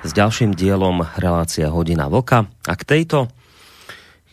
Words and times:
s 0.00 0.16
ďalším 0.16 0.56
dielom 0.56 1.04
relácia 1.20 1.68
Hodina 1.68 2.08
Vlka. 2.08 2.48
A 2.64 2.72
k 2.72 2.82
tejto, 2.88 3.28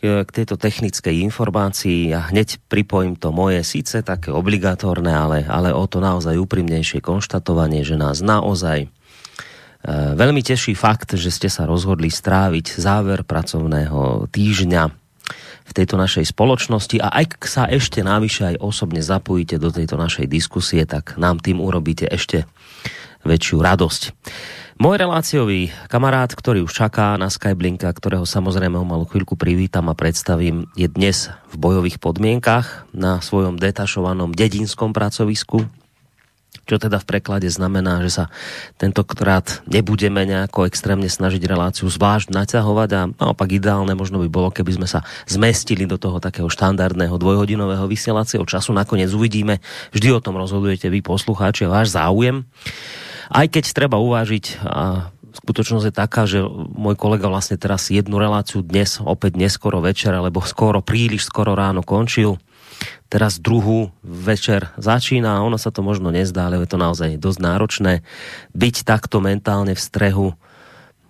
k 0.00 0.30
tejto 0.32 0.56
technickej 0.56 1.20
informácii 1.28 2.16
ja 2.16 2.24
hneď 2.32 2.56
pripojím 2.72 3.20
to 3.20 3.28
moje, 3.36 3.60
síce 3.60 4.00
také 4.00 4.32
obligatórne, 4.32 5.12
ale, 5.12 5.38
ale 5.44 5.76
o 5.76 5.84
to 5.84 6.00
naozaj 6.00 6.40
úprimnejšie 6.40 7.04
konštatovanie, 7.04 7.84
že 7.84 8.00
nás 8.00 8.24
naozaj 8.24 8.88
e, 8.88 8.88
veľmi 10.16 10.40
teší 10.40 10.72
fakt, 10.72 11.12
že 11.12 11.28
ste 11.28 11.52
sa 11.52 11.68
rozhodli 11.68 12.08
stráviť 12.08 12.80
záver 12.80 13.20
pracovného 13.28 14.32
týždňa 14.32 14.82
v 15.68 15.72
tejto 15.76 16.00
našej 16.00 16.32
spoločnosti 16.32 16.96
a 16.96 17.12
ak 17.12 17.44
sa 17.44 17.68
ešte 17.68 18.00
návyše 18.00 18.56
aj 18.56 18.64
osobne 18.64 19.04
zapojíte 19.04 19.60
do 19.60 19.68
tejto 19.68 20.00
našej 20.00 20.24
diskusie, 20.32 20.88
tak 20.88 21.20
nám 21.20 21.44
tým 21.44 21.60
urobíte 21.60 22.08
ešte 22.08 22.48
väčšiu 23.28 23.60
radosť. 23.60 24.02
Môj 24.78 24.94
reláciový 24.94 25.74
kamarát, 25.90 26.30
ktorý 26.30 26.62
už 26.62 26.70
čaká 26.70 27.18
na 27.18 27.26
Skyblinka, 27.26 27.90
ktorého 27.90 28.22
samozrejme 28.22 28.78
o 28.78 28.86
malú 28.86 29.10
chvíľku 29.10 29.34
privítam 29.34 29.90
a 29.90 29.98
predstavím, 29.98 30.70
je 30.78 30.86
dnes 30.86 31.34
v 31.50 31.54
bojových 31.58 31.98
podmienkach 31.98 32.86
na 32.94 33.18
svojom 33.18 33.58
detašovanom 33.58 34.30
dedinskom 34.30 34.94
pracovisku, 34.94 35.66
čo 36.62 36.78
teda 36.78 37.02
v 37.02 37.08
preklade 37.10 37.50
znamená, 37.50 38.06
že 38.06 38.22
sa 38.22 38.24
tentokrát 38.78 39.66
nebudeme 39.66 40.22
nejako 40.22 40.70
extrémne 40.70 41.10
snažiť 41.10 41.42
reláciu 41.42 41.90
zvlášť 41.90 42.30
naťahovať 42.30 42.90
a 42.94 43.10
naopak 43.18 43.50
ideálne 43.50 43.98
možno 43.98 44.22
by 44.22 44.30
bolo, 44.30 44.54
keby 44.54 44.78
sme 44.78 44.86
sa 44.86 45.02
zmestili 45.26 45.90
do 45.90 45.98
toho 45.98 46.22
takého 46.22 46.46
štandardného 46.46 47.18
dvojhodinového 47.18 47.90
vysielacieho 47.90 48.46
času. 48.46 48.70
Nakoniec 48.70 49.10
uvidíme, 49.10 49.58
vždy 49.90 50.14
o 50.14 50.22
tom 50.22 50.38
rozhodujete 50.38 50.86
vy 50.86 51.02
poslucháči 51.02 51.66
a 51.66 51.82
váš 51.82 51.98
záujem. 51.98 52.46
Aj 53.28 53.46
keď 53.46 53.64
treba 53.76 54.00
uvážiť, 54.00 54.64
a 54.64 55.12
skutočnosť 55.36 55.86
je 55.88 55.94
taká, 55.94 56.24
že 56.24 56.40
môj 56.74 56.96
kolega 56.96 57.28
vlastne 57.28 57.60
teraz 57.60 57.92
jednu 57.92 58.16
reláciu 58.16 58.64
dnes, 58.64 58.98
opäť 58.98 59.36
neskoro 59.36 59.84
večer, 59.84 60.16
alebo 60.16 60.40
skoro, 60.42 60.80
príliš 60.80 61.28
skoro 61.28 61.52
ráno 61.52 61.84
končil. 61.84 62.40
Teraz 63.08 63.40
druhú 63.40 63.90
večer 64.04 64.70
začína 64.76 65.40
a 65.40 65.44
ono 65.44 65.56
sa 65.56 65.72
to 65.72 65.80
možno 65.80 66.12
nezdá, 66.12 66.46
ale 66.46 66.60
je 66.62 66.70
to 66.70 66.78
naozaj 66.78 67.16
dosť 67.16 67.40
náročné 67.40 67.92
byť 68.52 68.76
takto 68.84 69.18
mentálne 69.24 69.72
v 69.72 69.80
strehu 69.80 70.26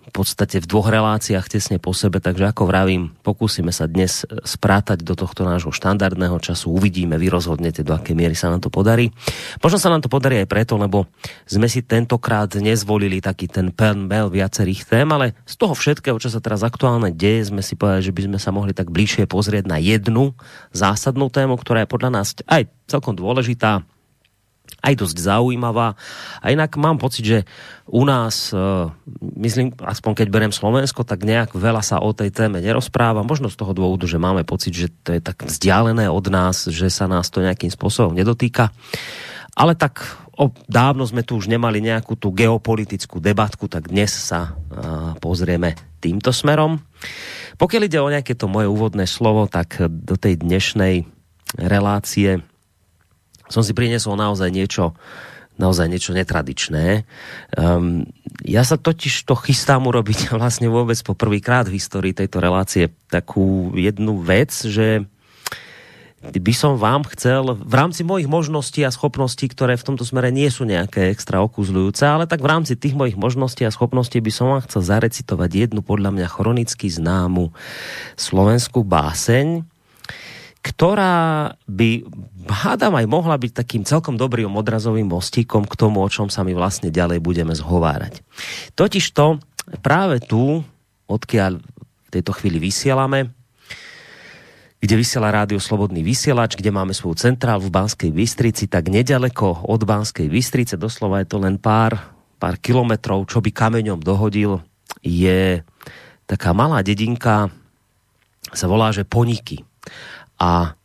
v 0.09 0.25
podstate 0.25 0.57
v 0.57 0.65
dvoch 0.65 0.89
reláciách 0.89 1.45
tesne 1.45 1.77
po 1.77 1.93
sebe, 1.93 2.17
takže 2.17 2.49
ako 2.49 2.65
vravím, 2.65 3.13
pokúsime 3.21 3.69
sa 3.69 3.85
dnes 3.85 4.25
sprátať 4.41 5.05
do 5.05 5.13
tohto 5.13 5.45
nášho 5.45 5.69
štandardného 5.69 6.41
času, 6.41 6.73
uvidíme, 6.73 7.21
vy 7.21 7.29
rozhodnete, 7.29 7.85
do 7.85 7.93
akej 7.93 8.17
miery 8.17 8.33
sa 8.33 8.49
nám 8.49 8.65
to 8.65 8.73
podarí. 8.73 9.13
Možno 9.61 9.77
sa 9.77 9.93
nám 9.93 10.01
to 10.01 10.09
podarí 10.09 10.41
aj 10.41 10.49
preto, 10.49 10.81
lebo 10.81 11.05
sme 11.45 11.69
si 11.69 11.85
tentokrát 11.85 12.49
nezvolili 12.57 13.21
taký 13.21 13.45
ten 13.45 13.69
pen 13.69 14.09
bel 14.09 14.33
viacerých 14.33 14.89
tém, 14.89 15.05
ale 15.13 15.37
z 15.45 15.55
toho 15.61 15.77
všetkého, 15.77 16.17
čo 16.17 16.33
sa 16.33 16.41
teraz 16.41 16.65
aktuálne 16.65 17.13
deje, 17.13 17.53
sme 17.53 17.61
si 17.61 17.77
povedali, 17.77 18.09
že 18.09 18.15
by 18.17 18.21
sme 18.33 18.39
sa 18.41 18.49
mohli 18.49 18.73
tak 18.73 18.89
bližšie 18.89 19.29
pozrieť 19.29 19.69
na 19.69 19.77
jednu 19.77 20.33
zásadnú 20.73 21.29
tému, 21.29 21.53
ktorá 21.61 21.85
je 21.85 21.93
podľa 21.93 22.09
nás 22.09 22.33
aj 22.49 22.65
celkom 22.89 23.13
dôležitá, 23.13 23.85
aj 24.79 24.93
dosť 24.95 25.17
zaujímavá. 25.19 25.99
A 26.39 26.55
inak 26.55 26.79
mám 26.79 26.95
pocit, 26.95 27.25
že 27.27 27.39
u 27.89 28.07
nás, 28.07 28.55
e, 28.55 28.57
myslím, 29.39 29.75
aspoň 29.75 30.23
keď 30.23 30.27
berem 30.31 30.53
Slovensko, 30.55 31.03
tak 31.03 31.27
nejak 31.27 31.51
veľa 31.57 31.83
sa 31.83 31.99
o 31.99 32.15
tej 32.15 32.31
téme 32.31 32.63
nerozpráva. 32.63 33.27
Možno 33.27 33.51
z 33.51 33.59
toho 33.59 33.75
dôvodu, 33.75 34.07
že 34.07 34.21
máme 34.21 34.47
pocit, 34.47 34.71
že 34.71 34.87
to 35.03 35.11
je 35.11 35.21
tak 35.21 35.43
vzdialené 35.43 36.07
od 36.07 36.25
nás, 36.31 36.71
že 36.71 36.87
sa 36.87 37.09
nás 37.11 37.27
to 37.27 37.43
nejakým 37.43 37.69
spôsobom 37.69 38.15
nedotýka. 38.15 38.71
Ale 39.59 39.75
tak 39.75 40.05
o, 40.39 40.47
dávno 40.71 41.03
sme 41.03 41.27
tu 41.27 41.35
už 41.35 41.51
nemali 41.51 41.83
nejakú 41.83 42.15
tú 42.15 42.31
geopolitickú 42.31 43.19
debatku, 43.19 43.67
tak 43.67 43.91
dnes 43.91 44.15
sa 44.15 44.55
uh, 44.55 45.11
pozrieme 45.19 45.75
týmto 45.99 46.31
smerom. 46.31 46.79
Pokiaľ 47.59 47.81
ide 47.83 47.99
o 47.99 48.07
nejaké 48.07 48.39
to 48.39 48.47
moje 48.47 48.71
úvodné 48.71 49.03
slovo, 49.03 49.51
tak 49.51 49.83
do 49.83 50.15
tej 50.15 50.39
dnešnej 50.39 51.03
relácie 51.59 52.39
som 53.49 53.65
si 53.65 53.73
prinesol 53.73 54.15
naozaj 54.15 54.53
niečo, 54.53 54.93
naozaj 55.59 55.89
niečo 55.91 56.15
netradičné. 56.15 57.03
Um, 57.57 58.07
ja 58.45 58.63
sa 58.63 58.79
totiž 58.79 59.27
to 59.27 59.35
chystám 59.35 59.89
urobiť 59.89 60.29
vlastne 60.37 60.71
vôbec 60.71 60.97
po 61.01 61.17
prvýkrát 61.17 61.67
v 61.67 61.81
histórii 61.81 62.15
tejto 62.15 62.39
relácie 62.39 62.93
takú 63.09 63.73
jednu 63.75 64.21
vec, 64.21 64.53
že 64.53 65.03
by 66.19 66.51
som 66.51 66.75
vám 66.75 67.07
chcel 67.15 67.55
v 67.55 67.73
rámci 67.73 68.03
mojich 68.03 68.27
možností 68.27 68.83
a 68.83 68.91
schopností, 68.91 69.47
ktoré 69.47 69.79
v 69.79 69.87
tomto 69.87 70.03
smere 70.03 70.35
nie 70.35 70.51
sú 70.51 70.67
nejaké 70.67 71.15
extra 71.15 71.39
okuzľujúce, 71.39 72.03
ale 72.03 72.27
tak 72.27 72.43
v 72.43 72.51
rámci 72.51 72.75
tých 72.75 72.91
mojich 72.91 73.15
možností 73.15 73.63
a 73.63 73.71
schopností 73.71 74.19
by 74.19 74.31
som 74.31 74.51
vám 74.51 74.61
chcel 74.67 74.83
zarecitovať 74.83 75.71
jednu 75.71 75.79
podľa 75.79 76.11
mňa 76.11 76.27
chronicky 76.27 76.91
známu 76.91 77.55
slovenskú 78.19 78.83
báseň, 78.83 79.63
ktorá 80.59 81.55
by, 81.71 82.03
hádam 82.51 82.99
aj 82.99 83.05
mohla 83.07 83.39
byť 83.39 83.51
takým 83.63 83.83
celkom 83.87 84.19
dobrým 84.19 84.51
odrazovým 84.51 85.07
mostíkom 85.07 85.63
k 85.63 85.77
tomu, 85.79 86.03
o 86.03 86.09
čom 86.11 86.27
sa 86.27 86.43
my 86.43 86.51
vlastne 86.51 86.91
ďalej 86.91 87.23
budeme 87.23 87.55
zhovárať. 87.55 88.19
Totiž 88.75 89.05
to 89.15 89.39
práve 89.79 90.19
tu, 90.19 90.59
odkiaľ 91.07 91.63
v 91.63 92.09
tejto 92.11 92.35
chvíli 92.35 92.59
vysielame, 92.59 93.31
kde 94.79 94.95
vysiela 94.95 95.31
rádio 95.31 95.59
Slobodný 95.59 95.99
vysielač, 96.03 96.55
kde 96.55 96.71
máme 96.71 96.95
svoju 96.95 97.19
centrálu 97.19 97.67
v 97.67 97.75
Banskej 97.75 98.11
Bystrici, 98.15 98.71
tak 98.71 98.87
nedaleko 98.87 99.67
od 99.67 99.81
Banskej 99.83 100.31
Bystrice, 100.31 100.79
doslova 100.79 101.19
je 101.19 101.27
to 101.27 101.37
len 101.43 101.59
pár, 101.59 101.99
pár 102.39 102.55
kilometrov, 102.63 103.27
čo 103.27 103.43
by 103.43 103.51
kameňom 103.51 103.99
dohodil, 103.99 104.63
je 105.03 105.59
taká 106.23 106.55
malá 106.55 106.79
dedinka, 106.79 107.51
sa 108.55 108.65
volá, 108.71 108.89
že 108.95 109.03
Poniky. 109.03 109.67
A 110.39 110.79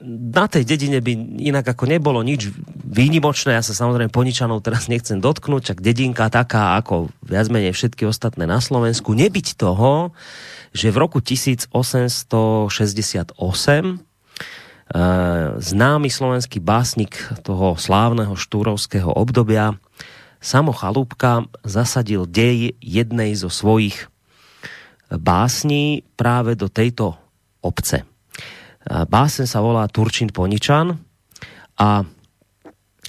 na 0.00 0.48
tej 0.48 0.64
dedine 0.64 1.04
by 1.04 1.12
inak 1.44 1.76
ako 1.76 1.84
nebolo 1.84 2.24
nič 2.24 2.48
výnimočné, 2.88 3.52
ja 3.52 3.60
sa 3.60 3.76
samozrejme 3.76 4.08
Poničanov 4.08 4.64
teraz 4.64 4.88
nechcem 4.88 5.20
dotknúť, 5.20 5.72
čak 5.72 5.84
dedinka 5.84 6.32
taká 6.32 6.80
ako 6.80 7.12
viac 7.20 7.52
menej 7.52 7.76
všetky 7.76 8.08
ostatné 8.08 8.48
na 8.48 8.64
Slovensku, 8.64 9.12
nebyť 9.12 9.60
toho, 9.60 10.16
že 10.72 10.88
v 10.88 10.96
roku 10.96 11.20
1868 11.20 11.76
uh, 13.36 14.00
známy 15.60 16.08
slovenský 16.08 16.64
básnik 16.64 17.20
toho 17.44 17.76
slávneho 17.76 18.32
štúrovského 18.32 19.12
obdobia 19.12 19.76
Samo 20.40 20.72
Chalúbka 20.72 21.44
zasadil 21.60 22.24
dej 22.24 22.72
jednej 22.80 23.36
zo 23.36 23.52
svojich 23.52 24.08
básní 25.12 26.08
práve 26.16 26.56
do 26.56 26.72
tejto 26.72 27.20
obce. 27.60 28.08
Básen 28.86 29.44
sa 29.44 29.60
volá 29.60 29.84
Turčin 29.92 30.32
Poničan 30.32 30.96
a 31.76 32.04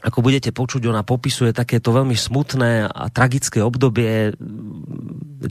ako 0.01 0.19
budete 0.25 0.49
počuť, 0.49 0.81
ona 0.89 1.05
popisuje 1.05 1.53
takéto 1.53 1.93
veľmi 1.93 2.17
smutné 2.17 2.89
a 2.89 3.03
tragické 3.13 3.61
obdobie, 3.61 4.33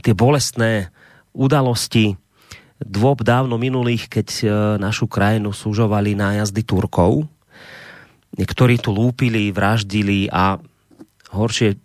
tie 0.03 0.13
bolestné 0.13 0.91
udalosti 1.31 2.19
dôb 2.83 3.23
dávno 3.23 3.55
minulých, 3.55 4.11
keď 4.11 4.27
e, 4.27 4.45
našu 4.81 5.07
krajinu 5.07 5.55
súžovali 5.55 6.17
nájazdy 6.17 6.65
Turkov. 6.65 7.29
Niektorí 8.35 8.81
tu 8.81 8.91
lúpili, 8.91 9.53
vraždili 9.53 10.27
a 10.33 10.57
horšie 11.31 11.77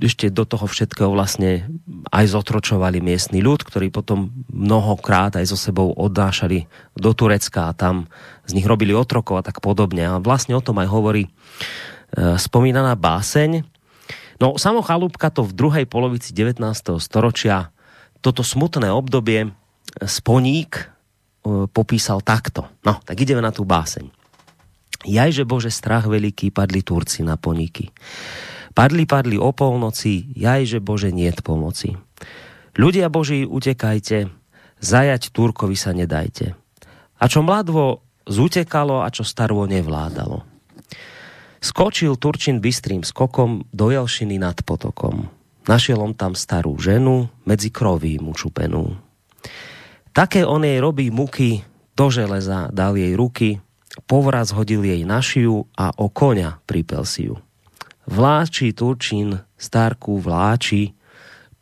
ešte 0.00 0.32
do 0.32 0.48
toho 0.48 0.64
všetkého 0.64 1.12
vlastne 1.12 1.68
aj 2.08 2.32
zotročovali 2.32 3.04
miestny 3.04 3.44
ľud, 3.44 3.60
ktorý 3.62 3.92
potom 3.92 4.32
mnohokrát 4.48 5.36
aj 5.36 5.50
so 5.50 5.58
sebou 5.58 5.92
odnášali 5.92 6.64
do 6.96 7.10
Turecka 7.12 7.68
a 7.68 7.76
tam 7.76 8.08
z 8.48 8.56
nich 8.56 8.66
robili 8.66 8.96
otrokov 8.96 9.40
a 9.40 9.46
tak 9.46 9.60
podobne. 9.60 10.06
A 10.06 10.22
vlastne 10.22 10.56
o 10.56 10.64
tom 10.64 10.80
aj 10.80 10.88
hovorí 10.88 11.28
e, 11.28 11.30
spomínaná 12.40 12.96
báseň. 12.96 13.62
No 14.40 14.56
samo 14.56 14.80
Chalúbka 14.80 15.28
to 15.28 15.44
v 15.44 15.52
druhej 15.52 15.84
polovici 15.84 16.32
19. 16.32 16.62
storočia 16.96 17.68
toto 18.24 18.40
smutné 18.40 18.88
obdobie 18.88 19.46
e, 19.46 19.50
Sponík 20.04 20.72
e, 20.80 20.84
popísal 21.68 22.24
takto. 22.24 22.68
No, 22.82 22.98
tak 23.04 23.20
ideme 23.20 23.44
na 23.44 23.52
tú 23.52 23.68
báseň. 23.68 24.08
Jajže 25.00 25.48
Bože 25.48 25.72
strach 25.72 26.04
veľký 26.04 26.52
padli 26.52 26.84
Turci 26.84 27.24
na 27.24 27.40
poníky. 27.40 27.88
Padli, 28.80 29.04
padli 29.04 29.36
o 29.36 29.52
polnoci, 29.52 30.32
jaj, 30.32 30.64
že 30.64 30.78
Bože, 30.80 31.12
niet 31.12 31.44
pomoci. 31.44 32.00
Ľudia 32.80 33.12
Boží, 33.12 33.44
utekajte, 33.44 34.32
Zajať 34.80 35.36
Turkovi 35.36 35.76
sa 35.76 35.92
nedajte. 35.92 36.56
A 37.20 37.28
čo 37.28 37.44
mladvo 37.44 38.00
zutekalo 38.24 39.04
a 39.04 39.12
čo 39.12 39.20
starvo 39.20 39.68
nevládalo. 39.68 40.48
Skočil 41.60 42.16
Turčin 42.16 42.64
bystrým 42.64 43.04
skokom 43.04 43.68
do 43.68 43.92
Jelšiny 43.92 44.40
nad 44.40 44.56
potokom. 44.64 45.28
Našiel 45.68 46.00
on 46.00 46.16
tam 46.16 46.32
starú 46.32 46.80
ženu, 46.80 47.28
medzi 47.44 47.68
kroví 47.68 48.16
mu 48.16 48.32
čupenú. 48.32 48.96
Také 50.16 50.48
on 50.48 50.64
jej 50.64 50.80
robí 50.80 51.12
muky, 51.12 51.60
do 51.92 52.08
železa 52.08 52.72
dal 52.72 52.96
jej 52.96 53.12
ruky, 53.12 53.60
povraz 54.08 54.56
hodil 54.56 54.80
jej 54.80 55.04
na 55.04 55.20
šiju 55.20 55.68
a 55.76 55.92
o 56.00 56.08
koňa 56.08 56.64
pripel 56.64 57.04
si 57.04 57.28
ju. 57.28 57.36
Vláči 58.10 58.74
Turčín, 58.74 59.38
starku 59.54 60.18
vláči, 60.18 60.98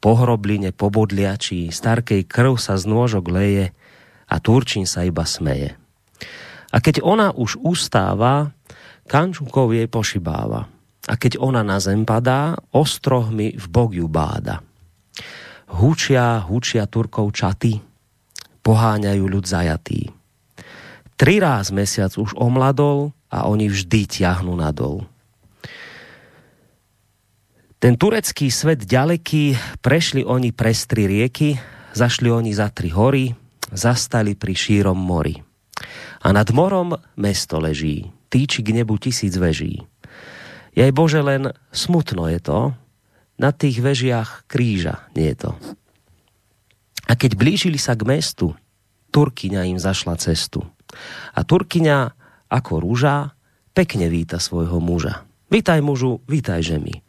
po 0.01 0.17
hrobline 0.17 0.73
pobodliačí, 0.73 1.69
starkej 1.69 2.25
krv 2.25 2.57
sa 2.57 2.81
z 2.81 2.89
nôžok 2.89 3.29
leje 3.29 3.77
a 4.25 4.35
Turčín 4.41 4.89
sa 4.89 5.05
iba 5.05 5.29
smeje. 5.29 5.77
A 6.73 6.81
keď 6.81 7.05
ona 7.05 7.37
už 7.37 7.61
ustáva, 7.61 8.57
kančukov 9.05 9.77
jej 9.77 9.93
pošibáva. 9.93 10.65
A 11.05 11.15
keď 11.21 11.37
ona 11.37 11.61
na 11.61 11.85
zem 11.85 12.09
padá, 12.09 12.57
ostrohmi 12.73 13.53
v 13.53 13.67
bok 13.69 13.93
ju 13.93 14.09
báda. 14.09 14.65
Hučia, 15.69 16.41
hučia 16.49 16.89
Turkov 16.89 17.37
čaty, 17.37 17.77
poháňajú 18.65 19.25
ľud 19.29 19.45
zajatý. 19.45 20.09
Tri 21.13 21.45
ráz 21.45 21.77
mesiac 21.77 22.17
už 22.17 22.33
omladol 22.41 23.13
a 23.29 23.45
oni 23.53 23.69
vždy 23.69 24.09
ťahnú 24.09 24.57
nadol. 24.57 25.05
Ten 27.79 27.95
turecký 27.95 28.51
svet 28.51 28.83
ďaleký, 28.83 29.55
prešli 29.79 30.27
oni 30.27 30.51
prez 30.51 30.91
tri 30.91 31.07
rieky, 31.07 31.55
zašli 31.95 32.27
oni 32.27 32.51
za 32.51 32.75
tri 32.75 32.91
hory, 32.91 33.31
zastali 33.71 34.35
pri 34.35 34.51
šírom 34.51 34.99
mori. 34.99 35.39
A 36.27 36.35
nad 36.35 36.51
morom 36.51 36.99
mesto 37.15 37.63
leží, 37.63 38.11
týči 38.35 38.67
k 38.67 38.75
nebu 38.75 38.99
tisíc 38.99 39.39
veží. 39.39 39.87
Jej 40.75 40.91
Bože, 40.91 41.23
len 41.23 41.55
smutno 41.71 42.27
je 42.27 42.43
to, 42.43 42.75
na 43.39 43.55
tých 43.55 43.79
vežiach 43.79 44.51
kríža 44.51 45.07
nie 45.15 45.31
je 45.31 45.47
to. 45.47 45.51
A 47.07 47.15
keď 47.15 47.39
blížili 47.39 47.79
sa 47.79 47.95
k 47.95 48.03
mestu, 48.03 48.59
Turkyňa 49.15 49.71
im 49.71 49.79
zašla 49.79 50.19
cestu– 50.19 50.67
a 51.37 51.41
Turkyňa 51.45 51.99
ako 52.49 52.81
rúža 52.81 53.37
pekne 53.77 54.09
víta 54.09 54.41
svojho 54.41 54.81
muža. 54.81 55.29
Vítaj 55.49 55.81
mužu, 55.81 56.21
vítaj 56.29 56.61
žemi 56.65 57.01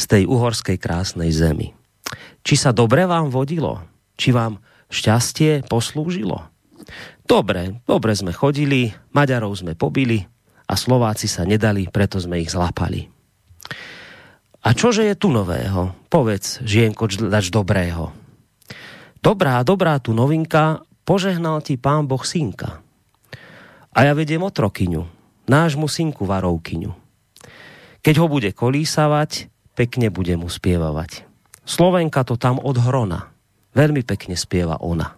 z 0.00 0.04
tej 0.08 0.22
uhorskej 0.24 0.80
krásnej 0.80 1.28
zemi. 1.28 1.76
Či 2.40 2.56
sa 2.56 2.72
dobre 2.72 3.04
vám 3.04 3.28
vodilo? 3.28 3.84
Či 4.16 4.32
vám 4.32 4.56
šťastie 4.88 5.68
poslúžilo? 5.68 6.48
Dobre, 7.28 7.84
dobre 7.84 8.12
sme 8.16 8.32
chodili, 8.32 8.90
Maďarov 9.12 9.60
sme 9.60 9.76
pobili 9.76 10.24
a 10.66 10.74
Slováci 10.74 11.28
sa 11.28 11.44
nedali, 11.44 11.86
preto 11.92 12.16
sme 12.16 12.40
ich 12.40 12.48
zlapali. 12.48 13.06
A 14.60 14.76
čože 14.76 15.04
je 15.06 15.14
tu 15.14 15.28
nového? 15.32 15.94
Povedz, 16.08 16.64
žienko, 16.64 17.06
dač 17.28 17.52
dobrého. 17.52 18.12
Dobrá, 19.20 19.60
dobrá 19.62 20.00
tu 20.00 20.16
novinka, 20.16 20.82
požehnal 21.04 21.60
ti 21.60 21.76
pán 21.76 22.08
Boh 22.08 22.24
synka. 22.24 22.80
A 23.92 23.98
ja 24.08 24.12
vediem 24.16 24.40
otrokyňu, 24.40 25.04
nášmu 25.48 25.86
synku 25.86 26.24
varovkyňu. 26.24 26.92
Keď 28.00 28.14
ho 28.16 28.26
bude 28.32 28.50
kolísavať, 28.56 29.52
pekne 29.74 30.10
bude 30.12 30.34
mu 30.36 30.46
spievavať. 30.46 31.26
Slovenka 31.64 32.26
to 32.26 32.34
tam 32.34 32.58
od 32.58 32.76
hrona. 32.78 33.30
Veľmi 33.76 34.02
pekne 34.02 34.34
spieva 34.34 34.82
ona. 34.82 35.14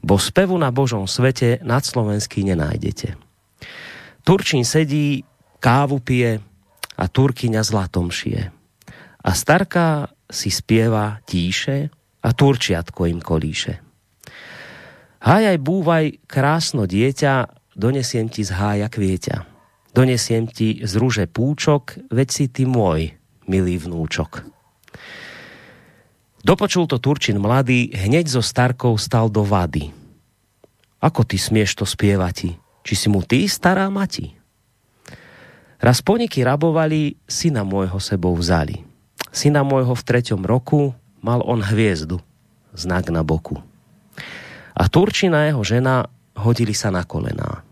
Bo 0.00 0.16
spevu 0.16 0.56
na 0.56 0.72
Božom 0.72 1.04
svete 1.04 1.60
nad 1.64 1.84
slovenský 1.84 2.44
nenájdete. 2.44 3.16
Turčín 4.24 4.64
sedí, 4.64 5.24
kávu 5.60 6.00
pije 6.00 6.40
a 6.96 7.04
Turkyňa 7.06 7.62
zlatom 7.62 8.08
šije. 8.08 8.52
A 9.26 9.30
starka 9.34 10.12
si 10.30 10.50
spieva 10.50 11.20
tíše 11.26 11.90
a 12.22 12.28
Turčiatko 12.32 13.06
im 13.06 13.20
kolíše. 13.22 13.82
Hájaj 15.26 15.58
búvaj 15.58 16.04
krásno 16.30 16.86
dieťa, 16.86 17.50
donesiem 17.74 18.30
ti 18.30 18.46
z 18.46 18.54
hája 18.54 18.86
kvieťa. 18.86 19.36
Donesiem 19.96 20.44
ti 20.46 20.84
z 20.84 20.92
rúže 21.00 21.24
púčok, 21.24 21.98
veď 22.12 22.28
si 22.28 22.44
ty 22.52 22.68
môj, 22.68 23.15
milý 23.46 23.80
vnúčok. 23.80 24.44
Dopočul 26.46 26.86
to 26.86 27.02
Turčin 27.02 27.42
mladý, 27.42 27.90
hneď 27.90 28.30
zo 28.30 28.42
starkou 28.42 28.94
stal 28.94 29.26
do 29.26 29.42
vady. 29.42 29.90
Ako 31.02 31.26
ty 31.26 31.34
smieš 31.38 31.82
to 31.82 31.84
spievati? 31.86 32.54
Či 32.86 32.94
si 32.94 33.06
mu 33.10 33.18
ty 33.26 33.50
stará 33.50 33.90
mati? 33.90 34.30
Raz 35.82 36.00
poniky 36.00 36.46
rabovali, 36.46 37.18
syna 37.26 37.66
môjho 37.66 37.98
sebou 37.98 38.32
vzali. 38.38 38.86
Syna 39.34 39.66
môjho 39.66 39.92
v 39.92 40.06
treťom 40.06 40.46
roku 40.46 40.94
mal 41.18 41.42
on 41.42 41.60
hviezdu, 41.60 42.22
znak 42.72 43.10
na 43.10 43.26
boku. 43.26 43.58
A 44.72 44.86
Turčina 44.86 45.50
jeho 45.50 45.66
žena 45.66 46.06
hodili 46.38 46.72
sa 46.72 46.94
na 46.94 47.02
kolená. 47.02 47.66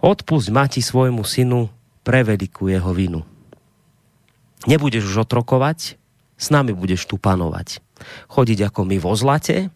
Odpusť 0.00 0.48
mati 0.50 0.80
svojmu 0.80 1.22
synu 1.22 1.68
pre 2.00 2.24
veľkú 2.24 2.72
jeho 2.72 2.90
vinu. 2.96 3.22
Nebudeš 4.68 5.08
už 5.08 5.24
otrokovať, 5.24 5.96
s 6.36 6.46
nami 6.52 6.76
budeš 6.76 7.08
tu 7.08 7.16
panovať. 7.16 7.80
Chodiť 8.28 8.68
ako 8.68 8.84
my 8.84 8.96
vo 9.00 9.16
zlate 9.16 9.72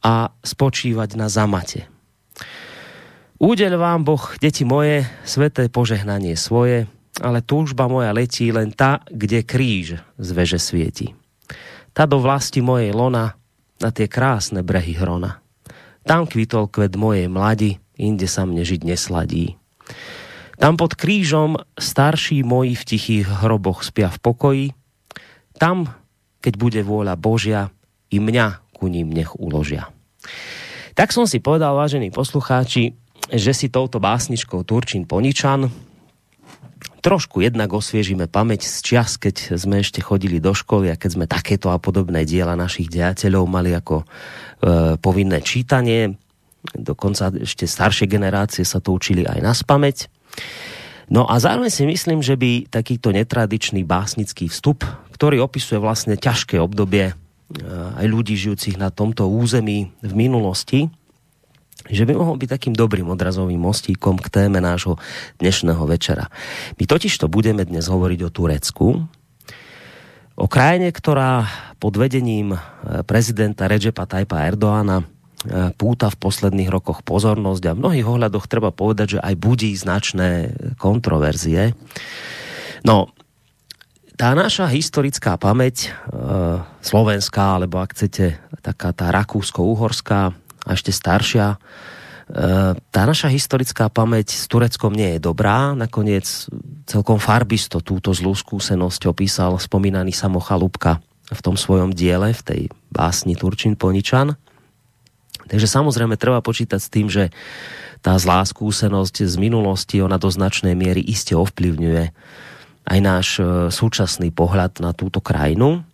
a 0.00 0.32
spočívať 0.40 1.20
na 1.20 1.28
zamate. 1.28 1.84
Údel 3.36 3.76
vám 3.76 4.04
Boh, 4.04 4.24
deti 4.40 4.64
moje, 4.64 5.04
sveté 5.28 5.68
požehnanie 5.68 6.32
svoje, 6.32 6.88
ale 7.20 7.44
túžba 7.44 7.92
moja 7.92 8.16
letí 8.16 8.48
len 8.48 8.72
ta, 8.72 9.04
kde 9.12 9.44
kríž 9.44 10.00
z 10.16 10.28
veže 10.32 10.56
svieti. 10.56 11.12
Ta 11.92 12.08
do 12.08 12.24
vlasti 12.24 12.64
mojej 12.64 12.96
lona 12.96 13.36
na 13.80 13.88
tie 13.92 14.08
krásne 14.08 14.64
brehy 14.64 14.96
hrona. 14.96 15.44
Tam 16.08 16.24
kvitol 16.24 16.72
kvet 16.72 16.96
mojej 16.96 17.28
mladi, 17.28 17.76
inde 18.00 18.24
sa 18.24 18.48
mne 18.48 18.64
žiť 18.64 18.80
nesladí. 18.88 19.60
Tam 20.60 20.76
pod 20.76 20.92
krížom 20.92 21.56
starší 21.80 22.44
moji 22.44 22.76
v 22.76 22.84
tichých 22.84 23.26
hroboch 23.40 23.80
spia 23.80 24.12
v 24.12 24.18
pokoji. 24.20 24.66
Tam, 25.56 25.88
keď 26.44 26.54
bude 26.60 26.80
vôľa 26.84 27.16
Božia, 27.16 27.72
i 28.12 28.20
mňa 28.20 28.76
ku 28.76 28.92
ním 28.92 29.08
nech 29.08 29.32
uložia. 29.40 29.88
Tak 30.92 31.16
som 31.16 31.24
si 31.24 31.40
povedal, 31.40 31.72
vážení 31.72 32.12
poslucháči, 32.12 32.92
že 33.32 33.56
si 33.56 33.72
touto 33.72 33.96
básničkou 34.02 34.60
Turčín 34.68 35.08
Poničan 35.08 35.72
trošku 37.00 37.40
jednak 37.40 37.72
osviežime 37.72 38.28
pamäť 38.28 38.68
z 38.68 38.76
čias, 38.84 39.16
keď 39.16 39.56
sme 39.56 39.80
ešte 39.80 40.04
chodili 40.04 40.36
do 40.36 40.52
školy 40.52 40.92
a 40.92 41.00
keď 41.00 41.10
sme 41.16 41.24
takéto 41.24 41.72
a 41.72 41.80
podobné 41.80 42.28
diela 42.28 42.52
našich 42.52 42.92
dejateľov 42.92 43.48
mali 43.48 43.72
ako 43.72 44.04
e, 44.04 44.06
povinné 45.00 45.40
čítanie 45.40 46.20
dokonca 46.76 47.32
ešte 47.32 47.64
staršie 47.64 48.04
generácie 48.04 48.68
sa 48.68 48.84
to 48.84 48.92
učili 48.92 49.24
aj 49.24 49.38
na 49.40 49.52
spameť. 49.56 50.19
No 51.10 51.26
a 51.26 51.42
zároveň 51.42 51.74
si 51.74 51.82
myslím, 51.82 52.22
že 52.22 52.38
by 52.38 52.70
takýto 52.70 53.10
netradičný 53.10 53.82
básnický 53.82 54.46
vstup, 54.46 54.86
ktorý 55.10 55.42
opisuje 55.42 55.82
vlastne 55.82 56.14
ťažké 56.14 56.62
obdobie 56.62 57.10
eh, 57.10 57.14
aj 57.98 58.06
ľudí 58.06 58.38
žijúcich 58.38 58.78
na 58.78 58.94
tomto 58.94 59.26
území 59.26 59.90
v 60.00 60.12
minulosti, 60.14 60.86
že 61.90 62.06
by 62.06 62.14
mohol 62.14 62.38
byť 62.38 62.48
takým 62.54 62.74
dobrým 62.78 63.10
odrazovým 63.10 63.58
mostíkom 63.58 64.22
k 64.22 64.30
téme 64.30 64.62
nášho 64.62 65.02
dnešného 65.42 65.82
večera. 65.90 66.30
My 66.78 66.86
totiž 66.86 67.18
to 67.18 67.26
budeme 67.26 67.66
dnes 67.66 67.90
hovoriť 67.90 68.20
o 68.22 68.30
Turecku, 68.30 68.88
o 70.40 70.46
krajine, 70.46 70.94
ktorá 70.94 71.44
pod 71.82 71.98
vedením 71.98 72.54
eh, 72.54 72.60
prezidenta 73.02 73.66
Recepa 73.66 74.06
Tajpa 74.06 74.46
Erdoána 74.46 75.19
púta 75.80 76.12
v 76.12 76.20
posledných 76.20 76.68
rokoch 76.68 77.00
pozornosť 77.00 77.62
a 77.64 77.72
v 77.72 77.80
mnohých 77.80 78.06
ohľadoch 78.06 78.44
treba 78.44 78.76
povedať, 78.76 79.16
že 79.16 79.24
aj 79.24 79.34
budí 79.40 79.72
značné 79.72 80.52
kontroverzie. 80.76 81.72
No, 82.84 83.08
tá 84.20 84.36
naša 84.36 84.68
historická 84.68 85.40
pamäť, 85.40 85.88
e, 85.88 86.20
slovenská, 86.84 87.56
alebo 87.56 87.80
ak 87.80 87.96
chcete, 87.96 88.36
taká 88.60 88.92
tá 88.92 89.08
rakúsko-uhorská 89.08 90.20
a 90.36 90.68
ešte 90.76 90.92
staršia, 90.92 91.56
e, 91.56 91.58
tá 92.76 93.02
naša 93.08 93.32
historická 93.32 93.88
pamäť 93.88 94.36
s 94.36 94.44
Tureckom 94.44 94.92
nie 94.92 95.16
je 95.16 95.24
dobrá. 95.24 95.72
Nakoniec 95.72 96.28
celkom 96.84 97.16
farbisto 97.16 97.80
túto 97.80 98.12
zlú 98.12 98.36
skúsenosť 98.36 99.08
opísal 99.08 99.56
spomínaný 99.56 100.12
Samo 100.12 100.36
Chalúbka 100.36 101.00
v 101.32 101.40
tom 101.40 101.56
svojom 101.56 101.96
diele, 101.96 102.36
v 102.36 102.42
tej 102.44 102.60
básni 102.92 103.40
Turčin 103.40 103.72
Poničan. 103.72 104.36
Takže 105.46 105.70
samozrejme 105.70 106.20
treba 106.20 106.44
počítať 106.44 106.80
s 106.80 106.92
tým, 106.92 107.06
že 107.08 107.32
tá 108.00 108.16
zlá 108.16 108.44
skúsenosť 108.44 109.28
z 109.28 109.36
minulosti, 109.36 110.00
ona 110.00 110.16
do 110.16 110.32
značnej 110.32 110.72
miery 110.72 111.04
iste 111.04 111.36
ovplyvňuje 111.36 112.12
aj 112.90 112.98
náš 112.98 113.28
e, 113.38 113.42
súčasný 113.68 114.32
pohľad 114.32 114.80
na 114.80 114.96
túto 114.96 115.20
krajinu. 115.20 115.84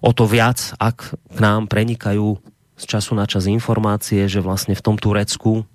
O 0.00 0.10
to 0.14 0.24
viac, 0.30 0.72
ak 0.78 1.18
k 1.18 1.38
nám 1.42 1.66
prenikajú 1.66 2.38
z 2.80 2.84
času 2.88 3.12
na 3.12 3.28
čas 3.28 3.44
informácie, 3.44 4.24
že 4.30 4.40
vlastne 4.40 4.72
v 4.72 4.84
tom 4.84 4.96
Turecku, 4.96 5.68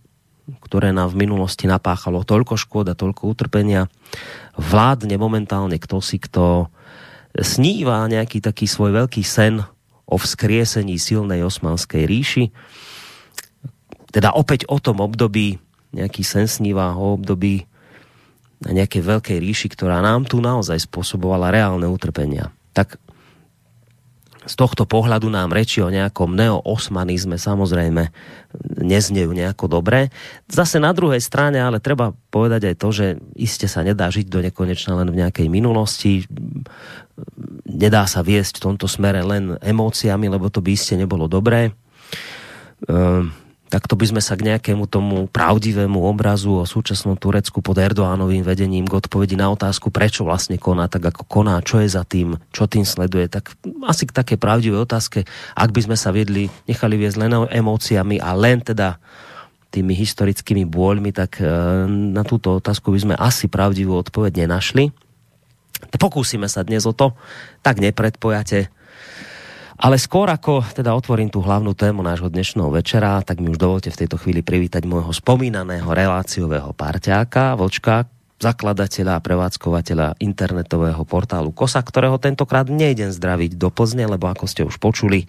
ktoré 0.66 0.90
nám 0.90 1.14
v 1.14 1.26
minulosti 1.26 1.70
napáchalo 1.70 2.26
toľko 2.26 2.58
škôd 2.58 2.86
a 2.90 2.98
toľko 2.98 3.30
utrpenia, 3.30 3.90
vládne 4.58 5.18
momentálne 5.18 5.78
kto 5.78 6.02
si, 6.02 6.18
kto 6.18 6.70
sníva 7.36 8.06
nejaký 8.08 8.40
taký 8.40 8.66
svoj 8.66 9.06
veľký 9.06 9.22
sen 9.26 9.62
o 10.06 10.16
vzkriesení 10.16 10.96
silnej 11.02 11.42
osmanskej 11.46 12.06
ríši. 12.06 12.46
Teda 14.16 14.32
opäť 14.32 14.64
o 14.72 14.80
tom 14.80 15.04
období, 15.04 15.60
nejaký 15.92 16.24
sen 16.24 16.48
sníva 16.48 16.96
o 16.96 17.20
období 17.20 17.68
na 18.64 18.72
nejakej 18.72 19.04
veľkej 19.04 19.38
ríši, 19.44 19.68
ktorá 19.76 20.00
nám 20.00 20.24
tu 20.24 20.40
naozaj 20.40 20.88
spôsobovala 20.88 21.52
reálne 21.52 21.84
utrpenia. 21.92 22.56
Tak 22.72 22.96
z 24.46 24.54
tohto 24.54 24.86
pohľadu 24.86 25.28
nám 25.28 25.52
reči 25.52 25.82
o 25.82 25.90
nejakom 25.90 26.38
neoosmanizme 26.38 27.36
samozrejme 27.36 28.14
neznejú 28.80 29.34
nejako 29.34 29.82
dobre. 29.82 30.14
Zase 30.46 30.78
na 30.78 30.94
druhej 30.94 31.20
strane, 31.20 31.60
ale 31.60 31.82
treba 31.82 32.14
povedať 32.30 32.72
aj 32.72 32.76
to, 32.78 32.90
že 32.94 33.08
iste 33.36 33.68
sa 33.68 33.82
nedá 33.82 34.08
žiť 34.08 34.32
do 34.32 34.40
nekonečna 34.46 35.02
len 35.02 35.10
v 35.12 35.20
nejakej 35.26 35.50
minulosti. 35.50 36.24
Nedá 37.68 38.06
sa 38.06 38.22
viesť 38.22 38.62
v 38.62 38.64
tomto 38.72 38.86
smere 38.86 39.26
len 39.26 39.58
emóciami, 39.60 40.30
lebo 40.30 40.48
to 40.54 40.62
by 40.62 40.78
iste 40.78 40.94
nebolo 40.94 41.26
dobré. 41.26 41.74
Um, 43.76 43.86
takto 43.86 44.00
by 44.00 44.08
sme 44.08 44.22
sa 44.24 44.40
k 44.40 44.48
nejakému 44.48 44.88
tomu 44.88 45.28
pravdivému 45.28 46.00
obrazu 46.00 46.64
o 46.64 46.64
súčasnom 46.64 47.20
Turecku 47.20 47.60
pod 47.60 47.76
Erdoánovým 47.76 48.40
vedením 48.40 48.88
k 48.88 49.04
odpovedi 49.04 49.36
na 49.36 49.52
otázku, 49.52 49.92
prečo 49.92 50.24
vlastne 50.24 50.56
koná 50.56 50.88
tak, 50.88 51.12
ako 51.12 51.28
koná, 51.28 51.60
čo 51.60 51.84
je 51.84 51.92
za 51.92 52.08
tým, 52.08 52.40
čo 52.56 52.72
tým 52.72 52.88
sleduje, 52.88 53.28
tak 53.28 53.52
asi 53.84 54.08
k 54.08 54.16
také 54.16 54.36
pravdivé 54.40 54.80
otázke, 54.80 55.28
ak 55.60 55.70
by 55.76 55.92
sme 55.92 55.98
sa 56.00 56.16
viedli, 56.16 56.48
nechali 56.72 56.96
viesť 56.96 57.18
len 57.20 57.36
emóciami 57.52 58.24
a 58.24 58.32
len 58.32 58.64
teda 58.64 58.96
tými 59.76 59.92
historickými 59.92 60.64
bôľmi, 60.64 61.12
tak 61.12 61.44
e, 61.44 61.46
na 62.16 62.24
túto 62.24 62.56
otázku 62.56 62.96
by 62.96 63.00
sme 63.12 63.16
asi 63.20 63.52
pravdivú 63.52 64.00
odpoveď 64.00 64.48
nenašli. 64.48 64.96
Pokúsime 66.00 66.48
sa 66.48 66.64
dnes 66.64 66.88
o 66.88 66.96
to, 66.96 67.12
tak 67.60 67.84
nepredpojate, 67.84 68.72
ale 69.76 70.00
skôr 70.00 70.32
ako 70.32 70.64
teda 70.72 70.96
otvorím 70.96 71.28
tú 71.28 71.44
hlavnú 71.44 71.76
tému 71.76 72.00
nášho 72.00 72.32
dnešného 72.32 72.72
večera, 72.72 73.20
tak 73.22 73.44
mi 73.44 73.52
už 73.52 73.60
dovolte 73.60 73.92
v 73.92 74.00
tejto 74.06 74.16
chvíli 74.16 74.40
privítať 74.40 74.88
môjho 74.88 75.12
spomínaného 75.12 75.88
reláciového 75.92 76.72
parťáka, 76.72 77.60
Vočka, 77.60 78.08
zakladateľa 78.40 79.20
a 79.20 79.24
prevádzkovateľa 79.24 80.08
internetového 80.20 81.04
portálu 81.08 81.56
KOSA, 81.56 81.84
ktorého 81.84 82.20
tentokrát 82.20 82.68
nejdem 82.68 83.12
zdraviť 83.12 83.56
do 83.56 83.72
Plzne, 83.72 84.08
lebo 84.08 84.28
ako 84.28 84.46
ste 84.48 84.64
už 84.64 84.80
počuli, 84.80 85.28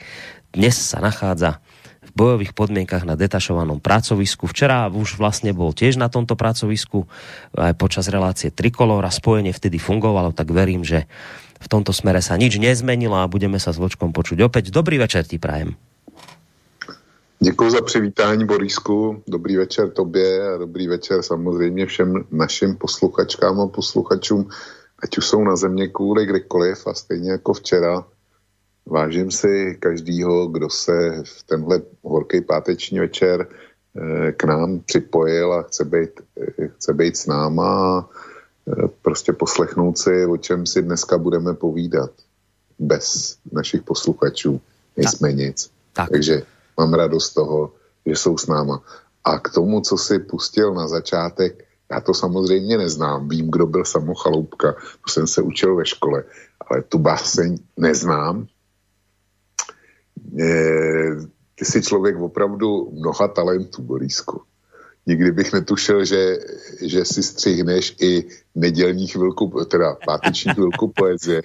dnes 0.51 0.75
sa 0.79 1.03
nachádza 1.03 1.63
v 2.07 2.11
bojových 2.15 2.55
podmienkach 2.55 3.03
na 3.03 3.19
detašovanom 3.19 3.83
pracovisku. 3.83 4.47
Včera 4.47 4.87
už 4.87 5.19
vlastne 5.19 5.51
bol 5.51 5.75
tiež 5.75 5.99
na 5.99 6.07
tomto 6.07 6.39
pracovisku 6.39 7.07
aj 7.59 7.75
počas 7.75 8.07
relácie 8.07 8.55
Trikolor 8.55 9.03
a 9.03 9.11
spojenie 9.11 9.51
vtedy 9.51 9.83
fungovalo, 9.83 10.31
tak 10.31 10.55
verím, 10.55 10.87
že 10.87 11.11
v 11.61 11.69
tomto 11.69 11.93
smere 11.93 12.23
sa 12.23 12.37
nič 12.37 12.61
nezmenilo 12.61 13.17
a 13.17 13.31
budeme 13.31 13.57
sa 13.57 13.73
s 13.73 13.81
Vočkom 13.81 14.13
počuť 14.13 14.45
opäť. 14.45 14.71
Dobrý 14.71 15.01
večer 15.01 15.25
ti 15.25 15.41
prajem. 15.41 15.77
Děkuji 17.41 17.71
za 17.71 17.81
přivítání, 17.81 18.45
Borisku. 18.45 19.23
Dobrý 19.29 19.57
večer 19.57 19.91
tobě 19.91 20.55
a 20.55 20.57
dobrý 20.59 20.89
večer 20.89 21.23
samozřejmě 21.23 21.87
všem 21.87 22.25
našim 22.33 22.77
posluchačkám 22.77 23.61
a 23.61 23.67
posluchačům, 23.67 24.49
ať 25.03 25.19
už 25.19 25.27
jsou 25.27 25.45
na 25.45 25.57
země 25.57 25.89
kvůli 25.89 26.27
kdekoliv 26.27 26.87
a 26.87 26.95
stejně 26.95 27.31
jako 27.31 27.53
včera. 27.53 28.05
Vážím 28.87 29.31
si 29.31 29.77
každýho, 29.81 30.47
kdo 30.47 30.71
se 30.71 31.23
v 31.25 31.43
tenhle 31.43 31.83
horký 32.03 32.41
páteční 32.41 32.99
večer 32.99 33.47
eh, 33.47 34.33
k 34.33 34.45
nám 34.45 34.81
připojil 34.81 35.53
a 35.53 35.63
chce 35.63 35.85
být, 35.85 36.11
eh, 36.59 36.69
chce 36.69 36.93
být 36.95 37.17
s 37.17 37.27
náma 37.27 38.09
prostě 39.03 39.33
poslechnout 39.33 39.99
si, 39.99 40.27
o 40.27 40.37
čem 40.37 40.67
si 40.67 40.83
dneska 40.83 41.19
budeme 41.19 41.55
povídat. 41.55 42.11
Bez 42.79 43.37
našich 43.53 43.83
posluchačů 43.83 44.61
nejsme 44.97 45.29
tak. 45.29 45.37
nic. 45.37 45.71
Tak. 45.93 46.11
Takže 46.11 46.43
mám 46.77 46.95
radost 46.95 47.35
toho, 47.35 47.73
že 48.07 48.13
jsou 48.13 48.39
s 48.39 48.47
náma. 48.47 48.83
A 49.25 49.39
k 49.39 49.49
tomu, 49.51 49.81
co 49.81 49.97
si 49.97 50.19
pustil 50.19 50.75
na 50.75 50.89
začátek, 50.89 51.65
já 51.91 52.01
to 52.01 52.15
samozřejmě 52.15 52.79
neznám. 52.79 53.29
Vím, 53.29 53.51
kdo 53.51 53.67
byl 53.67 53.85
samochaloupka, 53.85 54.73
to 54.73 55.13
jsem 55.13 55.27
se 55.27 55.43
učil 55.43 55.77
ve 55.77 55.87
škole, 55.87 56.25
ale 56.61 56.83
tu 56.83 56.99
báseň 56.99 57.59
neznám. 57.77 58.47
E, 60.41 60.47
ty 61.55 61.65
jsi 61.65 61.83
člověk 61.83 62.17
opravdu 62.21 62.91
mnoha 62.93 63.29
talentů, 63.29 63.83
Borísku 63.83 64.43
nikdy 65.07 65.33
bych 65.33 65.53
netušil, 65.53 66.05
že, 66.05 66.39
že 66.83 67.05
si 67.05 67.23
střihneš 67.23 67.97
i 68.01 68.25
nedělní 68.57 69.07
chvilku, 69.07 69.65
teda 69.65 69.97
páteční 70.07 70.55
chvilku 70.55 70.89
poezie. 70.97 71.43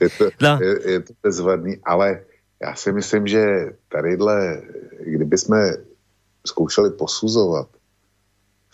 Je 0.00 0.08
to, 0.18 0.24
no. 0.42 0.58
je, 0.62 0.90
je 0.90 1.00
to 1.00 1.12
bezvadný, 1.22 1.76
ale 1.84 2.20
já 2.62 2.74
si 2.74 2.92
myslím, 2.92 3.26
že 3.26 3.44
tadyhle, 3.88 4.62
kdyby 5.06 5.38
jsme 5.38 5.76
zkoušeli 6.46 6.90
posuzovat 6.90 7.68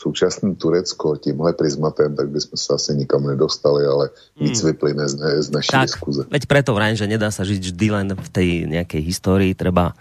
současný 0.00 0.56
Turecko 0.56 1.16
tímhle 1.16 1.52
prismatem, 1.52 2.16
tak 2.16 2.28
bychom 2.28 2.56
se 2.56 2.74
asi 2.74 2.94
nikam 2.94 3.26
nedostali, 3.26 3.84
ale 3.84 4.10
víc 4.40 4.62
hmm. 4.62 4.72
vyplyne 4.72 5.04
z, 5.08 5.44
z 5.44 5.50
naší 5.50 5.76
tak, 5.76 5.92
diskuze. 5.92 6.24
Veď 6.30 6.48
preto 6.48 6.72
vrajím, 6.72 6.96
že 6.96 7.04
nedá 7.04 7.28
sa 7.28 7.44
žiť 7.44 7.60
vždy 7.60 7.86
len 7.92 8.08
v 8.16 8.28
tej 8.32 8.48
nejakej 8.64 9.02
histórii, 9.04 9.52
treba 9.52 9.92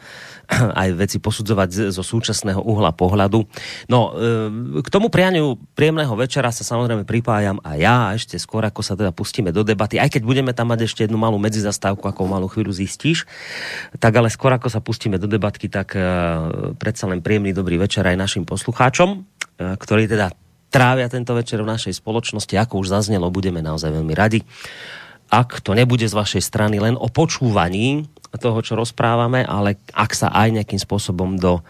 aj 0.82 0.90
veci 0.98 1.18
posudzovať 1.22 1.94
zo 1.94 2.04
súčasného 2.04 2.66
uhla 2.66 2.90
pohľadu. 2.94 3.46
No, 3.88 4.00
e, 4.18 4.82
k 4.82 4.90
tomu 4.90 5.14
prianiu 5.14 5.62
príjemného 5.78 6.12
večera 6.18 6.50
sa 6.50 6.66
samozrejme 6.66 7.06
pripájam 7.06 7.62
a 7.62 7.78
ja 7.78 7.98
ešte 8.18 8.42
skôr, 8.42 8.66
ako 8.66 8.82
sa 8.82 8.98
teda 8.98 9.14
pustíme 9.14 9.54
do 9.54 9.62
debaty, 9.62 10.02
aj 10.02 10.18
keď 10.18 10.22
budeme 10.26 10.52
tam 10.52 10.74
mať 10.74 10.90
ešte 10.90 11.06
jednu 11.06 11.22
malú 11.22 11.38
medzizastávku, 11.38 12.02
ako 12.02 12.26
malú 12.26 12.50
chvíľu 12.50 12.74
zistíš, 12.74 13.30
tak 14.02 14.18
ale 14.18 14.34
skôr 14.34 14.50
ako 14.54 14.68
sa 14.74 14.82
pustíme 14.82 15.22
do 15.22 15.30
debatky, 15.30 15.70
tak 15.70 15.94
e, 15.94 16.02
predsa 16.76 17.06
len 17.06 17.22
príjemný 17.22 17.54
dobrý 17.54 17.78
večer 17.78 18.02
aj 18.10 18.18
našim 18.18 18.44
poslucháčom, 18.44 19.10
e, 19.14 19.18
ktorí 19.78 20.10
teda 20.10 20.34
trávia 20.70 21.10
tento 21.10 21.34
večer 21.34 21.62
v 21.62 21.70
našej 21.70 21.98
spoločnosti. 21.98 22.54
Ako 22.58 22.82
už 22.86 22.94
zaznelo, 22.94 23.34
budeme 23.34 23.62
naozaj 23.62 23.90
veľmi 23.90 24.14
radi. 24.14 24.42
Ak 25.30 25.62
to 25.62 25.78
nebude 25.78 26.06
z 26.10 26.18
vašej 26.18 26.42
strany 26.42 26.82
len 26.82 26.98
o 26.98 27.06
počúvaní 27.06 28.10
toho, 28.38 28.62
čo 28.62 28.78
rozprávame, 28.78 29.42
ale 29.42 29.82
ak 29.90 30.14
sa 30.14 30.30
aj 30.30 30.54
nejakým 30.54 30.78
spôsobom 30.78 31.42
do 31.42 31.66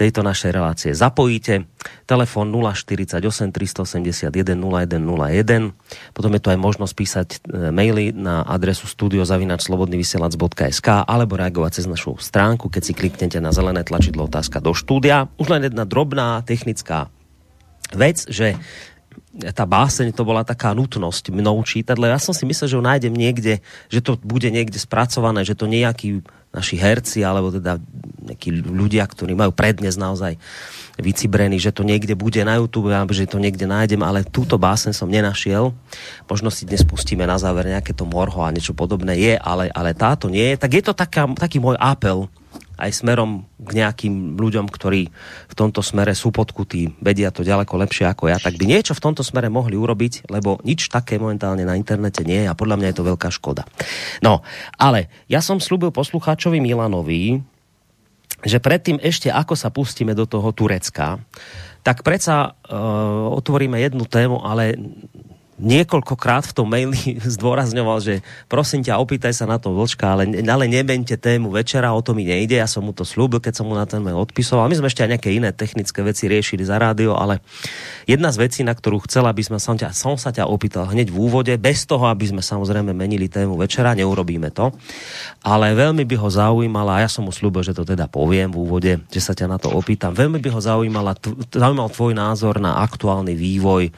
tejto 0.00 0.24
našej 0.24 0.56
relácie 0.56 0.96
zapojíte. 0.96 1.68
Telefón 2.08 2.48
048 2.56 3.20
381 3.52 4.32
0101. 4.32 5.76
Potom 6.16 6.32
je 6.32 6.40
tu 6.40 6.48
aj 6.48 6.56
možnosť 6.56 6.94
písať 6.96 7.28
e, 7.28 7.36
maily 7.68 8.16
na 8.16 8.40
adresu 8.48 8.88
studiozavinačslobodnyvysielac.sk 8.88 10.88
alebo 11.04 11.36
reagovať 11.36 11.84
cez 11.84 11.86
našu 11.86 12.16
stránku, 12.16 12.72
keď 12.72 12.82
si 12.82 12.96
kliknete 12.96 13.36
na 13.44 13.52
zelené 13.52 13.84
tlačidlo 13.84 14.24
otázka 14.24 14.64
do 14.64 14.72
štúdia. 14.72 15.28
Už 15.36 15.52
len 15.52 15.68
jedna 15.68 15.84
drobná 15.84 16.40
technická 16.48 17.12
vec, 17.92 18.24
že 18.24 18.56
tá 19.40 19.64
báseň 19.64 20.12
to 20.12 20.22
bola 20.22 20.44
taká 20.44 20.76
nutnosť 20.76 21.32
mnou 21.32 21.56
čítať, 21.64 21.96
lebo 21.96 22.12
ja 22.12 22.20
som 22.20 22.36
si 22.36 22.44
myslel, 22.44 22.68
že 22.68 22.76
ho 22.76 22.84
nájdem 22.84 23.14
niekde, 23.16 23.64
že 23.88 24.04
to 24.04 24.20
bude 24.20 24.46
niekde 24.52 24.76
spracované, 24.76 25.42
že 25.42 25.56
to 25.56 25.64
nejakí 25.64 26.20
naši 26.50 26.76
herci, 26.76 27.22
alebo 27.22 27.54
teda 27.54 27.78
nejakí 28.26 28.50
ľudia, 28.50 29.06
ktorí 29.06 29.38
majú 29.38 29.54
prednes 29.54 29.94
naozaj 29.94 30.34
vycibrení, 30.98 31.62
že 31.62 31.70
to 31.70 31.86
niekde 31.86 32.18
bude 32.18 32.42
na 32.42 32.58
YouTube, 32.58 32.90
alebo 32.90 33.14
že 33.14 33.30
to 33.30 33.38
niekde 33.38 33.70
nájdem, 33.70 34.02
ale 34.02 34.26
túto 34.26 34.58
báseň 34.58 34.90
som 34.90 35.06
nenašiel. 35.06 35.70
Možno 36.26 36.50
si 36.50 36.66
dnes 36.66 36.82
pustíme 36.82 37.22
na 37.22 37.38
záver 37.38 37.70
nejaké 37.70 37.94
to 37.94 38.02
morho 38.02 38.42
a 38.42 38.50
niečo 38.50 38.74
podobné 38.74 39.14
je, 39.16 39.34
ale, 39.38 39.70
ale 39.70 39.94
táto 39.94 40.26
nie 40.26 40.54
je. 40.54 40.56
Tak 40.58 40.70
je 40.74 40.82
to 40.82 40.92
taká, 40.92 41.30
taký 41.38 41.62
môj 41.62 41.78
apel 41.78 42.26
aj 42.80 42.90
smerom 43.04 43.44
k 43.60 43.70
nejakým 43.76 44.40
ľuďom, 44.40 44.66
ktorí 44.72 45.12
v 45.46 45.54
tomto 45.54 45.84
smere 45.84 46.16
sú 46.16 46.32
podkutí, 46.32 46.96
vedia 47.04 47.28
to 47.28 47.44
ďaleko 47.44 47.76
lepšie 47.76 48.08
ako 48.08 48.32
ja, 48.32 48.40
tak 48.40 48.56
by 48.56 48.64
niečo 48.64 48.96
v 48.96 49.04
tomto 49.04 49.20
smere 49.20 49.52
mohli 49.52 49.76
urobiť, 49.76 50.32
lebo 50.32 50.56
nič 50.64 50.88
také 50.88 51.20
momentálne 51.20 51.62
na 51.68 51.76
internete 51.76 52.24
nie 52.24 52.44
je 52.44 52.48
a 52.48 52.56
podľa 52.56 52.80
mňa 52.80 52.88
je 52.90 52.96
to 52.96 53.08
veľká 53.12 53.28
škoda. 53.28 53.68
No, 54.24 54.40
ale 54.80 55.12
ja 55.28 55.44
som 55.44 55.60
slúbil 55.60 55.92
poslucháčovi 55.92 56.58
Milanovi, 56.58 57.44
že 58.40 58.56
predtým 58.56 58.96
ešte 59.04 59.28
ako 59.28 59.52
sa 59.52 59.68
pustíme 59.68 60.16
do 60.16 60.24
toho 60.24 60.48
Turecka, 60.56 61.20
tak 61.84 62.00
predsa 62.04 62.52
uh, 62.52 63.28
otvoríme 63.36 63.76
jednu 63.80 64.04
tému, 64.04 64.40
ale 64.44 64.76
niekoľkokrát 65.60 66.48
v 66.48 66.54
tom 66.56 66.66
maili 66.72 67.20
zdôrazňoval, 67.36 67.98
že 68.00 68.14
prosím 68.48 68.80
ťa, 68.80 68.98
opýtaj 68.98 69.36
sa 69.36 69.44
na 69.44 69.60
to 69.60 69.76
Vlčka, 69.76 70.16
ale, 70.16 70.26
ale 70.48 70.64
nemente 70.66 71.14
tému 71.14 71.52
večera, 71.52 71.92
o 71.92 72.00
to 72.00 72.16
mi 72.16 72.24
nejde, 72.24 72.56
ja 72.56 72.66
som 72.66 72.82
mu 72.82 72.96
to 72.96 73.04
slúbil, 73.04 73.38
keď 73.38 73.60
som 73.60 73.68
mu 73.68 73.76
na 73.76 73.84
ten 73.84 74.00
mail 74.00 74.16
odpisoval. 74.16 74.66
My 74.66 74.76
sme 74.80 74.88
ešte 74.88 75.04
aj 75.04 75.10
nejaké 75.16 75.30
iné 75.36 75.52
technické 75.52 76.00
veci 76.00 76.26
riešili 76.26 76.64
za 76.64 76.80
rádio, 76.80 77.14
ale 77.14 77.44
jedna 78.08 78.32
z 78.32 78.40
vecí, 78.40 78.60
na 78.64 78.72
ktorú 78.72 79.04
chcela, 79.04 79.30
aby 79.30 79.44
sme 79.44 79.60
som, 79.60 79.76
ťa, 79.76 79.92
som 79.92 80.16
sa 80.16 80.32
ťa 80.32 80.48
opýtal 80.48 80.88
hneď 80.88 81.12
v 81.12 81.18
úvode, 81.20 81.52
bez 81.60 81.84
toho, 81.84 82.08
aby 82.08 82.26
sme 82.26 82.40
samozrejme 82.40 82.96
menili 82.96 83.28
tému 83.28 83.60
večera, 83.60 83.92
neurobíme 83.92 84.48
to, 84.50 84.72
ale 85.44 85.76
veľmi 85.76 86.08
by 86.08 86.16
ho 86.16 86.28
zaujímala, 86.32 87.00
a 87.00 87.06
ja 87.06 87.10
som 87.12 87.28
mu 87.28 87.32
slúbil, 87.32 87.62
že 87.62 87.76
to 87.76 87.84
teda 87.84 88.08
poviem 88.08 88.48
v 88.50 88.58
úvode, 88.58 88.92
že 89.12 89.20
sa 89.20 89.36
ťa 89.36 89.46
na 89.46 89.58
to 89.60 89.68
opýtam, 89.70 90.16
veľmi 90.16 90.40
by 90.40 90.48
ho 90.50 90.60
zaujímala, 90.60 91.14
zaujímal 91.52 91.92
tvoj 91.92 92.12
názor 92.16 92.58
na 92.58 92.80
aktuálny 92.80 93.36
vývoj 93.36 93.92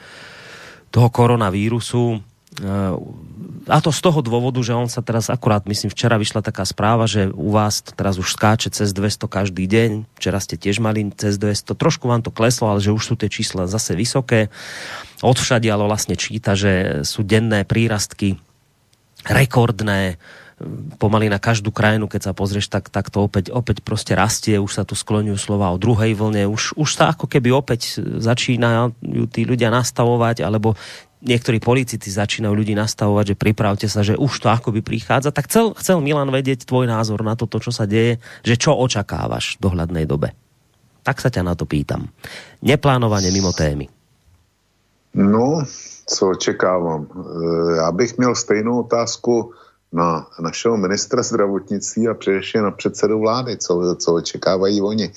toho 0.93 1.09
koronavírusu. 1.09 2.21
A 3.65 3.77
to 3.81 3.89
z 3.89 4.01
toho 4.03 4.21
dôvodu, 4.21 4.61
že 4.61 4.77
on 4.77 4.85
sa 4.85 5.01
teraz 5.01 5.33
akurát, 5.33 5.65
myslím, 5.65 5.89
včera 5.89 6.21
vyšla 6.21 6.45
taká 6.45 6.69
správa, 6.69 7.09
že 7.09 7.33
u 7.33 7.49
vás 7.49 7.81
to 7.81 7.95
teraz 7.97 8.21
už 8.21 8.37
skáče 8.37 8.69
cez 8.69 8.93
200 8.93 9.25
každý 9.25 9.65
deň. 9.65 10.05
Včera 10.13 10.37
ste 10.37 10.53
tiež 10.53 10.77
mali 10.77 11.09
cez 11.17 11.41
200. 11.41 11.73
Trošku 11.73 12.05
vám 12.05 12.21
to 12.21 12.29
kleslo, 12.29 12.69
ale 12.69 12.83
že 12.83 12.93
už 12.93 13.01
sú 13.01 13.15
tie 13.17 13.31
čísla 13.31 13.65
zase 13.65 13.97
vysoké. 13.97 14.53
ale 15.23 15.83
vlastne 15.89 16.13
číta, 16.13 16.53
že 16.53 17.01
sú 17.01 17.25
denné 17.25 17.65
prírastky 17.65 18.37
rekordné 19.25 20.21
pomaly 20.97 21.29
na 21.29 21.39
každú 21.39 21.71
krajinu, 21.71 22.07
keď 22.07 22.31
sa 22.31 22.33
pozrieš, 22.33 22.67
tak, 22.67 22.89
tak 22.89 23.09
to 23.09 23.23
opäť, 23.23 23.51
opäť 23.51 23.81
prostě 23.81 24.15
rastie, 24.15 24.59
už 24.59 24.73
sa 24.73 24.83
tu 24.83 24.95
skloňujú 24.95 25.37
slova 25.37 25.71
o 25.71 25.81
druhej 25.81 26.15
vlne, 26.15 26.47
už, 26.49 26.75
už 26.75 26.89
sa 26.95 27.13
ako 27.13 27.27
keby 27.27 27.51
opäť 27.51 27.99
začínajú 28.01 28.93
tí 29.29 29.43
ľudia 29.43 29.69
nastavovať, 29.69 30.43
alebo 30.43 30.75
niektorí 31.23 31.63
politici 31.63 32.11
začínajú 32.11 32.51
ľudí 32.51 32.75
nastavovať, 32.75 33.33
že 33.33 33.39
pripravte 33.39 33.87
sa, 33.87 34.03
že 34.03 34.19
už 34.19 34.43
to 34.43 34.47
akoby 34.51 34.83
prichádza. 34.83 35.31
Tak 35.31 35.47
chcel, 35.47 35.71
chcel 35.79 36.03
Milan 36.03 36.29
vedieť 36.29 36.67
tvoj 36.67 36.91
názor 36.91 37.23
na 37.23 37.39
toto, 37.39 37.63
čo 37.63 37.71
sa 37.71 37.87
deje, 37.87 38.19
že 38.43 38.59
čo 38.59 38.75
očakávaš 38.75 39.57
v 39.57 39.71
dohľadnej 39.71 40.05
dobe. 40.05 40.35
Tak 41.03 41.19
sa 41.19 41.31
ťa 41.31 41.43
na 41.43 41.55
to 41.55 41.63
pýtam. 41.67 42.11
Neplánovanie 42.63 43.31
mimo 43.31 43.51
témy. 43.51 43.87
No, 45.13 45.63
co 46.05 46.29
očekávám? 46.29 47.05
E, 47.05 47.75
já 47.75 47.91
bych 47.91 48.17
měl 48.17 48.35
stejnou 48.35 48.79
otázku 48.79 49.53
na 49.93 50.27
našeho 50.39 50.77
ministra 50.77 51.23
zdravotnictví 51.23 52.07
a 52.07 52.13
především 52.13 52.61
na 52.61 52.71
předsedu 52.71 53.19
vlády, 53.19 53.57
co, 53.57 53.95
co 53.99 54.13
očekávají 54.13 54.81
oni. 54.81 55.05
E, 55.05 55.11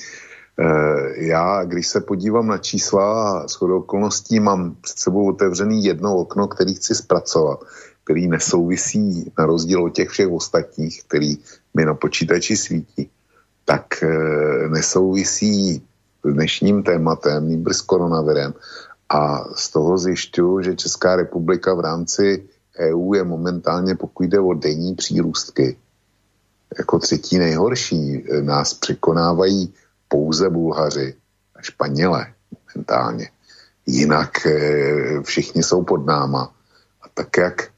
já, 1.27 1.65
když 1.65 1.87
se 1.87 2.01
podívám 2.01 2.47
na 2.47 2.59
čísla 2.59 3.31
a 3.31 3.49
shodou 3.49 3.79
okolností 3.79 4.41
mám 4.41 4.77
před 4.81 4.99
sebou 4.99 5.29
otevřený 5.29 5.85
jedno 5.85 6.17
okno, 6.17 6.49
který 6.49 6.75
chci 6.75 6.95
zpracovat, 6.95 7.61
který 8.05 8.29
nesouvisí 8.29 9.33
na 9.39 9.47
rozdíl 9.47 9.85
od 9.85 9.89
těch 9.89 10.09
všech 10.09 10.29
ostatních, 10.29 11.05
který 11.05 11.37
mi 11.75 11.85
na 11.85 11.95
počítači 11.95 12.57
svítí, 12.57 13.11
tak 13.65 14.03
e, 14.03 14.09
nesouvisí 14.69 15.83
s 16.25 16.33
dnešním 16.33 16.83
tématem, 16.83 17.49
nýbrž 17.49 17.77
s 17.77 17.81
koronavirem. 17.81 18.55
A 19.09 19.45
z 19.55 19.71
toho 19.71 19.99
zjišťuju, 19.99 20.63
že 20.63 20.75
Česká 20.75 21.17
republika 21.17 21.75
v 21.75 21.81
rámci 21.81 22.49
EU 22.79 23.15
je 23.15 23.25
momentálně, 23.25 23.95
pokud 23.95 24.23
jde 24.23 24.41
o 24.41 24.55
denní 24.55 24.95
přírůstky, 24.95 25.77
jako 26.79 26.99
třetí 26.99 27.39
nejhorší. 27.39 28.25
Nás 28.41 28.75
překonávají 28.75 29.75
pouze 30.09 30.51
Bulhaři 30.51 31.15
a 31.55 31.63
Španělé 31.63 32.27
momentálně. 32.51 33.31
Jinak 33.87 34.47
e, 34.47 35.23
všichni 35.23 35.63
jsou 35.63 35.85
pod 35.85 36.07
náma. 36.07 36.55
A 37.03 37.09
tak, 37.15 37.37
jak 37.37 37.63
e, 37.63 37.69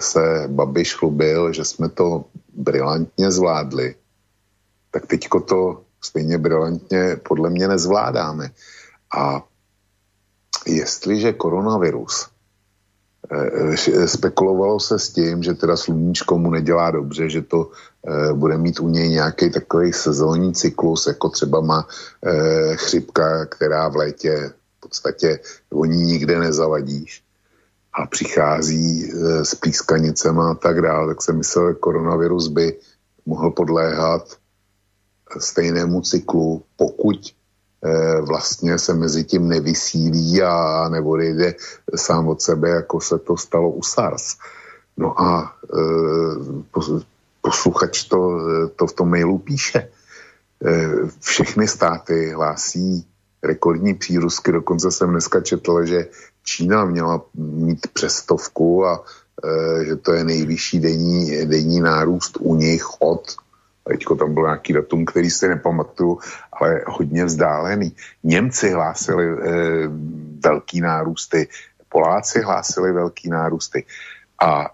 se 0.00 0.44
Babiš 0.48 0.94
chlubil, 0.94 1.52
že 1.52 1.64
jsme 1.64 1.88
to 1.88 2.24
brilantně 2.54 3.30
zvládli, 3.30 3.94
tak 4.90 5.06
teďko 5.06 5.40
to 5.40 5.82
stejně 6.00 6.38
brilantně 6.38 7.16
podle 7.28 7.50
mě 7.50 7.68
nezvládáme. 7.68 8.50
A 9.16 9.42
jestliže 10.66 11.32
koronavirus 11.32 12.33
spekulovalo 14.06 14.80
se 14.80 14.98
s 14.98 15.08
tím, 15.08 15.42
že 15.42 15.54
teda 15.54 15.76
sluníčko 15.76 16.38
mu 16.38 16.50
nedělá 16.50 16.90
dobře, 16.90 17.30
že 17.30 17.42
to 17.42 17.70
eh, 17.70 18.32
bude 18.32 18.58
mít 18.58 18.80
u 18.80 18.88
něj 18.88 19.08
nějaký 19.08 19.50
takový 19.50 19.92
sezónní 19.92 20.54
cyklus, 20.54 21.06
jako 21.06 21.28
třeba 21.28 21.60
má 21.60 21.88
eh, 22.26 22.76
chřipka, 22.76 23.46
která 23.46 23.88
v 23.88 23.96
létě 23.96 24.52
v 24.76 24.80
podstatě 24.80 25.40
o 25.72 25.84
ní 25.84 26.04
nikde 26.04 26.38
nezavadíš 26.38 27.22
a 27.92 28.06
přichází 28.06 29.12
s 29.42 29.54
pískanicema 29.54 30.50
a 30.50 30.54
tak 30.54 30.82
dále, 30.82 31.14
tak 31.14 31.22
jsem 31.22 31.36
myslel, 31.36 31.68
že 31.68 31.74
koronavirus 31.74 32.48
by 32.48 32.76
mohl 33.26 33.50
podléhat 33.50 34.36
stejnému 35.38 36.00
cyklu, 36.00 36.62
pokud 36.76 37.16
Eh, 37.16 37.43
vlastně 38.20 38.78
se 38.78 38.94
mezi 38.94 39.24
tím 39.24 39.48
nevysílí 39.48 40.42
a 40.42 40.88
neodejde 40.88 41.54
sám 41.96 42.28
od 42.28 42.42
sebe, 42.42 42.68
jako 42.68 43.00
se 43.00 43.18
to 43.18 43.36
stalo 43.36 43.70
u 43.70 43.82
SARS. 43.82 44.36
No 44.96 45.20
a 45.20 45.56
eh, 45.64 47.00
posluchač 47.40 48.04
to, 48.04 48.40
to 48.76 48.86
v 48.86 48.92
tom 48.92 49.10
mailu 49.10 49.38
píše. 49.38 49.88
Eh, 50.64 50.88
všechny 51.20 51.68
státy 51.68 52.30
hlásí 52.30 53.06
rekordní 53.42 53.94
přírůstky, 53.94 54.52
dokonce 54.52 54.90
jsem 54.90 55.10
dneska 55.10 55.40
četl, 55.40 55.84
že 55.84 56.06
Čína 56.44 56.84
měla 56.84 57.22
mít 57.34 57.86
přestovku 57.92 58.86
a 58.86 59.04
že 59.86 59.96
to 59.96 60.12
je 60.12 60.24
nejvyšší 60.24 60.80
denní, 60.80 61.46
denní 61.46 61.80
nárůst 61.80 62.38
u 62.40 62.54
nich 62.54 63.02
od 63.02 63.36
teďko 63.88 64.16
tam 64.16 64.34
byl 64.34 64.42
nějaký 64.42 64.72
datum, 64.72 65.04
který 65.04 65.30
si 65.30 65.48
nepamatuju, 65.48 66.18
ale 66.52 66.80
hodně 66.86 67.24
vzdálený. 67.24 67.96
Němci 68.22 68.70
hlásili 68.70 69.26
e, 69.26 69.36
velký 70.44 70.80
nárůsty, 70.80 71.48
Poláci 71.88 72.42
hlásili 72.42 72.92
velký 72.92 73.30
nárůsty 73.30 73.84
a 74.42 74.66
e, 74.66 74.70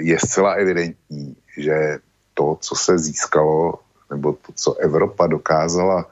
je 0.00 0.18
zcela 0.18 0.52
evidentní, 0.52 1.36
že 1.58 1.98
to, 2.34 2.58
co 2.60 2.74
se 2.74 2.98
získalo, 2.98 3.74
nebo 4.10 4.32
to, 4.32 4.52
co 4.54 4.74
Evropa 4.74 5.26
dokázala 5.26 6.06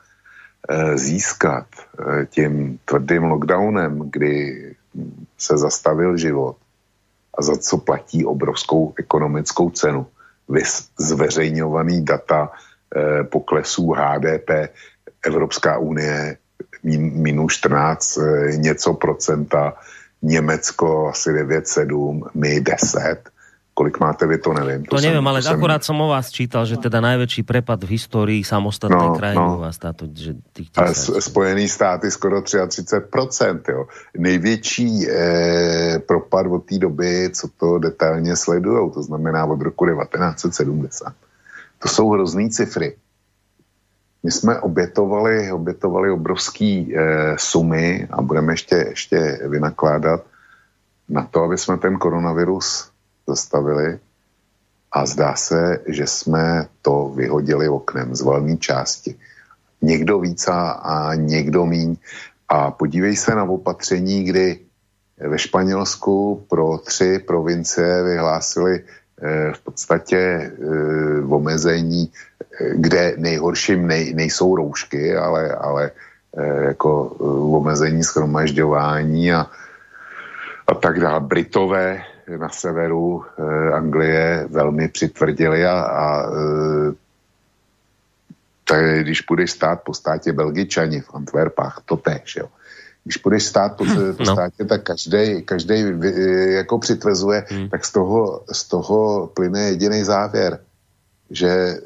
e, 0.68 0.98
získat 0.98 1.66
e, 1.76 2.26
tím 2.26 2.78
tvrdým 2.84 3.22
lockdownem, 3.24 4.10
kdy 4.10 4.64
se 5.38 5.58
zastavil 5.58 6.16
život 6.16 6.56
a 7.38 7.42
za 7.42 7.56
co 7.56 7.78
platí 7.78 8.24
obrovskou 8.24 8.94
ekonomickou 8.98 9.70
cenu, 9.70 10.06
zveřejňovaný 10.98 12.04
data 12.04 12.50
eh, 12.50 13.24
poklesů 13.24 13.92
HDP 13.92 14.50
Evropská 15.26 15.78
unie 15.78 16.36
minus 16.82 17.52
14 17.52 18.18
eh, 18.18 18.56
něco 18.56 18.94
procenta, 18.94 19.74
Německo 20.22 21.08
asi 21.08 21.30
9,7, 21.30 22.30
my 22.34 22.60
10 22.60 23.30
Kolik 23.78 24.00
máte 24.00 24.26
vy, 24.26 24.38
to 24.38 24.52
nevím. 24.52 24.84
To, 24.84 24.96
to 24.96 25.02
nevím, 25.02 25.28
ale 25.28 25.42
to 25.42 25.50
akorát 25.50 25.84
jsem 25.84 26.00
o 26.00 26.08
vás 26.08 26.30
čítal, 26.30 26.66
že 26.66 26.76
teda 26.76 27.00
největší 27.00 27.42
prepad 27.42 27.84
v 27.84 27.88
historii 27.88 28.44
samostatné 28.44 29.06
no, 29.06 29.14
krajiny 29.14 29.38
no. 29.38 29.56
u 29.56 29.60
vás 29.60 29.78
táto, 29.78 30.10
že 30.14 30.34
tých 30.52 30.70
Spojený 31.18 31.68
státy 31.68 32.10
skoro 32.10 32.40
33%, 32.40 33.60
jo. 33.68 33.86
Největší 34.18 35.06
eh, 35.10 35.98
propad 35.98 36.46
od 36.46 36.66
té 36.66 36.78
doby, 36.78 37.30
co 37.30 37.48
to 37.60 37.78
detailně 37.78 38.36
sledují, 38.36 38.90
to 38.90 39.02
znamená 39.02 39.46
od 39.46 39.62
roku 39.62 39.86
1970. 39.86 41.12
To 41.78 41.88
jsou 41.88 42.10
hrozný 42.10 42.50
cifry. 42.50 42.96
My 44.22 44.30
jsme 44.30 44.60
obětovali, 44.60 45.52
obětovali 45.52 46.10
obrovský 46.10 46.96
eh, 46.96 47.34
sumy 47.38 48.08
a 48.10 48.22
budeme 48.22 48.52
ještě, 48.52 48.76
ještě 48.88 49.40
vynakládat 49.46 50.26
na 51.08 51.22
to, 51.30 51.42
aby 51.42 51.58
jsme 51.58 51.78
ten 51.78 51.98
koronavirus 51.98 52.97
zastavili 53.28 53.98
a 54.92 55.06
zdá 55.06 55.34
se, 55.34 55.78
že 55.86 56.06
jsme 56.06 56.66
to 56.82 57.12
vyhodili 57.14 57.68
oknem 57.68 58.14
z 58.14 58.22
velmi 58.22 58.56
části. 58.58 59.14
Někdo 59.82 60.18
víc 60.18 60.48
a 60.48 61.10
někdo 61.14 61.66
míň. 61.66 61.96
A 62.48 62.70
podívej 62.70 63.16
se 63.16 63.34
na 63.34 63.44
opatření, 63.44 64.24
kdy 64.24 64.58
ve 65.20 65.38
Španělsku 65.38 66.46
pro 66.48 66.78
tři 66.78 67.18
provincie 67.18 68.02
vyhlásili 68.02 68.80
eh, 68.80 69.52
v 69.52 69.60
podstatě 69.60 70.18
eh, 70.18 70.52
omezení, 71.28 72.08
eh, 72.08 72.70
kde 72.74 73.14
nejhorším 73.16 73.86
nej, 73.86 74.14
nejsou 74.14 74.56
roušky, 74.56 75.16
ale, 75.16 75.52
ale 75.52 75.90
jako 76.68 77.04
omezení 77.58 78.04
schromažďování 78.04 79.32
a, 79.32 79.46
a 80.66 80.74
tak 80.74 81.00
dále. 81.00 81.20
Britové 81.20 82.04
na 82.36 82.48
severu 82.48 83.24
eh, 83.24 83.72
Anglie 83.72 84.46
velmi 84.50 84.88
přitvrdili 84.88 85.66
a, 85.66 85.80
a 85.80 86.30
eh, 86.32 86.92
tak 88.64 89.00
když 89.00 89.20
půjdeš 89.20 89.50
stát 89.50 89.80
po 89.84 89.94
státě 89.94 90.32
Belgičani 90.32 91.00
v 91.00 91.14
Antwerpách, 91.14 91.82
to 91.84 91.96
tež, 91.96 92.36
jo. 92.36 92.48
když 93.04 93.16
půjdeš 93.16 93.44
stát 93.44 93.76
po, 93.76 93.84
po 94.16 94.24
no. 94.24 94.32
státě, 94.32 94.64
tak 94.64 94.82
každý, 94.82 95.42
každý 95.42 95.84
jako 96.48 96.78
přitvezuje, 96.78 97.44
hmm. 97.48 97.68
tak 97.68 97.84
z 97.84 97.92
toho, 97.92 98.44
z 98.52 98.68
toho 98.68 99.30
plyne 99.34 99.60
jediný 99.60 100.04
závěr, 100.04 100.60
že 101.30 101.76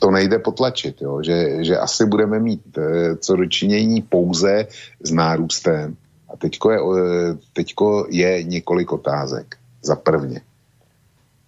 to 0.00 0.10
nejde 0.10 0.38
potlačit, 0.38 1.02
jo? 1.02 1.22
Že, 1.22 1.64
že 1.64 1.78
asi 1.78 2.06
budeme 2.06 2.38
mít 2.38 2.78
co 3.18 3.36
dočinění 3.36 4.02
pouze 4.02 4.66
s 5.02 5.10
nárůstem. 5.10 5.96
A 6.34 6.36
teďko 6.36 6.70
je, 6.70 6.78
eh, 6.78 7.38
teďko 7.52 8.06
je 8.10 8.42
několik 8.42 8.92
otázek. 8.92 9.56
Za 9.82 9.96
prvně. 9.96 10.40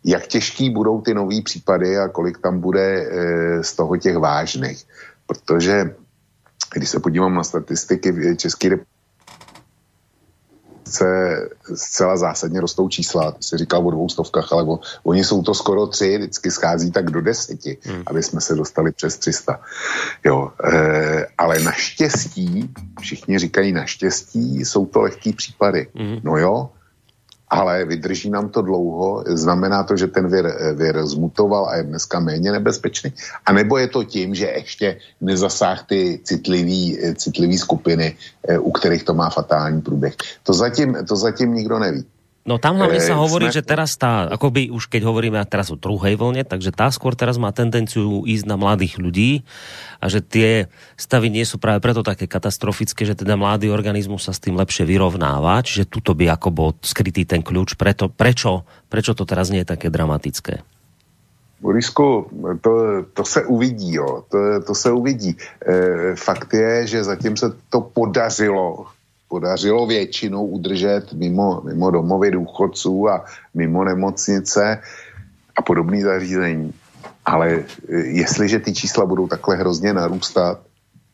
Jak 0.05 0.27
těžký 0.27 0.70
budou 0.70 1.01
ty 1.01 1.14
nové 1.14 1.42
případy 1.42 1.99
a 1.99 2.09
kolik 2.09 2.38
tam 2.38 2.61
bude 2.61 3.11
z 3.61 3.72
toho 3.72 3.96
těch 3.96 4.16
vážných. 4.16 4.87
Protože 5.27 5.94
když 6.75 6.88
se 6.88 7.01
podívám 7.01 7.35
na 7.35 7.44
statistiky 7.44 8.12
v 8.12 8.37
České 8.37 8.79
republice, 10.87 11.49
zcela 11.75 12.16
zásadně 12.16 12.61
rostou 12.61 12.88
čísla, 12.88 13.33
ty 13.33 13.42
jsi 13.42 13.57
říkal 13.57 13.87
o 13.87 13.90
dvou 13.90 14.09
stovkách, 14.09 14.53
ale 14.53 14.62
o, 14.62 14.79
oni 15.05 15.25
jsou 15.25 15.42
to 15.42 15.55
skoro 15.55 15.87
tři, 15.87 16.18
vždycky 16.18 16.51
schází 16.51 16.90
tak 16.90 17.11
do 17.11 17.20
deseti, 17.20 17.79
hmm. 17.83 18.03
aby 18.07 18.22
jsme 18.22 18.40
se 18.40 18.55
dostali 18.55 18.92
přes 18.92 19.18
300. 19.18 19.61
Jo, 20.25 20.53
e, 20.64 21.27
ale 21.38 21.61
naštěstí, 21.61 22.70
všichni 23.01 23.38
říkají 23.38 23.72
naštěstí, 23.72 24.64
jsou 24.64 24.87
to 24.87 25.01
lehký 25.01 25.33
případy. 25.33 25.88
Hmm. 25.94 26.20
No 26.22 26.38
jo, 26.38 26.70
ale 27.49 27.85
vydrží 27.85 28.31
nám 28.31 28.49
to 28.49 28.63
dlouho, 28.63 29.25
znamená 29.27 29.83
to, 29.83 29.97
že 29.97 30.07
ten 30.07 30.29
vir, 30.29 30.51
vir 30.75 31.07
zmutoval 31.07 31.69
a 31.69 31.77
je 31.77 31.83
dneska 31.83 32.21
méně 32.21 32.53
nebezpečný. 32.53 33.13
A 33.47 33.53
nebo 33.53 33.79
je 33.79 33.89
to 33.89 34.05
tím, 34.05 34.35
že 34.35 34.47
ještě 34.47 34.99
nezasáh 35.21 35.87
ty 35.87 36.21
citlivý, 36.25 36.99
citlivý 37.15 37.59
skupiny, 37.59 38.17
eh, 38.49 38.59
u 38.59 38.71
kterých 38.71 39.05
to 39.05 39.15
má 39.15 39.31
fatální 39.31 39.81
průběh. 39.81 40.15
To 40.43 40.53
zatím, 40.53 40.97
to 41.09 41.17
zatím 41.17 41.55
nikdo 41.55 41.79
neví. 41.79 42.05
No 42.47 42.63
tam 42.63 42.79
hlavne 42.79 43.03
sa 43.03 43.19
hovorí, 43.19 43.51
sme... 43.51 43.59
že 43.59 43.67
teraz 43.67 43.99
tá, 43.99 44.31
akoby 44.31 44.71
už 44.71 44.87
keď 44.87 45.03
hovoríme 45.03 45.43
teraz 45.51 45.75
o 45.75 45.77
druhej 45.77 46.15
vlne, 46.15 46.47
takže 46.47 46.71
tá 46.71 46.87
skôr 46.95 47.19
teraz 47.19 47.43
má 47.43 47.51
tendenciu 47.51 48.23
ísť 48.23 48.47
na 48.47 48.55
mladých 48.55 49.03
ľudí 49.03 49.43
a 49.99 50.07
že 50.07 50.23
tie 50.23 50.71
stavy 50.95 51.27
nie 51.27 51.43
sú 51.43 51.59
práve 51.59 51.83
preto 51.83 52.07
také 52.07 52.31
katastrofické, 52.31 53.03
že 53.03 53.19
teda 53.19 53.35
mladý 53.35 53.75
organizmus 53.75 54.31
sa 54.31 54.33
s 54.33 54.39
tým 54.39 54.55
lepšie 54.55 54.87
vyrovnáva, 54.87 55.59
čiže 55.59 55.91
tuto 55.91 56.15
by 56.15 56.39
ako 56.39 56.49
bol 56.55 56.71
skrytý 56.87 57.27
ten 57.27 57.43
kľúč. 57.43 57.75
Preto, 57.75 58.07
prečo, 58.07 58.63
prečo 58.87 59.19
to 59.19 59.27
teraz 59.27 59.51
nie 59.51 59.67
je 59.67 59.71
také 59.75 59.91
dramatické? 59.91 60.63
Borisku, 61.59 62.31
to, 62.63 62.71
to 63.11 63.25
se 63.25 63.43
uvidí, 63.45 63.99
jo. 63.99 64.23
To, 64.31 64.39
to 64.61 64.75
se 64.75 64.93
uvidí. 64.93 65.35
E, 65.67 66.15
fakt 66.15 66.55
je, 66.55 66.87
že 66.87 67.05
zatím 67.05 67.37
se 67.37 67.51
to 67.71 67.81
podařilo 67.81 68.87
podařilo 69.29 69.87
většinou 69.87 70.47
udržet 70.47 71.12
mimo, 71.12 71.61
mimo 71.65 71.91
domovy 71.91 72.31
důchodců 72.31 73.09
a 73.09 73.25
mimo 73.55 73.85
nemocnice 73.85 74.81
a 75.57 75.62
podobné 75.62 76.03
zařízení. 76.03 76.73
Ale 77.25 77.49
e, 77.53 77.65
jestliže 77.97 78.59
ty 78.59 78.75
čísla 78.75 79.07
budou 79.07 79.29
takhle 79.29 79.57
hrozně 79.57 79.93
narůstat, 79.93 80.61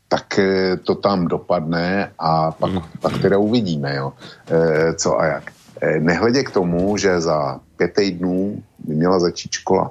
tak 0.09 0.38
e, 0.38 0.77
to 0.77 0.94
tam 0.94 1.29
dopadne 1.29 2.12
a 2.18 2.53
pak, 2.53 2.72
mm. 2.72 2.81
pak 3.01 3.18
teda 3.18 3.38
uvidíme, 3.38 3.96
jo, 3.96 4.12
e, 4.51 4.94
co 4.94 5.20
a 5.20 5.25
jak. 5.27 5.53
Nehledě 5.98 6.42
k 6.42 6.51
tomu, 6.51 6.96
že 6.96 7.20
za 7.20 7.61
pět 7.77 7.92
týdnů 7.94 8.62
by 8.79 8.94
měla 8.94 9.18
začít 9.18 9.53
škola. 9.53 9.90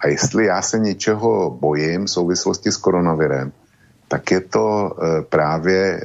A 0.00 0.08
jestli 0.08 0.46
já 0.46 0.62
se 0.62 0.78
něčeho 0.78 1.50
bojím 1.60 2.04
v 2.04 2.10
souvislosti 2.10 2.72
s 2.72 2.76
koronavirem, 2.76 3.52
tak 4.10 4.30
je 4.30 4.40
to 4.40 4.66
e, 4.66 5.22
právě 5.22 5.78
e, 5.78 6.02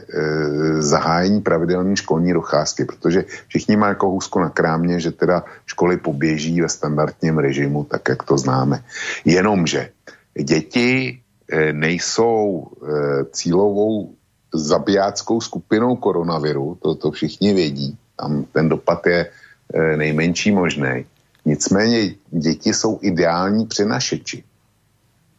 zahájení 0.82 1.42
pravidelné 1.42 1.98
školní 1.98 2.34
docházky, 2.34 2.86
protože 2.86 3.26
všichni 3.48 3.76
mají 3.78 3.98
jako 3.98 4.10
hůzko 4.10 4.40
na 4.40 4.50
krámě, 4.50 5.00
že 5.00 5.12
teda 5.12 5.44
školy 5.66 5.98
poběží 5.98 6.62
ve 6.62 6.70
standardním 6.70 7.38
režimu, 7.38 7.84
tak 7.84 8.10
jak 8.10 8.24
to 8.24 8.38
známe. 8.38 8.86
Jenomže 9.26 9.90
děti 10.38 11.18
e, 11.50 11.74
nejsou 11.74 12.70
cílovou 13.32 14.14
zabijáckou 14.54 15.42
skupinou 15.42 15.96
koronaviru, 15.96 16.78
to, 16.82 16.96
to 16.96 17.12
všichni 17.12 17.54
vědí, 17.54 17.98
tam 18.16 18.46
ten 18.54 18.70
dopad 18.70 19.08
je 19.08 19.30
nejmenší 19.98 20.52
možný. 20.52 21.06
Nicméně 21.46 22.16
děti 22.32 22.74
jsou 22.74 23.00
ideální 23.02 23.66
přenašeči. 23.66 24.44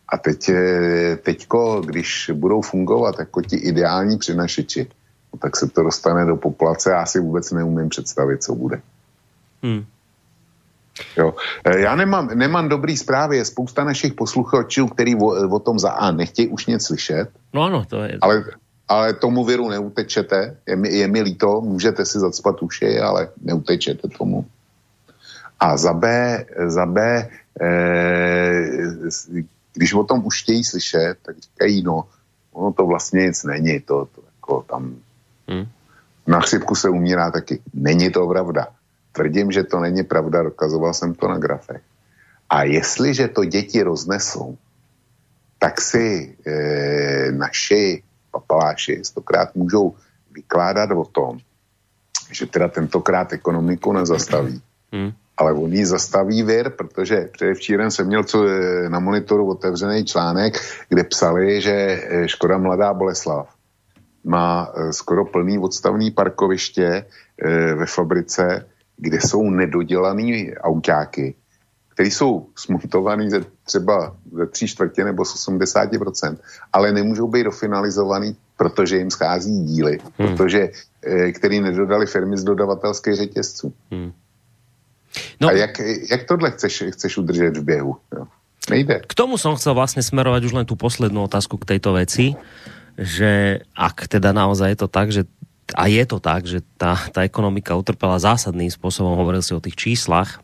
A 0.09 0.19
teď, 0.19 0.49
eh, 0.49 1.17
teďko, 1.17 1.83
když 1.87 2.31
budou 2.35 2.61
fungovat 2.63 3.19
jako 3.19 3.43
ti 3.43 3.57
ideální 3.57 4.19
přinašeči, 4.19 4.87
no, 5.33 5.39
tak 5.39 5.57
se 5.57 5.67
to 5.67 5.83
dostane 5.83 6.25
do 6.25 6.37
populace 6.37 6.95
a 6.95 6.99
já 6.99 7.07
si 7.07 7.21
vůbec 7.21 7.53
neumím 7.53 7.89
představit, 7.89 8.43
co 8.43 8.55
bude. 8.55 8.81
Hmm. 9.63 9.85
Jo. 11.17 11.35
Eh, 11.65 11.79
já 11.81 11.97
nemám, 11.97 12.31
nemám 12.35 12.69
dobrý 12.69 12.97
zprávy, 12.97 13.37
je 13.37 13.45
spousta 13.45 13.85
našich 13.85 14.15
posluchačů, 14.15 14.87
který 14.87 15.17
o, 15.17 15.27
o 15.27 15.59
tom 15.59 15.79
za 15.79 15.91
A 15.91 16.11
nechtějí 16.11 16.49
už 16.49 16.67
nic 16.67 16.87
slyšet. 16.87 17.29
No 17.53 17.63
ano, 17.63 17.85
to 17.85 18.03
je. 18.03 18.19
Ale, 18.21 18.45
ale 18.89 19.15
tomu 19.15 19.45
viru 19.45 19.69
neutečete, 19.69 20.57
je 20.67 20.77
mi, 20.77 20.89
je 20.89 21.09
mi 21.09 21.23
líto, 21.23 21.61
můžete 21.61 22.07
si 22.07 22.19
zacpat 22.19 22.63
uši, 22.63 23.01
ale 23.01 23.29
neutečete 23.43 24.09
tomu. 24.09 24.47
A 25.61 25.77
za 25.77 25.93
B, 25.93 26.07
za 26.67 26.87
B 26.87 27.29
eh, 27.61 28.71
když 29.77 29.95
o 29.95 30.05
tom 30.05 30.27
už 30.27 30.43
chtějí 30.43 30.65
slyšet, 30.65 31.17
tak 31.23 31.39
říkají, 31.39 31.83
no, 31.83 32.09
ono 32.53 32.73
to 32.73 32.87
vlastně 32.87 33.21
nic 33.27 33.45
není, 33.45 33.81
to, 33.81 34.09
to 34.15 34.23
jako 34.37 34.63
tam 34.63 34.97
hmm. 35.49 35.67
na 36.27 36.41
chřipku 36.41 36.75
se 36.75 36.89
umírá 36.89 37.31
taky. 37.31 37.61
Není 37.75 38.11
to 38.11 38.27
pravda. 38.29 38.67
Tvrdím, 39.13 39.53
že 39.53 39.65
to 39.65 39.81
není 39.81 40.03
pravda, 40.03 40.43
dokazoval 40.43 40.95
jsem 40.95 41.15
to 41.15 41.29
na 41.29 41.39
grafech. 41.39 41.83
A 42.51 42.63
jestliže 42.63 43.29
to 43.29 43.45
děti 43.45 43.83
roznesou, 43.83 44.57
tak 45.59 45.81
si 45.81 46.37
e, 46.47 47.33
naši 47.33 48.03
papaláši 48.31 49.01
stokrát 49.05 49.55
můžou 49.55 49.95
vykládat 50.33 50.91
o 50.91 51.05
tom, 51.05 51.39
že 52.31 52.47
teda 52.47 52.69
tentokrát 52.69 53.33
ekonomiku 53.33 53.93
nezastaví. 53.93 54.63
Hmm 54.93 55.13
ale 55.37 55.53
on 55.53 55.73
ji 55.73 55.87
zastaví 55.87 56.43
vir, 56.43 56.71
protože 56.71 57.29
předevčírem 57.33 57.91
jsem 57.91 58.07
měl 58.07 58.25
co 58.25 58.47
eh, 58.47 58.89
na 58.89 59.01
monitoru 59.01 59.51
otevřený 59.51 60.05
článek, 60.05 60.55
kde 60.89 61.05
psali, 61.05 61.61
že 61.61 61.73
eh, 61.73 62.29
Škoda 62.29 62.59
Mladá 62.59 62.95
Boleslav 62.95 63.49
má 64.25 64.73
eh, 64.75 64.93
skoro 64.93 65.25
plný 65.25 65.59
odstavný 65.59 66.11
parkoviště 66.11 67.05
ve 67.77 67.87
fabrice, 67.87 68.67
kde 68.97 69.21
jsou 69.21 69.51
nedodělaný 69.51 70.57
autáky, 70.57 71.35
které 71.95 72.11
jsou 72.11 72.47
smontovaný 72.57 73.31
ze 73.31 73.45
třeba 73.65 74.17
ze 74.33 74.47
tří 74.47 74.67
čtvrtě 74.69 75.05
nebo 75.05 75.25
z 75.25 75.49
80%, 75.49 76.37
ale 76.73 76.93
nemůžou 76.93 77.29
být 77.29 77.45
dofinalizovaný, 77.45 78.37
protože 78.57 78.97
jim 78.97 79.11
schází 79.11 79.65
díly, 79.65 79.99
hmm. 80.19 80.29
protože, 80.29 80.69
který 81.33 81.61
nedodali 81.61 82.07
firmy 82.07 82.37
z 82.37 82.45
dodavatelských 82.45 83.15
řetězců. 83.15 83.73
Hmm. 83.91 84.13
No, 85.41 85.49
a 85.49 85.53
jak, 85.53 85.81
jak 86.11 86.25
tohle 86.25 86.51
chceš, 86.51 86.85
chceš 86.93 87.19
udržet 87.19 87.57
v 87.57 87.65
běhu? 87.65 87.97
Jo? 88.15 88.27
Nejde. 88.71 89.07
K 89.07 89.15
tomu 89.15 89.39
som 89.39 89.55
chcel 89.55 89.79
vlastne 89.79 90.03
smerovať 90.03 90.43
už 90.51 90.53
len 90.59 90.67
tú 90.67 90.75
poslednú 90.75 91.31
otázku 91.31 91.55
k 91.63 91.77
tejto 91.77 91.95
veci, 91.95 92.35
že 92.99 93.63
ak 93.79 94.11
teda 94.11 94.35
naozaj 94.35 94.75
je 94.75 94.79
to 94.83 94.89
tak, 94.91 95.09
že 95.15 95.23
a 95.75 95.91
je 95.91 96.03
to 96.07 96.19
tak, 96.23 96.47
že 96.47 96.63
tá, 96.79 96.95
tá 97.11 97.27
ekonomika 97.27 97.75
utrpela 97.75 98.23
zásadným 98.23 98.71
spôsobom, 98.71 99.19
hovoril 99.19 99.43
si 99.43 99.51
o 99.55 99.63
tých 99.63 99.75
číslach, 99.75 100.39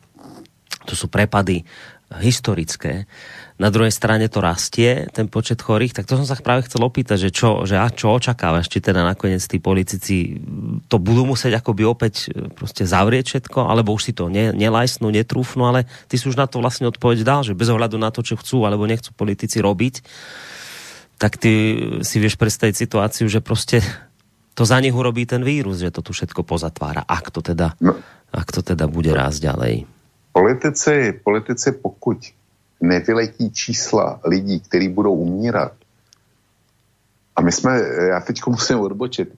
to 0.87 0.99
sú 0.99 1.07
prepady 1.07 1.63
historické, 2.21 3.07
na 3.63 3.71
druhej 3.71 3.95
strane 3.95 4.27
to 4.27 4.43
rastie, 4.43 5.07
ten 5.15 5.31
počet 5.31 5.63
chorých, 5.63 5.95
tak 5.95 6.11
to 6.11 6.19
som 6.19 6.27
sa 6.27 6.35
práve 6.35 6.67
chcel 6.67 6.83
opýtať, 6.83 7.29
že 7.29 7.31
čo, 7.31 7.63
že 7.63 7.79
a 7.79 7.87
čo 7.95 8.11
očakávaš, 8.11 8.67
či 8.67 8.83
teda 8.83 9.07
nakoniec 9.07 9.39
tí 9.47 9.63
politici 9.63 10.43
to 10.91 10.99
budú 10.99 11.23
musieť 11.23 11.63
akoby 11.63 11.87
opäť 11.87 12.27
e, 12.27 12.51
prostě 12.51 12.83
zavrieť 12.83 13.25
všetko, 13.29 13.71
alebo 13.71 13.95
už 13.95 14.11
si 14.11 14.13
to 14.13 14.27
ne, 14.27 14.51
nelajsnú, 14.51 15.15
netrúfnú, 15.15 15.63
ale 15.63 15.87
ty 16.11 16.19
si 16.19 16.27
už 16.27 16.35
na 16.35 16.51
to 16.51 16.59
vlastne 16.59 16.91
odpoveď 16.91 17.23
dal, 17.23 17.47
že 17.47 17.55
bez 17.55 17.71
ohľadu 17.71 18.03
na 18.03 18.11
to, 18.11 18.27
čo 18.27 18.35
chcú 18.35 18.67
alebo 18.67 18.89
nechcú 18.89 19.15
politici 19.15 19.63
robiť, 19.63 20.03
tak 21.23 21.39
ty 21.39 21.79
si 22.03 22.19
vieš 22.19 22.35
predstaviť 22.35 22.75
situáciu, 22.75 23.31
že 23.31 23.39
prostě 23.39 23.79
to 24.55 24.67
za 24.67 24.81
nich 24.81 24.95
urobí 24.95 25.23
ten 25.27 25.45
vírus, 25.45 25.79
že 25.79 25.95
to 25.95 26.03
tu 26.03 26.13
všetko 26.13 26.43
pozatvára, 26.43 27.07
ak 27.09 27.31
to 27.31 27.41
teda, 27.41 27.79
no. 27.81 27.95
ak 28.33 28.49
to 28.53 28.61
teda 28.61 28.85
bude 28.91 29.15
rásť 29.15 29.49
ďalej. 29.49 29.75
Politici, 30.33 31.21
politici 31.25 31.73
pokud 31.73 32.19
nevyletí 32.81 33.51
čísla 33.51 34.21
lidí, 34.25 34.61
kteří 34.61 34.89
budou 34.89 35.15
umírat. 35.15 35.73
A 37.37 37.43
my 37.43 37.53
jsme, 37.53 37.81
já 38.09 38.21
teď 38.21 38.41
musím 38.47 38.81
odbočit, 38.81 39.29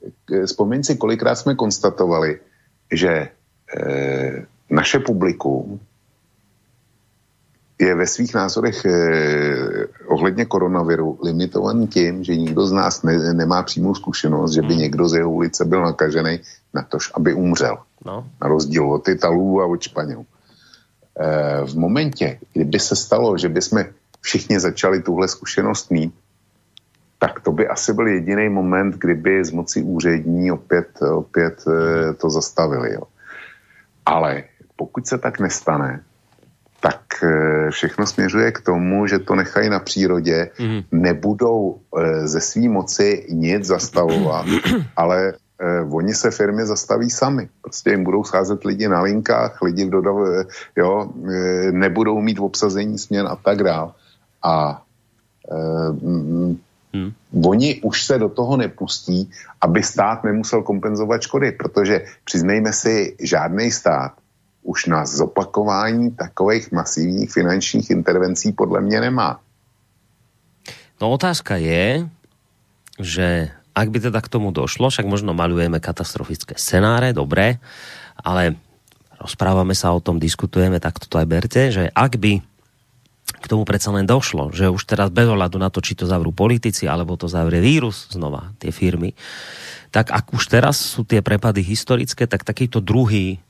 vzpomeň 0.46 0.82
si, 0.82 0.96
kolikrát 0.96 1.34
jsme 1.34 1.54
konstatovali, 1.54 2.40
že 2.92 3.08
e, 3.08 3.28
naše 4.70 4.98
publikum 4.98 5.80
je 7.78 7.94
ve 7.94 8.06
svých 8.06 8.34
názorech 8.34 8.84
e, 8.84 8.92
ohledně 10.06 10.44
koronaviru 10.44 11.18
limitovaný 11.22 11.88
tím, 11.88 12.24
že 12.24 12.36
nikdo 12.36 12.66
z 12.66 12.72
nás 12.72 13.02
ne, 13.02 13.34
nemá 13.34 13.62
přímou 13.62 13.94
zkušenost, 13.94 14.52
že 14.52 14.62
by 14.62 14.68
hmm. 14.68 14.78
někdo 14.78 15.08
z 15.08 15.14
jeho 15.14 15.30
ulice 15.30 15.64
byl 15.64 15.82
nakažený 15.82 16.40
na 16.74 16.82
to, 16.82 16.98
aby 17.14 17.34
umřel. 17.34 17.78
No. 18.06 18.26
Na 18.42 18.48
rozdíl 18.48 18.92
od 18.92 19.08
Italů 19.08 19.60
a 19.62 19.66
od 19.66 19.82
Španělů. 19.82 20.26
E, 21.20 21.66
v 21.66 21.76
momentě, 21.76 22.38
kdyby 22.52 22.78
se 22.78 22.96
stalo, 22.96 23.38
že 23.38 23.48
by 23.48 23.62
jsme 23.62 23.86
všichni 24.20 24.60
začali 24.60 25.02
tuhle 25.02 25.28
zkušenost 25.28 25.90
mít, 25.90 26.14
tak 27.18 27.40
to 27.40 27.52
by 27.52 27.68
asi 27.68 27.92
byl 27.92 28.06
jediný 28.06 28.48
moment, 28.48 28.94
kdyby 28.94 29.44
z 29.44 29.50
moci 29.50 29.82
úřední 29.82 30.52
opět, 30.52 31.02
opět 31.02 31.64
e, 31.66 32.14
to 32.14 32.30
zastavili. 32.30 32.94
Jo. 32.94 33.02
Ale 34.06 34.42
pokud 34.76 35.06
se 35.06 35.18
tak 35.18 35.40
nestane, 35.40 36.00
tak 36.80 37.00
e, 37.22 37.70
všechno 37.70 38.06
směřuje 38.06 38.52
k 38.52 38.60
tomu, 38.60 39.06
že 39.06 39.18
to 39.18 39.34
nechají 39.34 39.68
na 39.68 39.78
přírodě, 39.78 40.50
mm. 40.58 40.82
nebudou 40.92 41.80
ze 42.24 42.40
své 42.40 42.68
moci 42.68 43.26
nic 43.30 43.64
zastavovat, 43.64 44.46
ale 44.96 45.34
e, 45.64 45.84
oni 45.90 46.14
se 46.14 46.30
firmy 46.30 46.66
zastaví 46.66 47.10
sami. 47.10 47.48
Prostě 47.60 47.90
jim 47.90 48.04
budou 48.04 48.24
scházet 48.24 48.64
lidi 48.64 48.88
na 48.88 49.02
linkách, 49.02 49.62
lidi 49.62 49.84
v 49.84 49.90
dodav, 49.90 50.16
jo, 50.76 51.10
nebudou 51.70 52.20
mít 52.20 52.38
v 52.38 52.44
obsazení 52.44 52.98
směn 52.98 53.26
a 53.26 53.36
tak 53.36 53.62
dále. 53.62 53.92
A 54.42 54.82
mm, 56.02 56.58
Hmm. 56.94 57.10
Oni 57.44 57.82
už 57.82 58.06
se 58.06 58.18
do 58.18 58.28
toho 58.28 58.56
nepustí, 58.56 59.30
aby 59.60 59.82
stát 59.82 60.24
nemusel 60.24 60.62
kompenzovat 60.62 61.22
škody, 61.22 61.52
protože 61.52 62.04
přiznejme 62.24 62.72
si, 62.72 63.16
žádný 63.20 63.70
stát 63.70 64.12
už 64.62 64.86
na 64.86 65.06
zopakování 65.06 66.10
takových 66.10 66.72
masivních 66.72 67.32
finančních 67.32 67.90
intervencí 67.90 68.52
podle 68.52 68.80
mě 68.80 69.00
nemá. 69.00 69.40
No 71.00 71.10
otázka 71.10 71.56
je, 71.56 72.08
že 73.00 73.50
ak 73.74 73.90
by 73.90 73.98
teda 73.98 74.22
k 74.22 74.30
tomu 74.30 74.54
došlo, 74.54 74.86
však 74.86 75.04
možno 75.04 75.34
malujeme 75.34 75.82
katastrofické 75.82 76.54
scenáre, 76.54 77.10
dobré, 77.10 77.58
ale 78.22 78.54
rozprávame 79.18 79.74
sa 79.74 79.90
o 79.90 79.98
tom, 79.98 80.22
diskutujeme, 80.22 80.78
tak 80.78 81.02
toto 81.02 81.18
aj 81.18 81.26
berte, 81.26 81.62
že 81.74 81.90
ak 81.90 82.16
by 82.22 82.38
k 83.44 83.46
tomu 83.50 83.66
predsa 83.66 83.92
len 83.92 84.08
došlo, 84.08 84.54
že 84.54 84.72
už 84.72 84.88
teraz 84.88 85.12
bez 85.12 85.28
ohľadu 85.28 85.58
na 85.60 85.68
to, 85.68 85.82
či 85.84 85.98
to 85.98 86.08
zavrú 86.08 86.32
politici, 86.32 86.88
alebo 86.88 87.18
to 87.18 87.28
zavrie 87.28 87.60
vírus 87.60 88.08
znova, 88.08 88.54
tie 88.62 88.72
firmy, 88.72 89.12
tak 89.90 90.14
ak 90.14 90.32
už 90.32 90.48
teraz 90.48 90.80
sú 90.80 91.04
tie 91.04 91.20
prepady 91.20 91.60
historické, 91.60 92.24
tak 92.24 92.46
takýto 92.46 92.80
druhý 92.80 93.42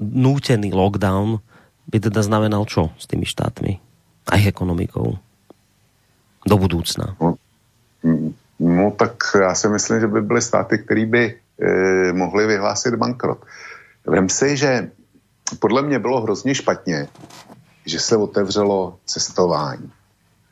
nútený 0.00 0.72
lockdown 0.72 1.38
by 1.86 1.98
teda 2.00 2.24
znamenal 2.24 2.66
čo 2.66 2.90
s 2.98 3.06
tými 3.06 3.28
štátmi? 3.28 3.78
Aj 4.26 4.40
ekonomikou? 4.42 5.20
Do 6.46 6.56
budoucna. 6.58 7.14
No, 7.18 7.38
no 8.60 8.90
tak 8.90 9.16
já 9.40 9.54
si 9.54 9.68
myslím, 9.68 10.00
že 10.00 10.06
by 10.06 10.20
byly 10.22 10.42
státy, 10.42 10.78
které 10.78 11.06
by 11.06 11.34
eh, 11.62 12.12
mohly 12.12 12.46
vyhlásit 12.46 12.94
bankrot. 12.94 13.44
Vem 14.06 14.28
si, 14.28 14.56
že 14.56 14.90
podle 15.58 15.82
mě 15.82 15.98
bylo 15.98 16.20
hrozně 16.20 16.54
špatně, 16.54 17.08
že 17.86 18.00
se 18.00 18.16
otevřelo 18.16 18.98
cestování. 19.06 19.92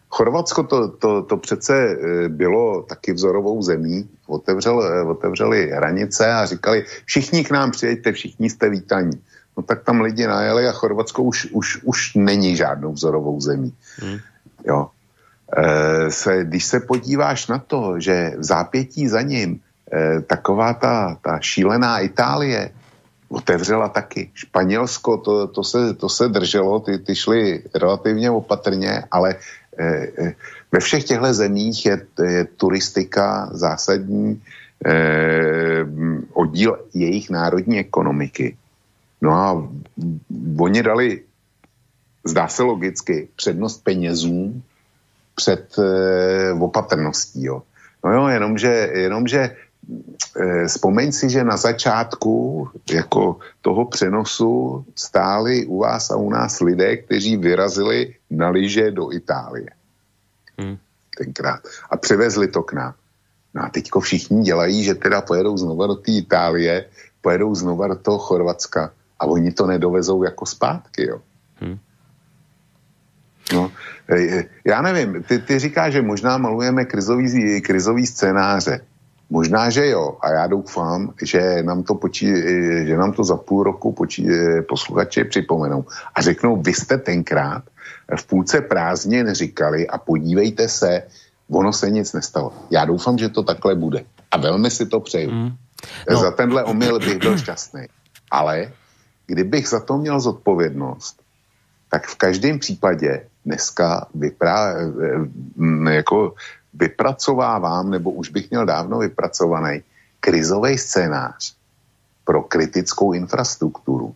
Chorvatsko 0.08 0.62
to, 0.62 0.88
to, 0.88 1.22
to 1.22 1.36
přece 1.36 1.74
eh, 1.74 2.28
bylo 2.28 2.82
taky 2.82 3.12
vzorovou 3.12 3.62
zemí. 3.62 4.08
Otevřel, 4.26 4.82
eh, 4.82 5.02
otevřeli 5.02 5.70
hranice 5.70 6.32
a 6.32 6.46
říkali, 6.46 6.84
všichni 7.04 7.44
k 7.44 7.50
nám 7.50 7.70
přijďte, 7.70 8.12
všichni 8.12 8.50
jste 8.50 8.70
vítaní. 8.70 9.22
No 9.56 9.62
tak 9.62 9.82
tam 9.82 10.00
lidi 10.00 10.26
najeli 10.26 10.68
a 10.68 10.72
Chorvatsko 10.72 11.22
už, 11.22 11.48
už, 11.52 11.82
už 11.82 12.14
není 12.14 12.56
žádnou 12.56 12.92
vzorovou 12.92 13.40
zemí. 13.40 13.74
Hmm. 13.98 14.18
Jo. 14.66 14.90
E, 15.56 16.10
se, 16.10 16.44
když 16.44 16.64
se 16.64 16.80
podíváš 16.80 17.46
na 17.46 17.58
to, 17.58 18.00
že 18.00 18.32
v 18.38 18.44
zápětí 18.44 19.08
za 19.08 19.22
ním 19.22 19.60
e, 19.92 20.20
taková 20.20 20.74
ta, 20.74 21.18
ta 21.22 21.40
šílená 21.40 21.98
Itálie 21.98 22.70
otevřela 23.28 23.88
taky. 23.88 24.30
Španělsko, 24.34 25.16
to, 25.16 25.46
to, 25.46 25.64
se, 25.64 25.94
to 25.94 26.08
se 26.08 26.28
drželo, 26.28 26.80
ty, 26.80 26.98
ty 26.98 27.14
šly 27.14 27.62
relativně 27.74 28.30
opatrně, 28.30 29.02
ale 29.10 29.34
e, 29.78 29.84
e, 29.86 30.34
ve 30.72 30.80
všech 30.80 31.04
těchto 31.04 31.34
zemích 31.34 31.86
je, 31.86 32.06
je 32.22 32.44
turistika 32.44 33.48
zásadní 33.52 34.42
e, 34.86 34.92
oddíl 36.32 36.78
jejich 36.94 37.30
národní 37.30 37.78
ekonomiky. 37.78 38.56
No 39.22 39.30
a 39.32 39.68
oni 40.58 40.82
dali, 40.82 41.22
zdá 42.24 42.48
se 42.48 42.62
logicky, 42.62 43.28
přednost 43.36 43.84
penězům 43.84 44.62
před 45.34 45.78
e, 45.78 46.52
opatrností. 46.52 47.44
Jo. 47.44 47.62
No 48.04 48.12
jo, 48.12 48.26
jenomže, 48.26 48.90
jenomže 48.94 49.56
Eh, 50.34 50.66
vzpomeň 50.66 51.12
si, 51.12 51.30
že 51.30 51.44
na 51.44 51.56
začátku 51.56 52.68
jako 52.90 53.38
toho 53.60 53.84
přenosu 53.84 54.84
stáli 54.96 55.66
u 55.66 55.78
vás 55.78 56.10
a 56.10 56.16
u 56.16 56.30
nás 56.30 56.60
lidé, 56.60 56.96
kteří 56.96 57.36
vyrazili 57.36 58.14
na 58.30 58.48
lyže 58.48 58.90
do 58.90 59.12
Itálie. 59.12 59.70
Hmm. 60.58 60.78
Tenkrát. 61.18 61.60
A 61.90 61.96
přivezli 61.96 62.48
to 62.48 62.62
k 62.62 62.72
nám. 62.72 62.94
No 63.54 63.62
a 63.62 63.68
teďko 63.68 64.00
všichni 64.00 64.42
dělají, 64.42 64.84
že 64.84 64.94
teda 64.94 65.20
pojedou 65.20 65.56
znova 65.56 65.86
do 65.86 65.94
té 65.94 66.12
Itálie, 66.12 66.84
pojedou 67.20 67.54
znova 67.54 67.88
do 67.88 67.96
toho 67.96 68.18
Chorvatska 68.18 68.92
a 69.20 69.26
oni 69.26 69.52
to 69.52 69.66
nedovezou 69.66 70.22
jako 70.22 70.46
zpátky, 70.46 71.06
jo. 71.06 71.20
No, 73.52 73.72
eh, 74.08 74.44
já 74.64 74.82
nevím, 74.82 75.22
ty, 75.22 75.38
ty 75.38 75.58
říkáš, 75.58 75.92
že 75.92 76.02
možná 76.02 76.38
malujeme 76.38 76.84
krizový, 76.84 77.60
krizový 77.60 78.06
scénáře. 78.06 78.80
Možná, 79.30 79.70
že 79.70 79.86
jo. 79.88 80.16
A 80.20 80.30
já 80.30 80.46
doufám, 80.46 81.12
že 81.22 81.62
nám 81.62 81.82
to, 81.82 81.94
počí, 81.94 82.26
že 82.86 82.96
nám 82.96 83.12
to 83.12 83.24
za 83.24 83.36
půl 83.36 83.62
roku 83.62 83.92
počí, 83.92 84.28
posluchači 84.68 85.24
připomenou 85.24 85.84
a 86.14 86.22
řeknou, 86.22 86.62
vy 86.62 86.74
jste 86.74 86.98
tenkrát 86.98 87.62
v 88.16 88.26
půlce 88.26 88.60
prázdnin 88.60 89.32
říkali 89.32 89.88
a 89.88 89.98
podívejte 89.98 90.68
se, 90.68 91.02
ono 91.50 91.72
se 91.72 91.90
nic 91.90 92.12
nestalo. 92.12 92.52
Já 92.70 92.84
doufám, 92.84 93.18
že 93.18 93.28
to 93.28 93.42
takhle 93.42 93.74
bude. 93.74 94.04
A 94.30 94.36
velmi 94.36 94.70
si 94.70 94.86
to 94.86 95.00
přeju. 95.00 95.30
Mm. 95.30 95.52
No. 96.10 96.16
Za 96.20 96.30
tenhle 96.30 96.64
omyl 96.64 96.98
bych 96.98 97.18
byl 97.18 97.38
šťastný. 97.38 97.86
Ale 98.30 98.72
kdybych 99.26 99.68
za 99.68 99.80
to 99.80 99.98
měl 99.98 100.20
zodpovědnost, 100.20 101.22
tak 101.90 102.06
v 102.06 102.16
každém 102.16 102.58
případě 102.58 103.26
dneska 103.44 104.06
vyprá, 104.14 104.74
jako 105.90 106.34
vypracovávám, 106.74 107.90
nebo 107.90 108.10
už 108.10 108.28
bych 108.28 108.50
měl 108.50 108.66
dávno 108.66 108.98
vypracovaný, 108.98 109.82
krizový 110.20 110.78
scénář 110.78 111.54
pro 112.24 112.42
kritickou 112.42 113.12
infrastrukturu. 113.12 114.14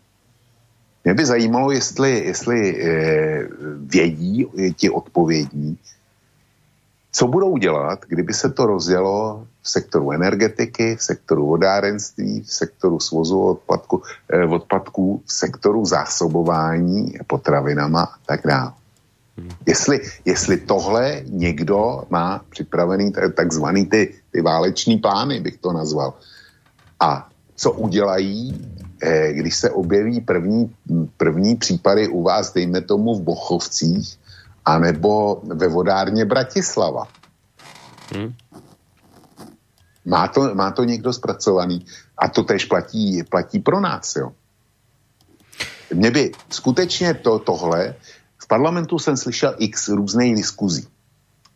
Mě 1.05 1.15
by 1.15 1.27
zajímalo, 1.27 1.71
jestli, 1.71 2.25
jestli 2.25 2.83
e, 2.83 3.49
vědí 3.79 4.47
ti 4.77 4.91
odpovědní, 4.91 5.79
co 7.13 7.29
budou 7.29 7.57
dělat, 7.57 8.05
kdyby 8.09 8.35
se 8.35 8.51
to 8.51 8.67
rozdělo 8.67 9.47
v 9.63 9.71
sektoru 9.71 10.13
energetiky, 10.13 10.97
v 10.97 11.03
sektoru 11.03 11.47
vodárenství, 11.47 12.41
v 12.43 12.53
sektoru 12.53 13.01
svozu 13.01 13.41
odpadku, 13.41 14.03
odpadků, 14.49 15.23
v 15.27 15.33
sektoru 15.33 15.85
zásobování 15.85 17.13
potravinama 17.27 18.03
a 18.03 18.19
tak 18.27 18.41
dále. 18.47 18.73
Jestli, 19.67 20.01
jestli 20.25 20.57
tohle 20.57 21.23
někdo 21.25 22.05
má 22.11 22.41
připravený 22.51 23.13
takzvaný 23.35 23.87
ty, 23.87 24.15
ty 24.31 24.43
váleční 24.43 24.97
plány, 24.97 25.41
bych 25.41 25.57
to 25.57 25.73
nazval. 25.73 26.15
A 27.01 27.29
co 27.57 27.73
udělají, 27.73 28.67
eh, 29.03 29.33
když 29.33 29.57
se 29.57 29.71
objeví 29.71 30.21
první, 30.21 30.75
první 31.17 31.57
případy 31.57 32.09
u 32.09 32.23
vás, 32.23 32.53
dejme 32.53 32.81
tomu 32.81 33.15
v 33.15 33.23
Bochovcích, 33.23 34.19
anebo 34.65 35.41
ve 35.45 35.69
vodárně 35.69 36.25
Bratislava. 36.25 37.09
Hmm. 38.15 38.35
Má, 40.05 40.29
to, 40.29 40.55
má 40.55 40.71
to 40.71 40.85
někdo 40.85 41.13
zpracovaný 41.13 41.87
a 42.19 42.29
to 42.29 42.43
tež 42.43 42.65
platí, 42.65 43.23
platí 43.23 43.59
pro 43.59 43.81
nás. 43.81 44.17
Jo. 44.17 44.33
Mě 45.95 46.11
by 46.11 46.33
skutečně 46.51 47.15
to, 47.15 47.39
tohle 47.39 47.95
parlamentu 48.49 48.99
jsem 48.99 49.17
slyšel 49.17 49.55
x 49.59 49.89
různých 49.89 50.37
diskuzí 50.37 50.89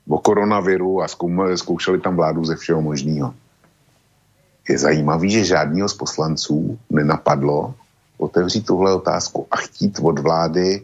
o 0.08 0.18
koronaviru 0.18 1.02
a 1.02 1.08
zkoušeli 1.54 2.00
tam 2.00 2.16
vládu 2.16 2.44
ze 2.44 2.56
všeho 2.56 2.82
možného. 2.82 3.34
Je 4.68 4.78
zajímavý, 4.78 5.30
že 5.30 5.44
žádného 5.44 5.88
z 5.88 5.94
poslanců 5.94 6.78
nenapadlo 6.90 7.74
otevřít 8.18 8.66
tuhle 8.66 8.94
otázku 8.94 9.46
a 9.50 9.56
chtít 9.56 9.98
od 10.02 10.18
vlády 10.18 10.82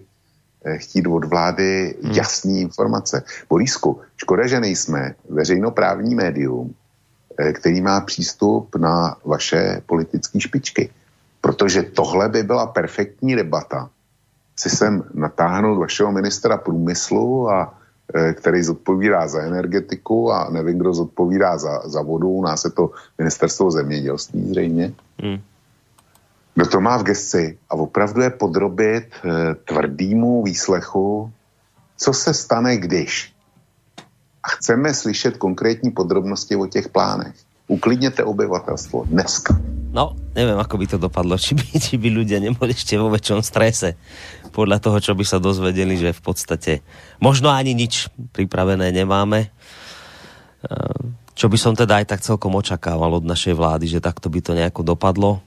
eh, 0.64 0.78
chtít 0.78 1.06
od 1.06 1.24
vlády 1.24 1.94
hmm. 2.02 2.12
jasné 2.12 2.58
informace. 2.58 3.22
Borisku, 3.48 4.00
škoda, 4.16 4.46
že 4.46 4.60
nejsme 4.60 5.14
veřejnoprávní 5.28 6.14
médium, 6.14 6.74
eh, 7.38 7.52
který 7.52 7.80
má 7.80 8.00
přístup 8.00 8.76
na 8.76 9.16
vaše 9.24 9.82
politické 9.86 10.40
špičky. 10.40 10.90
Protože 11.40 11.82
tohle 11.82 12.28
by 12.28 12.42
byla 12.42 12.66
perfektní 12.66 13.36
debata 13.36 13.90
si 14.58 14.70
sem 14.70 15.02
natáhnout 15.14 15.78
vašeho 15.78 16.12
ministra 16.12 16.58
průmyslu 16.58 17.50
a 17.50 17.74
eh, 18.14 18.32
který 18.32 18.62
zodpovídá 18.62 19.28
za 19.28 19.40
energetiku 19.42 20.32
a 20.32 20.50
nevím, 20.50 20.78
kdo 20.78 20.94
zodpovídá 20.94 21.58
za, 21.58 21.82
za 21.86 22.02
vodu. 22.02 22.28
U 22.28 22.42
nás 22.42 22.64
je 22.64 22.70
to 22.70 22.90
ministerstvo 23.18 23.70
zemědělství 23.70 24.48
zřejmě. 24.50 24.92
Hmm. 25.22 25.38
Kdo 26.54 26.66
to 26.66 26.80
má 26.80 26.96
v 26.98 27.02
gesci 27.02 27.58
a 27.70 27.74
opravdu 27.74 28.20
je 28.22 28.30
podrobit 28.30 29.04
eh, 29.14 29.54
tvrdýmu 29.54 30.42
výslechu, 30.42 31.30
co 31.96 32.12
se 32.12 32.34
stane, 32.34 32.76
když. 32.76 33.32
A 34.42 34.48
chceme 34.48 34.94
slyšet 34.94 35.36
konkrétní 35.36 35.90
podrobnosti 35.90 36.56
o 36.56 36.66
těch 36.66 36.88
plánech. 36.88 37.34
Uklidněte 37.68 38.24
obyvatelstvo 38.24 39.04
dneska. 39.06 39.54
No, 39.88 40.12
neviem, 40.36 40.60
ako 40.60 40.76
by 40.76 40.86
to 40.86 40.98
dopadlo, 41.00 41.34
či 41.44 41.56
by, 41.56 41.64
či 41.80 41.94
by 41.96 42.08
ľudia 42.12 42.38
neboli 42.38 42.76
ešte 42.76 43.00
vo 43.00 43.08
väčšom 43.08 43.40
strese 43.40 43.96
podľa 44.50 44.78
toho, 44.82 44.98
čo 44.98 45.12
by 45.14 45.24
sa 45.24 45.38
dozvedeli, 45.38 45.94
že 45.94 46.16
v 46.16 46.22
podstate 46.22 46.72
možno 47.22 47.52
ani 47.52 47.76
nič 47.76 48.08
pripravené 48.34 48.90
nemáme. 48.90 49.52
Čo 51.38 51.46
by 51.46 51.58
som 51.60 51.78
teda 51.78 52.02
aj 52.02 52.06
tak 52.10 52.20
celkom 52.26 52.58
očakával 52.58 53.14
od 53.14 53.22
našej 53.22 53.54
vlády, 53.54 53.86
že 53.86 54.02
takto 54.02 54.26
by 54.26 54.42
to 54.42 54.58
nejako 54.58 54.82
dopadlo. 54.82 55.38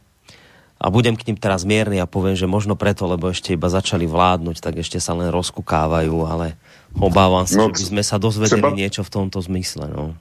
A 0.81 0.89
budem 0.89 1.13
k 1.13 1.29
ním 1.29 1.37
teraz 1.37 1.61
mierny 1.61 2.01
a 2.01 2.09
poviem, 2.09 2.33
že 2.33 2.49
možno 2.49 2.73
preto, 2.73 3.05
lebo 3.05 3.29
ešte 3.29 3.53
iba 3.53 3.69
začali 3.69 4.09
vládnuť, 4.09 4.57
tak 4.57 4.81
ešte 4.81 4.97
sa 4.97 5.13
len 5.13 5.29
rozkukávajú, 5.29 6.15
ale 6.25 6.57
obávam 6.97 7.45
sa, 7.45 7.61
no, 7.61 7.69
že 7.69 7.85
by 7.85 7.85
sme 7.85 8.03
sa 8.07 8.17
dozvedeli 8.17 8.65
třeba... 8.65 8.73
niečo 8.73 9.01
v 9.05 9.13
tomto 9.13 9.37
zmysle. 9.45 9.85
No. 9.93 10.17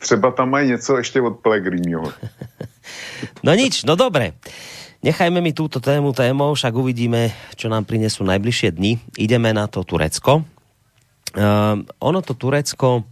Třeba 0.00 0.30
tam 0.30 0.50
mají 0.50 0.68
něco 0.68 0.98
ještě 0.98 1.20
od 1.20 1.44
Pellegriniho. 1.44 2.02
no 3.46 3.54
nič, 3.54 3.84
no 3.84 3.94
dobre. 3.94 4.32
Nechajme 5.02 5.42
mi 5.42 5.50
túto 5.50 5.82
tému 5.82 6.14
témou, 6.14 6.54
však 6.54 6.78
uvidíme, 6.78 7.34
čo 7.58 7.66
nám 7.66 7.82
prinesú 7.82 8.22
najbližšie 8.22 8.70
dni. 8.78 9.02
Ideme 9.18 9.50
na 9.50 9.66
to 9.66 9.82
Turecko. 9.82 10.46
Uh, 11.34 11.82
ono 11.98 12.22
to 12.22 12.38
Turecko 12.38 13.02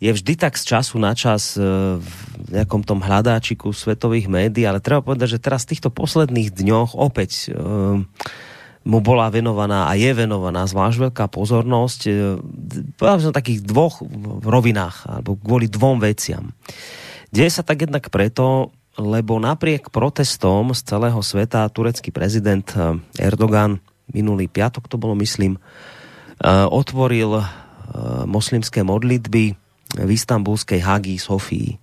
je 0.00 0.08
vždy 0.08 0.40
tak 0.40 0.56
z 0.56 0.72
času 0.72 0.96
na 0.96 1.12
čas 1.12 1.60
uh, 1.60 2.00
v 2.00 2.48
nejakom 2.56 2.80
tom 2.80 3.04
hľadáčiku 3.04 3.76
svetových 3.76 4.32
médií, 4.32 4.64
ale 4.64 4.80
treba 4.80 5.04
povedať, 5.04 5.36
že 5.36 5.44
teraz 5.44 5.68
v 5.68 5.76
týchto 5.76 5.92
posledných 5.92 6.48
dňoch 6.48 6.96
opäť 6.96 7.52
uh, 7.52 8.00
mu 8.82 8.98
bola 8.98 9.30
venovaná 9.30 9.86
a 9.86 9.94
je 9.94 10.10
venovaná 10.10 10.66
zvlášť 10.66 11.10
veľká 11.10 11.30
pozornosť 11.30 12.00
e, 12.06 12.12
povedal 12.98 13.30
takých 13.30 13.62
dvoch 13.62 14.02
rovinách 14.42 15.06
alebo 15.06 15.38
kvôli 15.38 15.70
dvom 15.70 16.02
veciam. 16.02 16.50
Deje 17.30 17.50
sa 17.54 17.62
tak 17.62 17.86
jednak 17.86 18.10
preto, 18.10 18.74
lebo 18.98 19.40
napriek 19.40 19.88
protestom 19.88 20.76
z 20.76 20.84
celého 20.84 21.20
sveta 21.24 21.64
turecký 21.72 22.12
prezident 22.12 22.66
e, 22.76 23.00
Erdogan 23.20 23.80
minulý 24.12 24.50
piatok 24.50 24.90
to 24.90 25.00
bolo 25.00 25.16
myslím 25.16 25.56
e, 25.56 25.60
otvoril 26.68 27.44
moslimské 28.24 28.80
modlitby 28.80 29.44
v 30.00 30.10
istambulskej 30.16 30.80
Hagii 30.80 31.20
Sofii. 31.20 31.76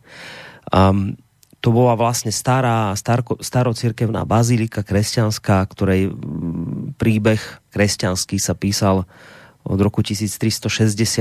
Um, 0.74 1.14
to 1.60 1.76
bola 1.76 1.94
vlastne 2.00 2.32
stará, 2.32 2.96
starko, 2.96 3.38
starocirkevná 3.44 4.24
bazilika 4.24 4.80
kresťanská, 4.82 5.60
ktorej 5.68 6.10
mm, 6.10 6.96
príbeh 6.96 7.42
kresťanský 7.76 8.40
sa 8.40 8.56
písal 8.56 9.04
od 9.68 9.80
roku 9.84 10.00
1360 10.00 10.72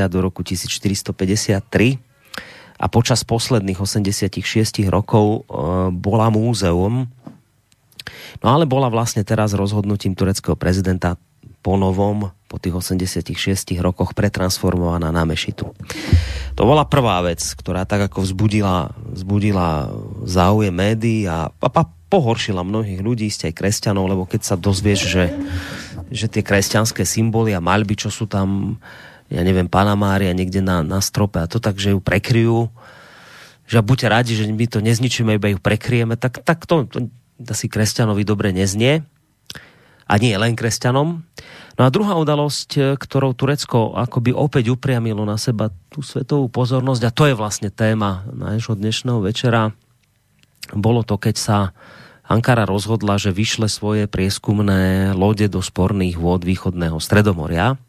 do 0.07 0.18
roku 0.22 0.46
1453 0.46 1.98
a 2.79 2.87
počas 2.87 3.27
posledných 3.27 3.83
86 3.83 4.38
rokov 4.87 5.27
e, 5.27 5.61
bola 5.91 6.31
múzeum. 6.31 7.11
No 8.38 8.47
ale 8.47 8.64
bola 8.64 8.87
vlastne 8.87 9.27
teraz 9.27 9.53
rozhodnutím 9.53 10.14
tureckého 10.14 10.55
prezidenta 10.55 11.19
po 11.59 11.75
novom, 11.75 12.31
po 12.47 12.57
tých 12.57 12.73
86 12.79 13.35
rokoch 13.83 14.14
pretransformovaná 14.14 15.11
na 15.11 15.27
mešitu. 15.27 15.75
To 16.55 16.62
bola 16.62 16.87
prvá 16.87 17.21
vec, 17.27 17.43
ktorá 17.43 17.83
tak 17.85 18.09
ako 18.09 18.25
vzbudila, 18.25 18.95
vzbudila 19.12 19.91
záujem 20.25 20.73
médií 20.73 21.27
a, 21.27 21.51
a, 21.51 21.69
a 21.69 21.83
pohoršila 22.09 22.64
mnohých 22.64 23.05
ľudí, 23.05 23.29
ste 23.29 23.53
aj 23.53 23.59
kresťanov, 23.59 24.09
lebo 24.09 24.25
keď 24.25 24.41
sa 24.43 24.57
dozvieš, 24.57 25.01
že, 25.12 25.25
že 26.09 26.27
tie 26.31 26.41
kresťanské 26.41 27.05
symboly 27.05 27.53
a 27.53 27.61
maľby, 27.61 28.01
čo 28.01 28.09
sú 28.09 28.25
tam, 28.25 28.81
ja 29.29 29.41
neviem, 29.45 29.69
Panamária 29.69 30.33
niekde 30.33 30.64
na, 30.64 30.81
na 30.81 31.05
strope 31.05 31.41
a 31.41 31.51
to 31.51 31.61
tak, 31.61 31.77
že 31.77 31.93
ju 31.93 32.01
prekryjú, 32.01 32.73
že 33.69 33.85
buďte 33.85 34.09
radi, 34.09 34.33
že 34.33 34.49
my 34.49 34.67
to 34.69 34.81
nezničíme, 34.81 35.37
iba 35.37 35.53
ju 35.53 35.59
prekryjeme, 35.61 36.17
tak, 36.17 36.41
tak 36.41 36.64
to, 36.64 36.88
to 36.88 37.09
asi 37.45 37.69
kresťanovi 37.69 38.25
dobre 38.25 38.51
neznie 38.51 39.05
a 40.09 40.14
nie 40.17 40.33
len 40.33 40.57
kresťanom. 40.57 41.21
No 41.79 41.83
a 41.85 41.93
druhá 41.93 42.17
udalosť, 42.17 42.71
e, 42.75 42.83
ktorou 42.97 43.37
Turecko 43.37 43.95
akoby 43.95 44.33
opäť 44.33 44.73
upriamilo 44.73 45.23
na 45.23 45.37
seba 45.37 45.69
tú 45.93 46.01
svetovú 46.01 46.49
pozornosť, 46.49 47.03
a 47.05 47.14
to 47.14 47.29
je 47.29 47.35
vlastne 47.37 47.69
téma 47.69 48.25
nášho 48.33 48.75
dnešného 48.75 49.21
večera, 49.21 49.77
bolo 50.73 51.05
to, 51.05 51.21
keď 51.21 51.37
sa 51.37 51.59
Ankara 52.29 52.69
rozhodla, 52.69 53.17
že 53.17 53.33
vyšle 53.33 53.73
svoje 53.73 54.05
prieskumné 54.05 55.17
lode 55.17 55.49
do 55.49 55.64
sporných 55.64 56.21
vôd 56.21 56.45
východného 56.45 57.01
Stredomoria. 57.01 57.81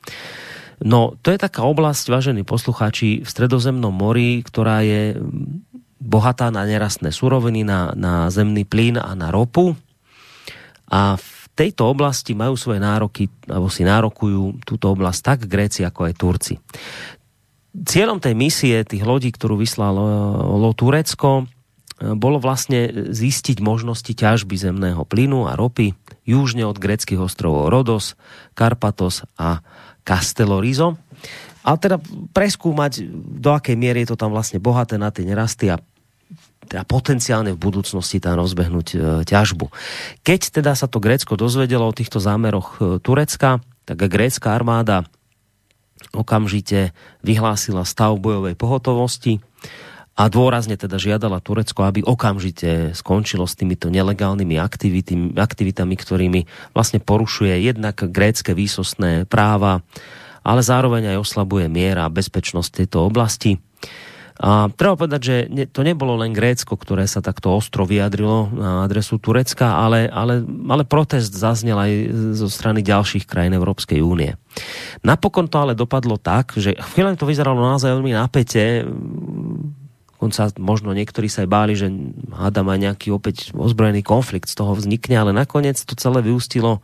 No, 0.80 1.20
to 1.20 1.36
je 1.36 1.40
taká 1.40 1.68
oblasť, 1.68 2.08
vážení 2.08 2.48
poslucháči, 2.48 3.24
v 3.24 3.30
Stredozemnom 3.30 3.92
mori, 3.92 4.40
ktorá 4.40 4.80
je 4.80 5.20
bohatá 6.00 6.48
na 6.50 6.64
nerastné 6.64 7.12
suroviny, 7.12 7.68
na, 7.68 7.92
na 7.92 8.32
zemný 8.32 8.64
plyn 8.64 8.96
a 8.96 9.12
na 9.20 9.28
ropu. 9.28 9.76
A 10.88 11.20
v 11.20 11.42
tejto 11.52 11.92
oblasti 11.92 12.32
majú 12.32 12.56
svoje 12.56 12.80
nároky, 12.80 13.28
alebo 13.52 13.68
si 13.68 13.84
nárokujú 13.84 14.64
túto 14.64 14.96
oblasť 14.96 15.20
tak 15.20 15.40
Gréci, 15.52 15.84
ako 15.84 16.08
aj 16.08 16.14
Turci. 16.16 16.56
Cieľom 17.76 18.24
tej 18.24 18.34
misie 18.40 18.82
tých 18.88 19.04
lodí, 19.04 19.30
ktorú 19.36 19.60
vyslalo 19.60 20.72
Turecko, 20.74 21.46
bolo 22.00 22.40
vlastne 22.40 23.12
zistiť 23.12 23.60
možnosti 23.60 24.08
ťažby 24.08 24.56
zemného 24.56 25.04
plynu 25.04 25.52
a 25.52 25.60
ropy 25.60 25.92
južne 26.24 26.64
od 26.64 26.80
greckých 26.80 27.20
ostrovov 27.20 27.68
Rodos, 27.68 28.16
Karpatos 28.56 29.28
a 29.36 29.60
Castellorizo. 30.10 30.98
A 31.62 31.78
teda 31.78 32.02
preskúmať, 32.34 33.06
do 33.14 33.54
akej 33.54 33.78
miery 33.78 34.02
je 34.02 34.16
to 34.16 34.18
tam 34.18 34.34
vlastne 34.34 34.58
bohaté 34.58 34.98
na 34.98 35.14
tie 35.14 35.22
nerasty 35.22 35.70
a 35.70 35.78
teda 36.66 36.86
potenciálne 36.86 37.54
v 37.54 37.62
budúcnosti 37.62 38.22
tam 38.22 38.38
rozbehnúť 38.38 38.88
e, 38.94 38.98
ťažbu. 39.26 39.70
Keď 40.22 40.62
teda 40.62 40.78
sa 40.78 40.86
to 40.86 41.02
Grécko 41.02 41.34
dozvedelo 41.34 41.90
o 41.90 41.94
týchto 41.94 42.22
zámeroch 42.22 42.78
e, 42.78 43.02
Turecka, 43.02 43.62
tak 43.90 44.06
grécka 44.06 44.54
armáda 44.54 45.10
okamžite 46.14 46.94
vyhlásila 47.26 47.82
stav 47.86 48.14
bojovej 48.22 48.54
pohotovosti 48.54 49.42
a 50.20 50.28
dôrazne 50.28 50.76
teda 50.76 51.00
žiadala 51.00 51.40
Turecko, 51.40 51.88
aby 51.88 52.04
okamžite 52.04 52.92
skončilo 52.92 53.48
s 53.48 53.56
týmito 53.56 53.88
nelegálnymi 53.88 54.60
aktivitami, 55.40 55.96
ktorými 55.96 56.42
vlastne 56.76 57.00
porušuje 57.00 57.72
jednak 57.72 58.04
grécké 58.12 58.52
výsostné 58.52 59.24
práva, 59.32 59.80
ale 60.44 60.60
zároveň 60.60 61.16
aj 61.16 61.24
oslabuje 61.24 61.72
miera 61.72 62.04
a 62.04 62.12
bezpečnosť 62.12 62.84
tejto 62.84 63.08
oblasti. 63.08 63.64
A 64.40 64.72
treba 64.72 64.96
povedať, 64.96 65.22
že 65.24 65.36
to 65.76 65.84
nebolo 65.84 66.16
len 66.16 66.32
Grécko, 66.32 66.80
ktoré 66.80 67.04
sa 67.12 67.20
takto 67.20 67.52
ostro 67.52 67.84
vyjadrilo 67.84 68.48
na 68.56 68.88
adresu 68.88 69.20
Turecka, 69.20 69.76
ale, 69.84 70.08
ale, 70.08 70.40
ale 70.72 70.88
protest 70.88 71.36
zaznel 71.36 71.76
aj 71.76 71.92
zo 72.40 72.48
strany 72.48 72.80
ďalších 72.80 73.28
krajín 73.28 73.52
Európskej 73.60 74.00
únie. 74.00 74.40
Napokon 75.04 75.52
to 75.52 75.60
ale 75.60 75.76
dopadlo 75.76 76.16
tak, 76.16 76.56
že 76.56 76.72
chvíľa 76.72 77.20
to 77.20 77.28
vyzeralo 77.28 77.60
naozaj 77.60 77.92
veľmi 77.92 78.16
napäte, 78.16 78.88
Konca 80.20 80.52
možno 80.60 80.92
niektorí 80.92 81.32
sa 81.32 81.48
aj 81.48 81.50
báli, 81.50 81.80
že 81.80 81.88
hádam 82.36 82.68
aj 82.68 82.80
nejaký 82.92 83.08
opäť 83.16 83.56
ozbrojený 83.56 84.04
konflikt 84.04 84.52
z 84.52 84.60
toho 84.60 84.76
vznikne, 84.76 85.16
ale 85.16 85.32
nakoniec 85.32 85.80
to 85.80 85.96
celé 85.96 86.20
vyústilo 86.20 86.84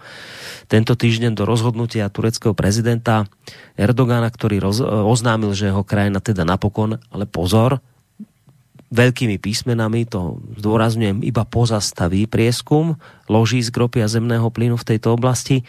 tento 0.71 0.95
týždeň 0.95 1.35
do 1.35 1.43
rozhodnutia 1.43 2.07
tureckého 2.07 2.55
prezidenta 2.55 3.27
Erdogana, 3.75 4.31
ktorý 4.31 4.63
roz, 4.63 4.79
oznámil, 4.79 5.51
že 5.51 5.67
jeho 5.67 5.83
krajina 5.83 6.23
teda 6.23 6.47
napokon, 6.47 6.95
ale 7.11 7.27
pozor, 7.27 7.83
veľkými 8.95 9.35
písmenami, 9.35 10.07
to 10.07 10.39
zdôrazňujem, 10.55 11.19
iba 11.27 11.43
pozastaví 11.43 12.31
prieskum 12.31 12.95
loží 13.27 13.59
z 13.59 13.67
gropy 13.67 13.99
a 13.99 14.07
zemného 14.07 14.47
plynu 14.47 14.79
v 14.79 14.87
tejto 14.95 15.11
oblasti. 15.11 15.67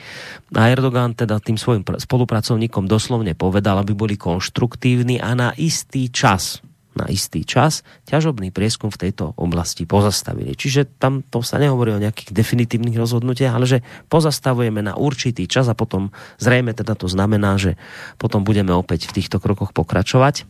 A 0.55 0.71
Erdogan 0.71 1.19
teda 1.19 1.43
tým 1.43 1.59
svojim 1.59 1.83
spolupracovníkom 1.83 2.87
doslovne 2.87 3.35
povedal, 3.35 3.83
aby 3.83 3.91
boli 3.91 4.15
konštruktívni 4.15 5.19
a 5.19 5.35
na 5.35 5.51
istý 5.59 6.13
čas 6.13 6.63
na 6.97 7.07
istý 7.13 7.45
čas 7.45 7.85
ťažobný 8.09 8.51
prieskum 8.51 8.89
v 8.89 9.09
tejto 9.09 9.37
oblasti 9.37 9.85
pozastavili. 9.85 10.57
Čiže 10.57 10.89
tam 10.97 11.21
to 11.21 11.45
sa 11.45 11.61
nehovorí 11.61 11.93
o 11.93 12.03
nejakých 12.03 12.33
definitívnych 12.33 12.97
rozhodnutiach, 12.97 13.53
ale 13.53 13.69
že 13.69 13.79
pozastavujeme 14.09 14.81
na 14.81 14.97
určitý 14.97 15.45
čas 15.45 15.69
a 15.69 15.77
potom 15.77 16.11
zrejme 16.41 16.73
teda 16.73 16.97
to 16.97 17.07
znamená, 17.07 17.61
že 17.61 17.77
potom 18.17 18.43
budeme 18.43 18.73
opäť 18.73 19.13
v 19.13 19.21
týchto 19.23 19.37
krokoch 19.39 19.77
pokračovať. 19.77 20.49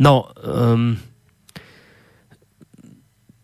No, 0.00 0.32
um, 0.42 0.98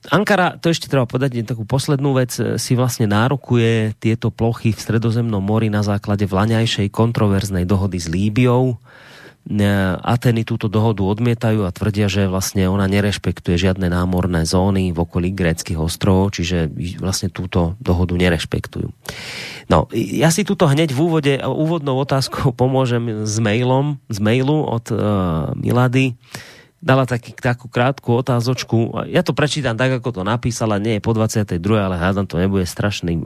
Ankara, 0.06 0.54
to 0.62 0.70
ešte 0.70 0.86
treba 0.86 1.06
povedať, 1.06 1.42
takú 1.42 1.66
poslednú 1.66 2.14
vec, 2.14 2.30
si 2.34 2.72
vlastne 2.78 3.10
nárokuje 3.10 3.98
tieto 3.98 4.30
plochy 4.30 4.70
v 4.70 4.78
Stredozemnom 4.78 5.42
mori 5.42 5.66
na 5.66 5.82
základe 5.82 6.30
vlaňajšej 6.30 6.94
kontroverznej 6.94 7.66
dohody 7.66 7.98
s 7.98 8.06
Líbiou. 8.06 8.78
Ateny 9.46 10.42
túto 10.42 10.66
dohodu 10.66 11.06
odmietajú 11.06 11.62
a 11.62 11.70
tvrdia, 11.70 12.10
že 12.10 12.26
vlastne 12.26 12.66
ona 12.66 12.90
nerešpektuje 12.90 13.54
žiadne 13.54 13.86
námorné 13.86 14.42
zóny 14.42 14.90
v 14.90 14.98
okolí 14.98 15.30
gréckých 15.30 15.78
ostrovov, 15.78 16.34
čiže 16.34 16.66
vlastne 16.98 17.30
túto 17.30 17.78
dohodu 17.78 18.18
nerešpektujú. 18.18 18.90
No, 19.70 19.86
ja 19.94 20.34
si 20.34 20.42
tuto 20.42 20.66
hneď 20.66 20.90
v 20.90 20.98
úvode, 20.98 21.32
úvodnou 21.46 21.94
otázkou 22.02 22.50
pomôžem 22.58 23.22
s 23.22 23.38
mailom, 23.38 24.02
z 24.10 24.18
mailu 24.18 24.66
od 24.66 24.90
uh, 24.90 25.54
Milady 25.54 26.18
dala 26.86 27.02
taký, 27.02 27.34
takú 27.34 27.66
krátku 27.66 28.14
otázočku. 28.14 29.10
Ja 29.10 29.26
to 29.26 29.34
prečítam 29.34 29.74
tak, 29.74 29.98
ako 29.98 30.14
to 30.14 30.22
napísala, 30.22 30.78
nie 30.78 30.96
je 30.96 31.02
po 31.02 31.10
22, 31.10 31.58
ale 31.74 31.98
hádam 31.98 32.30
to 32.30 32.38
nebude 32.38 32.62
strašný, 32.62 33.18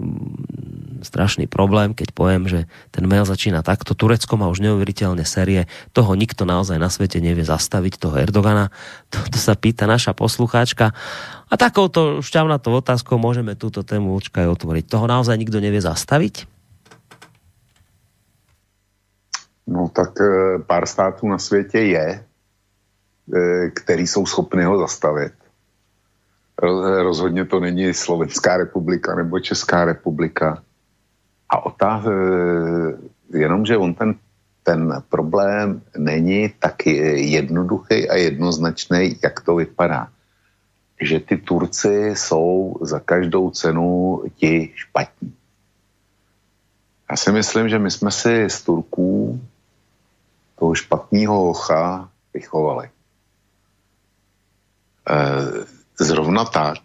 strašný 1.05 1.45
problém, 1.45 1.93
keď 1.93 2.17
poviem, 2.17 2.49
že 2.49 2.65
ten 2.89 3.05
mail 3.05 3.29
začína 3.29 3.61
takto. 3.61 3.93
Turecko 3.93 4.41
má 4.41 4.49
už 4.49 4.65
neuveriteľne 4.65 5.29
série, 5.29 5.69
toho 5.93 6.17
nikto 6.17 6.49
naozaj 6.49 6.81
na 6.81 6.89
svete 6.89 7.21
nevie 7.21 7.45
zastaviť, 7.45 8.01
toho 8.01 8.17
Erdogana. 8.17 8.73
To, 9.13 9.21
sa 9.37 9.53
pýta 9.53 9.85
naša 9.85 10.17
poslucháčka. 10.17 10.97
A 11.53 11.55
takouto 11.61 12.25
šťavnatou 12.25 12.81
otázkou 12.81 13.21
môžeme 13.21 13.61
túto 13.61 13.85
tému 13.85 14.17
určite 14.17 14.41
otvoriť. 14.41 14.89
Toho 14.89 15.05
naozaj 15.05 15.37
nikto 15.37 15.61
nevie 15.61 15.85
zastaviť? 15.85 16.49
No 19.71 19.93
tak 19.93 20.17
e, 20.19 20.59
pár 20.67 20.87
států 20.87 21.29
na 21.29 21.39
světě 21.39 21.79
je, 21.79 22.07
Eh, 22.19 22.30
který 23.75 24.07
jsou 24.07 24.27
schopni 24.27 24.65
ho 24.65 24.79
zastavit. 24.79 25.33
Rozhodně 27.03 27.45
to 27.45 27.61
není 27.61 27.95
Slovenská 27.95 28.57
republika 28.57 29.15
nebo 29.15 29.41
Česká 29.41 29.85
republika. 29.85 30.63
A 31.49 31.67
otáz, 31.67 32.05
eh, 32.07 33.39
jenomže 33.39 33.77
on 33.77 33.95
ten, 33.95 34.15
ten 34.63 35.03
problém 35.09 35.83
není 35.97 36.53
tak 36.59 36.87
jednoduchý 37.17 38.09
a 38.09 38.17
jednoznačný, 38.17 39.17
jak 39.23 39.41
to 39.41 39.57
vypadá. 39.57 40.09
Že 41.01 41.21
ty 41.21 41.37
Turci 41.37 42.13
jsou 42.15 42.77
za 42.81 43.01
každou 43.01 43.51
cenu 43.51 44.23
ti 44.37 44.71
špatní. 44.75 45.35
Já 47.11 47.17
si 47.17 47.33
myslím, 47.33 47.69
že 47.69 47.79
my 47.79 47.91
jsme 47.91 48.11
si 48.11 48.51
z 48.51 48.63
Turků 48.63 49.41
toho 50.59 50.75
špatného 50.75 51.51
ocha 51.51 52.09
vychovali. 52.35 52.91
Eh, 55.11 55.67
zrovna 56.01 56.45
tak 56.45 56.79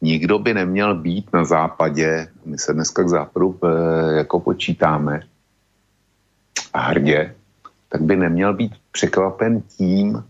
nikdo 0.00 0.38
by 0.38 0.54
neměl 0.54 0.94
být 0.94 1.32
na 1.32 1.44
západě, 1.44 2.28
my 2.44 2.58
se 2.58 2.72
dneska 2.72 3.02
k 3.02 3.08
západu 3.08 3.58
eh, 3.64 3.68
jako 4.16 4.40
počítáme 4.40 5.20
a 6.72 6.80
hrdě, 6.80 7.34
tak 7.88 8.02
by 8.02 8.16
neměl 8.16 8.54
být 8.54 8.72
překvapen 8.92 9.60
tím, 9.60 10.24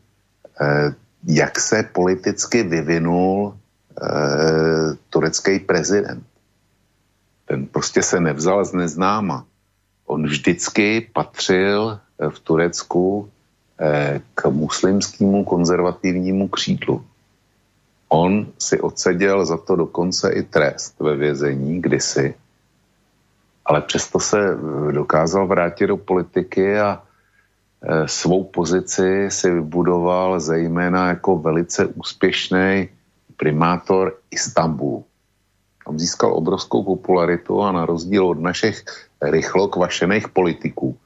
eh, 0.61 0.95
jak 1.25 1.59
se 1.59 1.83
politicky 1.83 2.63
vyvinul 2.63 3.59
turecký 5.11 5.59
prezident. 5.59 6.23
Ten 7.45 7.67
prostě 7.67 8.03
se 8.03 8.21
nevzal 8.21 8.65
z 8.65 8.73
neznáma. 8.73 9.45
On 10.07 10.23
vždycky 10.23 11.11
patřil 11.13 11.99
v 12.31 12.39
Turecku 12.39 13.31
k 14.35 14.41
muslimskému 14.51 15.45
konzervativnímu 15.45 16.49
křídlu. 16.49 17.08
On 18.09 18.47
si 18.59 18.81
odseděl 18.81 19.47
za 19.47 19.57
to 19.57 19.77
dokonce 19.77 20.33
i 20.33 20.43
trest 20.43 21.01
ve 21.01 21.17
vězení 21.17 21.83
kdysi, 21.83 22.35
ale 23.65 23.81
přesto 23.81 24.21
se 24.21 24.57
dokázal 24.91 25.47
vrátit 25.47 25.87
do 25.87 25.97
politiky 25.97 26.79
a 26.81 27.03
e, 27.83 28.09
svou 28.09 28.45
pozici 28.45 29.27
si 29.29 29.51
vybudoval 29.51 30.41
zejména 30.41 31.09
jako 31.09 31.39
velice 31.39 31.87
úspěšný 31.87 32.89
primátor 33.37 34.17
Istanbulu. 34.31 35.05
Tam 35.87 35.99
získal 35.99 36.35
obrovskou 36.35 36.85
popularitu 36.85 37.63
a 37.63 37.73
na 37.73 37.87
rozdíl 37.87 38.27
od 38.27 38.41
našich 38.41 38.85
rychlo 39.23 39.69
kvašených 39.69 40.29
politiků, 40.29 40.97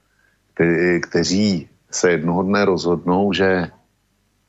kteří 1.03 1.69
se 1.91 2.11
jednoho 2.11 2.43
dne 2.43 2.65
rozhodnou, 2.65 3.33
že 3.33 3.71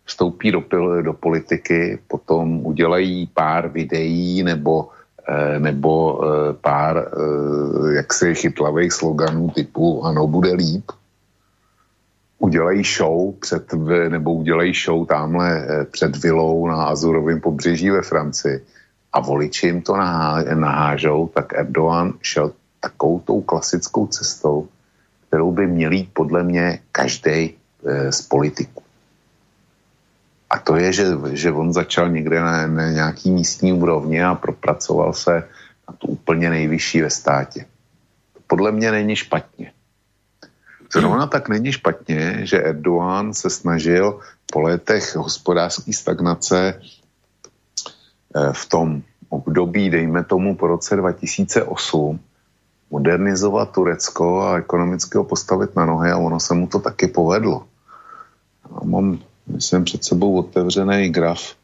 vstoupí 0.06 0.52
do, 0.52 0.64
do 1.02 1.14
politiky, 1.14 2.00
potom 2.08 2.66
udělají 2.66 3.28
pár 3.34 3.70
videí 3.70 4.44
nebo, 4.44 4.90
eh, 5.28 5.60
nebo 5.60 6.22
eh, 6.24 6.54
pár 6.54 6.98
eh, 6.98 7.96
jaksi 7.96 8.36
chytlavých 8.36 8.94
sloganů 8.94 9.50
typu 9.50 10.04
ano, 10.04 10.28
bude 10.28 10.54
líp, 10.54 10.92
udělají 12.40 12.84
show 12.84 13.34
před, 13.40 13.74
nebo 14.10 14.34
udělají 14.34 14.74
show 14.74 15.06
tamhle 15.08 15.68
před 15.92 16.18
vilou 16.18 16.68
na 16.68 16.84
Azurovém 16.86 17.40
pobřeží 17.40 17.90
ve 17.90 18.02
Francii 18.02 18.60
a 19.14 19.20
voliči 19.20 19.68
jim 19.68 19.82
to 19.82 19.96
nahážou, 20.56 21.28
tak 21.34 21.54
Erdogan 21.54 22.14
šel 22.22 22.52
takovou 22.80 23.20
tou 23.20 23.42
klasickou 23.42 24.08
cestou, 24.08 24.68
kterou 25.28 25.52
by 25.52 25.68
měl 25.68 25.92
jít 25.92 26.10
podle 26.14 26.44
mě 26.44 26.80
každý 26.92 27.56
z 28.10 28.22
politiků. 28.22 28.83
A 30.54 30.62
to 30.62 30.78
je, 30.78 30.94
že, 30.94 31.06
že 31.34 31.50
on 31.52 31.74
začal 31.74 32.10
někde 32.14 32.38
na, 32.38 32.68
na 32.68 32.92
nějaký 32.92 33.32
místní 33.32 33.74
úrovni 33.74 34.24
a 34.24 34.36
propracoval 34.38 35.14
se 35.14 35.50
na 35.90 35.94
tu 35.98 36.08
úplně 36.08 36.50
nejvyšší 36.50 37.02
ve 37.02 37.10
státě. 37.10 37.66
Podle 38.48 38.72
mě 38.72 38.92
není 38.92 39.16
špatně. 39.16 39.74
Zrovna 40.94 41.28
tak 41.28 41.50
není 41.50 41.72
špatně, 41.72 42.46
že 42.46 42.62
Erdogan 42.62 43.34
se 43.34 43.50
snažil 43.50 44.20
po 44.54 44.62
letech 44.62 45.16
hospodářské 45.16 45.94
stagnace 45.94 46.78
eh, 46.78 48.54
v 48.54 48.64
tom 48.70 49.02
období, 49.30 49.90
dejme 49.90 50.24
tomu 50.24 50.56
po 50.56 50.68
roce 50.68 50.96
2008, 50.96 51.66
modernizovat 52.92 53.72
Turecko 53.72 54.42
a 54.42 54.58
ekonomicky 54.58 55.18
ho 55.18 55.24
postavit 55.24 55.76
na 55.76 55.86
nohy 55.86 56.12
a 56.12 56.18
ono 56.18 56.40
se 56.40 56.54
mu 56.54 56.68
to 56.68 56.80
taky 56.80 57.08
povedlo. 57.08 57.66
A 58.64 58.86
mám 58.86 59.18
jsem 59.60 59.84
před 59.84 60.04
sebou 60.04 60.40
otevřený 60.40 61.10
graf 61.10 61.56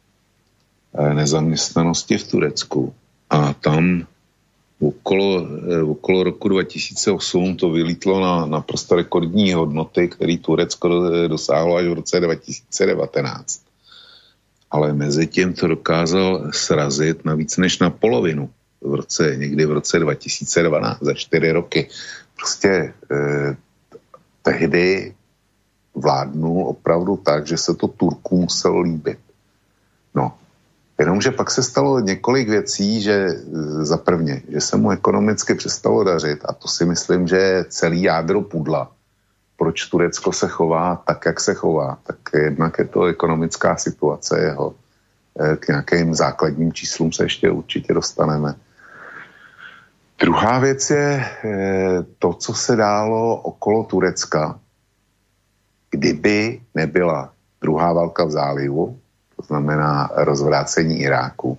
eh, 0.94 1.14
nezaměstnanosti 1.14 2.18
v 2.18 2.30
Turecku 2.30 2.94
a 3.30 3.52
tam 3.52 4.06
okolo, 4.80 5.46
eh, 5.70 5.82
okolo 5.82 6.22
roku 6.22 6.48
2008 6.48 7.56
to 7.56 7.70
vylítlo 7.70 8.20
na 8.20 8.46
naprosto 8.46 8.96
rekordní 8.96 9.52
hodnoty, 9.52 10.08
které 10.08 10.38
Turecko 10.38 10.88
dosáhlo 11.28 11.76
až 11.76 11.86
v 11.86 11.92
roce 11.92 12.20
2019. 12.20 13.60
Ale 14.70 14.92
mezi 14.92 15.26
tím 15.26 15.54
to 15.54 15.66
dokázal 15.66 16.52
srazit 16.52 17.24
na 17.24 17.34
víc 17.34 17.56
než 17.56 17.78
na 17.78 17.90
polovinu 17.90 18.50
v 18.80 18.94
roce, 18.94 19.36
někdy 19.36 19.66
v 19.66 19.72
roce 19.72 19.98
2012, 19.98 20.98
za 21.00 21.14
čtyři 21.14 21.52
roky. 21.52 21.88
Prostě 22.36 22.92
eh, 23.12 23.56
tehdy 24.42 25.14
vládnul 25.94 26.66
opravdu 26.66 27.16
tak, 27.16 27.46
že 27.46 27.56
se 27.56 27.74
to 27.74 27.88
Turkům 27.88 28.40
muselo 28.40 28.80
líbit. 28.80 29.18
No, 30.14 30.32
jenomže 30.98 31.30
pak 31.30 31.50
se 31.50 31.62
stalo 31.62 32.00
několik 32.00 32.48
věcí, 32.48 33.02
že 33.02 33.12
e, 33.12 33.34
za 33.84 33.96
prvně, 33.96 34.42
že 34.48 34.60
se 34.60 34.76
mu 34.76 34.90
ekonomicky 34.90 35.54
přestalo 35.54 36.04
dařit 36.04 36.40
a 36.44 36.52
to 36.52 36.68
si 36.68 36.84
myslím, 36.84 37.28
že 37.28 37.36
je 37.36 37.64
celý 37.68 38.02
jádro 38.02 38.42
pudla. 38.42 38.90
Proč 39.56 39.84
Turecko 39.84 40.32
se 40.32 40.48
chová 40.48 41.02
tak, 41.06 41.26
jak 41.26 41.40
se 41.40 41.54
chová, 41.54 41.98
tak 42.02 42.16
jednak 42.34 42.78
je 42.78 42.84
to 42.84 43.04
ekonomická 43.04 43.76
situace 43.76 44.40
jeho. 44.40 44.74
E, 45.40 45.56
k 45.56 45.68
nějakým 45.68 46.14
základním 46.14 46.72
číslům 46.72 47.12
se 47.12 47.24
ještě 47.24 47.50
určitě 47.50 47.94
dostaneme. 47.94 48.54
Druhá 50.20 50.58
věc 50.58 50.90
je 50.90 51.24
e, 51.44 52.04
to, 52.18 52.32
co 52.32 52.54
se 52.54 52.76
dálo 52.76 53.36
okolo 53.36 53.84
Turecka, 53.84 54.59
kdyby 55.90 56.60
nebyla 56.74 57.32
druhá 57.62 57.92
válka 57.92 58.24
v 58.24 58.30
zálivu, 58.30 58.98
to 59.36 59.42
znamená 59.42 60.10
rozvrácení 60.14 61.00
Iráku, 61.00 61.58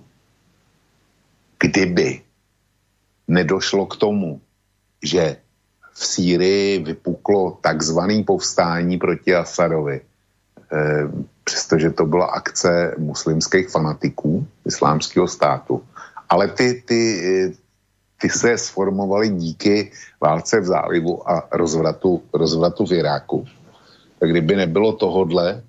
kdyby 1.60 2.20
nedošlo 3.28 3.86
k 3.86 3.96
tomu, 3.96 4.40
že 5.02 5.36
v 5.92 6.06
Sýrii 6.06 6.78
vypuklo 6.78 7.58
takzvaný 7.60 8.24
povstání 8.24 8.98
proti 8.98 9.34
Asadovi, 9.34 10.00
eh, 10.00 11.04
přestože 11.44 11.90
to 11.90 12.06
byla 12.06 12.26
akce 12.26 12.94
muslimských 12.98 13.68
fanatiků 13.68 14.46
islámského 14.64 15.28
státu. 15.28 15.82
Ale 16.28 16.48
ty, 16.48 16.82
ty, 16.86 17.00
ty 18.20 18.28
se 18.30 18.58
sformovaly 18.58 19.28
díky 19.28 19.92
válce 20.20 20.60
v 20.60 20.64
zálivu 20.64 21.30
a 21.30 21.48
rozvratu, 21.52 22.22
rozvratu 22.34 22.86
v 22.86 22.92
Iráku. 22.92 23.46
Kdyby 24.26 24.56
nebylo 24.56 24.92
tohodle, 24.92 25.62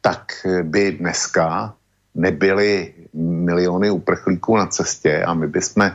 tak 0.00 0.32
by 0.62 0.92
dneska 0.92 1.74
nebyly 2.14 2.94
miliony 3.14 3.90
uprchlíků 3.90 4.56
na 4.56 4.66
cestě 4.66 5.24
a 5.24 5.34
my 5.34 5.48
bychom, 5.48 5.90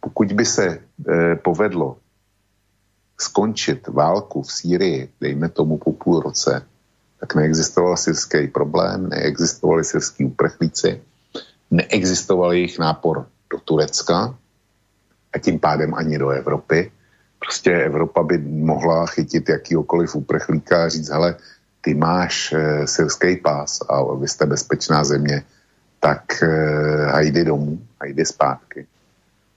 pokud 0.00 0.32
by 0.32 0.44
se 0.44 0.66
e, 0.68 1.36
povedlo 1.36 1.96
skončit 3.20 3.88
válku 3.88 4.42
v 4.42 4.52
Sýrii, 4.52 5.12
dejme 5.20 5.48
tomu 5.48 5.78
po 5.78 5.92
půl 5.92 6.20
roce, 6.20 6.66
tak 7.20 7.34
neexistoval 7.34 7.96
syrský 7.96 8.48
problém, 8.48 9.08
neexistovali 9.08 9.84
syrský 9.84 10.24
uprchlíci, 10.24 11.02
neexistoval 11.70 12.52
jejich 12.52 12.78
nápor 12.78 13.26
do 13.52 13.58
Turecka 13.60 14.34
a 15.32 15.38
tím 15.38 15.60
pádem 15.60 15.94
ani 15.94 16.18
do 16.18 16.28
Evropy. 16.30 16.92
Prostě 17.40 17.72
Evropa 17.72 18.22
by 18.22 18.38
mohla 18.38 19.06
chytit 19.06 19.48
jakýkoliv 19.48 20.14
uprchlíka 20.14 20.84
a 20.84 20.88
říct, 20.88 21.10
hele, 21.10 21.36
ty 21.80 21.94
máš 21.94 22.52
e, 22.52 22.86
syrský 22.86 23.36
pás 23.36 23.80
a 23.88 24.14
vy 24.14 24.28
jste 24.28 24.46
bezpečná 24.46 25.04
země, 25.04 25.42
tak 26.00 26.42
e, 26.42 26.46
hajdy 27.10 27.44
domů, 27.44 27.80
hajdy 28.00 28.24
zpátky. 28.24 28.86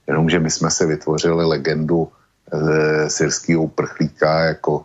Jenomže 0.06 0.40
my 0.40 0.50
jsme 0.50 0.70
se 0.70 0.86
vytvořili 0.86 1.44
legendu 1.44 2.08
e, 2.08 3.10
syrského 3.10 3.62
uprchlíka 3.62 4.40
jako 4.40 4.84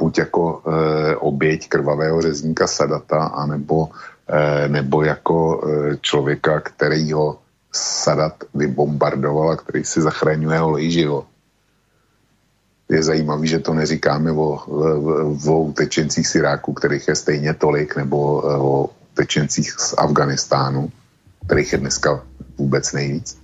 buď 0.00 0.18
jako 0.18 0.62
e, 0.66 1.16
oběť 1.16 1.68
krvavého 1.68 2.22
řezníka 2.22 2.66
Sadata, 2.66 3.24
anebo, 3.24 3.88
e, 4.28 4.68
nebo 4.68 5.02
jako 5.02 5.36
e, 5.62 5.96
člověka, 6.00 6.60
který 6.60 7.12
ho 7.12 7.38
Sadat 7.72 8.44
vybombardoval 8.54 9.50
a 9.50 9.56
který 9.56 9.84
si 9.84 10.02
zachraňuje 10.02 10.58
holý 10.58 10.90
život 10.90 11.26
je 12.90 13.02
zajímavý, 13.02 13.48
že 13.48 13.58
to 13.58 13.74
neříkáme 13.74 14.32
o, 14.32 14.58
o 15.46 15.60
utečencích 15.60 16.26
z 16.26 16.34
Iráku, 16.34 16.72
kterých 16.72 17.08
je 17.08 17.14
stejně 17.14 17.54
tolik, 17.54 17.96
nebo 17.96 18.42
eh, 18.44 18.56
o 18.56 18.90
utečencích 19.12 19.70
z 19.70 19.94
Afganistánu, 19.98 20.92
kterých 21.46 21.72
je 21.72 21.78
dneska 21.78 22.24
vůbec 22.58 22.92
nejvíc. 22.92 23.38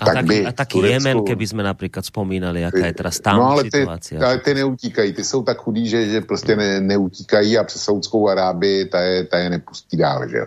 A 0.00 0.04
tak 0.04 0.14
taky, 0.14 0.46
a 0.46 0.52
taky 0.52 0.72
Turecku, 0.72 1.08
Jemen, 1.08 1.24
keby 1.24 1.46
jsme 1.46 1.62
například 1.62 2.02
vzpomínali, 2.02 2.60
jaká 2.60 2.86
je 2.86 2.94
teraz 2.94 3.20
tam 3.20 3.36
no, 3.36 3.50
ale 3.50 3.62
ty, 3.62 3.70
situace. 3.70 4.16
Ale 4.16 4.38
ty 4.38 4.54
neutíkají, 4.54 5.12
ty 5.12 5.24
jsou 5.24 5.42
tak 5.42 5.58
chudí, 5.58 5.88
že, 5.88 6.06
že 6.06 6.20
prostě 6.20 6.56
ne, 6.56 6.80
neutíkají 6.80 7.58
a 7.58 7.64
přes 7.64 7.82
Saudskou 7.82 8.28
Arábii 8.28 8.84
ta 8.84 9.00
je, 9.00 9.24
ta 9.24 9.38
je 9.38 9.50
nepustí 9.50 9.96
dál, 9.96 10.28
že 10.28 10.46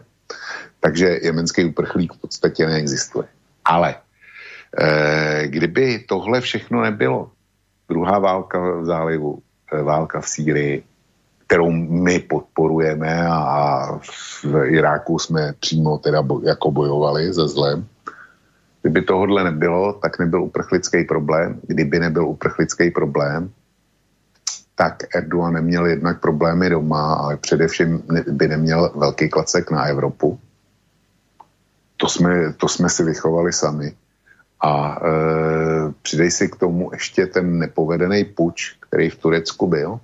Takže 0.82 1.20
jemenský 1.22 1.66
uprchlík 1.66 2.14
v 2.14 2.18
podstatě 2.18 2.66
neexistuje. 2.66 3.28
Ale 3.66 3.96
e, 4.78 5.48
kdyby 5.48 6.00
tohle 6.00 6.42
všechno 6.42 6.82
nebylo, 6.82 7.32
druhá 7.92 8.20
válka 8.20 8.60
v 8.60 8.86
zálivu, 8.86 9.40
válka 9.84 10.22
v 10.22 10.28
Sýrii, 10.28 10.84
kterou 11.48 11.72
my 11.72 12.20
podporujeme 12.20 13.28
a 13.28 14.00
v 14.00 14.46
Iráku 14.66 15.20
jsme 15.20 15.54
přímo 15.60 15.98
teda 15.98 16.24
jako 16.44 16.72
bojovali 16.72 17.34
ze 17.34 17.48
zlem. 17.48 17.86
Kdyby 18.82 19.02
tohodle 19.02 19.44
nebylo, 19.44 19.94
tak 19.94 20.20
nebyl 20.20 20.44
uprchlický 20.44 21.04
problém. 21.04 21.60
Kdyby 21.68 22.00
nebyl 22.00 22.28
uprchlický 22.28 22.92
problém, 22.92 23.52
tak 24.76 25.16
Erdogan 25.16 25.54
neměl 25.54 25.86
jednak 25.86 26.22
problémy 26.22 26.70
doma, 26.70 27.14
ale 27.14 27.38
především 27.38 28.04
by 28.32 28.48
neměl 28.48 28.92
velký 28.96 29.30
klacek 29.30 29.72
na 29.72 29.86
Evropu. 29.86 30.40
To 31.98 32.08
jsme, 32.10 32.54
to 32.54 32.68
jsme 32.68 32.90
si 32.90 33.04
vychovali 33.04 33.54
sami. 33.54 33.94
A 34.62 35.00
e, 35.02 35.94
přidej 36.02 36.32
si 36.32 36.50
k 36.50 36.56
tomu 36.56 36.90
ještě 36.94 37.26
ten 37.26 37.60
nepovedený 37.60 38.26
puč, 38.26 38.76
který 38.80 39.10
v 39.10 39.16
Turecku 39.16 39.68
byl, 39.68 40.00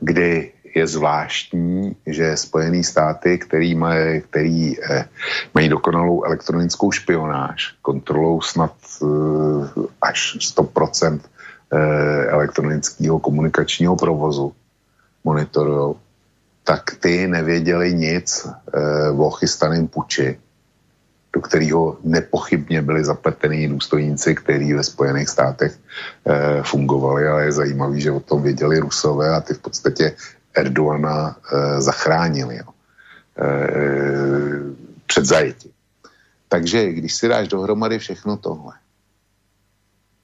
kdy 0.00 0.52
je 0.74 0.86
zvláštní, 0.86 1.96
že 2.06 2.36
Spojené 2.36 2.84
státy, 2.84 3.38
který, 3.38 3.74
mají, 3.74 4.20
který 4.20 4.80
e, 4.80 5.08
mají 5.54 5.68
dokonalou 5.68 6.24
elektronickou 6.24 6.92
špionáž, 6.92 7.74
kontrolou 7.82 8.40
snad 8.40 8.72
e, 9.02 9.06
až 10.02 10.36
100% 10.56 11.20
e, 11.20 11.78
elektronického 12.26 13.18
komunikačního 13.18 13.96
provozu, 13.96 14.52
monitorují, 15.24 15.94
tak 16.64 16.96
ty 17.00 17.26
nevěděli 17.28 17.94
nic 17.94 18.46
e, 18.46 19.10
o 19.10 19.30
chystaném 19.30 19.88
puči 19.88 20.38
do 21.32 21.40
kterého 21.40 21.98
nepochybně 22.04 22.82
byli 22.82 23.04
zapletení 23.04 23.68
důstojníci, 23.68 24.34
kteří 24.34 24.72
ve 24.72 24.84
Spojených 24.84 25.28
státech 25.28 25.72
e, 25.72 26.62
fungovali, 26.62 27.28
ale 27.28 27.44
je 27.44 27.52
zajímavý, 27.52 28.00
že 28.00 28.10
o 28.10 28.20
tom 28.20 28.42
věděli 28.42 28.78
Rusové 28.78 29.34
a 29.34 29.40
ty 29.40 29.54
v 29.54 29.58
podstatě 29.58 30.16
Erdoana 30.54 31.36
e, 31.36 31.80
zachránili 31.80 32.56
jo, 32.56 32.68
e, 33.38 33.48
před 35.06 35.24
zajetí. 35.24 35.72
Takže 36.48 36.92
když 36.92 37.14
si 37.14 37.28
dáš 37.28 37.48
dohromady 37.48 37.98
všechno 37.98 38.36
tohle 38.36 38.74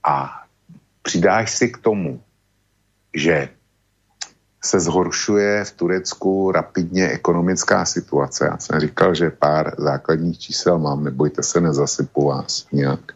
a 0.05 0.45
přidáš 1.03 1.57
si 1.57 1.69
k 1.69 1.79
tomu, 1.79 2.21
že 3.15 3.49
se 4.65 4.81
zhoršuje 4.81 5.65
v 5.65 5.73
Turecku 5.73 6.53
rapidně 6.53 7.09
ekonomická 7.09 7.85
situace. 7.85 8.45
Já 8.45 8.59
jsem 8.59 8.81
říkal, 8.81 9.15
že 9.15 9.31
pár 9.31 9.75
základních 9.79 10.39
čísel 10.39 10.79
mám, 10.79 11.05
nebojte 11.05 11.43
se, 11.43 11.61
nezasypu 11.61 12.27
vás 12.27 12.67
nějak. 12.73 13.13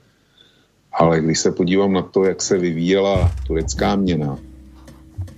Ale 0.93 1.20
když 1.20 1.38
se 1.38 1.53
podívám 1.53 1.93
na 1.93 2.03
to, 2.03 2.24
jak 2.24 2.43
se 2.43 2.59
vyvíjela 2.59 3.32
turecká 3.47 3.97
měna 3.97 4.38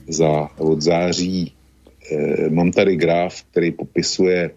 za, 0.09 0.49
od 0.59 0.83
září, 0.83 1.55
eh, 2.13 2.51
mám 2.51 2.73
tady 2.73 2.97
graf, 2.97 3.43
který 3.51 3.71
popisuje 3.73 4.51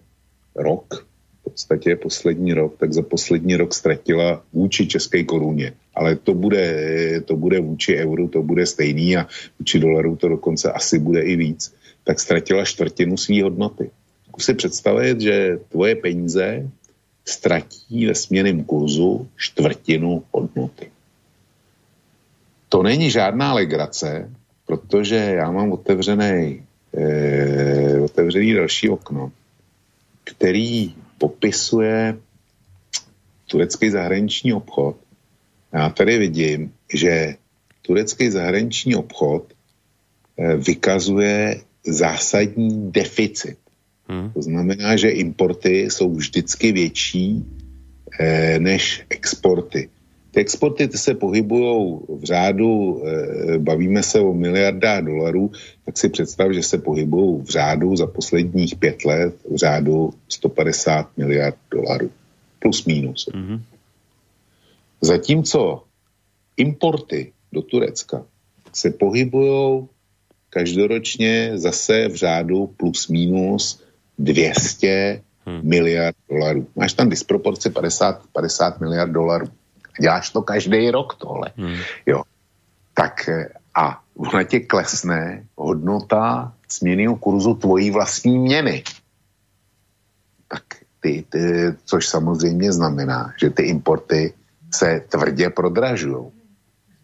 rok, 0.56 1.06
podstatě 1.48 1.96
poslední 1.96 2.52
rok, 2.52 2.76
tak 2.78 2.92
za 2.92 3.02
poslední 3.02 3.56
rok 3.56 3.74
ztratila 3.74 4.42
vůči 4.52 4.86
české 4.86 5.24
koruně. 5.24 5.72
Ale 5.94 6.16
to 6.16 6.34
bude, 6.34 6.66
to 7.24 7.36
bude 7.36 7.60
vůči 7.60 7.96
euru, 7.96 8.28
to 8.28 8.42
bude 8.42 8.66
stejný 8.66 9.16
a 9.16 9.26
vůči 9.58 9.78
dolaru 9.78 10.16
to 10.16 10.28
dokonce 10.28 10.72
asi 10.72 10.98
bude 10.98 11.22
i 11.22 11.36
víc. 11.36 11.74
Tak 12.04 12.20
ztratila 12.20 12.64
čtvrtinu 12.64 13.16
své 13.16 13.42
hodnoty. 13.42 13.90
Zkus 14.28 14.44
si 14.44 14.54
představit, 14.54 15.20
že 15.20 15.58
tvoje 15.68 15.96
peníze 15.96 16.70
ztratí 17.24 18.06
ve 18.06 18.14
směném 18.14 18.64
kurzu 18.64 19.28
čtvrtinu 19.36 20.22
hodnoty. 20.32 20.90
To 22.68 22.82
není 22.82 23.10
žádná 23.10 23.54
legrace, 23.54 24.30
protože 24.66 25.16
já 25.16 25.50
mám 25.50 25.72
otevřený, 25.72 26.62
eh, 26.96 28.00
otevřený 28.00 28.54
další 28.54 28.88
okno, 28.88 29.32
který 30.24 30.94
popisuje 31.18 32.16
turecký 33.46 33.90
zahraniční 33.90 34.52
obchod. 34.52 34.96
Já 35.72 35.88
tady 35.90 36.18
vidím, 36.18 36.72
že 36.94 37.36
turecký 37.82 38.30
zahraniční 38.30 38.96
obchod 38.96 39.52
eh, 40.38 40.56
vykazuje 40.56 41.60
zásadní 41.86 42.92
deficit. 42.92 43.58
Hmm. 44.08 44.30
To 44.30 44.42
znamená, 44.42 44.96
že 44.96 45.08
importy 45.08 45.80
jsou 45.80 46.14
vždycky 46.14 46.72
větší 46.72 47.44
eh, 48.20 48.58
než 48.58 49.04
exporty. 49.10 49.88
Ty 50.30 50.40
exporty 50.40 50.88
ty 50.88 50.98
se 50.98 51.14
pohybují 51.14 51.98
v 52.08 52.24
řádu, 52.24 53.02
eh, 53.06 53.58
bavíme 53.58 54.02
se 54.02 54.20
o 54.20 54.32
miliardách 54.32 55.04
dolarů, 55.04 55.50
tak 55.84 55.98
si 55.98 56.08
představ, 56.08 56.52
že 56.52 56.62
se 56.62 56.78
pohybují 56.78 57.42
v 57.42 57.48
řádu 57.48 57.96
za 57.96 58.06
posledních 58.06 58.76
pět 58.76 59.04
let 59.04 59.34
v 59.50 59.56
řádu 59.56 60.10
150 60.28 61.16
miliard 61.16 61.56
dolarů. 61.70 62.10
Plus 62.58 62.84
minus. 62.84 63.28
Mm-hmm. 63.34 63.60
Zatímco 65.00 65.84
importy 66.56 67.32
do 67.52 67.62
Turecka 67.62 68.24
se 68.72 68.90
pohybují 68.90 69.86
každoročně 70.50 71.52
zase 71.54 72.08
v 72.08 72.14
řádu 72.14 72.66
plus 72.76 73.08
minus 73.08 73.82
200 74.18 75.22
hmm. 75.46 75.60
miliard 75.62 76.16
dolarů. 76.30 76.66
Máš 76.76 76.92
tam 76.92 77.08
disproporci 77.08 77.70
50, 77.70 78.22
50 78.32 78.80
miliard 78.80 79.12
dolarů. 79.12 79.46
Děláš 80.00 80.30
to 80.30 80.42
každý 80.42 80.90
rok 80.90 81.14
tohle. 81.14 81.50
Hmm. 81.56 81.76
Jo. 82.06 82.22
Tak 82.94 83.28
eh, 83.28 83.48
a 83.74 84.00
ona 84.16 84.42
tě 84.42 84.60
klesne 84.60 85.44
hodnota 85.56 86.52
směnného 86.68 87.16
kurzu 87.16 87.54
tvojí 87.54 87.90
vlastní 87.90 88.38
měny. 88.38 88.82
Tak 90.48 90.62
ty, 91.00 91.24
ty, 91.28 91.74
což 91.84 92.08
samozřejmě 92.08 92.72
znamená, 92.72 93.32
že 93.40 93.50
ty 93.50 93.62
importy 93.62 94.34
se 94.74 95.00
tvrdě 95.08 95.50
prodražují. 95.50 96.26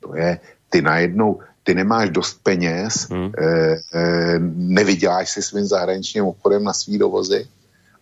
To 0.00 0.16
je, 0.16 0.40
ty 0.70 0.82
najednou, 0.82 1.40
ty 1.62 1.74
nemáš 1.74 2.10
dost 2.10 2.42
peněz, 2.42 3.08
hmm. 3.10 3.32
e, 3.38 3.46
e, 3.46 4.38
nevyděláš 4.54 5.30
si 5.30 5.42
svým 5.42 5.64
zahraničním 5.64 6.24
obchodem 6.24 6.64
na 6.64 6.72
svý 6.72 6.98
dovozy, 6.98 7.46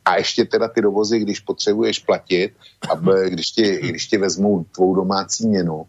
a 0.05 0.17
ještě 0.17 0.45
teda 0.45 0.69
ty 0.69 0.83
dovozy, 0.83 1.19
když 1.19 1.41
potřebuješ 1.41 1.99
platit, 1.99 2.53
aby, 2.91 3.31
když, 3.31 3.51
ti, 3.51 3.79
když 3.83 4.07
ti 4.07 4.19
vezmou 4.19 4.65
tvou 4.65 4.95
domácí 4.95 5.47
měnu, 5.47 5.87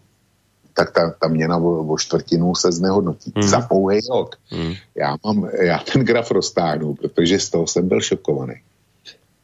tak 0.74 0.92
ta, 0.92 1.12
ta 1.22 1.28
měna 1.28 1.58
o, 1.58 1.86
o 1.86 1.98
čtvrtinu 1.98 2.56
se 2.56 2.72
znehodnotí. 2.72 3.32
Mm. 3.36 3.44
Za 3.44 3.62
pouhý 3.62 4.00
rok. 4.10 4.36
Mm. 4.52 4.74
Já, 4.96 5.18
mám, 5.26 5.50
já 5.62 5.80
ten 5.94 6.02
graf 6.02 6.32
roztáhnu, 6.32 6.94
protože 6.94 7.40
z 7.40 7.50
toho 7.50 7.68
jsem 7.68 7.88
byl 7.88 8.02
šokovaný. 8.02 8.56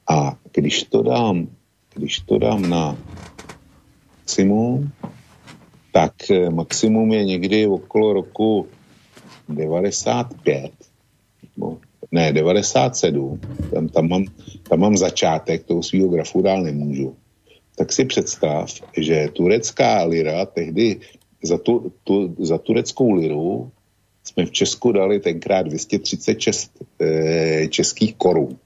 A 0.10 0.36
když 0.54 0.84
to 0.84 1.04
dám, 1.04 1.48
když 1.96 2.20
to 2.20 2.38
dám 2.38 2.70
na 2.70 2.98
maximum, 4.30 4.92
tak 5.94 6.32
eh, 6.32 6.50
maximum 6.50 7.12
je 7.12 7.26
někdy 7.26 7.68
okolo 7.68 8.14
roku 8.14 8.68
95, 9.50 10.72
ne, 12.12 12.34
97, 12.34 13.40
tam, 13.74 13.88
tam, 13.88 14.10
mám, 14.10 14.26
tam 14.70 14.80
mám 14.80 14.98
začátek 14.98 15.64
toho 15.64 15.84
svého 15.84 16.08
grafu, 16.08 16.42
dál 16.42 16.64
nemůžu. 16.64 17.16
Tak 17.76 17.92
si 17.94 18.06
představ, 18.06 18.74
že 18.98 19.30
turecká 19.34 20.04
lira 20.04 20.46
tehdy 20.46 21.00
za, 21.44 21.58
tu, 21.58 21.94
tu, 22.04 22.36
za 22.40 22.58
tureckou 22.58 23.12
liru 23.12 23.72
jsme 24.24 24.46
v 24.46 24.52
Česku 24.52 24.92
dali 24.92 25.20
tenkrát 25.20 25.62
236 25.62 26.72
eh, 27.02 27.68
českých 27.68 28.16
korun. 28.16 28.58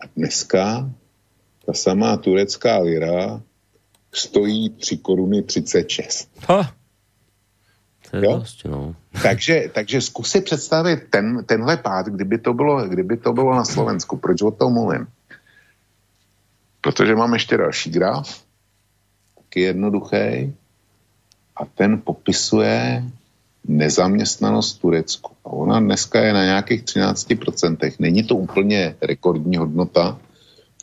A 0.00 0.06
dneska 0.16 0.90
ta 1.66 1.72
samá 1.72 2.16
turecká 2.16 2.78
lira 2.78 3.42
stojí 4.12 4.70
3 4.70 4.96
koruny 4.96 5.42
36. 5.42 6.28
Ha. 6.48 6.79
Je 8.12 8.20
dost, 8.20 8.64
no. 8.64 8.94
takže, 9.22 9.70
takže 9.74 10.00
zkus 10.00 10.30
si 10.30 10.40
představit 10.40 11.00
ten, 11.10 11.44
tenhle 11.44 11.76
pád, 11.76 12.06
kdyby 12.06 12.38
to, 12.38 12.54
bylo, 12.54 12.88
kdyby 12.88 13.16
to 13.16 13.32
bylo 13.32 13.54
na 13.54 13.64
Slovensku. 13.64 14.16
Proč 14.16 14.42
o 14.42 14.50
tom 14.50 14.72
mluvím? 14.72 15.06
Protože 16.80 17.16
mám 17.16 17.32
ještě 17.32 17.56
další 17.56 17.90
graf, 17.90 18.44
taky 19.34 19.60
jednoduchý, 19.60 20.54
a 21.56 21.64
ten 21.74 22.00
popisuje 22.04 23.04
nezaměstnanost 23.64 24.76
v 24.76 24.80
Turecku. 24.80 25.32
A 25.44 25.50
ona 25.50 25.80
dneska 25.80 26.20
je 26.20 26.32
na 26.32 26.44
nějakých 26.44 26.82
13%. 26.82 27.92
Není 27.98 28.22
to 28.22 28.36
úplně 28.36 28.96
rekordní 29.02 29.56
hodnota. 29.56 30.20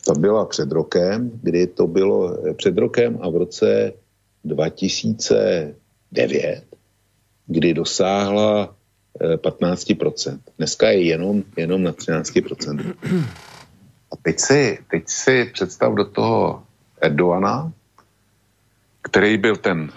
To 0.04 0.12
byla 0.12 0.44
před 0.44 0.72
rokem, 0.72 1.30
kdy 1.42 1.66
to 1.66 1.86
bylo 1.86 2.38
před 2.52 2.78
rokem 2.78 3.18
a 3.22 3.30
v 3.30 3.36
roce 3.36 3.92
2009, 4.44 6.67
kdy 7.48 7.74
dosáhla 7.74 8.74
15%. 9.20 10.32
Eh, 10.32 10.52
dneska 10.58 10.88
je 10.88 11.02
jenom, 11.02 11.42
jenom 11.56 11.82
na 11.82 11.92
13%. 11.92 12.94
A 14.12 14.16
teď 14.22 14.40
si, 14.40 14.78
teď 14.90 15.08
si 15.08 15.50
představ 15.52 15.94
do 15.94 16.04
toho 16.04 16.62
Erdoana, 17.00 17.72
který 19.02 19.38
byl 19.38 19.56
ten 19.56 19.90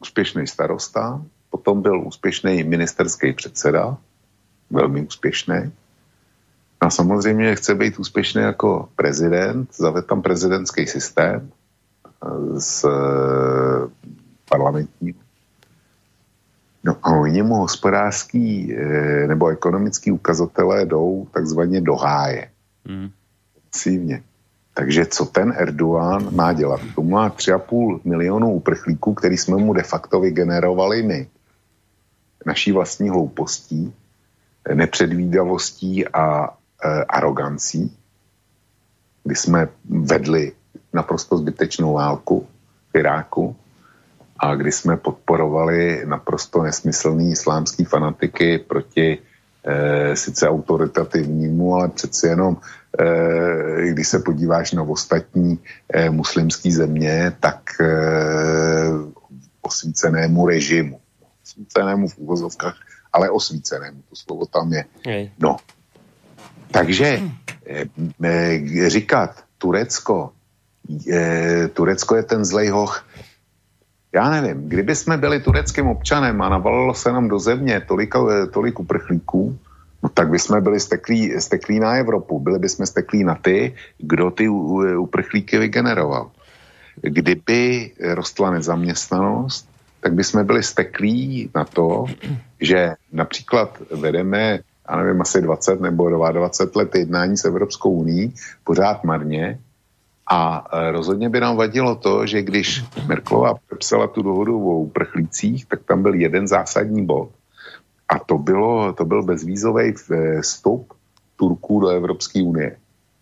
úspěšný 0.00 0.46
starosta, 0.46 1.22
potom 1.50 1.82
byl 1.82 2.06
úspěšný 2.06 2.64
ministerský 2.64 3.32
předseda, 3.32 3.96
velmi 4.70 5.02
úspěšný. 5.06 5.72
A 6.80 6.90
samozřejmě 6.90 7.56
chce 7.56 7.74
být 7.74 7.98
úspěšný 7.98 8.42
jako 8.42 8.88
prezident, 8.96 9.74
zaved 9.74 10.06
tam 10.06 10.22
prezidentský 10.22 10.86
systém 10.86 11.50
z 12.56 12.84
eh, 12.84 13.88
parlamentní. 14.48 15.14
No 16.84 16.96
a 17.02 17.10
oni 17.10 17.42
mu 17.42 17.54
hospodářský 17.54 18.74
eh, 18.74 19.26
nebo 19.26 19.48
ekonomický 19.48 20.12
ukazatele 20.12 20.86
jdou 20.86 21.26
takzvaně 21.30 21.80
do 21.80 21.96
háje. 21.96 22.50
Hmm. 22.86 23.10
Takže 24.74 25.06
co 25.06 25.24
ten 25.26 25.54
Erdogan 25.56 26.34
má 26.34 26.52
dělat? 26.52 26.80
To 26.94 27.02
má 27.02 27.30
3,5 27.30 28.00
milionů 28.04 28.52
uprchlíků, 28.52 29.14
který 29.14 29.36
jsme 29.36 29.56
mu 29.56 29.72
de 29.72 29.82
facto 29.82 30.20
vygenerovali 30.20 31.02
my. 31.02 31.28
Naší 32.46 32.72
vlastní 32.72 33.08
hloupostí, 33.08 33.94
nepředvídavostí 34.74 36.08
a 36.08 36.48
e, 36.48 37.04
arogancí, 37.04 37.96
kdy 39.24 39.36
jsme 39.36 39.68
vedli 39.84 40.52
naprosto 40.92 41.36
zbytečnou 41.36 41.92
válku 41.94 42.46
v 42.92 42.98
Iráku 42.98 43.56
a 44.42 44.54
kdy 44.54 44.72
jsme 44.72 44.96
podporovali 44.96 46.02
naprosto 46.06 46.62
nesmyslný 46.62 47.32
islámský 47.32 47.84
fanatiky 47.84 48.58
proti 48.58 49.18
e, 49.64 50.16
sice 50.16 50.48
autoritativnímu, 50.48 51.74
ale 51.74 51.88
přeci 51.88 52.26
jenom 52.26 52.56
Eh, 52.98 53.88
když 53.88 54.08
se 54.08 54.18
podíváš 54.18 54.72
na 54.72 54.82
ostatní 54.82 55.58
eh, 55.94 56.10
muslimské 56.10 56.70
země, 56.72 57.32
tak 57.40 57.62
eh, 57.80 57.86
osvícenému 59.62 60.46
režimu. 60.46 61.00
Osvícenému 61.42 62.08
v 62.08 62.18
úvozovkách, 62.18 62.76
ale 63.12 63.30
osvícenému, 63.30 64.02
to 64.10 64.16
slovo 64.16 64.46
tam 64.46 64.72
je. 64.72 64.84
No. 65.38 65.56
Takže 66.70 67.20
říkat 68.86 69.44
Turecko, 69.58 70.32
Turecko 71.72 72.16
je 72.16 72.22
ten 72.22 72.44
zlej 72.44 72.68
hoch, 72.68 73.04
já 74.12 74.30
nevím, 74.30 74.68
kdyby 74.68 74.96
jsme 74.96 75.16
byli 75.16 75.40
tureckým 75.40 75.86
občanem 75.86 76.42
a 76.42 76.48
navalilo 76.48 76.94
se 76.94 77.12
nám 77.12 77.28
do 77.28 77.38
země 77.38 77.82
tolik, 77.88 78.14
tolik 78.52 78.80
uprchlíků, 78.80 79.58
no 80.02 80.08
tak 80.08 80.28
bychom 80.30 80.62
byli 80.62 80.80
steklí, 80.80 81.40
steklí 81.40 81.80
na 81.80 81.94
Evropu, 81.94 82.40
byli 82.40 82.58
bychom 82.58 82.86
steklí 82.86 83.24
na 83.24 83.34
ty, 83.34 83.74
kdo 83.98 84.30
ty 84.30 84.48
uprchlíky 84.98 85.58
vygeneroval. 85.58 86.30
Kdyby 87.02 87.90
rostla 88.00 88.50
nezaměstnanost, 88.50 89.68
tak 90.00 90.12
bychom 90.12 90.44
byli 90.44 90.62
steklí 90.62 91.50
na 91.54 91.64
to, 91.64 92.04
že 92.60 92.94
například 93.12 93.78
vedeme, 94.00 94.58
já 94.90 94.96
nevím, 94.96 95.20
asi 95.20 95.42
20 95.42 95.80
nebo 95.80 96.10
22 96.10 96.82
let 96.82 96.94
jednání 96.94 97.36
s 97.36 97.44
Evropskou 97.44 97.90
uní, 97.90 98.34
pořád 98.64 99.04
marně, 99.04 99.58
a 100.30 100.66
e, 100.72 100.90
rozhodně 100.90 101.28
by 101.28 101.40
nám 101.40 101.56
vadilo 101.56 101.94
to, 101.94 102.26
že 102.26 102.42
když 102.42 102.84
Merklová 103.06 103.54
podepsala 103.54 104.06
tu 104.06 104.22
dohodu 104.22 104.70
o 104.70 104.80
uprchlících, 104.80 105.66
tak 105.66 105.80
tam 105.84 106.02
byl 106.02 106.14
jeden 106.14 106.48
zásadní 106.48 107.06
bod, 107.06 107.30
a 108.10 108.18
to, 108.18 108.38
bylo, 108.38 108.92
to 108.92 109.04
byl 109.04 109.22
bezvízový 109.22 109.94
vstup 110.40 110.92
Turků 111.36 111.80
do 111.80 111.88
Evropské 111.88 112.42
unie. 112.42 112.76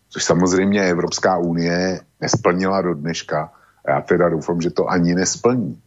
Což 0.09 0.25
samozřejmě 0.25 0.83
Evropská 0.83 1.39
unie 1.39 2.01
nesplnila 2.21 2.83
do 2.83 2.95
dneška. 2.95 3.53
A 3.85 3.91
já 3.91 4.01
teda 4.01 4.29
doufám, 4.29 4.61
že 4.61 4.71
to 4.71 4.89
ani 4.89 5.15
nesplní. 5.15 5.81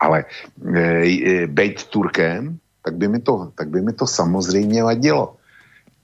Ale 0.00 0.24
e, 0.74 0.80
e, 0.82 1.46
být 1.46 1.84
Turkem, 1.84 2.58
tak 2.82 2.94
by, 2.94 3.08
mi 3.08 3.18
to, 3.18 3.52
tak 3.54 3.68
by 3.68 3.82
mi 3.82 3.92
to 3.92 4.06
samozřejmě 4.06 4.82
vadilo. 4.82 5.36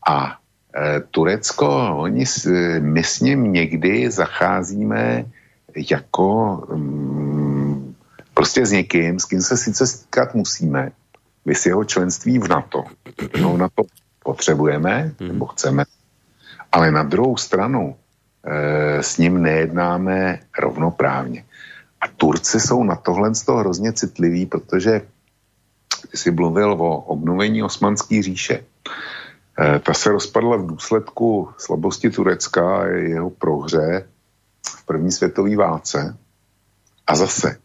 A 0.09 0.35
e, 0.35 0.42
Turecko, 1.11 1.97
oni, 1.97 2.25
my 2.81 3.05
s 3.05 3.21
ním 3.21 3.53
někdy 3.53 4.11
zacházíme 4.11 5.25
jako 5.77 6.63
mm, 6.75 7.95
prostě 8.35 8.67
s 8.67 8.73
někým, 8.73 9.21
s 9.21 9.25
kým 9.25 9.43
se 9.43 9.57
sice 9.57 9.87
stýkat 9.87 10.35
musíme, 10.35 10.93
vys 11.45 11.67
jeho 11.67 11.85
členství 11.85 12.39
v 12.39 12.49
NATO. 12.49 12.85
No, 13.41 13.57
na 13.57 13.69
to 13.69 13.83
potřebujeme, 14.25 15.15
nebo 15.21 15.47
chceme, 15.47 15.85
ale 16.73 16.91
na 16.91 17.03
druhou 17.03 17.37
stranu 17.37 17.97
e, 18.45 19.03
s 19.03 19.19
ním 19.19 19.43
nejednáme 19.43 20.39
rovnoprávně. 20.59 21.45
A 22.01 22.09
Turci 22.09 22.61
jsou 22.61 22.85
na 22.85 22.97
tohle 22.97 23.35
z 23.35 23.43
toho 23.43 23.59
hrozně 23.59 23.93
citliví, 23.93 24.47
protože 24.47 25.01
ty 26.11 26.17
jsi 26.17 26.31
mluvil 26.31 26.73
o 26.73 26.97
obnovení 26.97 27.63
osmanské 27.63 28.23
říše. 28.23 28.55
E, 28.55 28.65
ta 29.83 29.95
se 29.95 30.11
rozpadla 30.11 30.57
v 30.57 30.67
důsledku 30.67 31.49
slabosti 31.59 32.11
Turecka 32.11 32.79
a 32.79 32.85
jeho 32.85 33.31
prohře 33.31 34.07
v 34.67 34.87
první 34.87 35.13
světové 35.13 35.57
válce. 35.57 36.17
A 37.07 37.17
zase 37.17 37.57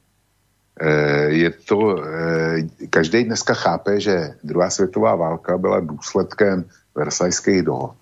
Eh, 0.78 1.34
je 1.34 1.50
to, 1.66 1.98
eh, 2.06 2.88
každý 2.90 3.24
dneska 3.24 3.54
chápe, 3.54 4.00
že 4.00 4.38
druhá 4.44 4.70
světová 4.70 5.16
válka 5.16 5.58
byla 5.58 5.80
důsledkem 5.80 6.66
versajských 6.96 7.62
dohod. 7.62 7.98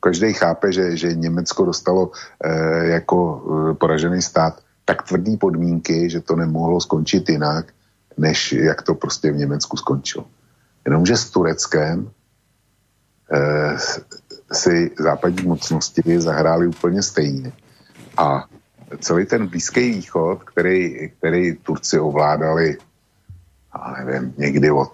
Každý 0.00 0.32
chápe, 0.32 0.72
že, 0.72 0.96
že 0.96 1.14
Německo 1.14 1.64
dostalo 1.64 2.10
eh, 2.44 2.98
jako 2.98 3.18
poražený 3.78 4.22
stát 4.22 4.58
tak 4.84 5.02
tvrdý 5.02 5.36
podmínky, 5.36 6.10
že 6.10 6.20
to 6.20 6.36
nemohlo 6.36 6.80
skončit 6.80 7.28
jinak, 7.28 7.66
než 8.16 8.52
jak 8.52 8.82
to 8.82 8.94
prostě 8.94 9.30
v 9.32 9.36
Německu 9.36 9.76
skončilo. 9.76 10.26
Jenomže 10.84 11.16
s 11.16 11.30
Tureckem 11.30 12.10
si 14.52 14.90
západní 14.98 15.48
mocnosti 15.48 16.02
zahráli 16.20 16.66
úplně 16.66 17.02
stejně. 17.02 17.52
A 18.16 18.44
celý 19.00 19.26
ten 19.26 19.46
Blízký 19.46 19.90
východ, 19.90 20.44
který, 20.44 21.10
který 21.18 21.56
Turci 21.56 21.98
ovládali, 21.98 22.78
já 23.74 24.04
nevím, 24.04 24.34
někdy 24.38 24.70
od 24.70 24.92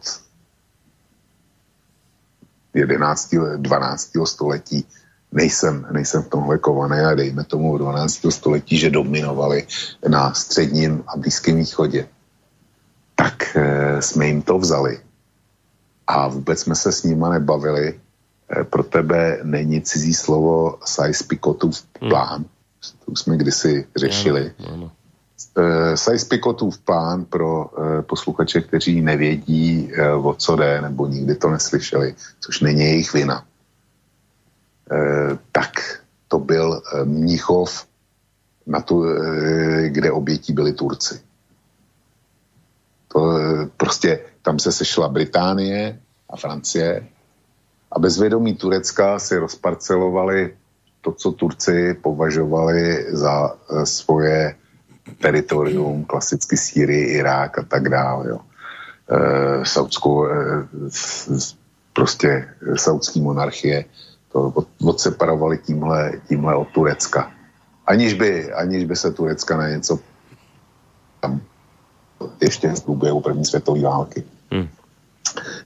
11. 2.74 3.34
12. 3.56 4.10
století, 4.24 4.86
nejsem, 5.32 5.86
nejsem 5.90 6.22
v 6.22 6.28
tomhle 6.28 6.58
kovaný 6.58 7.00
a 7.00 7.14
dejme 7.14 7.44
tomu 7.44 7.74
v 7.74 7.78
12. 7.78 8.20
století, 8.30 8.78
že 8.78 8.90
dominovali 8.90 9.66
na 10.08 10.34
středním 10.34 11.04
a 11.06 11.16
blízkém 11.16 11.56
východě, 11.56 12.08
tak 13.14 13.56
e, 13.56 14.02
jsme 14.02 14.26
jim 14.26 14.42
to 14.42 14.58
vzali. 14.58 15.00
A 16.06 16.28
vůbec 16.28 16.60
jsme 16.60 16.74
se 16.74 16.92
s 16.92 17.02
nima 17.02 17.28
nebavili 17.30 17.94
eh, 17.94 18.03
pro 18.70 18.82
tebe 18.82 19.40
není 19.42 19.82
cizí 19.82 20.14
slovo 20.14 20.78
size 20.84 21.24
Picotův 21.28 21.84
hmm. 22.00 22.10
plán. 22.10 22.36
Hmm. 22.36 22.48
To 23.04 23.12
už 23.12 23.20
jsme 23.20 23.36
kdysi 23.36 23.86
řešili. 23.96 24.52
Ano, 24.58 24.74
ano. 24.74 24.90
Uh, 25.58 25.94
size 25.94 26.26
Picotův 26.26 26.78
plán 26.78 27.24
pro 27.24 27.66
uh, 27.66 28.02
posluchače, 28.02 28.60
kteří 28.60 29.00
nevědí, 29.00 29.92
o 30.22 30.34
co 30.34 30.56
jde, 30.56 30.80
nebo 30.80 31.06
nikdy 31.06 31.34
to 31.34 31.50
neslyšeli, 31.50 32.14
což 32.40 32.60
není 32.60 32.80
jejich 32.80 33.12
vina. 33.12 33.44
Tak 35.52 36.00
to 36.28 36.38
byl 36.38 36.82
Mnichov, 37.04 37.86
na 38.66 38.80
tu, 38.80 39.04
kde 39.86 40.12
obětí 40.12 40.52
byli 40.52 40.72
Turci. 40.72 41.20
To, 43.08 43.38
prostě 43.76 44.20
tam 44.42 44.58
se 44.58 44.72
sešla 44.72 45.08
Británie 45.08 46.00
a 46.30 46.36
Francie 46.36 47.06
a 47.94 47.98
bez 47.98 48.18
vědomí 48.18 48.54
Turecka 48.54 49.18
si 49.18 49.38
rozparcelovali 49.38 50.54
to, 51.00 51.12
co 51.12 51.32
Turci 51.32 51.94
považovali 51.94 53.06
za 53.14 53.54
uh, 53.54 53.84
svoje 53.84 54.54
teritorium, 55.20 56.04
klasicky 56.04 56.56
Sýrii, 56.56 57.20
Irák 57.20 57.58
a 57.58 57.62
tak 57.62 57.88
dále. 57.88 58.28
Jo. 58.28 58.40
E, 59.04 59.64
Saudskou, 59.64 60.26
e, 60.26 60.32
prostě 61.92 62.48
saudský 62.76 63.20
monarchie 63.20 63.84
to 64.32 64.52
od, 64.54 64.68
odseparovali 64.84 65.58
tímhle, 65.58 66.12
tímhle 66.28 66.56
od 66.56 66.68
Turecka. 66.68 67.30
Aniž 67.86 68.14
by, 68.14 68.52
aniž 68.52 68.84
by 68.84 68.96
se 68.96 69.12
Turecka 69.12 69.56
na 69.56 69.68
něco 69.68 69.98
tam 71.20 71.40
ještě 72.40 72.68
v 72.68 72.80
průběhu 72.80 73.20
první 73.20 73.44
světové 73.44 73.80
války. 73.80 74.24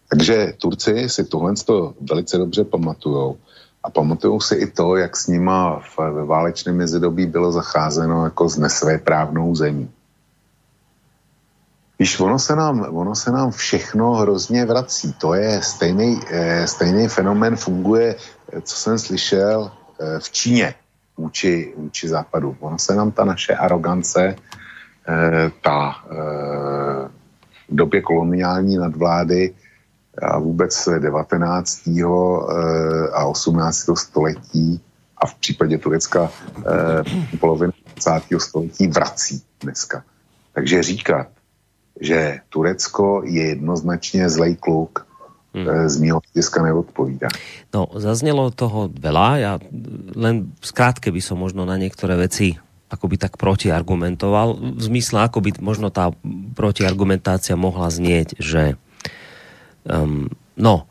Takže 0.08 0.52
Turci 0.58 1.08
si 1.08 1.24
tohle 1.24 1.54
velice 2.00 2.38
dobře 2.38 2.64
pamatujou 2.64 3.38
a 3.82 3.90
pamatují 3.90 4.40
si 4.40 4.54
i 4.54 4.66
to, 4.66 4.96
jak 4.96 5.16
s 5.16 5.26
nima 5.26 5.80
v, 5.80 5.98
ve 5.98 6.24
válečném 6.24 6.76
mezidobí 6.76 7.26
bylo 7.26 7.52
zacházeno 7.52 8.24
jako 8.24 8.48
s 8.48 8.56
nesvéprávnou 8.56 9.54
zemí. 9.54 9.90
Když 11.96 12.20
ono 12.20 12.38
se, 12.38 12.56
nám, 12.56 12.86
ono 12.90 13.14
se 13.14 13.30
nám 13.30 13.50
všechno 13.50 14.12
hrozně 14.12 14.64
vrací. 14.64 15.12
To 15.12 15.34
je 15.34 15.62
stejný, 15.62 16.20
eh, 16.30 16.66
stejný 16.66 17.08
fenomén 17.08 17.56
funguje, 17.56 18.14
eh, 18.52 18.60
co 18.60 18.76
jsem 18.76 18.98
slyšel 18.98 19.70
eh, 20.00 20.18
v 20.18 20.30
Číně 20.30 20.74
vůči, 21.16 21.74
vůči 21.76 22.08
západu. 22.08 22.56
Ono 22.60 22.78
se 22.78 22.94
nám 22.94 23.10
ta 23.10 23.24
naše 23.24 23.54
arogance, 23.54 24.36
ta 25.62 26.04
v 27.68 27.74
době 27.74 28.00
koloniální 28.02 28.76
nadvlády 28.76 29.54
a 30.22 30.38
vůbec 30.38 30.88
19. 30.98 31.88
Eh, 31.88 33.08
a 33.12 33.24
18. 33.26 33.96
století 33.96 34.80
a 35.18 35.26
v 35.26 35.34
případě 35.34 35.78
Turecka 35.78 36.30
eh, 36.58 37.36
poloviny 37.38 37.72
20. 37.94 38.40
století 38.40 38.86
vrací 38.86 39.42
dneska. 39.60 40.04
Takže 40.54 40.82
říkat, 40.82 41.26
že 42.00 42.40
Turecko 42.48 43.22
je 43.24 43.48
jednoznačně 43.48 44.30
zlej 44.30 44.56
kluk, 44.56 45.06
hmm. 45.54 45.66
Eh, 45.68 45.88
z 45.88 45.96
mého 46.00 46.20
hlediska 46.24 46.62
neodpovídá. 46.62 47.28
No, 47.74 47.88
zaznělo 47.96 48.50
toho 48.50 48.88
veľa, 48.88 49.28
ja 49.36 49.52
len 50.16 50.56
skrátke 50.64 51.12
by 51.12 51.20
som 51.20 51.36
možno 51.36 51.68
na 51.68 51.76
niektoré 51.76 52.16
veci 52.16 52.56
akoby 52.88 53.20
tak 53.20 53.36
protiargumentoval, 53.36 54.76
v 54.76 54.82
zmysle, 54.82 55.28
ako 55.28 55.44
by 55.44 55.50
možno 55.60 55.92
tá 55.92 56.12
protiargumentácia 56.56 57.54
mohla 57.54 57.92
znieť, 57.92 58.40
že 58.40 58.80
Um, 59.88 60.28
no, 60.60 60.84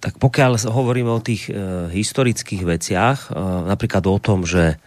tak 0.00 0.16
pokiaľ 0.16 0.64
hovoríme 0.64 1.12
o 1.12 1.20
tých 1.20 1.52
uh, 1.52 1.92
historických 1.92 2.62
veciach, 2.64 3.18
uh, 3.28 3.68
napríklad 3.68 4.02
o 4.08 4.18
tom, 4.18 4.48
že 4.48 4.80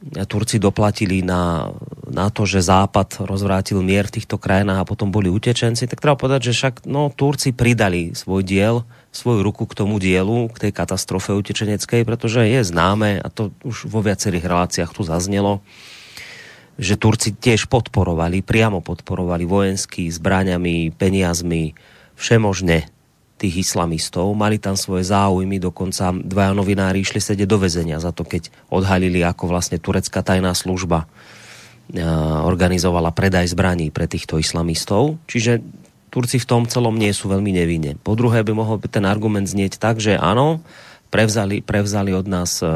Turci 0.00 0.56
doplatili 0.56 1.20
na, 1.20 1.68
na 2.08 2.32
to, 2.32 2.48
že 2.48 2.64
Západ 2.64 3.20
rozvrátil 3.28 3.84
mier 3.84 4.08
v 4.08 4.16
týchto 4.16 4.40
krajinách 4.40 4.80
a 4.80 4.88
potom 4.88 5.12
boli 5.12 5.28
utečenci, 5.28 5.84
tak 5.84 6.00
treba 6.00 6.16
povedať, 6.16 6.48
že 6.48 6.56
však 6.56 6.74
no, 6.88 7.12
Turci 7.12 7.52
pridali 7.52 8.16
svoj 8.16 8.40
diel, 8.40 8.88
svoju 9.10 9.42
ruku 9.42 9.66
k 9.66 9.74
tomu 9.74 9.98
dielu, 9.98 10.46
k 10.54 10.68
tej 10.68 10.72
katastrofe 10.74 11.34
utečeneckej, 11.34 12.06
pretože 12.06 12.46
je 12.46 12.62
známe, 12.62 13.18
a 13.18 13.28
to 13.28 13.50
už 13.66 13.90
vo 13.90 14.00
viacerých 14.00 14.46
reláciách 14.46 14.90
tu 14.94 15.02
zaznelo, 15.02 15.62
že 16.80 16.96
Turci 16.96 17.34
tiež 17.34 17.68
podporovali, 17.68 18.40
priamo 18.40 18.80
podporovali 18.80 19.44
vojensky, 19.44 20.08
zbraňami, 20.08 20.94
peniazmi, 20.94 21.74
všemožne 22.16 22.88
tých 23.40 23.68
islamistov, 23.68 24.30
mali 24.36 24.60
tam 24.60 24.76
svoje 24.76 25.08
záujmy, 25.08 25.58
dokonca 25.58 26.12
dvaja 26.12 26.52
novinári 26.52 27.00
išli 27.00 27.24
sedieť 27.24 27.48
do 27.48 27.58
vezenia 27.60 27.96
za 27.96 28.12
to, 28.12 28.22
keď 28.24 28.52
odhalili, 28.68 29.24
ako 29.24 29.48
vlastne 29.48 29.80
turecká 29.80 30.20
tajná 30.20 30.52
služba 30.52 31.08
organizovala 32.46 33.10
predaj 33.10 33.50
zbraní 33.50 33.90
pre 33.90 34.06
týchto 34.06 34.38
islamistov. 34.38 35.18
Čiže 35.26 35.58
Turci 36.10 36.42
v 36.42 36.48
tom 36.48 36.62
celom 36.66 36.98
nie 36.98 37.14
sú 37.14 37.30
veľmi 37.30 37.54
nevinne. 37.54 37.94
Po 38.02 38.18
druhé 38.18 38.42
by 38.42 38.52
mohol 38.52 38.76
ten 38.82 39.06
argument 39.06 39.46
znieť 39.46 39.78
tak, 39.78 40.02
že 40.02 40.18
áno, 40.18 40.60
prevzali, 41.08 41.62
prevzali 41.62 42.10
od 42.10 42.26
nás 42.26 42.58
e, 42.60 42.66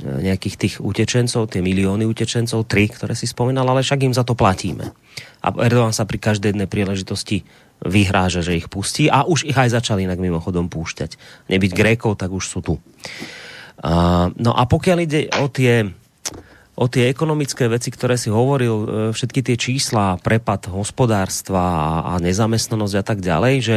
nejakých 0.00 0.56
tých 0.56 0.74
utečencov, 0.78 1.50
tie 1.50 1.60
milióny 1.60 2.06
utečencov, 2.06 2.70
tri, 2.70 2.86
ktoré 2.86 3.18
si 3.18 3.26
spomínal, 3.26 3.66
ale 3.66 3.82
však 3.82 4.06
im 4.06 4.14
za 4.14 4.22
to 4.22 4.38
platíme. 4.38 4.94
A 5.42 5.46
Erdogan 5.66 5.92
sa 5.92 6.06
pri 6.06 6.22
každej 6.22 6.54
jednej 6.54 6.70
príležitosti 6.70 7.42
vyhráža, 7.80 8.44
že 8.44 8.56
ich 8.56 8.68
pustí 8.68 9.08
a 9.08 9.24
už 9.24 9.48
ich 9.48 9.56
aj 9.56 9.72
začali 9.80 10.04
inak 10.04 10.20
mimochodom 10.20 10.68
púšťať. 10.68 11.16
Nebyť 11.48 11.72
Grékov, 11.72 12.20
tak 12.20 12.30
už 12.30 12.44
sú 12.44 12.60
tu. 12.60 12.74
Uh, 13.80 14.28
no 14.36 14.52
a 14.52 14.68
pokiaľ 14.68 14.98
ide 15.00 15.32
o 15.40 15.48
tie, 15.48 15.88
o 16.80 16.88
tie 16.88 17.12
ekonomické 17.12 17.68
veci, 17.68 17.92
ktoré 17.92 18.16
si 18.16 18.32
hovoril, 18.32 18.74
e, 18.74 18.86
všetky 19.12 19.44
tie 19.44 19.56
čísla, 19.60 20.16
prepad 20.24 20.72
hospodárstva 20.72 21.60
a, 22.08 22.16
nezamestnanosť 22.24 22.94
a 22.96 23.04
tak 23.04 23.20
ďalej, 23.20 23.54
že 23.60 23.76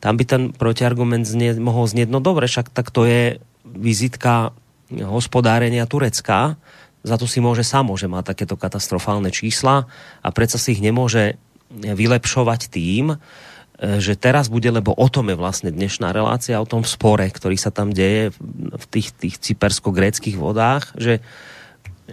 tam 0.00 0.16
by 0.16 0.24
ten 0.24 0.42
protiargument 0.56 1.28
znie, 1.28 1.52
mohol 1.60 1.84
znieť, 1.84 2.08
no 2.08 2.24
dobre, 2.24 2.48
však 2.48 2.72
tak 2.72 2.88
to 2.88 3.04
je 3.04 3.36
vizitka 3.68 4.56
hospodárenia 4.88 5.84
Turecka, 5.84 6.56
za 7.04 7.20
to 7.20 7.28
si 7.28 7.44
môže 7.44 7.68
samo, 7.68 7.94
že 8.00 8.08
má 8.08 8.24
takéto 8.24 8.56
katastrofálne 8.56 9.28
čísla 9.28 9.84
a 10.24 10.28
predsa 10.32 10.56
si 10.56 10.72
ich 10.72 10.80
nemôže 10.80 11.36
vylepšovať 11.68 12.72
tým, 12.72 13.12
e, 13.12 13.16
že 14.00 14.16
teraz 14.16 14.48
bude, 14.48 14.72
lebo 14.72 14.96
o 14.96 15.08
tom 15.12 15.28
je 15.28 15.36
vlastne 15.36 15.68
dnešná 15.68 16.16
relácia, 16.16 16.56
o 16.56 16.64
tom 16.64 16.80
spore, 16.80 17.28
ktorý 17.28 17.60
sa 17.60 17.68
tam 17.68 17.92
deje 17.92 18.32
v 18.72 18.84
tých, 18.88 19.12
tých 19.12 19.36
cypersko-gréckých 19.36 20.40
vodách, 20.40 20.96
že 20.96 21.20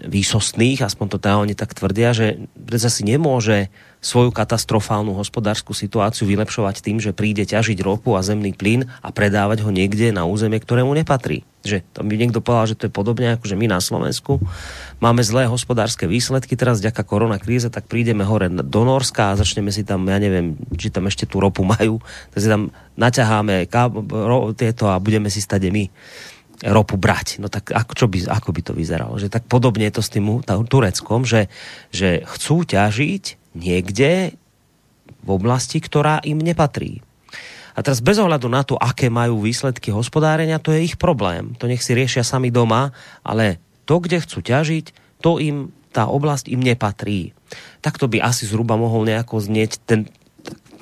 výsostných, 0.04 0.84
aspoň 0.84 1.06
to 1.08 1.18
teda 1.24 1.40
oni 1.40 1.56
tak 1.56 1.72
tvrdia, 1.72 2.12
že 2.12 2.52
predsa 2.52 2.92
si 2.92 3.08
nemôže 3.08 3.72
svoju 4.04 4.30
katastrofálnu 4.30 5.16
hospodárskú 5.18 5.74
situáciu 5.74 6.28
vylepšovať 6.30 6.84
tým, 6.84 7.02
že 7.02 7.16
príde 7.16 7.48
ťažiť 7.48 7.80
ropu 7.82 8.14
a 8.14 8.22
zemný 8.22 8.54
plyn 8.54 8.86
a 9.02 9.10
predávať 9.10 9.66
ho 9.66 9.72
niekde 9.74 10.14
na 10.14 10.28
územie, 10.28 10.62
ktorému 10.62 10.94
nepatrí. 10.94 11.48
Že 11.66 11.82
to 11.96 12.06
by 12.06 12.14
niekto 12.14 12.44
povedal, 12.44 12.70
že 12.70 12.78
to 12.78 12.86
je 12.86 12.94
podobne 12.94 13.34
ako 13.34 13.50
že 13.50 13.58
my 13.58 13.66
na 13.66 13.82
Slovensku 13.82 14.38
máme 15.02 15.26
zlé 15.26 15.50
hospodárske 15.50 16.06
výsledky, 16.06 16.54
teraz 16.54 16.84
vďaka 16.84 17.02
korona 17.02 17.42
kríze, 17.42 17.72
tak 17.74 17.90
prídeme 17.90 18.22
hore 18.28 18.52
do 18.52 18.82
Norska 18.86 19.34
a 19.34 19.40
začneme 19.40 19.74
si 19.74 19.82
tam, 19.82 20.06
ja 20.06 20.22
neviem, 20.22 20.54
či 20.78 20.94
tam 20.94 21.10
ešte 21.10 21.26
tú 21.26 21.42
ropu 21.42 21.66
majú, 21.66 21.98
tak 22.36 22.40
si 22.44 22.52
tam 22.52 22.70
naťaháme 23.00 23.66
tieto 24.54 24.86
a 24.92 25.02
budeme 25.02 25.34
si 25.34 25.42
stade 25.42 25.72
my 25.74 25.90
ropu 26.64 26.96
brať. 26.96 27.44
No 27.44 27.52
tak 27.52 27.74
ako, 27.76 27.92
čo 27.98 28.06
by, 28.08 28.32
ako 28.32 28.50
by 28.56 28.62
to 28.64 28.74
vyzeralo? 28.78 29.20
Že 29.20 29.28
tak 29.28 29.44
podobne 29.52 29.88
je 29.92 30.00
to 30.00 30.04
s 30.06 30.14
tým 30.14 30.40
Tureckom, 30.46 31.28
že, 31.28 31.52
že 31.92 32.24
chcú 32.24 32.64
ťažiť 32.64 33.56
niekde 33.58 34.36
v 35.26 35.30
oblasti, 35.30 35.82
ktorá 35.82 36.22
im 36.24 36.40
nepatrí. 36.40 37.02
A 37.76 37.84
teraz 37.84 38.00
bez 38.00 38.16
ohľadu 38.16 38.48
na 38.48 38.64
to, 38.64 38.80
aké 38.80 39.12
majú 39.12 39.44
výsledky 39.44 39.92
hospodárenia, 39.92 40.64
to 40.64 40.72
je 40.72 40.88
ich 40.88 40.96
problém. 40.96 41.60
To 41.60 41.68
nech 41.68 41.84
si 41.84 41.92
riešia 41.92 42.24
sami 42.24 42.48
doma, 42.48 42.96
ale 43.20 43.60
to, 43.84 44.00
kde 44.00 44.24
chcú 44.24 44.40
ťažiť, 44.40 45.20
to 45.20 45.44
im, 45.44 45.76
tá 45.92 46.08
oblasť 46.08 46.48
im 46.48 46.64
nepatrí. 46.64 47.36
Tak 47.84 48.00
to 48.00 48.08
by 48.08 48.24
asi 48.24 48.48
zhruba 48.48 48.80
mohol 48.80 49.04
nejako 49.04 49.44
znieť 49.44 49.84
ten, 49.84 50.08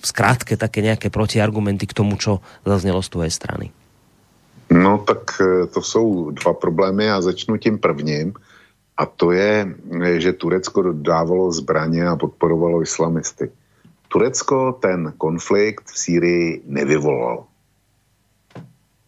v 0.04 0.06
skrátke 0.06 0.54
také 0.54 0.86
nejaké 0.86 1.10
protiargumenty 1.10 1.90
k 1.90 1.98
tomu, 1.98 2.14
čo 2.22 2.46
zaznelo 2.62 3.02
z 3.02 3.10
tvojej 3.10 3.34
strany. 3.34 3.74
No 4.74 4.98
tak 4.98 5.42
e, 5.42 5.68
to 5.68 5.82
jsou 5.82 6.32
dva 6.32 6.54
problémy 6.54 7.12
a 7.12 7.22
začnu 7.22 7.58
tím 7.58 7.78
prvním. 7.80 8.34
A 8.98 9.06
to 9.06 9.32
je, 9.32 9.76
že 10.18 10.34
Turecko 10.34 10.82
dodávalo 10.82 11.52
zbraně 11.52 12.08
a 12.08 12.16
podporovalo 12.16 12.82
islamisty. 12.82 13.52
Turecko 14.08 14.78
ten 14.82 15.14
konflikt 15.18 15.90
v 15.90 16.00
Sýrii 16.00 16.62
nevyvolalo. 16.66 17.46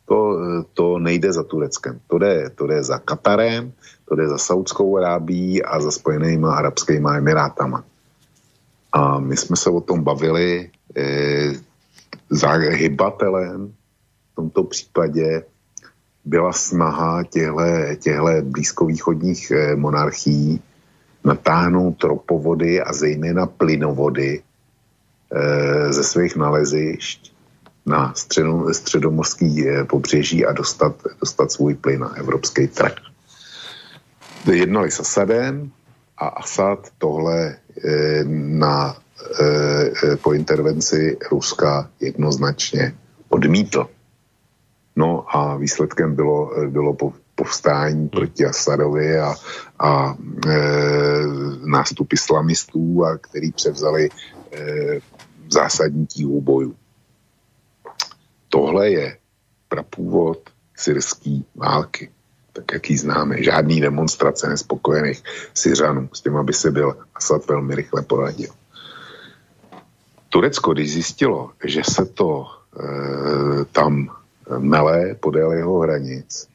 To, 0.06 0.38
to 0.74 1.00
nejde 1.00 1.34
za 1.34 1.44
Tureckem. 1.44 2.00
To 2.08 2.18
jde, 2.18 2.50
to 2.50 2.68
jde 2.68 2.84
za 2.84 3.00
Katarem, 3.00 3.74
to 4.06 4.16
jde 4.16 4.28
za 4.28 4.38
Saudskou 4.38 4.98
Arábí 4.98 5.64
a 5.64 5.82
za 5.82 5.92
Spojenými 5.92 6.46
arabskými 6.46 7.10
emirátama. 7.18 7.84
A 8.94 9.20
my 9.20 9.38
jsme 9.38 9.56
se 9.56 9.70
o 9.70 9.82
tom 9.82 10.04
bavili 10.04 10.70
e, 10.96 11.06
za 12.30 12.50
hybatelem 12.50 13.74
v 14.32 14.36
tomto 14.36 14.64
případě 14.64 15.44
byla 16.26 16.54
snaha 16.54 17.24
těchto 17.24 18.26
blízkovýchodních 18.42 19.52
eh, 19.52 19.76
monarchií 19.76 20.62
natáhnout 21.26 22.04
ropovody 22.04 22.82
a 22.82 22.94
zejména 22.94 23.46
plynovody 23.46 24.42
e, 25.32 25.94
ze 25.94 26.04
svých 26.04 26.36
nalezišť 26.36 27.34
na 27.86 28.14
středo, 28.14 28.74
středomorský 28.74 29.70
e, 29.70 29.84
pobřeží 29.84 30.46
a 30.46 30.54
dostat, 30.54 30.96
dostat 31.20 31.52
svůj 31.52 31.74
plyn 31.74 32.00
na 32.00 32.16
evropský 32.16 32.68
trh. 32.68 32.94
Jednali 34.52 34.92
s 34.92 35.00
Asadem 35.00 35.72
a 36.18 36.28
Asad 36.28 36.88
tohle 36.98 37.56
na, 38.26 38.98
po 40.22 40.34
intervenci 40.34 41.18
Ruska 41.32 41.90
jednoznačně 42.00 42.96
odmítl. 43.30 43.90
No 44.96 45.26
a 45.36 45.58
výsledkem 45.58 46.16
bylo, 46.16 46.52
bylo 46.70 46.98
povstání 47.36 48.10
proti 48.10 48.46
Asadovi 48.46 49.20
a, 49.20 49.36
a 49.80 50.16
e, 50.48 50.58
nástup 51.66 52.14
islamistů, 52.14 53.06
a 53.06 53.18
který 53.18 53.52
převzali 53.52 54.10
e, 54.10 54.60
zásadní 55.52 56.08
tíhu 56.08 56.42
bojů. 56.42 56.76
Tohle 58.50 58.90
je 58.90 59.18
prapůvod 59.68 60.50
syrský 60.76 61.46
války, 61.56 62.12
tak 62.54 62.64
jak 62.74 62.90
ji 62.90 62.98
známe. 62.98 63.44
Žádný 63.44 63.82
demonstrace 63.82 64.50
nespokojených 64.50 65.24
Syřanů, 65.54 66.10
s 66.14 66.22
tím, 66.22 66.38
aby 66.38 66.54
se 66.54 66.72
byl 66.72 66.98
Asad 67.16 67.48
velmi 67.48 67.76
rychle 67.76 68.02
poradil. 68.02 68.50
Turecko, 70.30 70.74
když 70.74 70.94
zjistilo, 70.94 71.52
že 71.64 71.82
se 71.84 72.06
to 72.06 72.46
e, 72.80 73.66
tam 73.66 74.15
mele 74.58 75.16
podél 75.16 75.52
jeho 75.52 75.80
hranic, 75.80 76.48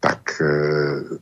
tak 0.00 0.40
eh, 0.40 1.18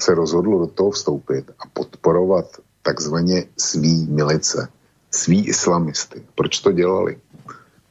se 0.00 0.14
rozhodlo 0.14 0.58
do 0.58 0.66
toho 0.66 0.90
vstoupit 0.90 1.50
a 1.58 1.62
podporovat 1.72 2.46
takzvaně 2.82 3.44
svý 3.56 4.06
milice, 4.06 4.68
svý 5.10 5.48
islamisty. 5.48 6.22
Proč 6.34 6.60
to 6.60 6.72
dělali? 6.72 7.18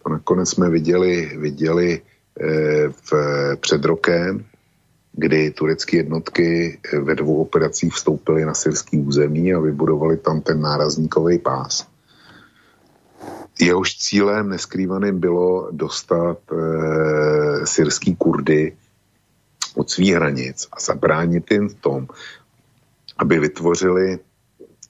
To 0.03 0.09
nakonec 0.09 0.49
jsme 0.49 0.69
viděli, 0.69 1.37
viděli 1.37 2.01
eh, 2.41 2.89
v, 2.89 3.11
před 3.55 3.85
rokem, 3.85 4.45
kdy 5.13 5.51
turecké 5.51 5.97
jednotky 5.97 6.79
eh, 6.93 6.99
ve 6.99 7.15
dvou 7.15 7.41
operacích 7.41 7.93
vstoupily 7.93 8.45
na 8.45 8.53
syrský 8.53 8.97
území 8.97 9.53
a 9.53 9.59
vybudovali 9.59 10.17
tam 10.17 10.41
ten 10.41 10.61
nárazníkový 10.61 11.39
pás. 11.39 11.87
Jehož 13.59 13.97
cílem 13.97 14.49
neskrývaným 14.49 15.19
bylo 15.19 15.71
dostat 15.71 16.37
e, 16.51 16.55
syrský 17.65 18.15
kurdy 18.15 18.77
od 19.75 19.89
svých 19.89 20.13
hranic 20.13 20.67
a 20.71 20.79
zabránit 20.79 21.51
jim 21.51 21.69
v 21.69 21.73
tom, 21.73 22.07
aby 23.17 23.39
vytvořili 23.39 24.19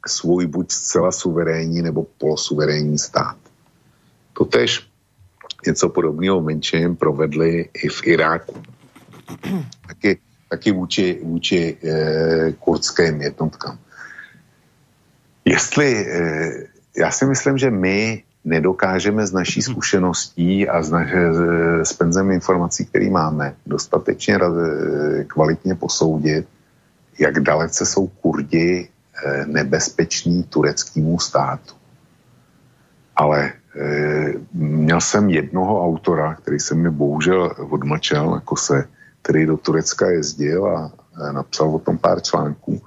svůj 0.08 0.46
buď 0.46 0.72
zcela 0.72 1.12
suverénní 1.12 1.82
nebo 1.82 2.04
polosuverénní 2.18 2.98
stát. 2.98 3.38
Totež 4.34 4.88
něco 5.68 5.90
podobného 5.90 6.42
menším 6.42 6.96
provedli 6.96 7.70
i 7.74 7.90
v 7.90 8.08
Iráku. 8.08 8.64
Taky, 9.88 10.20
taky 10.50 10.72
vůči, 10.72 11.20
vůči 11.24 11.78
eh, 11.84 12.52
kurdským 12.60 13.22
jednotkám. 13.22 13.80
Jestli, 15.46 16.08
eh, 16.08 16.68
já 16.98 17.12
si 17.12 17.26
myslím, 17.26 17.58
že 17.58 17.72
my 17.72 18.24
nedokážeme 18.46 19.28
z 19.28 19.34
naší 19.34 19.60
mhm. 19.60 19.72
zkušeností 19.72 20.70
a 20.70 20.84
z, 20.84 20.92
naše, 20.92 21.34
z 21.84 21.94
penzem 21.94 22.32
informací, 22.32 22.86
které 22.86 23.10
máme, 23.10 23.56
dostatečně 23.66 24.40
kvalitně 25.28 25.76
posoudit, 25.76 26.48
jak 27.20 27.40
dalece 27.40 27.86
jsou 27.86 28.08
Kurdi 28.08 28.90
eh, 28.90 29.46
nebezpeční 29.46 30.44
tureckému 30.44 31.20
státu. 31.20 31.74
Ale 33.16 33.48
e, 33.48 34.34
měl 34.54 35.02
jsem 35.02 35.30
jednoho 35.30 35.84
autora, 35.88 36.36
který 36.36 36.60
se 36.60 36.76
mi 36.76 36.92
bohužel 36.92 37.56
odmlčel, 37.70 38.36
jako 38.36 38.56
se, 38.56 38.88
který 39.22 39.46
do 39.46 39.58
Turecka 39.58 40.10
jezdil 40.10 40.68
a 40.68 40.92
napsal 41.32 41.76
o 41.76 41.80
tom 41.80 41.98
pár 41.98 42.22
článků 42.22 42.82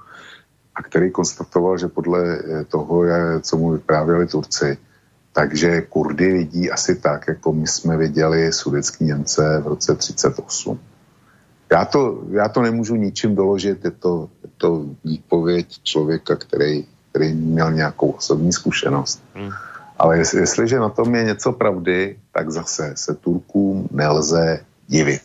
a 0.75 0.83
který 0.83 1.11
konstatoval, 1.11 1.77
že 1.77 1.87
podle 1.87 2.39
toho, 2.67 3.03
co 3.41 3.57
mu 3.57 3.71
vyprávěli 3.71 4.27
Turci, 4.27 4.77
takže 5.33 5.81
Kurdy 5.81 6.33
vidí 6.33 6.71
asi 6.71 6.95
tak, 6.95 7.27
jako 7.27 7.53
my 7.53 7.67
jsme 7.67 7.97
viděli 7.97 8.53
sudecký 8.53 9.05
Němce 9.05 9.61
v 9.63 9.67
roce 9.67 9.95
38. 9.95 10.79
Já 11.71 11.85
to, 11.85 12.23
já 12.31 12.49
to 12.49 12.61
nemůžu 12.61 12.95
ničím 12.95 13.35
doložit, 13.35 13.85
je 13.85 13.91
to, 13.91 14.29
je 14.43 14.49
to 14.57 14.85
výpověď 15.03 15.83
člověka, 15.83 16.35
který, 16.35 16.85
který 17.11 17.33
měl 17.33 17.71
nějakou 17.71 18.09
osobní 18.09 18.53
zkušenost. 18.53 19.23
Hmm. 19.35 19.51
Ale 19.97 20.17
jest, 20.17 20.33
jestliže 20.33 20.79
na 20.79 20.89
tom 20.89 21.15
je 21.15 21.23
něco 21.23 21.51
pravdy, 21.51 22.17
tak 22.31 22.51
zase 22.51 22.93
se 22.95 23.15
Turkům 23.15 23.87
nelze 23.91 24.65
divit, 24.87 25.23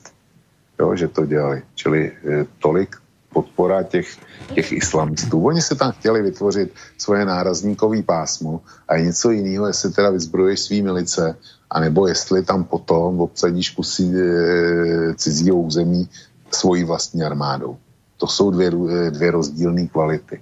jo, 0.81 0.97
že 0.97 1.09
to 1.09 1.27
dělali. 1.27 1.63
Čili 1.75 2.13
eh, 2.13 2.47
tolik 2.59 2.97
podpora 3.35 3.83
těch, 3.83 4.07
těch 4.55 4.73
islamistů. 4.73 5.45
Oni 5.45 5.63
se 5.63 5.75
tam 5.75 5.93
chtěli 5.93 6.23
vytvořit 6.23 6.71
svoje 6.99 7.25
nárazníkové 7.25 8.03
pásmo 8.03 8.61
a 8.89 8.97
něco 8.99 9.31
jiného, 9.31 9.67
jestli 9.67 9.93
teda 9.93 10.11
vyzbroješ 10.11 10.61
svý 10.61 10.83
milice, 10.83 11.37
anebo 11.71 12.07
jestli 12.07 12.47
tam 12.47 12.65
potom 12.65 13.21
obsadíš 13.21 13.71
kusy 13.71 14.07
e, 14.07 15.15
cizího 15.15 15.57
území 15.57 16.09
svojí 16.51 16.85
vlastní 16.85 17.23
armádou. 17.23 17.77
To 18.17 18.27
jsou 18.27 18.51
dvě, 18.51 18.69
e, 18.69 19.11
dvě 19.11 19.31
rozdílné 19.31 19.87
kvality. 19.87 20.41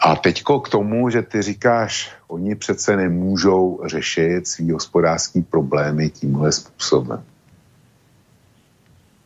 A 0.00 0.16
teďko 0.16 0.60
k 0.60 0.68
tomu, 0.68 1.10
že 1.10 1.22
ty 1.22 1.42
říkáš, 1.42 2.12
oni 2.28 2.54
přece 2.54 2.96
nemůžou 2.96 3.80
řešit 3.84 4.48
svý 4.48 4.70
hospodářský 4.70 5.42
problémy 5.42 6.10
tímhle 6.10 6.52
způsobem. 6.52 7.22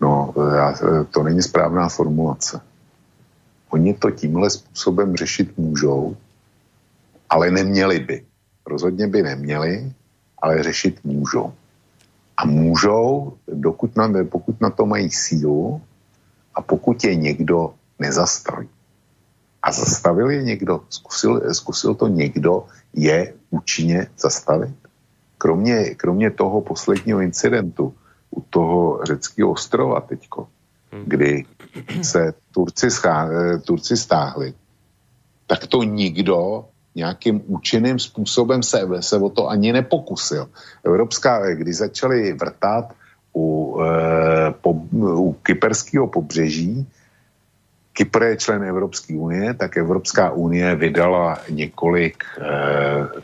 No, 0.01 0.34
já, 0.57 0.74
to 1.11 1.22
není 1.22 1.42
správná 1.42 1.88
formulace. 1.88 2.61
Oni 3.70 3.94
to 3.94 4.11
tímhle 4.11 4.51
způsobem 4.51 5.16
řešit 5.16 5.59
můžou, 5.59 6.16
ale 7.30 7.51
neměli 7.51 7.99
by. 7.99 8.24
Rozhodně 8.66 9.07
by 9.07 9.22
neměli, 9.22 9.92
ale 10.42 10.62
řešit 10.62 11.01
můžou. 11.05 11.53
A 12.36 12.46
můžou, 12.46 13.36
dokud 13.46 13.96
na, 13.96 14.12
pokud 14.30 14.61
na 14.61 14.70
to 14.70 14.86
mají 14.86 15.11
sílu 15.11 15.80
a 16.55 16.62
pokud 16.62 17.05
je 17.05 17.14
někdo 17.14 17.74
nezastaví. 17.99 18.68
A 19.62 19.72
zastavil 19.72 20.30
je 20.30 20.42
někdo, 20.42 20.80
zkusil, 20.90 21.55
zkusil 21.55 21.94
to 21.94 22.09
někdo 22.09 22.66
je 22.94 23.34
účinně 23.51 24.07
zastavit. 24.18 24.74
Kromě, 25.38 25.94
kromě 25.94 26.30
toho 26.30 26.61
posledního 26.61 27.20
incidentu, 27.20 27.94
u 28.30 28.40
toho 28.50 29.00
řeckého 29.04 29.50
ostrova 29.50 30.00
teďko, 30.00 30.48
hmm. 30.92 31.04
kdy 31.06 31.44
se 32.02 32.34
Turci, 32.52 32.90
schá, 32.90 33.28
eh, 33.28 33.58
Turci 33.58 33.96
stáhli, 33.96 34.54
tak 35.46 35.66
to 35.66 35.82
nikdo 35.82 36.64
nějakým 36.94 37.42
účinným 37.46 37.98
způsobem 37.98 38.62
se, 38.62 38.82
se 39.00 39.16
o 39.16 39.30
to 39.30 39.48
ani 39.48 39.72
nepokusil. 39.72 40.48
Evropská, 40.84 41.46
eh, 41.46 41.54
když 41.54 41.76
začali 41.76 42.32
vrtat 42.32 42.92
u, 43.34 43.78
e, 43.82 44.50
po, 44.50 44.70
u 44.92 45.32
kyperského 45.32 46.06
pobřeží, 46.06 46.86
Kypr 47.92 48.22
je 48.22 48.36
člen 48.36 48.62
Evropské 48.64 49.14
unie, 49.14 49.54
tak 49.54 49.76
Evropská 49.76 50.30
unie 50.30 50.74
vydala 50.76 51.38
několik 51.50 52.24
e, 52.24 52.42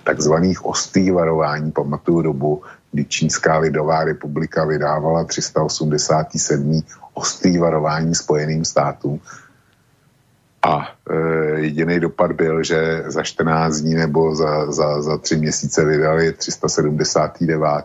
takzvaných 0.02 0.66
ostý 0.66 1.10
varování. 1.10 1.72
Pamatuju 1.72 2.22
dobu, 2.22 2.62
kdy 2.94 3.04
Čínská 3.04 3.58
lidová 3.58 4.04
republika 4.04 4.64
vydávala 4.64 5.24
387. 5.24 6.82
ostrý 7.14 7.58
varování 7.58 8.14
Spojeným 8.14 8.64
státům. 8.64 9.20
A 10.62 10.88
e, 11.10 11.16
jediný 11.60 12.00
dopad 12.00 12.32
byl, 12.32 12.62
že 12.62 13.04
za 13.06 13.22
14 13.22 13.76
dní 13.76 13.94
nebo 13.94 14.34
za, 14.34 14.72
za, 14.72 15.02
za 15.02 15.18
3 15.18 15.36
měsíce 15.36 15.84
vydali 15.84 16.32
379. 16.32 17.84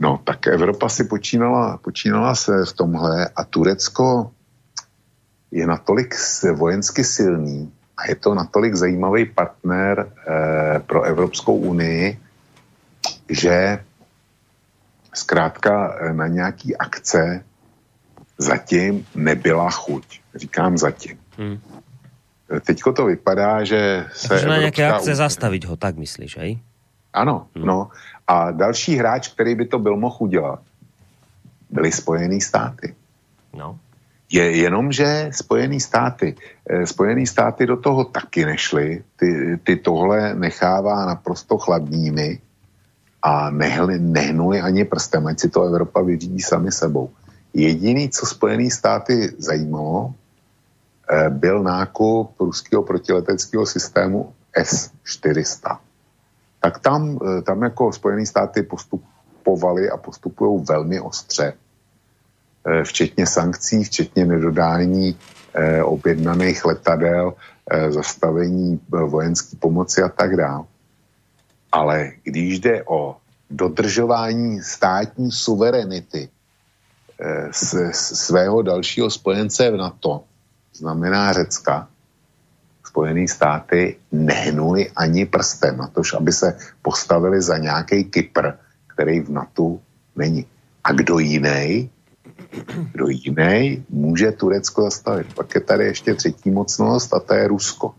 No, 0.00 0.20
tak 0.24 0.46
Evropa 0.46 0.88
si 0.88 1.04
počínala, 1.04 1.76
počínala 1.82 2.34
se 2.34 2.64
v 2.64 2.72
tomhle 2.72 3.28
a 3.36 3.44
Turecko 3.44 4.30
je 5.50 5.66
natolik 5.66 6.14
vojensky 6.54 7.04
silný 7.04 7.72
a 7.96 8.08
je 8.08 8.14
to 8.14 8.34
natolik 8.34 8.74
zajímavý 8.74 9.26
partner 9.26 10.06
e, 10.06 10.78
pro 10.78 11.02
Evropskou 11.02 11.56
unii, 11.56 12.29
že 13.30 13.84
zkrátka 15.14 15.94
eh, 15.94 16.12
na 16.12 16.26
nějaký 16.26 16.76
akce 16.76 17.44
zatím 18.38 19.06
nebyla 19.14 19.70
chuť. 19.70 20.20
Říkám 20.34 20.78
zatím. 20.78 21.18
Hmm. 21.38 21.60
Eh, 22.56 22.60
teďko 22.60 22.92
to 22.92 23.04
vypadá, 23.04 23.64
že 23.64 24.06
se 24.12 24.28
Takže 24.28 24.48
na 24.48 24.58
nějaké 24.58 24.92
akce 24.92 25.02
unie... 25.02 25.16
zastavit 25.16 25.64
ho, 25.64 25.76
tak 25.76 25.96
myslíš, 25.96 26.36
hej? 26.36 26.58
Ano, 27.12 27.46
hmm. 27.56 27.66
no. 27.66 27.88
A 28.26 28.50
další 28.50 28.96
hráč, 28.96 29.28
který 29.28 29.54
by 29.54 29.66
to 29.66 29.78
byl 29.78 29.96
mohl 29.96 30.16
udělat, 30.18 30.60
byly 31.70 31.92
Spojené 31.92 32.40
státy. 32.40 32.94
No. 33.54 33.78
Je 34.32 34.56
jenom, 34.56 34.92
že 34.92 35.30
Spojené 35.34 35.80
státy, 35.80 36.36
eh, 36.70 36.86
Spojené 36.86 37.26
státy 37.26 37.66
do 37.66 37.76
toho 37.76 38.04
taky 38.04 38.44
nešly, 38.44 39.02
ty, 39.16 39.58
ty 39.64 39.76
tohle 39.76 40.34
nechává 40.34 41.06
naprosto 41.06 41.58
chladnými 41.58 42.40
a 43.22 43.50
nehli, 43.50 43.98
nehnuli 43.98 44.60
ani 44.60 44.84
prstem, 44.84 45.26
ať 45.26 45.40
si 45.40 45.48
to 45.48 45.62
Evropa 45.62 46.00
vyřídí 46.02 46.40
sami 46.40 46.72
sebou. 46.72 47.10
Jediný, 47.54 48.08
co 48.08 48.26
Spojené 48.26 48.70
státy 48.70 49.32
zajímalo, 49.38 50.14
eh, 51.10 51.30
byl 51.30 51.62
nákup 51.62 52.40
ruského 52.40 52.82
protileteckého 52.82 53.66
systému 53.66 54.32
S-400. 54.56 55.78
Tak 56.60 56.78
tam, 56.78 57.18
eh, 57.18 57.42
tam 57.42 57.62
jako 57.62 57.92
Spojené 57.92 58.26
státy 58.26 58.62
postupovali 58.62 59.90
a 59.90 59.96
postupují 59.96 60.64
velmi 60.68 61.00
ostře 61.00 61.52
Eh, 62.60 62.84
včetně 62.84 63.26
sankcí, 63.26 63.84
včetně 63.84 64.26
nedodání 64.26 65.16
objednaných 65.82 66.64
letadel, 66.64 67.34
zastavení 67.88 68.80
vojenské 68.88 69.56
pomoci 69.56 70.02
a 70.02 70.08
tak 70.08 70.36
dále. 70.36 70.69
Ale 71.72 72.12
když 72.22 72.60
jde 72.60 72.84
o 72.84 73.16
dodržování 73.50 74.62
státní 74.62 75.32
suverenity 75.32 76.28
svého 77.92 78.62
dalšího 78.62 79.10
spojence 79.10 79.70
v 79.70 79.76
NATO, 79.76 80.24
znamená 80.74 81.32
Řecka, 81.32 81.88
Spojené 82.86 83.28
státy 83.28 83.96
nehnuli 84.12 84.90
ani 84.96 85.26
prstem 85.26 85.76
na 85.76 85.86
to, 85.86 86.02
aby 86.16 86.32
se 86.32 86.58
postavili 86.82 87.42
za 87.42 87.58
nějaký 87.58 88.04
Kypr, 88.04 88.50
který 88.86 89.20
v 89.20 89.30
NATO 89.30 89.78
není. 90.16 90.46
A 90.84 90.92
kdo 90.92 91.18
jiný 91.18 91.90
kdo 92.92 93.06
jiný 93.08 93.84
může 93.88 94.32
Turecko 94.32 94.82
zastavit. 94.82 95.34
Pak 95.34 95.54
je 95.54 95.60
tady 95.60 95.84
ještě 95.84 96.14
třetí 96.14 96.50
mocnost 96.50 97.14
a 97.14 97.20
to 97.20 97.34
je 97.34 97.48
Rusko. 97.48 97.94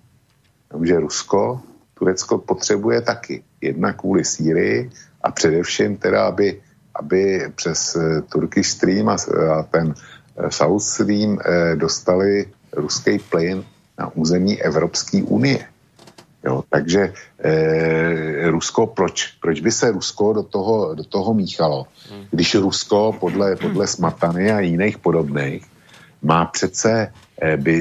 Takže 0.68 1.00
Rusko 1.00 1.62
Turecko 1.94 2.38
potřebuje 2.38 3.02
taky. 3.02 3.44
Jedna 3.62 3.94
kvůli 3.94 4.26
Sýrii 4.26 4.90
a 5.22 5.32
především 5.32 5.98
teda, 5.98 6.26
aby, 6.28 6.62
aby 6.96 7.52
přes 7.56 7.96
uh, 7.96 8.22
Turkish 8.22 8.70
Stream 8.70 9.10
a, 9.10 9.18
a 9.60 9.64
ten 9.64 9.88
uh, 9.88 10.50
South 10.50 10.84
Stream 10.84 11.40
dostali 11.76 12.46
ruský 12.74 13.20
plyn 13.20 13.64
na 14.00 14.12
území 14.16 14.62
Evropské 14.62 15.24
unie. 15.24 15.68
Jo, 16.44 16.64
takže 16.70 17.14
eh, 17.40 18.50
Rusko, 18.50 18.88
proč, 18.88 19.38
proč 19.42 19.62
by 19.62 19.72
se 19.72 19.92
Rusko 19.92 20.34
do 20.34 20.44
toho, 20.44 20.96
do 20.96 21.04
toho 21.04 21.34
míchalo, 21.34 21.86
když 22.32 22.56
Rusko 22.56 23.14
podle, 23.20 23.56
podle 23.56 23.88
Smatany 23.88 24.52
a 24.52 24.60
jiných 24.60 24.98
podobných 24.98 25.66
má 26.22 26.46
přece 26.46 27.14
eh, 27.42 27.58
by, 27.58 27.78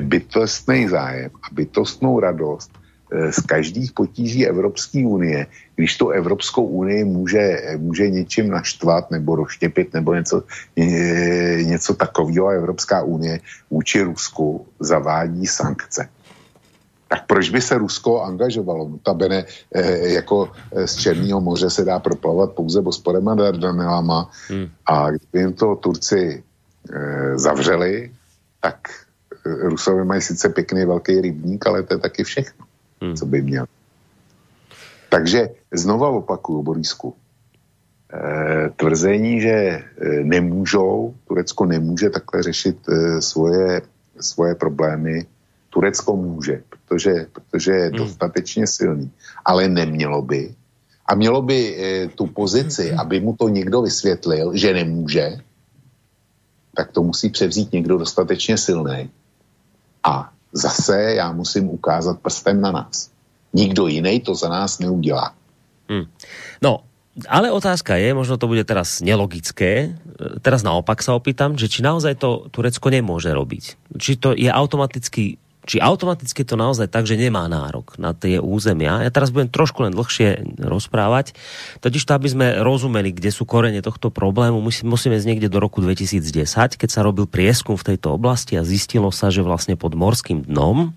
bytostný 0.00 0.88
zájem 0.88 1.30
a 1.42 1.46
bytostnou 1.52 2.20
radost 2.20 2.70
eh, 2.74 2.85
z 3.30 3.40
každých 3.40 3.92
potíží 3.92 4.46
Evropské 4.46 5.06
unie, 5.06 5.46
když 5.76 5.96
to 5.96 6.08
Evropskou 6.08 6.64
unii 6.64 7.04
může, 7.04 7.62
může 7.76 8.10
něčím 8.10 8.50
naštvat 8.50 9.10
nebo 9.10 9.36
rozštěpit 9.36 9.94
nebo 9.94 10.14
něco, 10.14 10.42
ně, 10.76 11.62
něco 11.62 11.94
takového 11.94 12.46
a 12.46 12.52
Evropská 12.52 13.02
unie 13.02 13.40
vůči 13.70 14.02
Rusku 14.02 14.66
zavádí 14.80 15.46
sankce 15.46 16.08
tak 17.08 17.26
proč 17.26 17.50
by 17.50 17.60
se 17.60 17.78
Rusko 17.78 18.22
angažovalo? 18.22 18.88
Notabene 18.88 19.44
eh, 19.74 20.08
jako 20.08 20.50
eh, 20.72 20.86
z 20.86 20.94
Černého 20.96 21.40
moře 21.40 21.70
se 21.70 21.84
dá 21.84 21.98
proplavat 21.98 22.52
pouze 22.52 22.82
bosporem 22.82 23.28
a 23.28 23.34
Dardanelama 23.34 24.30
hmm. 24.48 24.68
a 24.86 25.10
kdyby 25.10 25.38
jim 25.38 25.52
to 25.52 25.76
Turci 25.76 26.42
eh, 26.92 27.38
zavřeli, 27.38 28.10
tak 28.60 28.78
eh, 29.46 29.68
Rusové 29.68 30.04
mají 30.04 30.20
sice 30.20 30.48
pěkný 30.48 30.84
velký 30.84 31.20
rybník, 31.20 31.66
ale 31.66 31.82
to 31.82 31.94
je 31.94 31.98
taky 31.98 32.24
všechno, 32.24 32.65
hmm. 33.00 33.16
co 33.16 33.26
by 33.26 33.42
měl. 33.42 33.66
Takže 35.08 35.48
znova 35.72 36.08
opakuju, 36.08 36.62
Borisku, 36.62 37.14
eh, 38.12 38.70
tvrzení, 38.76 39.40
že 39.40 39.50
eh, 39.50 39.84
nemůžou, 40.24 41.14
Turecko 41.28 41.66
nemůže 41.66 42.10
takhle 42.10 42.42
řešit 42.42 42.78
eh, 42.88 43.22
svoje, 43.22 43.82
svoje 44.20 44.54
problémy, 44.54 45.26
Turecko 45.70 46.16
může, 46.16 46.62
protože, 46.68 47.26
protože 47.32 47.72
je 47.72 47.88
hmm. 47.88 47.98
dostatečně 47.98 48.66
silný, 48.66 49.10
ale 49.44 49.68
nemělo 49.68 50.22
by. 50.22 50.54
A 51.06 51.14
mělo 51.14 51.42
by 51.42 51.58
e, 51.76 52.08
tu 52.08 52.26
pozici, 52.26 52.88
hmm. 52.88 53.00
aby 53.00 53.20
mu 53.20 53.36
to 53.36 53.48
někdo 53.48 53.82
vysvětlil, 53.82 54.56
že 54.56 54.74
nemůže, 54.74 55.38
tak 56.76 56.92
to 56.92 57.02
musí 57.02 57.28
převzít 57.28 57.72
někdo 57.72 57.98
dostatečně 57.98 58.56
silný. 58.58 59.10
A 60.02 60.32
zase 60.52 61.14
já 61.18 61.32
musím 61.32 61.70
ukázat 61.70 62.20
prstem 62.20 62.60
na 62.60 62.72
nás. 62.72 63.10
Nikdo 63.52 63.86
jiný 63.86 64.20
to 64.20 64.34
za 64.34 64.48
nás 64.48 64.78
neudělá. 64.78 65.34
Hmm. 65.88 66.04
No, 66.62 66.80
ale 67.24 67.48
otázka 67.48 67.96
je, 67.96 68.12
možno 68.12 68.36
to 68.36 68.44
bude 68.44 68.60
teraz 68.68 69.00
nelogické, 69.00 69.96
teraz 70.44 70.60
naopak 70.60 71.00
sa 71.00 71.16
opýtam, 71.16 71.56
že 71.56 71.72
či 71.72 71.80
naozaj 71.80 72.20
to 72.20 72.52
Turecko 72.52 72.92
nemôže 72.92 73.32
robiť. 73.32 73.64
Či 73.96 74.20
to 74.20 74.36
je 74.36 74.52
automaticky 74.52 75.40
či 75.66 75.82
automaticky 75.82 76.46
to 76.46 76.54
naozaj 76.54 76.86
tak, 76.86 77.04
že 77.10 77.18
nemá 77.18 77.50
nárok 77.50 77.98
na 77.98 78.14
tie 78.14 78.38
územia. 78.38 79.02
Ja 79.02 79.10
teraz 79.10 79.34
budem 79.34 79.50
trošku 79.50 79.82
len 79.82 79.92
dlhšie 79.92 80.56
rozprávať, 80.62 81.34
totiž 81.82 82.06
to, 82.06 82.14
aby 82.14 82.28
sme 82.30 82.46
rozumeli, 82.62 83.10
kde 83.10 83.34
sú 83.34 83.42
korene 83.44 83.82
tohto 83.82 84.14
problému, 84.14 84.62
musíme 84.62 85.18
z 85.18 85.26
niekde 85.26 85.50
do 85.50 85.58
roku 85.58 85.82
2010, 85.82 86.22
keď 86.78 86.88
sa 86.88 87.02
robil 87.02 87.26
prieskum 87.26 87.74
v 87.74 87.92
tejto 87.94 88.14
oblasti 88.14 88.54
a 88.54 88.62
zistilo 88.62 89.10
sa, 89.10 89.34
že 89.34 89.42
vlastne 89.42 89.74
pod 89.74 89.98
morským 89.98 90.46
dnom 90.46 90.94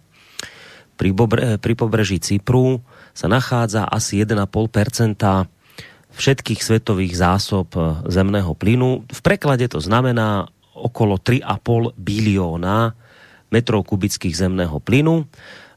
pri, 0.99 1.15
bobre, 1.15 1.55
pri 1.57 1.73
pobreží 1.79 2.19
Cypru 2.19 2.83
sa 3.15 3.31
nachádza 3.31 3.87
asi 3.87 4.19
1,5% 4.19 5.15
všetkých 6.09 6.59
svetových 6.59 7.15
zásob 7.15 7.71
zemného 8.03 8.51
plynu. 8.51 9.07
V 9.07 9.19
preklade 9.23 9.71
to 9.71 9.79
znamená 9.79 10.51
okolo 10.75 11.15
3,5 11.15 11.95
bilióna 11.95 12.91
metrov 13.49 13.85
kubických 13.85 14.33
zemného 14.33 14.77
plynu. 14.81 15.25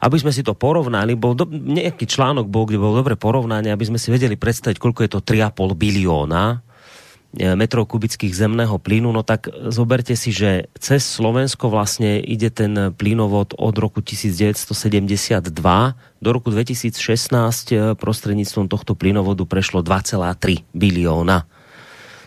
Aby 0.02 0.18
sme 0.18 0.34
si 0.34 0.42
to 0.42 0.58
porovnali, 0.58 1.14
bol 1.14 1.38
do, 1.38 1.46
nejaký 1.46 2.10
článok 2.10 2.50
bol, 2.50 2.66
kde 2.66 2.82
bol 2.82 2.98
dobre 2.98 3.14
porovnanie, 3.14 3.70
aby 3.70 3.86
sme 3.86 4.02
si 4.02 4.10
vedeli 4.10 4.34
predstaviť, 4.34 4.82
koľko 4.82 5.06
je 5.06 5.10
to 5.14 5.20
3,5 5.22 5.78
bilióna 5.78 6.58
e, 7.38 7.54
metrov 7.54 7.86
kubických 7.86 8.34
zemného 8.34 8.82
plynu, 8.82 9.14
no 9.14 9.22
tak 9.22 9.46
zoberte 9.70 10.18
si, 10.18 10.34
že 10.34 10.66
cez 10.74 11.06
Slovensko 11.06 11.70
vlastne 11.70 12.18
ide 12.18 12.50
ten 12.50 12.90
plynovod 12.98 13.54
od 13.54 13.74
roku 13.78 14.02
1972 14.02 15.38
do 16.18 16.28
roku 16.34 16.50
2016 16.50 16.98
e, 16.98 17.94
prostredníctvom 17.94 18.66
tohto 18.66 18.98
plynovodu 18.98 19.46
prešlo 19.46 19.86
2,3 19.86 20.66
bilióna 20.74 21.46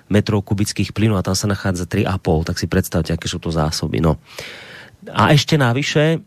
metrov 0.08 0.46
kubických 0.46 0.94
plynu 0.94 1.18
a 1.18 1.26
tam 1.26 1.34
sa 1.34 1.50
nachádza 1.50 1.90
3,5, 1.90 2.48
tak 2.48 2.58
si 2.62 2.68
predstavte, 2.70 3.12
aké 3.14 3.26
sú 3.26 3.42
to 3.42 3.50
zásoby. 3.50 4.02
No. 4.02 4.22
A 5.12 5.34
ešte 5.34 5.60
navyše, 5.60 6.24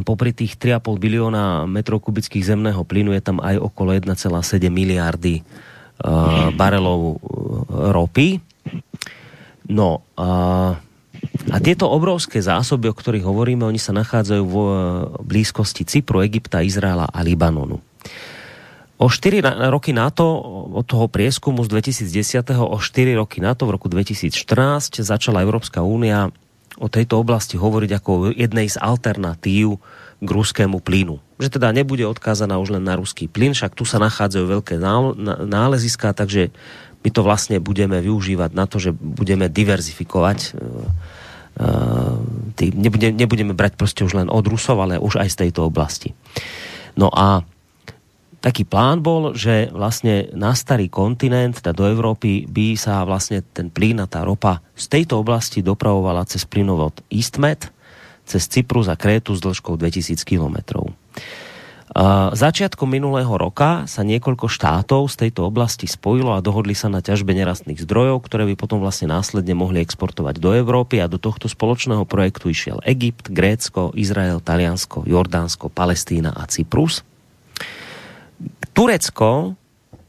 popri 0.00 0.32
tých 0.32 0.56
3,5 0.56 0.96
bilióna 0.96 1.68
metrov 1.68 2.00
kubických 2.00 2.44
zemného 2.44 2.80
plynu 2.84 3.12
je 3.12 3.22
tam 3.22 3.38
aj 3.40 3.60
okolo 3.60 3.92
1,7 3.92 4.16
miliardy 4.72 5.44
uh, 5.44 6.48
barelov 6.56 7.00
uh, 7.00 7.16
ropy. 7.92 8.40
No 9.68 10.00
uh, 10.16 10.72
a 11.52 11.56
tieto 11.60 11.90
obrovské 11.90 12.40
zásoby, 12.40 12.90
o 12.90 12.96
ktorých 12.96 13.26
hovoríme, 13.26 13.62
oni 13.66 13.78
sa 13.80 13.94
nachádzajú 13.94 14.44
v 14.46 14.56
blízkosti 15.22 15.84
Cypru, 15.86 16.24
Egypta, 16.24 16.64
Izraela 16.64 17.06
a 17.08 17.20
Libanonu. 17.20 17.78
O 19.02 19.10
4 19.10 19.42
roky 19.66 19.90
na 19.90 20.14
to, 20.14 20.22
od 20.78 20.86
toho 20.86 21.10
prieskumu 21.10 21.66
z 21.66 21.74
2010. 21.74 22.46
o 22.54 22.78
4 22.78 23.18
roky 23.18 23.42
na 23.42 23.58
to, 23.58 23.66
v 23.66 23.74
roku 23.74 23.90
2014, 23.90 25.02
začala 25.02 25.42
Európska 25.42 25.82
únia 25.82 26.30
o 26.82 26.90
tejto 26.90 27.22
oblasti 27.22 27.54
hovoriť 27.54 27.90
ako 27.94 28.10
o 28.10 28.22
jednej 28.34 28.66
z 28.66 28.74
alternatív 28.82 29.78
k 30.18 30.28
ruskému 30.28 30.82
plynu. 30.82 31.22
Že 31.38 31.58
teda 31.58 31.70
nebude 31.70 32.02
odkázaná 32.02 32.58
už 32.58 32.74
len 32.74 32.82
na 32.82 32.98
ruský 32.98 33.30
plyn, 33.30 33.54
však 33.54 33.78
tu 33.78 33.86
sa 33.86 34.02
nachádzajú 34.02 34.44
veľké 34.50 34.74
náleziská, 35.46 36.10
takže 36.10 36.50
my 37.02 37.08
to 37.10 37.22
vlastne 37.22 37.58
budeme 37.58 37.98
využívať 37.98 38.50
na 38.54 38.66
to, 38.66 38.78
že 38.82 38.90
budeme 38.94 39.50
diverzifikovať. 39.50 40.54
Tý, 42.54 42.64
nebude, 42.74 43.10
nebudeme 43.10 43.54
brať 43.54 43.74
proste 43.74 44.06
už 44.06 44.22
len 44.22 44.30
od 44.30 44.46
Rusov, 44.46 44.78
ale 44.78 45.02
už 45.02 45.18
aj 45.18 45.28
z 45.34 45.38
tejto 45.46 45.66
oblasti. 45.66 46.14
No 46.94 47.10
a 47.10 47.42
taký 48.42 48.66
plán 48.66 49.00
bol, 49.00 49.38
že 49.38 49.70
vlastne 49.70 50.26
na 50.34 50.52
starý 50.52 50.90
kontinent, 50.90 51.62
teda 51.62 51.70
do 51.70 51.86
Európy, 51.86 52.50
by 52.50 52.74
sa 52.74 53.06
vlastne 53.06 53.46
ten 53.54 53.70
plyn 53.70 54.02
a 54.02 54.10
tá 54.10 54.26
ropa 54.26 54.60
z 54.74 54.90
tejto 54.90 55.22
oblasti 55.22 55.62
dopravovala 55.62 56.26
cez 56.26 56.42
plynovod 56.42 56.98
EastMed, 57.08 57.70
cez 58.26 58.42
Cyprus 58.50 58.90
a 58.90 58.98
Krétu 58.98 59.38
s 59.38 59.40
dĺžkou 59.40 59.78
2000 59.78 60.18
kilometrov. 60.26 60.90
Začiatkom 62.32 62.88
minulého 62.88 63.28
roka 63.36 63.84
sa 63.84 64.00
niekoľko 64.00 64.48
štátov 64.48 65.12
z 65.12 65.28
tejto 65.28 65.44
oblasti 65.44 65.84
spojilo 65.84 66.32
a 66.32 66.40
dohodli 66.40 66.72
sa 66.72 66.88
na 66.88 67.04
ťažbe 67.04 67.36
nerastných 67.36 67.84
zdrojov, 67.84 68.24
ktoré 68.24 68.48
by 68.48 68.56
potom 68.56 68.80
vlastne 68.80 69.12
následne 69.12 69.52
mohli 69.52 69.84
exportovať 69.84 70.40
do 70.40 70.56
Európy 70.56 71.04
a 71.04 71.10
do 71.10 71.20
tohto 71.20 71.52
spoločného 71.52 72.08
projektu 72.08 72.48
išiel 72.48 72.80
Egypt, 72.88 73.28
Grécko, 73.28 73.92
Izrael, 73.92 74.40
Taliansko, 74.40 75.04
Jordánsko, 75.04 75.68
Palestína 75.68 76.32
a 76.32 76.48
Cyprus. 76.48 77.04
Turecko 78.72 79.58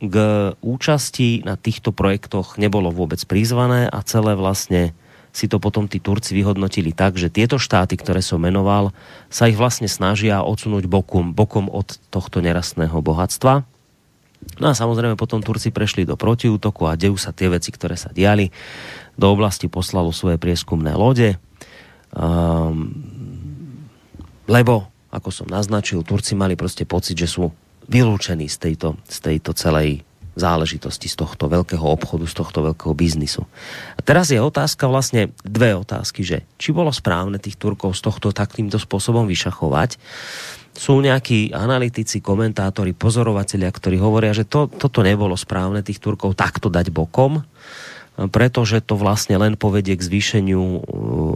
k 0.03 0.15
účasti 0.59 1.47
na 1.47 1.55
týchto 1.55 1.95
projektoch 1.95 2.59
nebolo 2.59 2.91
vôbec 2.91 3.24
prizvané 3.24 3.88
a 3.88 4.03
celé 4.03 4.36
vlastne 4.36 4.91
si 5.34 5.49
to 5.49 5.57
potom 5.57 5.89
tí 5.89 5.97
Turci 5.97 6.38
vyhodnotili 6.38 6.93
tak, 6.93 7.17
že 7.17 7.34
tieto 7.34 7.57
štáty, 7.57 7.97
ktoré 7.97 8.21
som 8.21 8.38
menoval, 8.38 8.93
sa 9.34 9.49
ich 9.49 9.57
vlastne 9.57 9.89
snažia 9.89 10.45
odsunúť 10.45 10.86
bokom, 10.86 11.34
bokom 11.34 11.74
od 11.74 11.97
tohto 12.13 12.38
nerastného 12.38 12.93
bohatstva. 13.01 13.65
No 14.61 14.65
a 14.69 14.78
samozrejme 14.78 15.17
potom 15.17 15.41
Turci 15.41 15.74
prešli 15.74 16.05
do 16.05 16.13
protiútoku 16.13 16.86
a 16.86 16.93
dejú 16.93 17.17
sa 17.17 17.34
tie 17.34 17.49
veci, 17.49 17.74
ktoré 17.74 17.97
sa 17.97 18.13
diali. 18.13 18.53
Do 19.17 19.34
oblasti 19.34 19.65
poslalo 19.65 20.13
svoje 20.13 20.38
prieskumné 20.38 20.93
lode, 20.93 21.41
um, 22.13 22.93
lebo, 24.45 24.86
ako 25.09 25.30
som 25.34 25.47
naznačil, 25.49 26.05
Turci 26.05 26.38
mali 26.38 26.53
proste 26.53 26.86
pocit, 26.86 27.17
že 27.17 27.26
sú 27.26 27.49
vylúčení 27.88 28.48
z 28.48 28.58
tejto, 28.60 29.00
z 29.06 29.18
tejto 29.20 29.52
celej 29.54 30.04
záležitosti 30.34 31.06
z 31.06 31.16
tohto 31.18 31.46
veľkého 31.46 31.86
obchodu, 31.86 32.26
z 32.26 32.36
tohto 32.42 32.66
veľkého 32.66 32.94
biznisu. 32.98 33.46
A 33.94 34.00
teraz 34.02 34.34
je 34.34 34.42
otázka 34.42 34.90
vlastne 34.90 35.30
dve 35.46 35.78
otázky, 35.78 36.26
že 36.26 36.42
či 36.58 36.74
bolo 36.74 36.90
správne 36.90 37.38
tých 37.38 37.58
Turkov 37.58 37.94
z 37.94 38.02
tohto 38.02 38.34
takýmto 38.34 38.82
spôsobom 38.82 39.30
vyšachovať. 39.30 40.02
Sú 40.74 40.98
nejakí 41.06 41.54
analytici, 41.54 42.18
komentátori, 42.18 42.98
pozorovatelia, 42.98 43.70
ktorí 43.70 44.02
hovoria, 44.02 44.34
že 44.34 44.50
to, 44.50 44.66
toto 44.66 45.06
nebolo 45.06 45.38
správne 45.38 45.86
tých 45.86 46.02
Turkov 46.02 46.34
takto 46.34 46.74
dať 46.74 46.90
bokom, 46.90 47.46
pretože 48.34 48.82
to 48.82 48.98
vlastne 48.98 49.38
len 49.38 49.54
povedie 49.54 49.94
k 49.94 50.06
zvýšeniu 50.06 50.62
uh, 50.62 50.80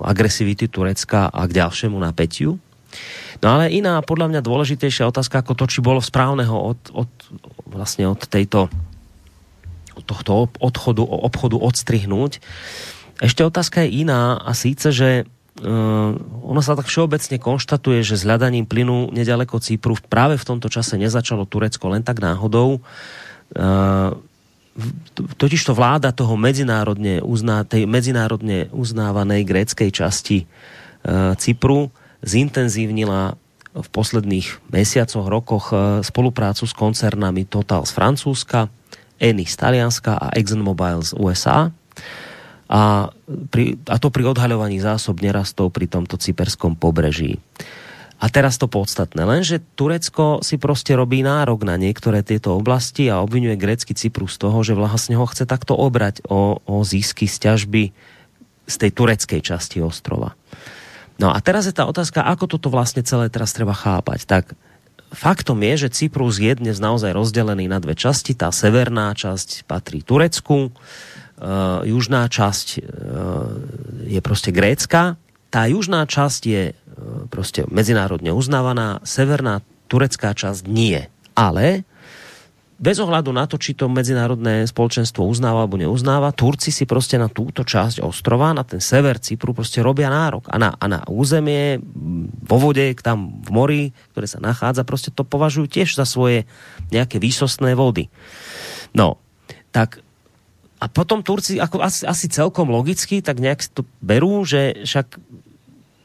agresivity 0.05 0.65
Turecka 0.69 1.29
a 1.29 1.41
k 1.45 1.57
ďalšiemu 1.61 1.97
napätiu. 2.01 2.57
No 3.41 3.47
ale 3.59 3.73
iná, 3.73 4.01
podľa 4.01 4.33
mňa 4.33 4.41
dôležitejšia 4.41 5.09
otázka 5.09 5.45
ako 5.45 5.53
to, 5.53 5.65
či 5.69 5.79
bolo 5.79 6.01
správneho 6.01 6.75
od, 6.75 6.79
od, 6.93 7.09
vlastne 7.69 8.09
od 8.09 8.21
tejto 8.25 8.71
od 9.97 10.05
tohto 10.05 10.53
odchodu, 10.61 11.01
obchodu 11.01 11.57
odstrihnúť. 11.57 12.37
Ešte 13.17 13.41
otázka 13.41 13.81
je 13.81 14.05
iná 14.05 14.37
a 14.37 14.53
síce, 14.53 14.93
že 14.93 15.25
uh, 15.25 16.13
ono 16.45 16.61
sa 16.61 16.77
tak 16.77 16.85
všeobecne 16.85 17.41
konštatuje, 17.41 18.05
že 18.05 18.21
s 18.21 18.25
hľadaním 18.29 18.69
plynu 18.69 19.09
nedaleko 19.09 19.57
Cypru 19.57 19.97
práve 20.05 20.37
v 20.37 20.45
tomto 20.45 20.69
čase 20.69 21.01
nezačalo 21.01 21.49
Turecko 21.49 21.89
len 21.89 22.05
tak 22.05 22.21
náhodou. 22.21 22.77
Uh, 23.57 24.13
totiž 25.17 25.65
to 25.65 25.73
vláda 25.73 26.13
toho 26.13 26.37
medzinárodne, 26.37 27.25
uzná, 27.25 27.65
tej 27.65 27.89
medzinárodne 27.89 28.69
uznávanej 28.69 29.41
gréckej 29.49 29.89
časti 29.89 30.45
uh, 30.45 31.33
Cypru 31.41 31.89
zintenzívnila 32.25 33.37
v 33.77 33.87
posledných 33.93 34.73
mesiacoch, 34.73 35.25
rokoch 35.29 35.73
eh, 35.73 36.01
spoluprácu 36.01 36.65
s 36.65 36.73
koncernami 36.73 37.45
Total 37.45 37.85
z 37.85 37.91
Francúzska, 37.93 38.73
Eni 39.17 39.45
z 39.49 39.55
Talianska 39.57 40.17
a 40.17 40.27
ExxonMobil 40.37 41.01
z 41.01 41.11
USA. 41.17 41.73
A, 42.67 43.09
pri, 43.47 43.79
a 43.87 43.95
to 43.95 44.11
pri 44.11 44.27
odhaľovaní 44.27 44.83
zásob 44.83 45.23
nerastov 45.23 45.71
pri 45.71 45.87
tomto 45.87 46.19
cyperskom 46.19 46.75
pobreží. 46.75 47.39
A 48.17 48.33
teraz 48.33 48.57
to 48.57 48.65
podstatné, 48.65 49.21
lenže 49.23 49.61
Turecko 49.77 50.41
si 50.41 50.57
proste 50.57 50.97
robí 50.97 51.21
nárok 51.21 51.61
na 51.61 51.77
niektoré 51.77 52.25
tieto 52.25 52.57
oblasti 52.57 53.13
a 53.13 53.21
obvinuje 53.21 53.53
grécky 53.55 53.93
Cyprus 53.93 54.35
z 54.35 54.49
toho, 54.49 54.57
že 54.65 54.73
vlastne 54.73 55.13
ho 55.15 55.25
chce 55.29 55.45
takto 55.45 55.77
obrať 55.77 56.25
o, 56.25 56.57
o 56.65 56.75
zisky 56.81 57.29
z 57.29 57.45
ťažby 57.45 57.93
z 58.67 58.75
tej 58.75 58.91
tureckej 58.91 59.41
časti 59.45 59.79
ostrova. 59.79 60.33
No 61.17 61.33
a 61.33 61.37
teraz 61.41 61.65
je 61.65 61.73
tá 61.73 61.89
otázka, 61.89 62.21
ako 62.21 62.45
toto 62.45 62.69
vlastne 62.69 63.01
celé 63.01 63.33
teraz 63.33 63.49
treba 63.53 63.73
chápať. 63.73 64.29
Tak 64.29 64.53
faktom 65.09 65.65
je, 65.65 65.87
že 65.87 65.93
Cyprus 65.93 66.37
je 66.37 66.53
dnes 66.53 66.77
naozaj 66.77 67.13
rozdelený 67.13 67.65
na 67.65 67.81
dve 67.81 67.97
časti. 67.97 68.37
Tá 68.37 68.53
severná 68.53 69.17
časť 69.17 69.65
patrí 69.65 70.05
Turecku, 70.05 70.69
uh, 70.69 71.81
južná 71.81 72.29
časť 72.29 72.67
uh, 72.77 72.83
je 74.05 74.19
proste 74.21 74.53
Grécka. 74.53 75.17
Tá 75.49 75.65
južná 75.65 76.05
časť 76.05 76.41
je 76.45 76.63
uh, 76.69 77.25
proste 77.33 77.65
medzinárodne 77.65 78.29
uznávaná, 78.29 79.01
severná 79.01 79.65
turecká 79.89 80.37
časť 80.37 80.69
nie. 80.69 81.01
Ale 81.33 81.87
bez 82.77 83.01
ohľadu 83.01 83.33
na 83.33 83.49
to, 83.49 83.57
či 83.57 83.73
to 83.73 83.89
medzinárodné 83.89 84.69
spoločenstvo 84.69 85.25
uznáva 85.25 85.65
alebo 85.65 85.81
neuznáva, 85.81 86.29
Turci 86.31 86.69
si 86.69 86.85
prostě 86.85 87.17
na 87.17 87.25
túto 87.25 87.65
časť 87.65 88.05
ostrova, 88.05 88.53
na 88.53 88.63
ten 88.63 88.77
sever 88.77 89.17
Cypru 89.17 89.53
prostě 89.53 89.81
robia 89.81 90.09
nárok. 90.09 90.45
A 90.49 90.57
na, 90.57 90.69
a 90.77 90.85
na 90.87 91.01
územie 91.09 91.81
vo 92.45 92.57
vode, 92.61 92.93
tam 93.01 93.41
v 93.41 93.49
mori, 93.49 93.83
ktoré 94.13 94.29
sa 94.29 94.37
nachádza, 94.37 94.85
prostě 94.85 95.09
to 95.09 95.25
považujú 95.25 95.67
tiež 95.67 95.97
za 95.97 96.05
svoje 96.05 96.45
nejaké 96.93 97.17
výsostné 97.17 97.73
vody. 97.73 98.13
No, 98.93 99.17
tak 99.73 100.05
a 100.77 100.85
potom 100.85 101.25
Turci 101.25 101.57
ako 101.57 101.81
asi, 101.81 102.05
asi 102.05 102.29
celkom 102.29 102.69
logicky 102.69 103.25
tak 103.25 103.41
nejak 103.41 103.65
to 103.73 103.81
berú, 104.05 104.45
že 104.45 104.85
však 104.85 105.17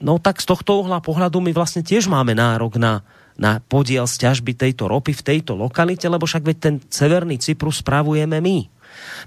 no 0.00 0.16
tak 0.16 0.40
z 0.40 0.48
tohto 0.48 0.80
uhla 0.80 1.04
pohľadu 1.04 1.44
my 1.44 1.52
vlastne 1.52 1.84
tiež 1.84 2.08
máme 2.08 2.32
nárok 2.32 2.80
na 2.80 3.04
na 3.40 3.60
podiel 3.64 4.04
z 4.04 4.28
ťažby 4.28 4.56
tejto 4.56 4.88
ropy 4.88 5.16
v 5.16 5.22
tejto 5.22 5.56
lokalite, 5.56 6.04
lebo 6.08 6.28
však 6.28 6.44
veď 6.44 6.56
ten 6.58 6.74
severný 6.88 7.40
Cyprus 7.40 7.80
spravujeme 7.80 8.38
my. 8.40 8.58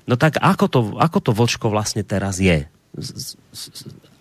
No 0.06 0.14
tak 0.16 0.38
ako 0.38 0.66
to, 0.70 0.80
ako 1.02 1.18
to 1.22 1.32
Vlčko 1.34 1.68
vlastne 1.74 2.06
teraz 2.06 2.38
je? 2.38 2.70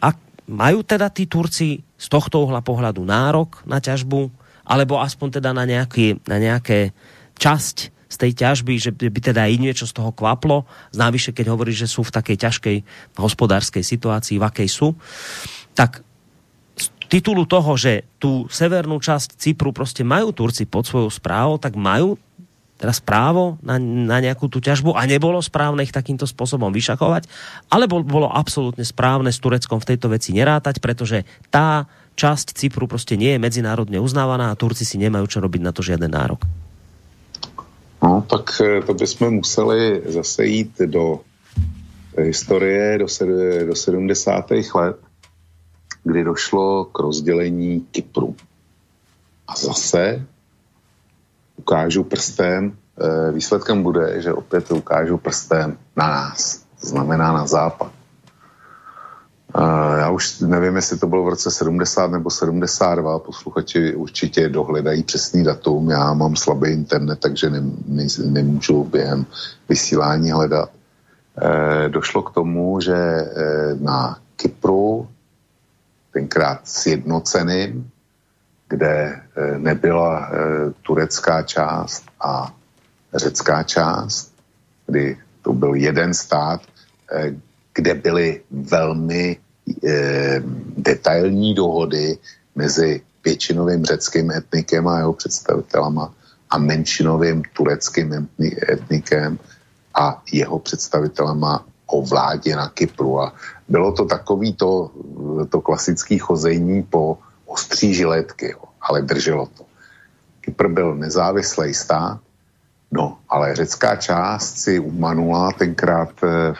A 0.00 0.08
majú 0.48 0.80
teda 0.84 1.08
tí 1.12 1.28
Turci 1.28 1.80
z 1.80 2.06
tohto 2.08 2.44
uhla 2.44 2.64
pohľadu 2.64 3.04
nárok 3.04 3.64
na 3.64 3.80
ťažbu, 3.80 4.28
alebo 4.64 5.00
aspoň 5.00 5.40
teda 5.40 5.52
na, 5.52 5.68
nejaký, 5.68 6.24
na 6.24 6.40
nejaké 6.40 6.96
časť 7.36 7.92
z 8.14 8.16
tej 8.16 8.32
ťažby, 8.36 8.74
že 8.78 8.90
by 8.94 9.20
teda 9.20 9.50
i 9.50 9.58
niečo 9.58 9.90
z 9.90 9.96
toho 9.96 10.14
kvaplo, 10.14 10.68
znávyše 10.94 11.34
keď 11.34 11.50
hovorí, 11.50 11.74
že 11.74 11.90
sú 11.90 12.06
v 12.06 12.14
takej 12.14 12.36
ťažkej 12.38 12.76
hospodárskej 13.18 13.82
situácii, 13.82 14.38
v 14.38 14.46
akej 14.46 14.68
sú, 14.70 14.94
tak 15.74 16.03
titulu 17.08 17.44
toho, 17.44 17.76
že 17.76 18.04
tú 18.18 18.46
severnú 18.50 19.00
časť 19.00 19.36
Cypru 19.36 19.72
prostě 19.72 20.04
majú 20.04 20.32
Turci 20.32 20.64
pod 20.64 20.86
svojou 20.86 21.10
správou, 21.10 21.58
tak 21.58 21.76
majú 21.76 22.18
teraz 22.76 22.98
právo 23.00 23.56
na, 23.62 23.78
na 23.80 24.18
nejakú 24.20 24.50
tú 24.50 24.58
ťažbu 24.58 24.98
a 24.98 25.06
nebolo 25.06 25.38
správne 25.40 25.86
ich 25.86 25.94
takýmto 25.94 26.26
spôsobom 26.26 26.68
vyšakovať, 26.74 27.30
alebo 27.70 28.02
bolo 28.02 28.28
absolútne 28.28 28.82
správne 28.82 29.30
s 29.30 29.38
Tureckom 29.40 29.78
v 29.78 29.94
tejto 29.94 30.10
veci 30.10 30.34
nerátať, 30.34 30.82
pretože 30.82 31.22
tá 31.48 31.86
časť 32.14 32.52
Cypru 32.52 32.86
prostě 32.86 33.16
nie 33.16 33.32
je 33.34 33.42
medzinárodne 33.42 33.98
uznávaná 33.98 34.50
a 34.50 34.58
Turci 34.58 34.84
si 34.84 34.98
nemajú 34.98 35.26
čo 35.26 35.38
robiť 35.40 35.62
na 35.62 35.72
to 35.72 35.82
žiaden 35.82 36.10
nárok. 36.10 36.44
No, 38.02 38.20
tak 38.28 38.52
eh, 38.60 38.82
to 38.84 38.94
bychom 38.94 39.40
museli 39.40 40.02
zase 40.04 40.46
jít 40.46 40.76
do 40.92 41.24
historie, 42.20 42.98
do, 42.98 43.06
do 43.66 43.74
70. 43.74 44.50
let, 44.74 44.96
kdy 46.04 46.24
došlo 46.24 46.84
k 46.84 46.98
rozdělení 46.98 47.80
Kypru. 47.80 48.36
A 49.48 49.56
zase 49.56 50.26
ukážu 51.56 52.04
prstem, 52.04 52.72
eh, 52.72 53.32
výsledkem 53.32 53.82
bude, 53.82 54.22
že 54.22 54.32
opět 54.32 54.70
ukážu 54.70 55.18
prstem 55.18 55.76
na 55.96 56.06
nás, 56.08 56.64
to 56.80 56.86
znamená 56.86 57.32
na 57.32 57.46
západ. 57.46 57.92
Eh, 59.54 59.98
já 59.98 60.10
už 60.10 60.40
nevím, 60.40 60.76
jestli 60.76 60.98
to 60.98 61.06
bylo 61.06 61.24
v 61.24 61.28
roce 61.28 61.50
70 61.50 62.10
nebo 62.10 62.30
72, 62.30 63.18
posluchači 63.18 63.94
určitě 63.94 64.48
dohledají 64.48 65.02
přesný 65.02 65.44
datum, 65.44 65.90
já 65.90 66.14
mám 66.14 66.36
slabý 66.36 66.70
internet, 66.70 67.18
takže 67.20 67.50
ne, 67.50 67.62
ne, 67.86 68.06
nemůžu 68.24 68.84
během 68.84 69.26
vysílání 69.68 70.30
hledat. 70.30 70.70
E, 71.38 71.88
došlo 71.88 72.22
k 72.22 72.34
tomu, 72.34 72.80
že 72.80 72.94
na 73.80 74.18
Kypru 74.36 75.08
tenkrát 76.14 76.62
sjednoceným, 76.62 77.90
kde 78.68 78.94
eh, 78.94 79.58
nebyla 79.58 80.12
eh, 80.14 80.30
turecká 80.82 81.42
část 81.42 82.06
a 82.20 82.54
řecká 83.14 83.62
část, 83.62 84.32
kdy 84.86 85.18
to 85.42 85.52
byl 85.52 85.74
jeden 85.74 86.14
stát, 86.14 86.62
eh, 87.10 87.34
kde 87.74 87.94
byly 87.94 88.40
velmi 88.50 89.36
detailní 90.76 91.54
dohody 91.56 92.18
mezi 92.54 93.00
většinovým 93.24 93.84
řeckým 93.84 94.30
etnikem 94.30 94.88
a 94.88 94.98
jeho 94.98 95.12
představitelama 95.12 96.12
a 96.50 96.58
menšinovým 96.58 97.42
tureckým 97.56 98.28
etnikem 98.68 99.38
a 99.94 100.22
jeho 100.32 100.58
představitelama 100.58 101.64
o 101.86 102.02
vládě 102.02 102.56
na 102.56 102.68
Kypru. 102.68 103.20
A 103.20 103.32
bylo 103.68 103.92
to 103.92 104.04
takový 104.04 104.52
to, 104.52 104.90
to 105.48 105.60
klasické 105.60 106.18
chození 106.18 106.82
po 106.82 107.18
ostří 107.46 107.94
žiletky, 107.94 108.50
jo, 108.52 108.62
ale 108.80 109.02
drželo 109.02 109.46
to. 109.46 109.64
Kypr 110.40 110.68
byl 110.68 110.94
nezávislý 110.94 111.74
stát, 111.74 112.20
no, 112.92 113.18
ale 113.28 113.56
řecká 113.56 113.96
část 113.96 114.58
si 114.58 114.78
umanula, 114.78 115.52
tenkrát 115.52 116.12
eh, 116.24 116.54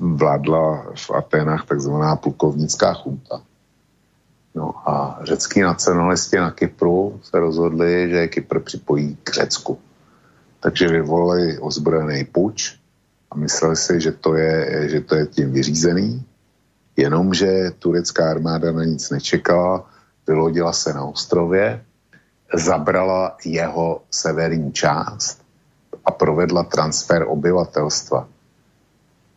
vládla 0.00 0.86
v 0.94 1.10
Aténách 1.10 1.66
takzvaná 1.66 2.16
plukovnická 2.16 2.94
chunta. 2.94 3.42
No 4.54 4.88
a 4.88 5.18
řecký 5.22 5.60
nacionalisti 5.60 6.36
na 6.36 6.50
Kypru 6.50 7.20
se 7.22 7.40
rozhodli, 7.40 8.10
že 8.10 8.28
Kypr 8.28 8.60
připojí 8.60 9.16
k 9.24 9.32
Řecku. 9.32 9.78
Takže 10.60 10.88
vyvolali 10.88 11.58
ozbrojený 11.58 12.24
puč 12.24 12.74
a 13.30 13.36
mysleli 13.36 13.76
si, 13.76 14.00
že 14.00 14.12
to 14.12 14.34
je, 14.34 14.88
že 14.88 15.00
to 15.00 15.14
je 15.14 15.26
tím 15.26 15.52
vyřízený. 15.52 16.24
Jenomže 16.96 17.70
turecká 17.78 18.30
armáda 18.30 18.72
na 18.72 18.84
nic 18.84 19.10
nečekala, 19.10 19.84
vylodila 20.26 20.72
se 20.72 20.92
na 20.92 21.04
ostrově, 21.04 21.84
zabrala 22.54 23.36
jeho 23.44 24.02
severní 24.10 24.72
část 24.72 25.42
a 26.04 26.10
provedla 26.10 26.62
transfer 26.64 27.24
obyvatelstva. 27.28 28.28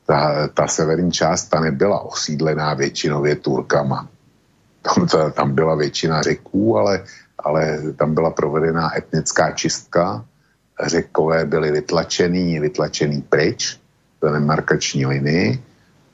Ta, 0.05 0.47
ta 0.47 0.67
severní 0.67 1.11
část 1.11 1.43
ta 1.43 1.59
nebyla 1.59 1.99
osídlená 1.99 2.73
většinově 2.73 3.35
Turkama. 3.35 4.07
Tam, 4.81 5.07
ta, 5.07 5.29
tam 5.29 5.55
byla 5.55 5.75
většina 5.75 6.21
řeků, 6.21 6.77
ale, 6.77 7.03
ale 7.37 7.81
tam 7.95 8.13
byla 8.13 8.31
provedená 8.31 8.97
etnická 8.97 9.51
čistka. 9.51 10.25
Řekové 10.85 11.45
byli 11.45 11.71
vytlačený, 11.71 12.59
vytlačený 12.59 13.21
pryč, 13.21 13.79
to 14.19 14.39
markační 14.39 15.05
linii 15.05 15.68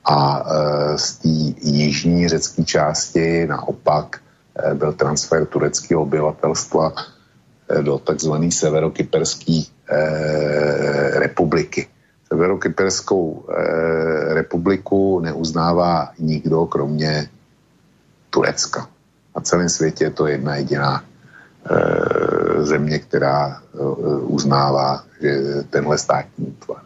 a 0.06 0.18
e, 0.38 0.98
z 0.98 1.12
té 1.12 1.28
jižní 1.62 2.28
řecké 2.28 2.64
části 2.64 3.46
naopak 3.46 4.16
e, 4.56 4.74
byl 4.74 4.92
transfer 4.92 5.46
tureckého 5.46 6.02
obyvatelstva 6.02 6.92
e, 7.68 7.82
do 7.82 7.98
takzvané 7.98 8.50
severokyperské 8.50 9.62
republiky. 11.14 11.88
Severokyperskou 12.28 13.46
republiku 14.34 15.20
neuznává 15.20 16.10
nikdo, 16.18 16.66
kromě 16.66 17.28
Turecka. 18.30 18.88
Na 19.36 19.42
celém 19.42 19.68
světě 19.68 20.04
je 20.04 20.10
to 20.10 20.26
jedna 20.26 20.56
jediná 20.56 21.04
země, 22.58 22.98
která 22.98 23.62
uznává 24.20 25.04
že 25.20 25.62
tenhle 25.70 25.98
státní 25.98 26.46
útvar. 26.46 26.82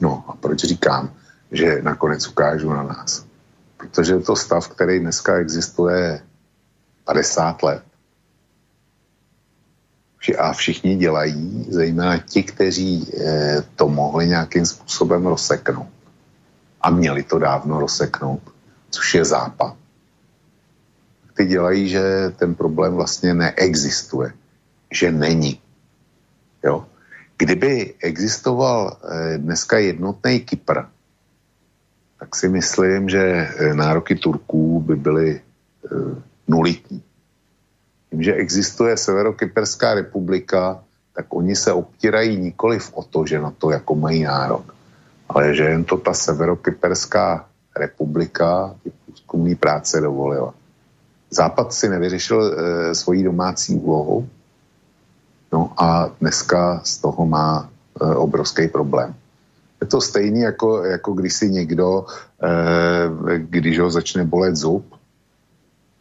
No 0.00 0.24
a 0.28 0.32
proč 0.40 0.58
říkám, 0.58 1.10
že 1.52 1.82
nakonec 1.82 2.28
ukážu 2.28 2.70
na 2.70 2.82
nás? 2.82 3.24
Protože 3.76 4.14
je 4.14 4.20
to 4.20 4.36
stav, 4.36 4.68
který 4.68 5.00
dneska 5.00 5.36
existuje 5.36 6.22
50 7.04 7.62
let. 7.62 7.82
A 10.38 10.52
všichni 10.52 10.96
dělají, 10.96 11.66
zejména 11.68 12.18
ti, 12.18 12.42
kteří 12.42 13.10
eh, 13.10 13.64
to 13.76 13.88
mohli 13.88 14.26
nějakým 14.26 14.66
způsobem 14.66 15.26
rozseknout. 15.26 15.88
A 16.80 16.90
měli 16.90 17.22
to 17.22 17.38
dávno 17.38 17.80
rozseknout, 17.80 18.42
což 18.90 19.14
je 19.14 19.24
západ. 19.24 19.76
Ty 21.34 21.46
dělají, 21.46 21.88
že 21.88 22.32
ten 22.36 22.54
problém 22.54 22.94
vlastně 22.94 23.34
neexistuje. 23.34 24.32
Že 24.92 25.12
není. 25.12 25.60
Jo? 26.64 26.86
Kdyby 27.36 27.94
existoval 27.98 28.96
eh, 29.02 29.38
dneska 29.38 29.78
jednotný 29.78 30.40
Kypr, 30.40 30.80
tak 32.22 32.36
si 32.36 32.48
myslím, 32.48 33.08
že 33.08 33.18
eh, 33.18 33.74
nároky 33.74 34.14
Turků 34.14 34.80
by 34.80 34.96
byly 34.96 35.40
eh, 35.40 35.88
nulitní. 36.48 37.02
Tím, 38.10 38.22
že 38.22 38.34
existuje 38.34 38.96
Severokyperská 38.96 39.94
republika, 39.94 40.84
tak 41.14 41.26
oni 41.34 41.56
se 41.56 41.72
obtírají 41.72 42.36
nikoliv 42.36 42.90
o 42.94 43.02
to, 43.02 43.26
že 43.26 43.40
na 43.40 43.50
to 43.50 43.70
jako 43.70 43.94
mají 43.94 44.22
nárok, 44.22 44.74
ale 45.28 45.54
že 45.54 45.64
jen 45.64 45.84
to 45.84 45.96
ta 45.96 46.14
Severokyperská 46.14 47.46
republika 47.76 48.74
ty 48.82 48.92
průzkumní 49.04 49.54
práce 49.54 50.00
dovolila. 50.00 50.54
Západ 51.30 51.72
si 51.72 51.88
nevyřešil 51.88 52.40
e, 52.42 52.94
svoji 52.94 53.24
domácí 53.24 53.74
úlohu, 53.74 54.28
No 55.52 55.72
a 55.76 56.08
dneska 56.20 56.80
z 56.84 56.98
toho 56.98 57.26
má 57.26 57.68
e, 58.00 58.14
obrovský 58.14 58.68
problém. 58.68 59.14
Je 59.82 59.86
to 59.86 60.00
stejný, 60.00 60.40
jako, 60.40 60.84
jako 60.84 61.12
když 61.12 61.34
si 61.34 61.50
někdo, 61.50 62.06
e, 62.42 63.38
když 63.38 63.78
ho 63.78 63.90
začne 63.90 64.24
bolet 64.24 64.56
zub, 64.56 64.94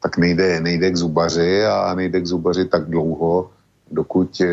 tak 0.01 0.17
nejde, 0.17 0.61
nejde 0.61 0.91
k 0.91 0.97
zubaři 0.97 1.65
a 1.65 1.95
nejde 1.95 2.21
k 2.21 2.27
zubaři 2.27 2.65
tak 2.65 2.85
dlouho, 2.89 3.49
dokud 3.91 4.41
e, 4.41 4.47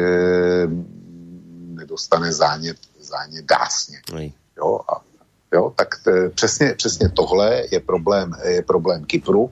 nedostane 1.76 2.32
zánět, 2.32 2.76
zánět 3.00 3.44
dásně. 3.44 4.00
Jo, 4.56 4.80
a, 4.88 5.00
jo, 5.52 5.72
tak 5.76 5.88
t, 6.04 6.30
přesně, 6.30 6.74
přesně 6.74 7.08
tohle 7.08 7.62
je 7.72 7.80
problém, 7.80 8.32
je 8.44 8.62
problém 8.62 9.04
Kypru. 9.04 9.50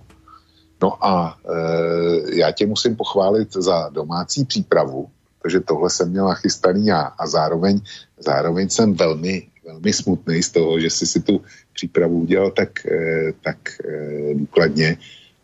No 0.82 1.04
a 1.04 1.36
e, 1.44 2.36
já 2.36 2.52
tě 2.52 2.66
musím 2.66 2.96
pochválit 2.96 3.52
za 3.52 3.88
domácí 3.88 4.44
přípravu, 4.44 5.08
protože 5.42 5.60
tohle 5.60 5.90
jsem 5.90 6.10
měl 6.10 6.28
nachystaný 6.28 6.86
já 6.86 7.00
a 7.02 7.26
zároveň, 7.26 7.80
zároveň 8.18 8.68
jsem 8.68 8.94
velmi, 8.94 9.48
velmi 9.66 9.92
smutný 9.92 10.42
z 10.42 10.50
toho, 10.50 10.80
že 10.80 10.90
jsi 10.90 11.06
si 11.06 11.20
tu 11.20 11.42
přípravu 11.72 12.20
udělal 12.20 12.50
tak, 12.50 12.86
eh, 12.86 13.32
tak 13.42 13.58
eh, 13.84 14.34
důkladně. 14.34 14.96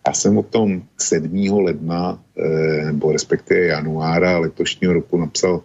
Já 0.07 0.12
jsem 0.12 0.39
o 0.39 0.43
tom 0.43 0.82
7. 0.99 1.62
ledna, 1.62 2.23
eh, 2.39 2.85
nebo 2.85 3.12
respektive 3.12 3.61
januára 3.61 4.39
letošního 4.39 4.93
roku 4.93 5.19
napsal 5.19 5.62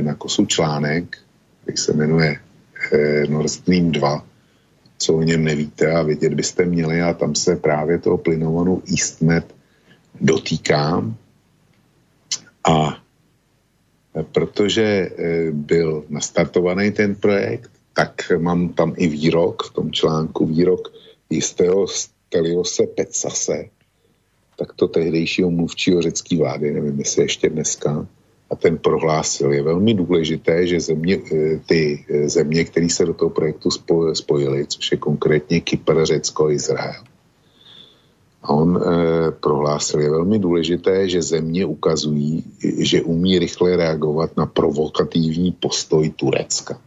na 0.00 0.14
kosu 0.14 0.46
článek, 0.46 1.16
který 1.62 1.76
se 1.76 1.92
jmenuje 1.92 2.36
Nord 3.28 3.48
Stream 3.48 3.92
2, 3.92 4.26
co 4.98 5.14
o 5.16 5.22
něm 5.22 5.44
nevíte 5.44 5.88
a 5.88 6.02
vědět 6.02 6.34
byste 6.34 6.64
měli 6.64 7.00
a 7.00 7.14
tam 7.14 7.34
se 7.34 7.56
právě 7.56 7.98
toho 7.98 8.18
plynovanu 8.18 8.82
EastMed 8.92 9.54
dotýkám 10.20 11.16
a 12.68 13.00
protože 14.32 15.10
byl 15.52 16.04
nastartovaný 16.08 16.92
ten 16.92 17.14
projekt, 17.14 17.79
tak 17.94 18.32
mám 18.38 18.68
tam 18.68 18.94
i 18.96 19.08
výrok, 19.08 19.62
v 19.62 19.72
tom 19.72 19.92
článku 19.92 20.46
výrok 20.46 20.92
jistého 21.30 21.86
Steliose 21.86 22.86
Petsase, 22.86 23.64
tak 24.58 24.72
to 24.72 24.88
tehdejšího 24.88 25.50
mluvčího 25.50 26.02
řecké 26.02 26.36
vlády, 26.36 26.72
nevím, 26.72 26.98
jestli 26.98 27.22
ještě 27.22 27.48
dneska, 27.48 28.06
a 28.50 28.56
ten 28.56 28.78
prohlásil, 28.78 29.52
je 29.52 29.62
velmi 29.62 29.94
důležité, 29.94 30.66
že 30.66 30.80
země, 30.80 31.18
eh, 31.32 31.60
ty 31.66 32.04
eh, 32.10 32.28
země, 32.28 32.64
které 32.64 32.88
se 32.88 33.04
do 33.06 33.14
toho 33.14 33.30
projektu 33.30 33.70
spojily, 34.12 34.66
což 34.66 34.92
je 34.92 34.98
konkrétně 34.98 35.60
Kypr, 35.60 36.04
Řecko, 36.04 36.50
Izrael, 36.50 37.02
a 38.42 38.52
on 38.52 38.76
e, 38.76 39.30
prohlásil, 39.30 40.00
je 40.00 40.10
velmi 40.10 40.38
důležité, 40.38 41.08
že 41.08 41.22
země 41.22 41.66
ukazují, 41.66 42.44
že 42.78 43.02
umí 43.02 43.38
rychle 43.38 43.76
reagovat 43.76 44.36
na 44.36 44.46
provokativní 44.46 45.52
postoj 45.52 46.10
Turecka. 46.10 46.80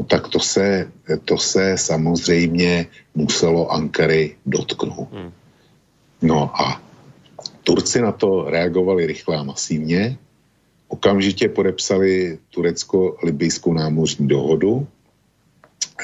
No 0.00 0.04
tak 0.08 0.28
to 0.28 0.40
se, 0.40 0.88
to 1.24 1.36
se 1.38 1.76
samozřejmě 1.76 2.86
muselo 3.14 3.68
Ankary 3.68 4.36
dotknout. 4.46 5.12
Hmm. 5.12 5.32
No 6.22 6.48
a 6.56 6.80
Turci 7.64 8.00
na 8.00 8.12
to 8.12 8.48
reagovali 8.48 9.06
rychle 9.06 9.36
a 9.36 9.42
masivně. 9.42 10.16
Okamžitě 10.88 11.48
podepsali 11.48 12.38
turecko-libijskou 12.50 13.72
námořní 13.72 14.28
dohodu, 14.28 14.88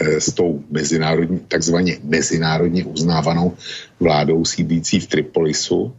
Eh, 0.01 0.21
s 0.21 0.33
tou 0.33 0.65
mezinárodní, 0.71 1.39
takzvaně 1.49 1.99
mezinárodně 2.05 2.85
uznávanou 2.85 3.57
vládou 4.01 4.45
sídlící 4.45 5.01
v 5.01 5.07
Tripolisu. 5.07 5.97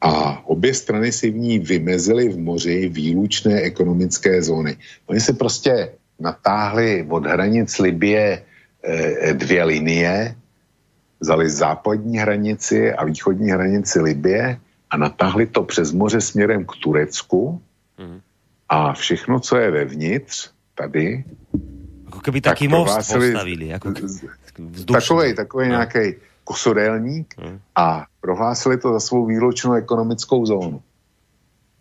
A 0.00 0.42
obě 0.46 0.74
strany 0.74 1.12
si 1.12 1.30
v 1.30 1.36
ní 1.36 1.58
vymezily 1.58 2.28
v 2.28 2.38
moři 2.38 2.88
výlučné 2.88 3.60
ekonomické 3.62 4.42
zóny. 4.42 4.76
Oni 5.06 5.20
se 5.20 5.32
prostě 5.32 5.92
natáhli 6.20 7.06
od 7.08 7.26
hranic 7.26 7.78
Libie 7.78 8.42
eh, 8.82 9.34
dvě 9.34 9.64
linie, 9.64 10.34
vzali 11.20 11.50
západní 11.50 12.18
hranici 12.18 12.92
a 12.92 13.04
východní 13.04 13.50
hranici 13.50 14.00
Libie 14.00 14.60
a 14.90 14.96
natáhli 14.96 15.46
to 15.46 15.62
přes 15.62 15.92
moře 15.92 16.20
směrem 16.20 16.64
k 16.64 16.72
Turecku 16.82 17.62
mm. 17.98 18.20
a 18.68 18.92
všechno, 18.92 19.40
co 19.40 19.56
je 19.56 19.70
vevnitř, 19.70 20.50
tady, 20.74 21.24
jako 22.04 22.20
keby 22.20 22.40
taký 22.40 22.68
tak 22.68 22.78
most 22.78 22.96
postavili. 22.96 23.68
Jako 23.68 23.92
takový, 24.92 25.34
takový 25.34 25.68
no. 25.68 25.70
nějaký 25.70 26.14
kosodelník 26.44 27.34
hmm. 27.38 27.60
a 27.76 28.06
prohlásili 28.20 28.78
to 28.78 28.92
za 28.92 29.00
svou 29.00 29.26
výročnou 29.26 29.72
ekonomickou 29.72 30.46
zónu. 30.46 30.82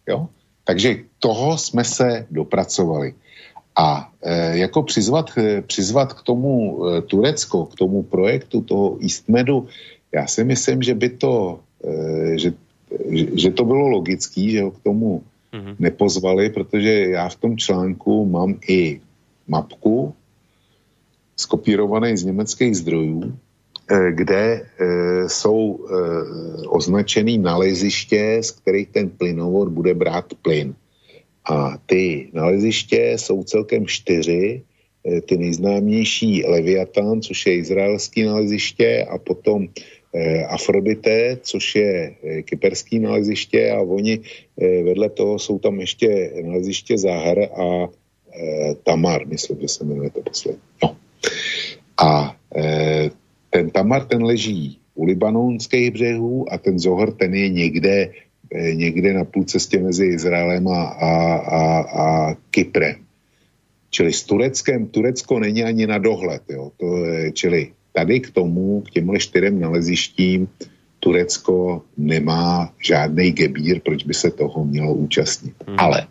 Jo? 0.08 0.28
Takže 0.64 0.96
toho 1.20 1.58
jsme 1.58 1.84
se 1.84 2.28
dopracovali. 2.32 3.14
A 3.78 4.10
e, 4.22 4.58
jako 4.58 4.84
přizvat, 4.84 5.38
e, 5.38 5.62
přizvat 5.62 6.14
k 6.14 6.22
tomu 6.22 6.82
e, 6.86 7.02
Turecko, 7.02 7.66
k 7.66 7.76
tomu 7.76 8.04
projektu 8.04 8.62
toho 8.62 8.98
Eastmedu, 9.02 9.68
já 10.12 10.28
si 10.28 10.44
myslím, 10.44 10.82
že 10.82 10.96
by 10.96 11.10
to, 11.10 11.60
že 12.36 12.54
že 13.34 13.52
to 13.52 13.66
bylo 13.66 13.88
logický, 13.88 14.52
že 14.52 14.64
ho 14.64 14.72
k 14.72 14.80
tomu 14.80 15.24
mm-hmm. 15.54 15.76
nepozvali, 15.80 16.50
protože 16.50 17.20
já 17.20 17.30
v 17.30 17.36
tom 17.36 17.58
článku 17.58 18.26
mám 18.26 18.56
i 18.68 19.02
mapku 19.48 20.14
skopírované 21.36 22.18
z 22.18 22.24
německých 22.24 22.78
zdrojů, 22.78 23.36
kde 24.12 24.66
jsou 25.28 25.86
označený 26.68 27.38
naleziště, 27.38 28.40
z 28.42 28.52
kterých 28.52 28.88
ten 28.88 29.10
plynovod 29.10 29.68
bude 29.68 29.94
brát 29.94 30.26
plyn. 30.42 30.76
A 31.52 31.78
ty 31.86 32.30
naleziště 32.34 33.14
jsou 33.16 33.44
celkem 33.44 33.88
čtyři, 33.88 34.62
ty 35.26 35.38
nejznámější 35.38 36.46
Leviathan, 36.46 37.22
což 37.22 37.46
je 37.46 37.56
izraelský 37.56 38.24
naleziště 38.24 39.06
a 39.10 39.18
potom 39.18 39.68
Afrodite, 40.50 41.38
což 41.42 41.76
je 41.76 42.16
kyperský 42.44 43.00
naleziště 43.00 43.72
a 43.72 43.82
oni 43.82 44.20
vedle 44.84 45.10
toho 45.10 45.40
jsou 45.40 45.60
tam 45.60 45.80
ještě 45.80 46.32
naleziště 46.44 46.98
Zahar 46.98 47.40
a 47.40 47.88
Tamar, 48.84 49.28
myslím, 49.28 49.58
že 49.62 49.68
se 49.68 49.84
jmenuje 49.86 50.10
to 50.10 50.22
poslední. 50.22 50.62
No. 50.84 50.98
A 51.98 52.36
ten 53.50 53.70
Tamar, 53.70 54.06
ten 54.06 54.24
leží 54.24 54.80
u 54.96 55.06
libanonských 55.06 55.92
břehů 55.92 56.54
a 56.54 56.58
ten 56.58 56.80
Zohar, 56.80 57.12
ten 57.12 57.34
je 57.34 57.50
někde, 57.50 58.12
někde 58.74 59.14
na 59.14 59.24
půl 59.24 59.44
cestě 59.44 59.80
mezi 59.80 60.06
Izraelem 60.06 60.68
a, 60.68 60.84
a, 60.84 61.36
a, 61.36 61.80
a 61.80 62.36
Kyprem. 62.52 62.96
Čili 63.90 64.14
s 64.14 64.24
Tureckem, 64.24 64.88
Turecko 64.88 65.40
není 65.40 65.64
ani 65.64 65.88
na 65.88 65.98
dohled, 65.98 66.42
jo. 66.50 66.72
To, 66.78 67.06
je, 67.06 67.32
čili 67.32 67.72
tady 67.94 68.20
k 68.20 68.32
tomu, 68.32 68.82
k 68.82 68.90
těmhle 68.90 69.20
čtyřem 69.20 69.60
nalezištím, 69.60 70.48
Turecko 71.00 71.82
nemá 71.98 72.74
žádný 72.78 73.32
gebír, 73.32 73.82
proč 73.86 74.04
by 74.04 74.14
se 74.14 74.32
toho 74.32 74.66
mělo 74.66 74.94
účastnit. 74.94 75.54
Hmm. 75.68 75.80
Ale 75.80 76.08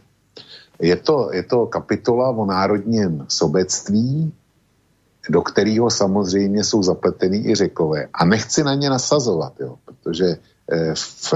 je 0.80 0.96
to, 0.96 1.30
je 1.32 1.42
to 1.42 1.66
kapitola 1.66 2.30
o 2.30 2.46
národním 2.46 3.26
sobectví, 3.28 4.32
do 5.30 5.42
kterého 5.42 5.90
samozřejmě 5.90 6.64
jsou 6.64 6.82
zapletený 6.82 7.50
i 7.50 7.54
řekové. 7.54 8.08
A 8.14 8.24
nechci 8.24 8.64
na 8.64 8.74
ně 8.74 8.90
nasazovat, 8.90 9.60
jo, 9.60 9.76
protože 9.84 10.26
eh, 10.26 10.38
v 10.94 11.34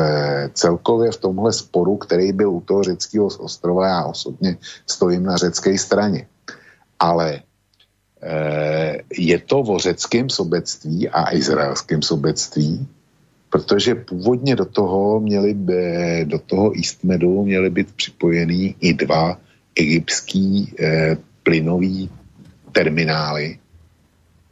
celkově 0.54 1.12
v 1.12 1.16
tomhle 1.16 1.52
sporu, 1.52 1.96
který 1.96 2.32
byl 2.32 2.50
u 2.50 2.60
toho 2.60 2.82
řeckého 2.82 3.26
ostrova, 3.26 3.88
já 3.88 4.04
osobně 4.04 4.56
stojím 4.86 5.22
na 5.22 5.36
řecké 5.36 5.78
straně. 5.78 6.26
Ale 6.98 7.40
eh, 8.22 8.98
je 9.18 9.38
to 9.38 9.58
o 9.60 9.78
řeckém 9.78 10.30
sobectví 10.30 11.08
a 11.08 11.34
izraelském 11.34 12.02
sobectví, 12.02 12.88
protože 13.50 13.94
původně 13.94 14.56
do 14.56 14.64
toho 14.64 15.20
měli 15.20 15.54
by, 15.54 15.84
do 16.24 16.38
toho 16.38 16.72
Eastmedu 16.76 17.44
měly 17.44 17.70
být 17.70 17.94
připojený 17.94 18.76
i 18.80 18.94
dva 18.94 19.38
egyptský 19.74 20.74
eh, 20.78 21.16
plynový 21.42 22.10
terminály, 22.72 23.58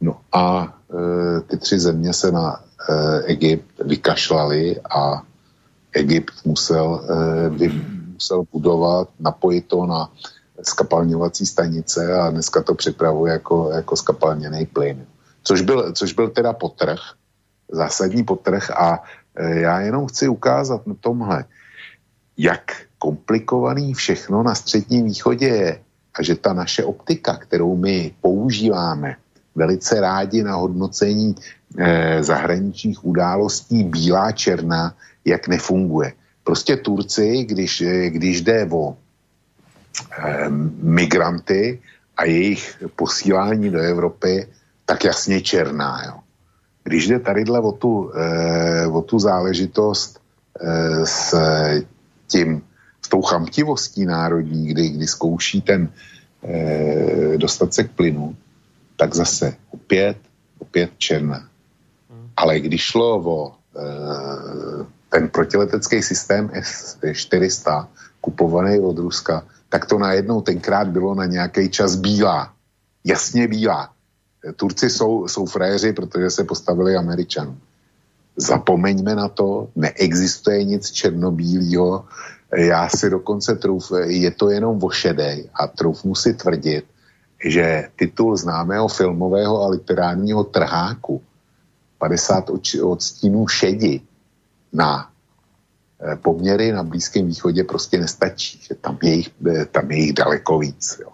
No 0.01 0.21
a 0.31 0.73
e, 0.89 1.41
ty 1.41 1.57
tři 1.57 1.79
země 1.79 2.13
se 2.13 2.31
na 2.31 2.63
Egypt 3.25 3.81
vykašlali 3.85 4.79
a 4.89 5.21
Egypt 5.93 6.33
musel, 6.45 7.01
e, 7.09 7.49
vy, 7.49 7.71
musel 8.13 8.43
budovat, 8.51 9.09
napojit 9.19 9.67
to 9.67 9.85
na 9.85 10.11
skapalňovací 10.63 11.45
stanice 11.45 12.13
a 12.13 12.29
dneska 12.29 12.63
to 12.63 12.75
připravuje 12.75 13.33
jako, 13.33 13.71
jako 13.71 13.95
skapalněný 13.95 14.65
plyn. 14.65 15.05
Což 15.43 15.61
byl, 15.61 15.93
což 15.93 16.13
byl 16.13 16.29
teda 16.29 16.53
potrh, 16.53 16.99
zásadní 17.71 18.23
potrh 18.23 18.71
a 18.71 19.03
e, 19.35 19.59
já 19.59 19.79
jenom 19.81 20.07
chci 20.07 20.27
ukázat 20.27 20.87
na 20.87 20.95
tomhle, 20.99 21.45
jak 22.37 22.71
komplikovaný 22.97 23.93
všechno 23.93 24.43
na 24.43 24.55
středním 24.55 25.05
východě 25.05 25.47
je 25.47 25.81
a 26.13 26.23
že 26.23 26.35
ta 26.35 26.53
naše 26.53 26.83
optika, 26.83 27.37
kterou 27.37 27.75
my 27.75 28.11
používáme, 28.21 29.15
velice 29.55 30.01
rádi 30.01 30.43
na 30.43 30.55
hodnocení 30.55 31.35
eh, 31.77 32.23
zahraničních 32.23 33.05
událostí 33.05 33.83
bílá 33.83 34.31
černá, 34.31 34.95
jak 35.25 35.47
nefunguje. 35.47 36.13
Prostě 36.43 36.77
Turci, 36.77 37.43
když, 37.43 37.81
eh, 37.81 38.09
když 38.09 38.41
jde 38.41 38.67
o 38.71 38.97
eh, 40.17 40.49
migranty 40.83 41.79
a 42.17 42.25
jejich 42.25 42.83
posílání 42.95 43.69
do 43.69 43.79
Evropy, 43.79 44.47
tak 44.85 45.03
jasně 45.05 45.41
černá. 45.41 46.03
Jo. 46.05 46.19
Když 46.83 47.07
jde 47.07 47.19
tadyhle 47.19 47.59
o 47.59 47.71
tu, 47.71 48.11
eh, 48.15 48.87
o 48.87 49.01
tu 49.01 49.19
záležitost 49.19 50.19
eh, 50.61 51.05
s 51.05 51.35
tím, 52.27 52.61
s 53.01 53.09
tou 53.09 53.21
chamtivostí 53.21 54.05
národní, 54.05 54.67
kdy, 54.67 54.89
kdy 54.89 55.07
zkouší 55.07 55.61
ten 55.61 55.89
eh, 56.43 57.37
dostat 57.37 57.73
se 57.73 57.83
k 57.83 57.91
plynu, 57.91 58.35
tak 58.99 59.15
zase 59.15 59.55
opět, 59.71 60.17
opět 60.59 60.91
černá. 60.97 61.47
Ale 62.35 62.59
když 62.59 62.81
šlo 62.81 63.23
o 63.23 63.39
e, 63.51 63.55
ten 65.09 65.31
protiletecký 65.31 66.03
systém 66.03 66.51
S-400 66.53 67.87
kupovaný 68.21 68.79
od 68.79 68.97
Ruska, 68.97 69.47
tak 69.69 69.85
to 69.85 69.99
najednou 69.99 70.41
tenkrát 70.41 70.87
bylo 70.87 71.15
na 71.15 71.25
nějaký 71.25 71.69
čas 71.69 71.95
bílá. 71.95 72.51
Jasně 73.03 73.47
bílá. 73.47 73.89
Turci 74.55 74.89
jsou, 74.89 75.27
jsou 75.27 75.45
frajeři, 75.45 75.93
protože 75.93 76.29
se 76.29 76.43
postavili 76.43 76.95
Američanům. 76.95 77.59
Zapomeňme 78.35 79.15
na 79.15 79.27
to, 79.27 79.67
neexistuje 79.75 80.63
nic 80.63 80.91
černobílého. 80.91 82.05
Já 82.55 82.89
si 82.89 83.09
dokonce 83.09 83.55
trouf, 83.55 83.91
je 84.05 84.31
to 84.31 84.49
jenom 84.49 84.79
vošedej 84.79 85.49
a 85.53 85.67
troufnu 85.67 86.15
si 86.15 86.33
tvrdit, 86.33 86.85
že 87.45 87.87
titul 87.95 88.37
známého 88.37 88.87
filmového 88.87 89.63
a 89.63 89.67
literárního 89.67 90.43
trháku 90.43 91.21
50 91.97 92.49
odstínů 92.83 93.47
šedi 93.47 94.01
na 94.73 95.09
eh, 96.01 96.15
poměry 96.15 96.71
na 96.71 96.83
Blízkém 96.83 97.27
východě 97.27 97.63
prostě 97.63 97.97
nestačí, 97.99 98.59
že 98.61 98.75
tam 98.75 98.97
je 99.03 99.13
jich, 99.13 99.29
eh, 99.47 99.65
tam 99.65 99.91
je 99.91 99.97
jich 99.97 100.13
daleko 100.13 100.59
víc. 100.59 100.99
Jo. 101.01 101.09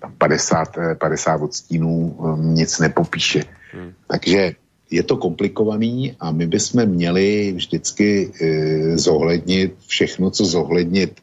Tam 0.00 0.12
50, 0.18 0.68
50 0.98 1.34
eh, 1.34 1.44
odstínů 1.44 2.16
nic 2.36 2.78
nepopíše. 2.78 3.42
Hmm. 3.72 3.92
Takže 4.06 4.54
je 4.90 5.02
to 5.02 5.16
komplikovaný 5.16 6.16
a 6.20 6.30
my 6.30 6.46
bychom 6.46 6.86
měli 6.86 7.52
vždycky 7.56 8.30
e, 8.40 8.98
zohlednit 8.98 9.74
všechno, 9.86 10.30
co 10.30 10.44
zohlednit 10.44 11.20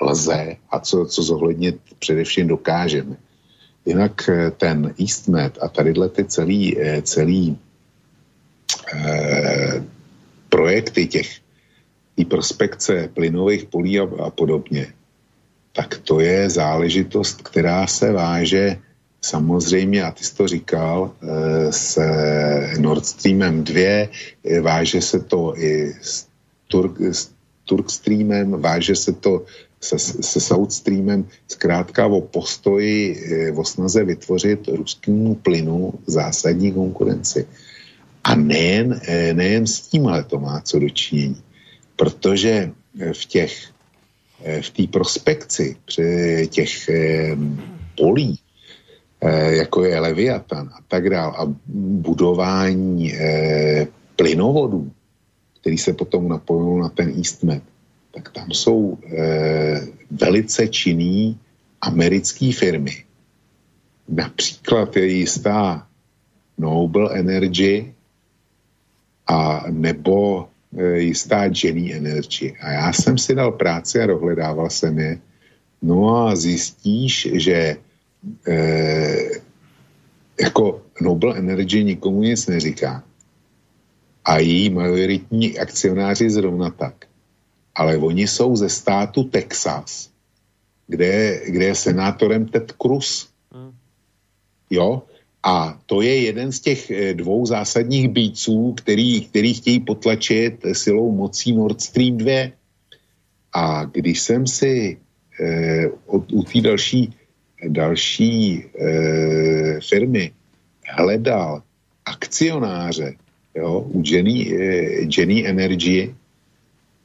lze 0.00 0.56
a 0.70 0.80
co, 0.80 1.06
co 1.06 1.22
zohlednit 1.22 1.76
především 1.98 2.48
dokážeme. 2.48 3.16
Jinak 3.86 4.28
eh, 4.28 4.50
ten 4.50 4.94
EastMed 5.00 5.58
a 5.60 5.68
tadyhle 5.68 6.08
ty 6.08 6.24
celý, 6.24 6.80
eh, 6.80 7.02
celý 7.02 7.58
eh, 8.94 9.84
projekty 10.48 11.06
těch 11.06 11.28
i 12.16 12.24
prospekce 12.24 13.08
plynových 13.14 13.64
polí 13.64 14.00
a, 14.00 14.08
a 14.26 14.30
podobně, 14.30 14.92
tak 15.72 15.98
to 15.98 16.20
je 16.20 16.50
záležitost, 16.50 17.42
která 17.42 17.86
se 17.86 18.12
váže. 18.12 18.76
Samozřejmě, 19.20 20.04
a 20.04 20.10
ty 20.10 20.24
jsi 20.24 20.34
to 20.36 20.48
říkal, 20.48 21.12
eh, 21.22 21.72
s 21.72 22.00
Nord 22.78 23.06
Streamem 23.06 23.64
2, 23.64 24.08
váže 24.60 25.00
se 25.00 25.20
to 25.20 25.58
i 25.58 25.94
s, 26.02 26.26
Turk, 26.68 27.00
s 27.00 27.30
Turkstreamem, 27.64 28.50
váže 28.50 28.96
se 28.96 29.12
to 29.12 29.44
se, 29.80 29.98
se 29.98 30.40
South 30.40 30.72
Streamem 30.72 31.28
zkrátka 31.48 32.06
o 32.06 32.20
postoji, 32.20 33.16
eh, 33.16 33.52
o 33.52 33.64
snaze 33.64 34.04
vytvořit 34.04 34.68
ruskému 34.68 35.34
plynu 35.34 35.92
zásadní 36.06 36.72
konkurenci. 36.72 37.48
A 38.24 38.34
nejen, 38.34 39.00
eh, 39.08 39.34
nejen 39.34 39.66
s 39.66 39.80
tímhle 39.80 40.24
to 40.24 40.38
má 40.38 40.60
co 40.60 40.78
dočinění, 40.78 41.42
protože 41.96 42.72
eh, 43.00 43.12
v 43.12 43.24
těch 43.24 43.52
v 44.60 44.70
té 44.70 44.86
prospekci 44.86 45.76
při 45.84 46.48
těch 46.50 46.88
polí, 47.96 48.40
jako 49.48 49.84
je 49.84 50.00
Leviatan 50.00 50.68
a 50.72 50.78
tak 50.88 51.10
dále, 51.10 51.36
a 51.36 51.44
budování 52.00 53.12
plynovodů, 54.16 54.92
který 55.60 55.78
se 55.78 55.92
potom 55.92 56.28
napojují 56.28 56.80
na 56.80 56.88
ten 56.88 57.12
EastMed, 57.18 57.62
tak 58.14 58.32
tam 58.32 58.50
jsou 58.50 58.98
e, 58.98 59.80
velice 60.10 60.68
činný 60.68 61.38
americké 61.80 62.52
firmy. 62.52 63.04
Například 64.08 64.96
je 64.96 65.06
jistá 65.06 65.86
Noble 66.58 67.18
Energy 67.18 67.94
a 69.26 69.64
nebo 69.70 70.48
e, 70.76 70.98
jistá 70.98 71.44
Jenny 71.44 71.94
Energy. 71.94 72.56
A 72.60 72.70
já 72.72 72.92
jsem 72.92 73.18
si 73.18 73.34
dal 73.34 73.52
práci 73.52 74.00
a 74.00 74.06
dohledával 74.06 74.70
jsem 74.70 74.98
je. 74.98 75.18
No 75.82 76.16
a 76.16 76.36
zjistíš, 76.36 77.28
že 77.32 77.76
e, 78.48 79.16
jako 80.40 80.82
Noble 81.00 81.38
Energy 81.38 81.84
nikomu 81.84 82.22
nic 82.22 82.46
neříká. 82.46 83.04
a 84.24 84.38
její 84.38 84.70
majoritní 84.70 85.58
akcionáři 85.58 86.30
zrovna 86.30 86.70
tak. 86.70 87.09
Ale 87.74 87.96
oni 87.96 88.26
jsou 88.26 88.56
ze 88.56 88.68
státu 88.68 89.24
Texas, 89.24 90.10
kde, 90.86 91.40
kde 91.46 91.64
je 91.64 91.74
senátorem 91.74 92.46
Ted 92.46 92.72
Cruz. 92.82 93.28
Hmm. 93.52 93.72
Jo? 94.70 95.02
A 95.42 95.78
to 95.86 96.02
je 96.02 96.20
jeden 96.20 96.52
z 96.52 96.60
těch 96.60 96.90
eh, 96.90 97.14
dvou 97.14 97.46
zásadních 97.46 98.08
bíců, 98.08 98.72
který, 98.72 99.20
který 99.20 99.54
chtějí 99.54 99.80
potlačit 99.80 100.66
silou 100.72 101.12
mocí 101.12 101.52
Nord 101.52 101.80
Stream 101.80 102.16
2. 102.16 102.50
A 103.52 103.84
když 103.84 104.20
jsem 104.20 104.46
si 104.46 104.98
eh, 105.40 105.88
od, 106.06 106.32
u 106.32 106.42
té 106.42 106.60
další, 106.60 107.14
další 107.68 108.64
eh, 108.64 109.80
firmy 109.80 110.32
hledal 110.84 111.62
akcionáře 112.04 113.14
jo, 113.54 113.80
u 113.80 114.02
Jenny, 114.06 114.54
eh, 114.54 115.06
Jenny 115.18 115.46
Energy, 115.46 116.14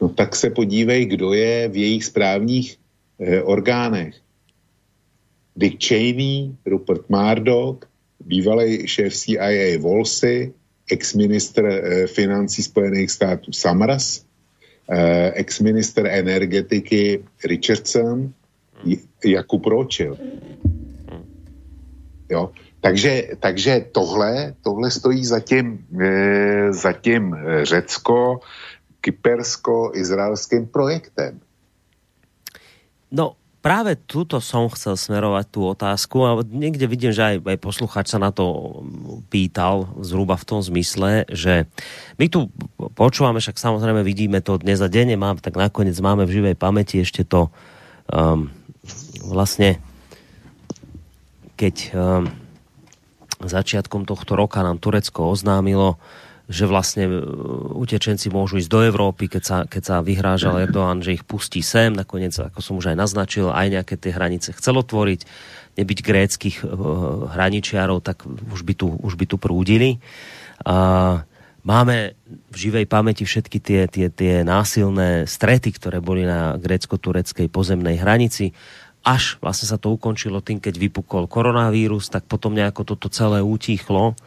no 0.05 0.13
tak 0.13 0.35
se 0.35 0.49
podívej, 0.49 1.05
kdo 1.05 1.33
je 1.33 1.69
v 1.69 1.75
jejich 1.77 2.05
správních 2.05 2.77
eh, 3.19 3.41
orgánech. 3.41 4.13
Dick 5.55 5.81
Cheney, 5.81 6.53
Rupert 6.65 7.09
Murdoch, 7.09 7.89
bývalý 8.21 8.87
šéf 8.87 9.13
CIA 9.13 9.81
Wolsey, 9.81 10.53
ex-ministr 10.91 11.65
eh, 11.65 12.07
financí 12.07 12.63
Spojených 12.63 13.11
států 13.11 13.49
Samaras, 13.49 14.21
eh, 14.89 15.31
ex-minister 15.41 16.05
energetiky 16.05 17.25
Richardson, 17.41 18.29
Jakub 19.25 19.65
Ročil. 19.65 20.17
Jo? 22.29 22.53
Takže, 22.81 23.41
takže 23.41 23.85
tohle, 23.91 24.53
tohle 24.61 24.91
stojí 24.91 25.25
zatím, 25.25 25.81
e, 25.97 26.73
zatím 26.73 27.35
Řecko, 27.63 28.39
kypersko-izraelským 29.05 30.65
projektem. 30.73 31.37
No, 33.13 33.37
práve 33.61 33.93
tuto 33.97 34.41
som 34.41 34.65
chcel 34.73 34.97
smerovať 34.97 35.45
tú 35.53 35.61
otázku 35.69 36.25
a 36.25 36.41
niekde 36.41 36.89
vidím, 36.89 37.13
že 37.13 37.21
aj, 37.21 37.35
aj 37.45 37.57
posluchač 37.61 38.05
sa 38.09 38.17
na 38.17 38.33
to 38.33 38.77
pýtal 39.29 39.93
zhruba 40.01 40.37
v 40.41 40.47
tom 40.49 40.59
zmysle, 40.65 41.29
že 41.29 41.69
my 42.17 42.25
tu 42.29 42.49
počúvame, 42.97 43.37
však 43.37 43.61
samozrejme 43.61 44.01
vidíme 44.01 44.41
to 44.41 44.57
dnes 44.57 44.81
a 44.81 44.89
denne, 44.89 45.13
mám, 45.17 45.37
tak 45.37 45.53
nakoniec 45.53 45.97
máme 46.01 46.25
v 46.25 46.41
živej 46.41 46.55
pamäti 46.57 47.01
ešte 47.01 47.21
to 47.21 47.53
um, 48.09 48.49
vlastne 49.21 49.81
keď 51.55 51.75
um, 51.95 52.27
začiatkom 53.39 54.03
tohto 54.03 54.35
roka 54.35 54.59
nám 54.61 54.77
Turecko 54.77 55.31
oznámilo, 55.31 55.97
že 56.45 56.69
vlastne 56.69 57.09
e, 57.09 57.11
utečenci 57.73 58.29
môžu 58.29 58.61
ísť 58.61 58.69
do 58.69 58.81
Európy, 58.85 59.25
keď 59.25 59.43
sa, 59.43 59.57
keď 59.65 59.83
sa 59.83 59.95
vyhrážal 60.05 60.61
Erdoğan, 60.61 61.01
že 61.01 61.17
ich 61.17 61.25
pustí 61.25 61.65
sem. 61.65 61.93
Nakoniec, 61.93 62.37
ako 62.37 62.59
som 62.61 62.77
už 62.77 62.93
aj 62.93 62.97
naznačil, 62.97 63.49
aj 63.49 63.81
nejaké 63.81 63.95
tie 63.97 64.13
hranice 64.13 64.53
chcel 64.53 64.77
otvoriť. 64.77 65.25
Nebyť 65.75 65.99
gréckých 66.07 66.57
uh, 66.63 66.69
hraničiarov, 67.35 67.99
tak 67.99 68.23
už 68.25 68.63
by 68.63 68.73
tu, 68.79 68.95
už 68.95 69.19
by 69.19 69.25
tu 69.27 69.35
prúdili. 69.35 69.99
A 70.63 71.19
máme 71.67 72.15
v 72.47 72.55
živej 72.55 72.87
pamäti 72.87 73.27
všetky 73.27 73.59
tie, 73.59 73.81
tie, 73.91 74.07
tie 74.07 74.47
násilné 74.47 75.27
strety, 75.27 75.75
ktoré 75.75 75.99
boli 75.99 76.23
na 76.23 76.55
grécko-tureckej 76.55 77.51
pozemnej 77.51 77.99
hranici 77.99 78.55
až 79.05 79.37
vlastne 79.37 79.69
sa 79.69 79.77
to 79.77 79.93
ukončilo 79.93 80.41
tým, 80.41 80.57
keď 80.57 80.81
vypukol 80.81 81.29
koronavírus, 81.29 82.09
tak 82.09 82.25
potom 82.25 82.57
nejako 82.57 82.89
toto 82.89 83.05
celé 83.13 83.37
utíchlo. 83.45 84.17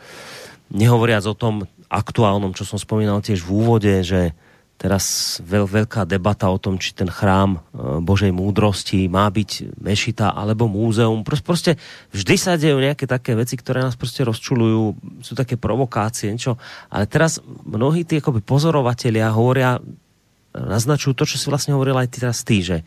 Nehovoriac 0.71 1.27
o 1.27 1.35
tom, 1.35 1.67
aktuálnom, 1.89 2.53
čo 2.53 2.69
som 2.69 2.77
spomínal 2.77 3.25
tiež 3.25 3.45
v 3.45 3.53
úvode, 3.53 3.93
že 4.05 4.37
teraz 4.79 5.37
veľ, 5.43 5.67
veľká 5.67 6.07
debata 6.07 6.47
o 6.47 6.57
tom, 6.57 6.79
či 6.79 6.95
ten 6.95 7.11
chrám 7.11 7.59
e, 7.59 7.99
Božej 7.99 8.31
múdrosti 8.31 9.11
má 9.11 9.27
byť 9.27 9.75
mešita 9.75 10.39
alebo 10.39 10.71
múzeum. 10.71 11.27
Proste, 11.27 11.43
proste 11.43 11.73
vždy 12.15 12.35
sa 12.39 12.55
dejú 12.55 12.79
nejaké 12.79 13.11
také 13.11 13.35
veci, 13.35 13.59
ktoré 13.59 13.83
nás 13.83 13.99
proste 13.99 14.23
rozčulujú, 14.23 14.95
sú 15.27 15.35
také 15.35 15.59
provokácie, 15.59 16.31
niečo. 16.31 16.55
Ale 16.95 17.11
teraz 17.11 17.43
mnohí 17.67 18.07
tí 18.07 18.23
akoby 18.23 18.39
pozorovatelia 18.39 19.35
hovoria, 19.35 19.83
naznačujú 20.55 21.13
to, 21.19 21.25
čo 21.27 21.37
si 21.37 21.51
vlastne 21.51 21.75
hovoril 21.75 21.99
aj 21.99 22.09
ty 22.15 22.17
teraz 22.23 22.47
ty, 22.47 22.63
že, 22.63 22.87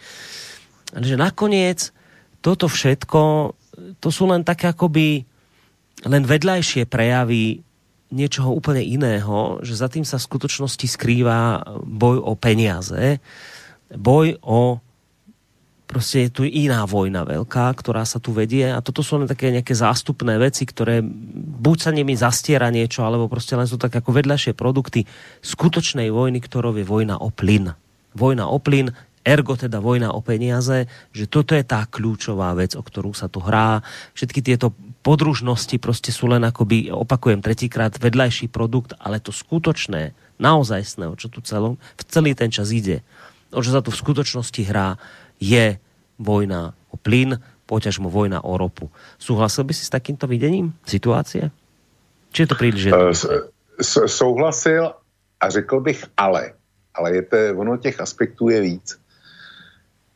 že 0.95 1.19
nakoniec 1.19 1.91
toto 2.39 2.71
všetko, 2.71 3.53
to 3.99 4.09
sú 4.09 4.31
len 4.31 4.47
také 4.47 4.71
akoby 4.71 5.27
len 6.07 6.23
vedľajšie 6.25 6.89
prejavy 6.89 7.61
niečoho 8.11 8.51
úplne 8.51 8.83
iného, 8.83 9.63
že 9.63 9.79
za 9.79 9.87
tým 9.87 10.03
sa 10.03 10.19
v 10.19 10.27
skutočnosti 10.27 10.87
skrýva 10.87 11.63
boj 11.83 12.19
o 12.21 12.35
peniaze, 12.35 13.17
boj 13.95 14.37
o 14.43 14.79
prostě 15.91 16.19
je 16.19 16.29
tu 16.31 16.43
iná 16.47 16.87
vojna 16.87 17.27
veľká, 17.27 17.75
ktorá 17.75 18.07
sa 18.07 18.23
tu 18.23 18.31
vedie 18.31 18.63
a 18.71 18.79
toto 18.79 19.03
len 19.19 19.27
také 19.27 19.51
nejaké 19.51 19.75
zástupné 19.75 20.39
veci, 20.39 20.63
ktoré 20.63 21.03
buď 21.59 21.77
sa 21.83 21.91
nimi 21.91 22.15
zastiera 22.15 22.71
niečo, 22.71 23.03
alebo 23.03 23.27
prostě 23.27 23.59
len 23.59 23.67
sú 23.67 23.75
tak 23.75 23.91
ako 23.91 24.15
vedľajšie 24.15 24.55
produkty 24.55 25.03
skutočnej 25.43 26.07
vojny, 26.07 26.39
ktorou 26.39 26.71
je 26.79 26.87
vojna 26.87 27.19
o 27.19 27.27
plyn. 27.27 27.75
Vojna 28.15 28.47
o 28.47 28.59
plyn, 28.59 28.95
ergo 29.21 29.53
teda 29.57 29.79
vojna 29.79 30.13
o 30.13 30.21
peniaze, 30.21 30.89
že 31.13 31.25
toto 31.29 31.53
je 31.53 31.61
tá 31.61 31.85
kľúčová 31.85 32.53
vec, 32.57 32.73
o 32.77 32.83
ktorú 32.83 33.13
sa 33.13 33.29
tu 33.29 33.39
hrá. 33.41 33.81
Všetky 34.13 34.41
tieto 34.41 34.73
podružnosti 35.01 35.77
prostě 35.77 36.11
sú 36.13 36.27
len 36.29 36.45
akoby, 36.45 36.93
opakujem 36.93 37.41
tretíkrát, 37.41 37.97
vedľajší 37.97 38.53
produkt, 38.53 38.93
ale 39.01 39.17
to 39.17 39.33
skutočné, 39.33 40.13
naozajstné, 40.37 41.09
o 41.09 41.17
čo 41.17 41.29
tu 41.29 41.41
celom, 41.41 41.77
v 41.97 42.03
celý 42.05 42.37
ten 42.37 42.53
čas 42.53 42.69
ide, 42.69 43.01
o 43.49 43.61
čo 43.61 43.73
sa 43.73 43.81
tu 43.81 43.89
v 43.89 43.97
skutočnosti 43.97 44.61
hrá, 44.69 45.01
je 45.41 45.77
vojna 46.21 46.77
o 46.93 46.97
plyn, 47.01 47.41
poťažmo 47.65 48.13
vojna 48.13 48.45
o 48.45 48.57
ropu. 48.59 48.93
Súhlasil 49.17 49.65
by 49.65 49.73
si 49.73 49.87
s 49.87 49.93
takýmto 49.93 50.29
videním 50.29 50.75
situácie? 50.85 51.49
Či 52.31 52.45
je 52.45 52.49
to 52.49 52.55
príliš 52.59 52.91
Uh, 52.91 54.07
souhlasil 54.07 54.93
a 55.39 55.49
řekl 55.49 55.79
bych 55.79 56.05
ale. 56.17 56.53
Ale 56.93 57.15
je 57.15 57.21
to, 57.21 57.37
ono 57.57 57.77
těch 57.77 57.99
aspektů 57.99 58.49
je 58.49 58.61
víc. 58.61 58.99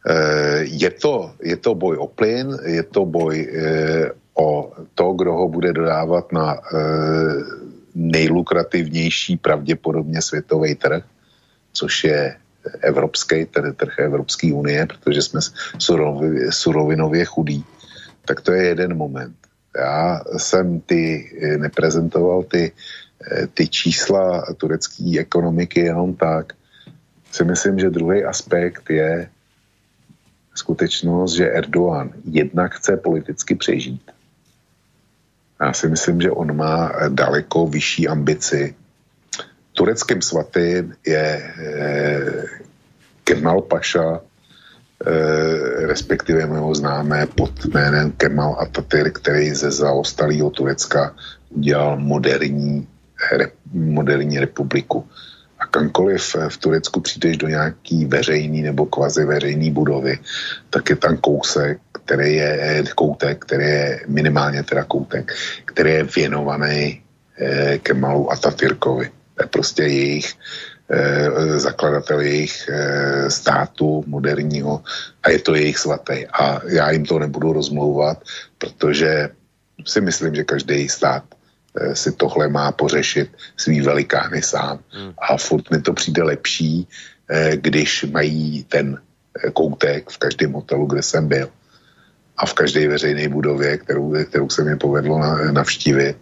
Eh, 0.05 0.61
je 0.69 0.89
to, 0.89 1.33
je 1.41 1.57
to 1.57 1.73
boj 1.73 1.97
o 1.97 2.07
plyn, 2.07 2.53
je 2.61 2.83
to 2.85 3.09
boj 3.09 3.35
eh, 3.41 4.09
o 4.37 4.69
to, 4.93 5.13
kdo 5.13 5.33
ho 5.33 5.49
bude 5.49 5.73
dodávat 5.73 6.31
na 6.31 6.53
eh, 6.53 6.59
nejlukrativnější 7.95 9.37
pravděpodobně 9.37 10.21
světový 10.21 10.75
trh, 10.75 11.03
což 11.73 12.03
je 12.03 12.35
evropský 12.81 13.45
trh, 13.45 13.75
trh 13.75 13.99
Evropské 13.99 14.53
unie, 14.53 14.85
protože 14.85 15.21
jsme 15.21 15.39
surovi, 15.77 16.51
surovinově 16.51 17.25
chudí. 17.25 17.65
Tak 18.25 18.41
to 18.41 18.51
je 18.51 18.65
jeden 18.65 18.97
moment. 18.97 19.35
Já 19.77 20.21
jsem 20.37 20.79
ty 20.79 21.29
neprezentoval 21.57 22.43
ty, 22.43 22.71
ty 23.53 23.67
čísla 23.67 24.45
turecké 24.57 25.19
ekonomiky 25.19 25.79
jenom 25.79 26.15
tak. 26.15 26.53
Si 27.31 27.43
myslím, 27.43 27.79
že 27.79 27.89
druhý 27.89 28.23
aspekt 28.23 28.89
je, 28.89 29.29
skutečnost, 30.55 31.33
že 31.33 31.51
Erdogan 31.51 32.11
jednak 32.23 32.73
chce 32.75 32.97
politicky 32.97 33.55
přežít. 33.55 34.11
Já 35.61 35.73
si 35.73 35.87
myslím, 35.87 36.21
že 36.21 36.31
on 36.31 36.55
má 36.55 36.91
daleko 37.09 37.67
vyšší 37.67 38.07
ambici. 38.07 38.75
Tureckým 39.73 40.21
svatým 40.21 40.95
je 41.07 41.53
eh, 41.57 42.43
Kemal 43.23 43.61
Paša, 43.61 44.19
eh, 44.19 45.87
respektive 45.87 46.45
mého 46.45 46.75
známé 46.75 47.27
pod 47.27 47.65
jménem 47.65 48.11
Kemal 48.11 48.55
Atatürk, 48.59 49.19
který 49.19 49.51
ze 49.51 49.71
zaostalého 49.71 50.49
Turecka 50.49 51.15
udělal 51.49 51.99
moderní, 51.99 52.87
moderní 53.73 54.39
republiku 54.39 55.07
kamkoliv 55.71 56.35
v 56.49 56.57
Turecku 56.57 57.01
přijdeš 57.01 57.37
do 57.37 57.47
nějaký 57.47 58.05
veřejný 58.05 58.61
nebo 58.61 58.85
kvazi 58.85 59.25
veřejný 59.25 59.71
budovy, 59.71 60.19
tak 60.69 60.89
je 60.89 60.95
tam 60.95 61.17
kousek, 61.17 61.79
který 61.91 62.35
je 62.35 62.83
koutek, 62.95 63.45
který 63.45 63.65
je 63.65 64.01
minimálně 64.07 64.63
teda 64.63 64.83
koutek, 64.83 65.33
který 65.65 65.91
je 65.91 66.03
věnovaný 66.03 67.01
eh, 67.37 67.77
Kemalu 67.77 68.31
Atatürkovi. 68.31 69.09
To 69.35 69.43
je 69.43 69.47
prostě 69.47 69.83
jejich 69.83 70.33
eh, 70.89 71.59
zakladatel 71.59 72.21
jejich 72.21 72.69
eh, 72.69 73.31
státu 73.31 74.03
moderního 74.07 74.83
a 75.23 75.29
je 75.29 75.39
to 75.39 75.55
jejich 75.55 75.77
svatý. 75.77 76.27
A 76.27 76.61
já 76.67 76.91
jim 76.91 77.05
to 77.05 77.19
nebudu 77.19 77.53
rozmlouvat, 77.53 78.23
protože 78.57 79.29
si 79.85 80.01
myslím, 80.01 80.35
že 80.35 80.43
každý 80.43 80.89
stát 80.89 81.23
Eh, 81.23 81.44
si 81.93 82.11
tohle 82.11 82.47
má 82.47 82.71
pořešit 82.71 83.29
svý 83.57 83.81
velikány 83.81 84.41
sám. 84.41 84.79
Hmm. 84.89 85.13
A 85.17 85.37
furt 85.37 85.71
mi 85.71 85.81
to 85.81 85.93
přijde 85.93 86.23
lepší, 86.23 86.87
eh, 87.29 87.57
když 87.57 88.03
mají 88.03 88.63
ten 88.63 88.97
eh, 88.97 89.51
koutek 89.51 90.09
v 90.09 90.17
každém 90.17 90.53
hotelu, 90.53 90.85
kde 90.85 91.03
jsem 91.03 91.27
byl 91.27 91.49
a 92.37 92.45
v 92.45 92.53
každé 92.53 92.87
veřejné 92.87 93.29
budově, 93.29 93.77
kterou, 93.77 94.13
kterou 94.23 94.49
se 94.49 94.63
mi 94.63 94.75
povedlo 94.75 95.19
navštívit 95.51 96.17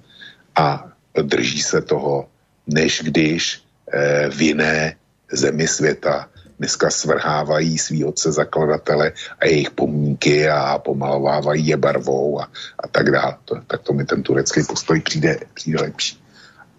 a 0.56 0.90
drží 1.22 1.62
se 1.62 1.82
toho 1.82 2.30
než 2.68 3.02
když 3.04 3.62
eh, 3.94 4.30
v 4.30 4.42
jiné 4.42 4.96
zemi 5.32 5.68
světa 5.68 6.30
dneska 6.60 6.90
svrhávají 6.90 7.78
svý 7.78 8.06
otce 8.06 8.32
zakladatele 8.32 9.12
a 9.40 9.46
jejich 9.46 9.72
pomníky 9.72 10.50
a 10.50 10.78
pomalovávají 10.78 11.68
je 11.68 11.78
barvou 11.78 12.42
a, 12.42 12.44
a 12.80 12.88
tak 12.88 13.12
dále. 13.12 13.36
To, 13.46 13.56
tak 13.68 13.82
to 13.82 13.94
mi 13.94 14.06
ten 14.06 14.24
turecký 14.24 14.64
postoj 14.64 15.02
přijde, 15.02 15.40
přijde 15.54 15.82
lepší. 15.82 16.24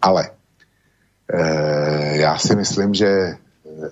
Ale 0.03 0.31
e, 1.33 2.17
já 2.17 2.39
si 2.39 2.57
myslím, 2.57 2.95
že 2.95 3.37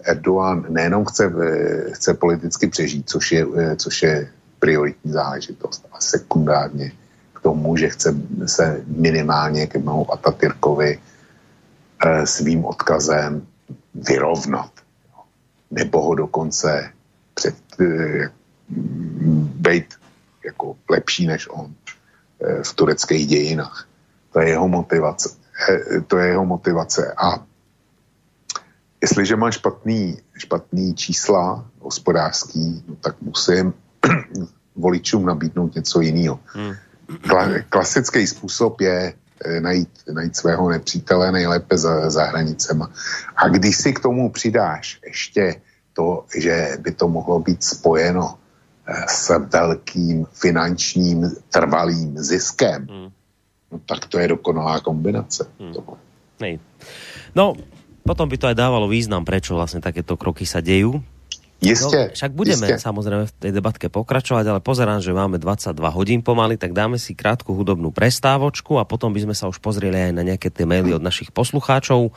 Erdogan 0.04 0.66
nejenom 0.68 1.04
chce, 1.04 1.24
eh, 1.26 1.90
chce 1.90 2.14
politicky 2.14 2.66
přežít, 2.66 3.10
což 3.10 3.32
je, 3.32 3.46
eh, 3.56 3.76
což 3.76 4.02
je 4.02 4.28
prioritní 4.58 5.12
záležitost, 5.12 5.86
a 5.92 6.00
sekundárně 6.00 6.92
k 7.34 7.40
tomu, 7.40 7.76
že 7.76 7.88
chce 7.88 8.14
se 8.46 8.80
minimálně 8.86 9.66
ke 9.66 9.78
mnou 9.78 10.06
Atatürkovi 10.06 10.98
e, 12.02 12.26
svým 12.26 12.64
odkazem 12.64 13.46
vyrovnat 13.94 14.70
nebo 15.72 16.02
ho 16.02 16.14
dokonce 16.14 16.92
před, 17.34 17.56
eh, 17.80 18.30
být 19.56 19.94
jako 20.44 20.76
lepší 20.90 21.26
než 21.26 21.48
on 21.50 21.74
eh, 22.44 22.62
v 22.62 22.74
tureckých 22.74 23.26
dějinách. 23.26 23.88
To 24.32 24.40
je 24.40 24.48
jeho 24.48 24.68
motivace. 24.68 25.36
Eh, 25.68 26.00
to 26.00 26.18
je 26.18 26.28
jeho 26.28 26.46
motivace. 26.46 27.14
A 27.16 27.44
jestliže 29.02 29.36
má 29.36 29.50
špatný, 29.50 30.18
špatný 30.38 30.94
čísla 30.94 31.64
hospodářský, 31.80 32.84
no 32.88 32.96
tak 33.00 33.16
musím 33.22 33.74
voličům 34.76 35.26
nabídnout 35.26 35.74
něco 35.74 36.00
jiného. 36.00 36.40
Hmm. 36.46 36.74
Kla, 37.28 37.48
klasický 37.68 38.26
způsob 38.26 38.80
je 38.80 39.14
najít, 39.60 39.88
najít 40.12 40.36
svého 40.36 40.68
nepřítele 40.70 41.32
nejlépe 41.32 41.78
za, 41.78 42.10
za 42.10 42.24
hranicema. 42.24 42.90
A 43.36 43.48
když 43.48 43.76
si 43.76 43.92
k 43.92 44.00
tomu 44.00 44.30
přidáš 44.30 44.98
ještě 45.06 45.60
to, 45.92 46.24
že 46.36 46.76
by 46.80 46.92
to 46.92 47.08
mohlo 47.08 47.40
být 47.40 47.64
spojeno 47.64 48.34
eh, 48.86 49.04
s 49.08 49.28
velkým 49.52 50.26
finančním 50.32 51.30
trvalým 51.50 52.18
ziskem, 52.18 52.86
hmm. 52.90 53.10
no, 53.72 53.80
tak 53.86 54.06
to 54.06 54.18
je 54.18 54.28
dokonalá 54.28 54.80
kombinace. 54.80 55.46
Hmm. 55.60 55.74
No, 57.34 57.54
potom 58.02 58.26
by 58.26 58.34
to 58.34 58.50
aj 58.50 58.58
dávalo 58.58 58.90
význam, 58.90 59.22
prečo 59.22 59.54
vlastne 59.54 59.78
takéto 59.78 60.18
kroky 60.18 60.42
sa 60.42 60.58
dejú. 60.58 60.98
Jistě. 61.62 62.10
No, 62.10 62.14
však 62.14 62.32
budeme 62.32 62.66
jistě. 62.66 62.78
samozrejme 62.82 63.24
v 63.30 63.32
tej 63.38 63.52
debatke 63.54 63.86
pokračovať, 63.86 64.44
ale 64.50 64.58
pozerám, 64.58 64.98
že 64.98 65.14
máme 65.14 65.38
22 65.38 65.78
hodín 65.94 66.18
pomaly, 66.18 66.58
tak 66.58 66.74
dáme 66.74 66.98
si 66.98 67.14
krátku 67.14 67.54
hudobnú 67.54 67.94
prestávočku 67.94 68.82
a 68.82 68.84
potom 68.84 69.14
by 69.14 69.22
sme 69.22 69.34
sa 69.38 69.46
už 69.46 69.62
pozreli 69.62 70.10
aj 70.10 70.12
na 70.12 70.26
nejaké 70.26 70.50
tie 70.50 70.66
maily 70.66 70.90
od 70.90 71.02
našich 71.02 71.30
poslucháčov. 71.30 72.10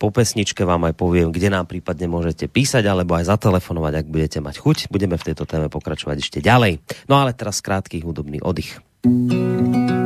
Po 0.00 0.08
pesničke 0.08 0.64
vám 0.64 0.88
aj 0.88 0.96
poviem, 0.96 1.28
kde 1.28 1.52
nám 1.52 1.68
prípadne 1.68 2.08
môžete 2.08 2.48
písať 2.48 2.88
alebo 2.88 3.20
aj 3.20 3.28
zatelefonovať, 3.28 3.92
ak 4.00 4.06
budete 4.08 4.38
mať 4.40 4.64
chuť. 4.64 4.76
Budeme 4.88 5.20
v 5.20 5.26
tejto 5.28 5.44
téme 5.44 5.68
pokračovať 5.68 6.16
ešte 6.16 6.38
ďalej. 6.40 6.80
No 7.12 7.20
ale 7.20 7.36
teraz 7.36 7.60
krátky 7.60 8.00
hudobný 8.00 8.40
oddych. 8.40 8.80
Rappelle 9.04 10.05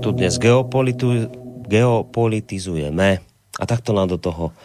tu 0.00 0.16
dnes 0.16 0.40
geopolitizujeme. 1.68 3.20
A 3.60 3.64
takto 3.68 3.92
nám 3.92 4.08
do 4.08 4.16
toho 4.16 4.56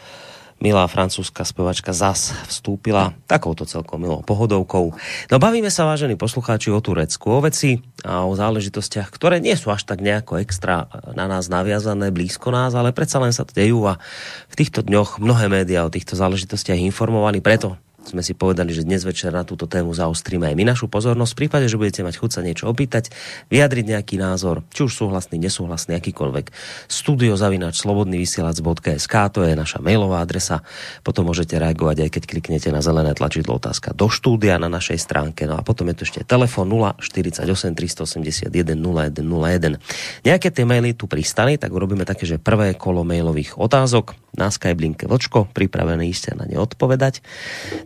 milá 0.64 0.88
francúzska 0.88 1.44
spevačka 1.44 1.92
zas 1.92 2.32
vstúpila 2.48 3.12
takouto 3.28 3.68
celkom 3.68 4.00
milou 4.00 4.24
pohodovkou. 4.24 4.96
No 5.28 5.36
bavíme 5.36 5.68
sa, 5.68 5.84
vážení 5.84 6.16
poslucháči, 6.16 6.72
o 6.72 6.80
Turecku, 6.80 7.28
o 7.28 7.44
veci 7.44 7.84
a 8.08 8.24
o 8.24 8.32
záležitostiach, 8.32 9.12
ktoré 9.12 9.44
nie 9.44 9.60
sú 9.60 9.76
až 9.76 9.84
tak 9.84 10.00
nejako 10.00 10.40
extra 10.40 10.88
na 11.12 11.28
nás 11.28 11.52
naviazané, 11.52 12.16
blízko 12.16 12.56
nás, 12.56 12.72
ale 12.72 12.96
predsa 12.96 13.20
len 13.20 13.36
sa 13.36 13.44
to 13.44 13.52
dejú 13.52 13.84
a 13.92 14.00
v 14.48 14.56
týchto 14.56 14.88
dňoch 14.88 15.20
mnohé 15.20 15.52
médiá 15.52 15.84
o 15.84 15.92
týchto 15.92 16.16
záležitostiach 16.16 16.80
informovali, 16.80 17.44
preto 17.44 17.76
sme 18.06 18.22
si 18.22 18.38
povedali, 18.38 18.70
že 18.70 18.86
dnes 18.86 19.02
večer 19.02 19.34
na 19.34 19.42
túto 19.42 19.66
tému 19.66 19.90
zaostríme 19.92 20.46
aj 20.46 20.56
my 20.56 20.64
našu 20.64 20.86
pozornosť. 20.86 21.32
V 21.34 21.40
prípade, 21.46 21.66
že 21.66 21.78
budete 21.82 22.06
mať 22.06 22.22
chuť 22.22 22.32
sa 22.32 22.42
niečo 22.46 22.70
opýtať, 22.70 23.10
vyjadriť 23.50 23.86
nejaký 23.98 24.16
názor, 24.22 24.62
či 24.70 24.86
už 24.86 24.94
súhlasný, 24.94 25.42
nesúhlasný, 25.42 25.98
akýkoľvek. 25.98 26.46
Studio 26.86 27.34
zavinač 27.34 27.82
slobodný 27.82 28.22
vysielač.sk, 28.22 29.16
to 29.34 29.42
je 29.42 29.58
naša 29.58 29.82
mailová 29.82 30.22
adresa. 30.22 30.62
Potom 31.02 31.26
môžete 31.26 31.58
reagovať 31.58 32.06
aj 32.06 32.10
keď 32.14 32.24
kliknete 32.30 32.70
na 32.70 32.86
zelené 32.86 33.18
tlačidlo 33.18 33.58
otázka 33.58 33.98
do 33.98 34.06
štúdia 34.06 34.62
na 34.62 34.70
našej 34.70 35.02
stránke. 35.02 35.50
No 35.50 35.58
a 35.58 35.66
potom 35.66 35.90
je 35.90 35.98
tu 35.98 36.04
ešte 36.06 36.22
telefon 36.22 36.70
048 36.70 37.42
381 37.74 38.54
0101. 38.54 39.82
Nejaké 40.22 40.48
tie 40.54 40.66
maily 40.68 40.94
tu 40.94 41.10
pristali, 41.10 41.58
tak 41.58 41.74
urobíme 41.74 42.06
také, 42.06 42.30
že 42.30 42.38
prvé 42.38 42.78
kolo 42.78 43.02
mailových 43.02 43.58
otázok 43.58 44.14
na 44.36 44.52
Skype 44.52 44.78
linke 44.78 45.08
Vlčko, 45.08 45.48
pripravený 45.56 46.12
ste 46.12 46.36
na 46.36 46.44
ne 46.44 46.60
odpovedať. 46.60 47.24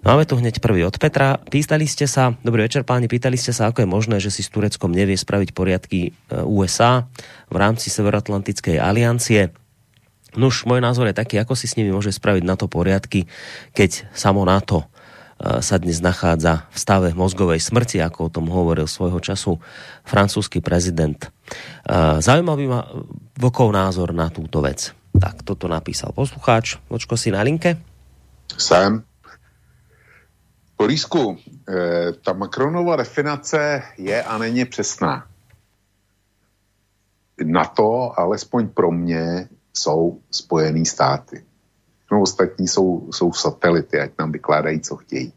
Máme 0.09 0.25
tu 0.25 0.41
hneď 0.41 0.57
prvý 0.57 0.81
od 0.89 0.97
Petra. 0.97 1.37
Pýtali 1.37 1.85
ste 1.85 2.09
sa, 2.09 2.33
dobrý 2.41 2.65
večer 2.65 2.81
páni, 2.81 3.05
pýtali 3.05 3.37
ste 3.37 3.53
sa, 3.53 3.69
ako 3.69 3.85
je 3.85 3.93
možné, 3.93 4.17
že 4.17 4.33
si 4.33 4.41
s 4.41 4.49
Tureckom 4.49 4.89
nevie 4.89 5.13
spraviť 5.13 5.53
poriadky 5.53 6.09
e, 6.09 6.41
USA 6.49 7.05
v 7.45 7.55
rámci 7.61 7.93
Severoatlantickej 7.93 8.81
aliancie. 8.81 9.53
Nuž, 10.33 10.65
môj 10.65 10.81
názor 10.81 11.05
je 11.05 11.13
taký, 11.13 11.37
ako 11.37 11.53
si 11.53 11.69
s 11.69 11.77
nimi 11.77 11.93
môže 11.93 12.09
spraviť 12.09 12.41
na 12.41 12.57
to 12.57 12.65
poriadky, 12.65 13.29
keď 13.77 14.09
samo 14.17 14.41
NATO 14.49 14.81
e, 14.81 15.61
sa 15.61 15.77
dnes 15.77 16.01
nachádza 16.01 16.65
v 16.73 16.77
stave 16.81 17.09
mozgovej 17.13 17.61
smrti, 17.61 18.01
ako 18.01 18.19
o 18.25 18.33
tom 18.33 18.49
hovoril 18.49 18.89
svojho 18.89 19.21
času 19.21 19.61
francúzsky 20.09 20.57
prezident. 20.57 21.21
E, 21.21 21.29
zaujímavý 22.17 22.65
ma 22.65 22.81
vokov 23.37 23.69
názor 23.69 24.17
na 24.17 24.33
túto 24.33 24.65
vec. 24.65 24.89
Tak, 25.13 25.45
toto 25.45 25.69
napísal 25.69 26.17
poslucháč. 26.17 26.81
Vočko 26.89 27.13
si 27.13 27.29
na 27.29 27.45
linke? 27.45 27.77
Jsem. 28.57 29.08
Polísku, 30.79 31.35
eh, 31.35 32.11
ta 32.23 32.33
Macronova 32.33 32.95
definace 32.95 33.83
je 33.97 34.23
a 34.23 34.37
není 34.37 34.65
přesná. 34.65 35.27
Na 37.43 37.65
to, 37.65 38.19
alespoň 38.19 38.67
pro 38.67 38.91
mě, 38.91 39.49
jsou 39.73 40.19
spojený 40.31 40.85
státy. 40.85 41.43
No 42.11 42.21
ostatní 42.21 42.67
jsou, 42.67 43.11
jsou 43.11 43.33
satelity, 43.33 43.99
ať 43.99 44.11
nám 44.19 44.31
vykládají, 44.31 44.79
co 44.79 44.95
chtějí. 44.95 45.33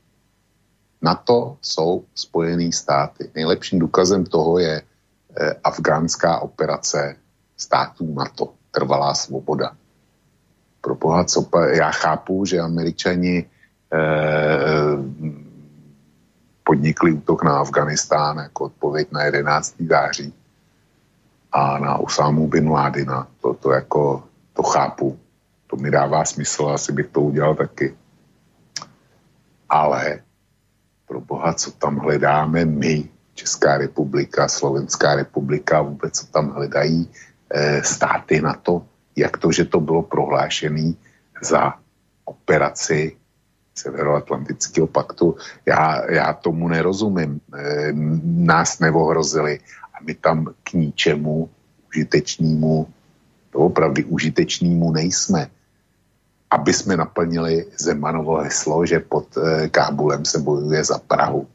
Na 1.02 1.14
to 1.14 1.58
jsou 1.62 2.04
spojený 2.14 2.72
státy. 2.72 3.30
Nejlepším 3.34 3.78
důkazem 3.78 4.24
toho 4.24 4.58
je 4.58 4.82
eh, 4.82 5.54
afgánská 5.64 6.38
operace 6.38 7.16
států 7.56 8.14
NATO. 8.14 8.54
Trvalá 8.70 9.14
svoboda. 9.14 9.76
Pro 10.80 10.94
boha, 10.94 11.24
co 11.24 11.48
já 11.74 11.90
chápu, 11.90 12.44
že 12.46 12.60
američani 12.60 13.50
podnikli 16.64 17.12
útok 17.12 17.44
na 17.44 17.60
Afganistán 17.60 18.38
jako 18.38 18.64
odpověď 18.64 19.08
na 19.12 19.24
11. 19.24 19.74
září 19.88 20.34
a 21.52 21.78
na 21.78 21.96
Osamu 21.96 22.48
bin 22.48 22.70
Ládina. 22.70 23.28
To, 23.40 23.54
to 23.54 23.72
jako, 23.72 24.24
to 24.52 24.62
chápu. 24.62 25.18
To 25.66 25.76
mi 25.76 25.90
dává 25.90 26.24
smysl, 26.24 26.68
asi 26.68 26.92
bych 26.92 27.06
to 27.06 27.20
udělal 27.20 27.54
taky. 27.54 27.96
Ale 29.68 30.20
pro 31.08 31.20
boha, 31.20 31.52
co 31.54 31.70
tam 31.70 31.96
hledáme 31.96 32.64
my, 32.64 33.08
Česká 33.34 33.78
republika, 33.78 34.48
Slovenská 34.48 35.14
republika, 35.14 35.82
vůbec 35.82 36.20
co 36.20 36.26
tam 36.26 36.50
hledají 36.50 37.10
e, 37.50 37.82
státy 37.82 38.40
na 38.40 38.54
to, 38.54 38.84
jak 39.16 39.36
to, 39.36 39.52
že 39.52 39.64
to 39.64 39.80
bylo 39.80 40.02
prohlášené 40.02 40.92
za 41.42 41.74
operaci 42.24 43.16
Severoatlantického 43.74 44.86
paktu. 44.86 45.36
Já, 45.66 46.10
já 46.10 46.32
tomu 46.32 46.68
nerozumím. 46.68 47.40
E, 47.56 47.92
nás 48.24 48.78
neohrozili 48.78 49.60
a 49.94 50.04
my 50.04 50.14
tam 50.14 50.54
k 50.62 50.72
ničemu 50.72 51.48
užitečnímu, 51.88 52.86
opravdu 53.52 54.02
užitečnímu 54.08 54.92
nejsme. 54.92 55.50
Aby 56.50 56.72
jsme 56.72 56.96
naplnili 56.96 57.66
Zemanovo 57.78 58.36
heslo, 58.36 58.86
že 58.86 59.00
pod 59.00 59.36
e, 59.36 59.68
Kábulem 59.68 60.24
se 60.24 60.38
bojuje 60.38 60.84
za 60.84 60.98
Prahu. 60.98 61.48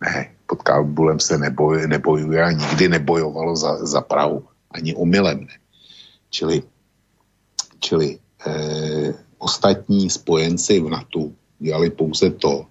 Ne, 0.00 0.30
pod 0.46 0.62
Kábulem 0.62 1.20
se 1.20 1.38
neboj, 1.38 1.86
nebojuje 1.86 2.42
a 2.42 2.50
nikdy 2.50 2.88
nebojovalo 2.88 3.56
za, 3.56 3.86
za 3.86 4.00
Prahu. 4.00 4.44
Ani 4.70 4.94
omylem 4.94 5.46
ne. 5.46 5.56
Čili, 6.30 6.62
čili 7.78 8.18
e, 8.46 8.50
ostatní 9.38 10.10
spojenci 10.10 10.80
v 10.80 10.88
NATO 10.88 11.30
dělali 11.58 11.90
pouze 11.90 12.30
to, 12.30 12.66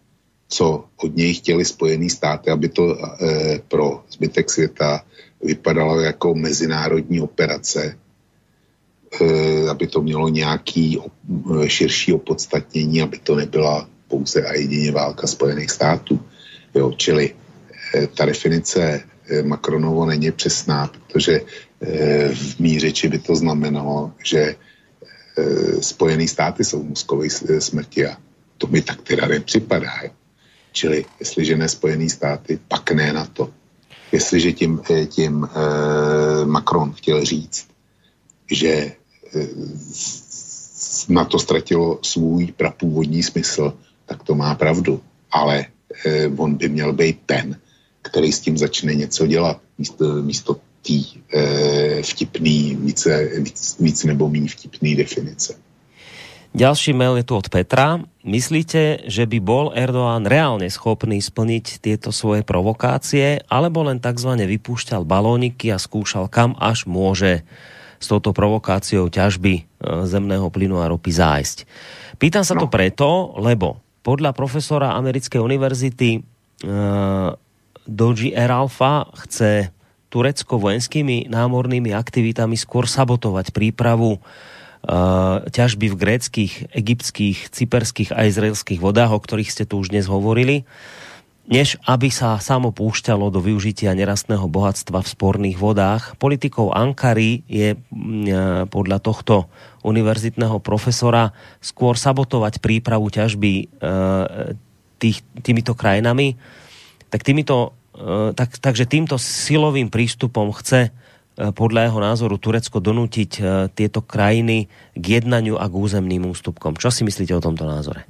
co 0.48 0.86
od 0.98 1.16
něj 1.16 1.34
chtěli 1.34 1.66
Spojený 1.66 2.10
státy, 2.10 2.52
aby 2.52 2.70
to 2.70 2.98
e, 2.98 3.60
pro 3.68 4.04
zbytek 4.12 4.50
světa 4.50 5.06
vypadalo 5.44 6.00
jako 6.00 6.36
mezinárodní 6.36 7.22
operace, 7.22 7.98
e, 9.22 9.70
aby 9.70 9.88
to 9.88 10.02
mělo 10.02 10.30
nějaký 10.30 11.00
eh, 11.00 11.70
širší 11.70 12.14
opodstatnění, 12.14 13.02
aby 13.02 13.18
to 13.20 13.36
nebyla 13.36 13.90
pouze 14.08 14.46
a 14.46 14.54
jedině 14.54 14.92
válka 14.92 15.28
Spojených 15.28 15.72
států. 15.72 16.20
Jo, 16.76 16.92
čili 16.98 17.34
e, 17.96 18.08
ta 18.08 18.26
definice 18.26 19.04
e, 19.30 19.44
Macronovo 19.44 20.06
není 20.06 20.32
přesná, 20.32 20.88
protože 20.88 21.42
e, 21.42 21.44
v 22.30 22.60
mý 22.60 22.80
řeči 22.80 23.08
by 23.08 23.20
to 23.20 23.36
znamenalo, 23.36 24.12
že 24.24 24.56
Spojené 25.82 26.28
státy 26.28 26.64
jsou 26.64 26.84
mozkové 26.84 27.28
eh, 27.28 27.62
smrti 27.62 28.06
a 28.06 28.18
to 28.58 28.68
mi 28.68 28.82
tak 28.82 29.02
teda 29.02 29.28
nepřipadá. 29.28 29.92
Jo. 30.04 30.10
Čili 30.72 31.06
jestliže 31.20 31.58
ne 31.58 31.70
Spojené 31.70 32.10
státy, 32.10 32.60
pak 32.68 32.92
ne 32.92 33.14
na 33.14 33.26
to. 33.26 33.54
Jestliže 34.12 34.52
tím, 34.54 34.82
eh, 34.90 35.06
tím 35.06 35.48
Macron 36.46 36.94
chtěl 36.94 37.26
říct, 37.26 37.68
že 38.52 38.92
na 41.10 41.26
to 41.26 41.40
ztratilo 41.40 42.00
svůj 42.02 42.54
prapůvodní 42.58 43.24
smysl, 43.24 43.74
tak 44.06 44.24
to 44.24 44.36
má 44.36 44.56
pravdu. 44.56 45.02
Ale 45.32 45.66
on 46.38 46.56
by 46.56 46.70
měl 46.70 46.94
být 46.94 47.20
ten, 47.26 47.60
který 48.02 48.32
s 48.32 48.40
tím 48.40 48.58
začne 48.58 48.96
něco 48.96 49.28
dělat, 49.28 49.62
místo, 49.78 50.22
místo 50.22 50.60
tý 50.86 51.26
e, 51.34 51.42
vtipný, 52.06 52.78
více, 52.78 53.10
víc, 53.42 53.78
víc 53.82 53.98
nebo 54.06 54.30
méně 54.30 54.50
vtipný 54.50 54.96
definice. 54.96 55.58
Ďalší 56.56 56.96
mail 56.96 57.20
je 57.20 57.28
tu 57.28 57.36
od 57.36 57.52
Petra. 57.52 58.00
Myslíte, 58.24 59.04
že 59.12 59.28
by 59.28 59.44
bol 59.44 59.76
Erdoğan 59.76 60.24
reálne 60.24 60.72
schopný 60.72 61.20
splniť 61.20 61.84
tieto 61.84 62.16
svoje 62.16 62.48
provokácie, 62.48 63.44
alebo 63.52 63.84
len 63.84 64.00
takzvané 64.00 64.48
vypúšťal 64.48 65.04
balóniky 65.04 65.68
a 65.76 65.82
skúšal, 65.82 66.32
kam 66.32 66.56
až 66.56 66.88
môže 66.88 67.44
s 68.00 68.08
touto 68.08 68.32
provokáciou 68.32 69.12
ťažby 69.12 69.54
e, 69.60 69.64
zemného 70.08 70.48
plynu 70.48 70.80
a 70.80 70.88
ropy 70.88 71.12
zájsť? 71.12 71.58
Pýtam 72.24 72.48
sa 72.48 72.56
no. 72.56 72.64
to 72.64 72.68
preto, 72.72 73.36
lebo 73.36 73.84
podľa 74.06 74.32
profesora 74.32 74.96
americkej 74.96 75.42
univerzity 75.42 76.22
uh, 76.22 77.34
Doji 77.90 78.38
Eralfa 78.38 79.10
chce 79.26 79.74
Turecko 80.16 80.56
vojenskými 80.56 81.28
námornými 81.28 81.92
aktivitami 81.92 82.56
skôr 82.56 82.88
sabotovať 82.88 83.52
prípravu 83.52 84.24
uh, 84.24 85.44
ťažby 85.44 85.92
v 85.92 86.00
gréckých, 86.00 86.54
egyptských, 86.72 87.52
cyperských 87.52 88.16
a 88.16 88.24
izraelských 88.24 88.80
vodách, 88.80 89.12
o 89.12 89.20
ktorých 89.20 89.52
ste 89.52 89.68
tu 89.68 89.84
už 89.84 89.92
dnes 89.92 90.08
hovorili, 90.08 90.64
než 91.52 91.76
aby 91.84 92.08
sa 92.16 92.40
samo 92.40 92.72
púšťalo 92.72 93.28
do 93.28 93.44
využitia 93.44 93.92
nerastného 93.92 94.48
bohatstva 94.48 95.04
v 95.04 95.12
sporných 95.12 95.60
vodách. 95.60 96.16
Politikou 96.16 96.72
Ankary 96.72 97.44
je 97.52 97.76
uh, 97.76 98.64
podľa 98.72 99.04
tohto 99.04 99.52
univerzitného 99.84 100.64
profesora 100.64 101.36
skôr 101.60 102.00
sabotovať 102.00 102.64
prípravu 102.64 103.12
ťažby 103.12 103.68
uh, 103.84 104.56
tých, 104.96 105.28
týmito 105.44 105.76
krajinami, 105.76 106.40
tak 107.12 107.28
týmito 107.28 107.76
tak, 108.36 108.60
takže 108.60 108.84
týmto 108.84 109.16
silovým 109.16 109.88
prístupom 109.88 110.52
chce 110.52 110.92
eh, 110.92 110.92
podľa 111.56 111.88
jeho 111.88 112.00
názoru 112.04 112.36
Turecko 112.36 112.84
donútiť 112.84 113.32
eh, 113.40 113.44
tieto 113.72 114.04
krajiny 114.04 114.68
k 114.96 115.06
jednaniu 115.20 115.56
a 115.56 115.66
k 115.72 115.80
územným 115.80 116.28
ústupkom. 116.28 116.76
Čo 116.76 116.92
si 116.92 117.08
myslíte 117.08 117.32
o 117.32 117.44
tomto 117.44 117.64
názore? 117.64 118.04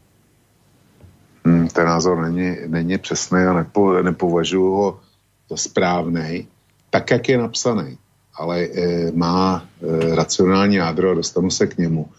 Hmm, 1.45 1.69
ten 1.69 1.85
názor 1.85 2.17
není, 2.17 2.65
není 2.65 2.97
přesný 2.97 3.45
a 3.45 3.53
nepo, 3.53 4.01
nepovažuji 4.01 4.71
ho 4.73 4.99
za 5.49 5.57
správný, 5.57 6.47
tak, 6.89 7.11
jak 7.11 7.29
je 7.29 7.37
napsaný. 7.37 7.97
ale 8.35 8.67
má 9.13 9.63
racionální 10.15 10.75
jádro 10.75 11.11
a 11.11 11.13
dostanu 11.13 11.49
se 11.49 11.67
k 11.67 11.77
němu. 11.77 12.09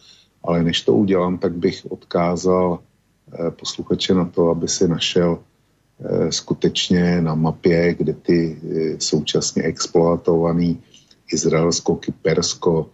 Ale 0.45 0.63
než 0.63 0.81
to 0.81 0.95
udělám, 0.95 1.39
tak 1.39 1.53
bych 1.53 1.91
odkázal 1.91 2.79
posluchače 3.51 4.15
na 4.15 4.25
to, 4.25 4.49
aby 4.51 4.69
si 4.69 4.89
našel 4.89 5.39
skutečně 6.31 7.21
na 7.23 7.35
mapě, 7.35 7.95
kde 7.95 8.13
ty 8.13 8.59
současně 8.99 9.63
exploatovaný 9.63 10.83
izraelsko-kypersko 11.33 12.91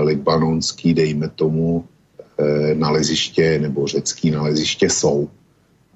libanonský, 0.00 0.94
dejme 0.94 1.28
tomu, 1.28 1.84
naleziště 2.74 3.58
nebo 3.58 3.86
řecký 3.86 4.30
naleziště 4.30 4.90
jsou 4.90 5.30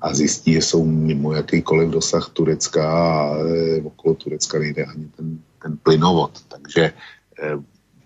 a 0.01 0.14
zjistí, 0.14 0.52
že 0.52 0.62
jsou 0.62 0.85
mimo 0.85 1.32
jakýkoliv 1.32 1.90
dosah 1.90 2.30
Turecka 2.32 2.93
a 2.93 3.36
okolo 3.85 4.14
Turecka 4.14 4.59
nejde 4.59 4.85
ani 4.85 5.09
ten, 5.16 5.39
ten 5.62 5.78
plynovod. 5.82 6.43
Takže 6.48 6.93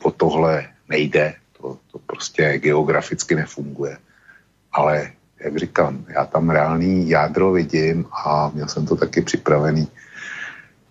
o 0.03 0.11
tohle 0.11 0.69
nejde, 0.89 1.35
to, 1.61 1.79
to 1.93 1.99
prostě 1.99 2.59
geograficky 2.59 3.35
nefunguje. 3.35 3.99
Ale 4.73 5.13
jak 5.45 5.57
říkám, 5.57 6.05
já 6.09 6.25
tam 6.25 6.51
reálný 6.51 7.09
jádro 7.09 7.53
vidím 7.53 8.07
a 8.13 8.51
měl 8.55 8.69
jsem 8.69 8.87
to 8.87 8.97
taky 8.97 9.21
připravený. 9.23 9.89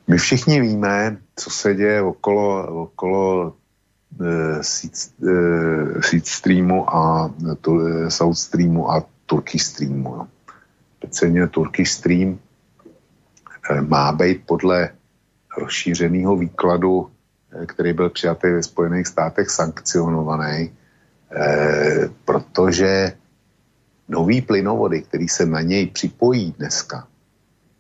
My 0.08 0.18
všichni 0.18 0.62
víme, 0.62 1.18
co 1.36 1.50
se 1.50 1.76
děje 1.76 2.02
okolo, 2.02 2.68
okolo 2.84 3.54
e, 4.22 4.64
Seed, 6.02 6.28
Streamu 6.28 6.96
a 6.96 7.34
to, 7.62 7.80
South 8.10 8.38
Streamu 8.38 8.92
a 8.92 9.06
Turkey 9.26 9.60
Streamu. 9.60 10.16
Jo 10.16 10.28
speciálně 11.02 11.48
Turkish 11.48 11.92
Stream 11.92 12.40
eh, 13.70 13.82
má 13.82 14.12
být 14.12 14.42
podle 14.46 14.90
rozšířeného 15.58 16.38
výkladu, 16.38 17.10
eh, 17.52 17.66
který 17.66 17.94
byl 17.94 18.10
přijatý 18.10 18.48
ve 18.48 18.64
Spojených 18.64 19.08
státech, 19.08 19.50
sankcionovaný, 19.50 20.72
eh, 21.32 22.10
protože 22.26 23.14
nový 24.12 24.42
plynovody, 24.42 25.02
který 25.02 25.28
se 25.28 25.46
na 25.46 25.62
něj 25.62 25.88
připojí 25.88 26.52
dneska, 26.58 27.08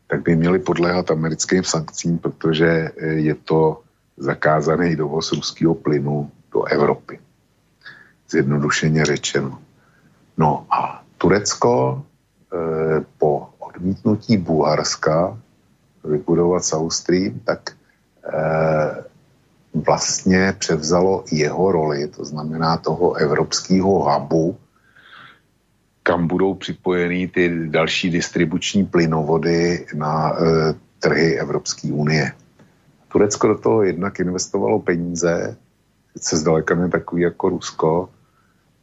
tak 0.07 0.23
by 0.23 0.35
měly 0.35 0.59
podléhat 0.59 1.11
americkým 1.11 1.63
sankcím, 1.63 2.17
protože 2.17 2.91
je 3.01 3.35
to 3.35 3.81
zakázaný 4.17 4.95
dovoz 4.95 5.31
ruského 5.31 5.75
plynu 5.75 6.31
do 6.53 6.63
Evropy. 6.63 7.19
Zjednodušeně 8.31 9.05
řečeno. 9.05 9.59
No 10.37 10.65
a 10.71 11.03
Turecko 11.17 12.03
Eh, 12.51 13.05
po 13.17 13.47
odmítnutí 13.59 14.37
Bulharska 14.37 15.39
vybudovat 16.03 16.63
South 16.65 16.93
Stream, 16.93 17.39
tak 17.39 17.71
eh, 18.27 19.03
vlastně 19.73 20.55
převzalo 20.59 21.23
jeho 21.31 21.71
roli, 21.71 22.07
to 22.07 22.25
znamená 22.25 22.77
toho 22.77 23.13
evropského 23.13 24.03
hubu, 24.03 24.57
kam 26.11 26.27
budou 26.27 26.53
připojeny 26.53 27.27
ty 27.27 27.69
další 27.69 28.09
distribuční 28.09 28.85
plynovody 28.85 29.85
na 29.95 30.33
e, 30.33 30.35
trhy 30.99 31.39
Evropské 31.39 31.87
unie. 31.87 32.31
Turecko 33.07 33.47
do 33.47 33.57
toho 33.57 33.83
jednak 33.83 34.19
investovalo 34.19 34.79
peníze, 34.79 35.55
sice 36.11 36.37
zdaleka 36.37 36.75
ne 36.75 36.89
takový 36.89 37.21
jako 37.21 37.49
Rusko, 37.49 38.09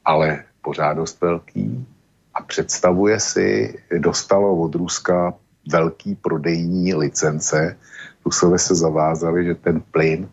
ale 0.05 0.45
pořád 0.63 0.93
dost 0.95 1.21
velký, 1.21 1.87
a 2.35 2.43
představuje 2.43 3.21
si, 3.21 3.79
dostalo 3.99 4.57
od 4.57 4.75
Ruska 4.75 5.35
velký 5.73 6.15
prodejní 6.15 6.95
licence. 6.95 7.77
Rusové 8.25 8.59
se 8.59 8.75
zavázali, 8.75 9.45
že 9.45 9.55
ten 9.55 9.81
plyn 9.81 10.29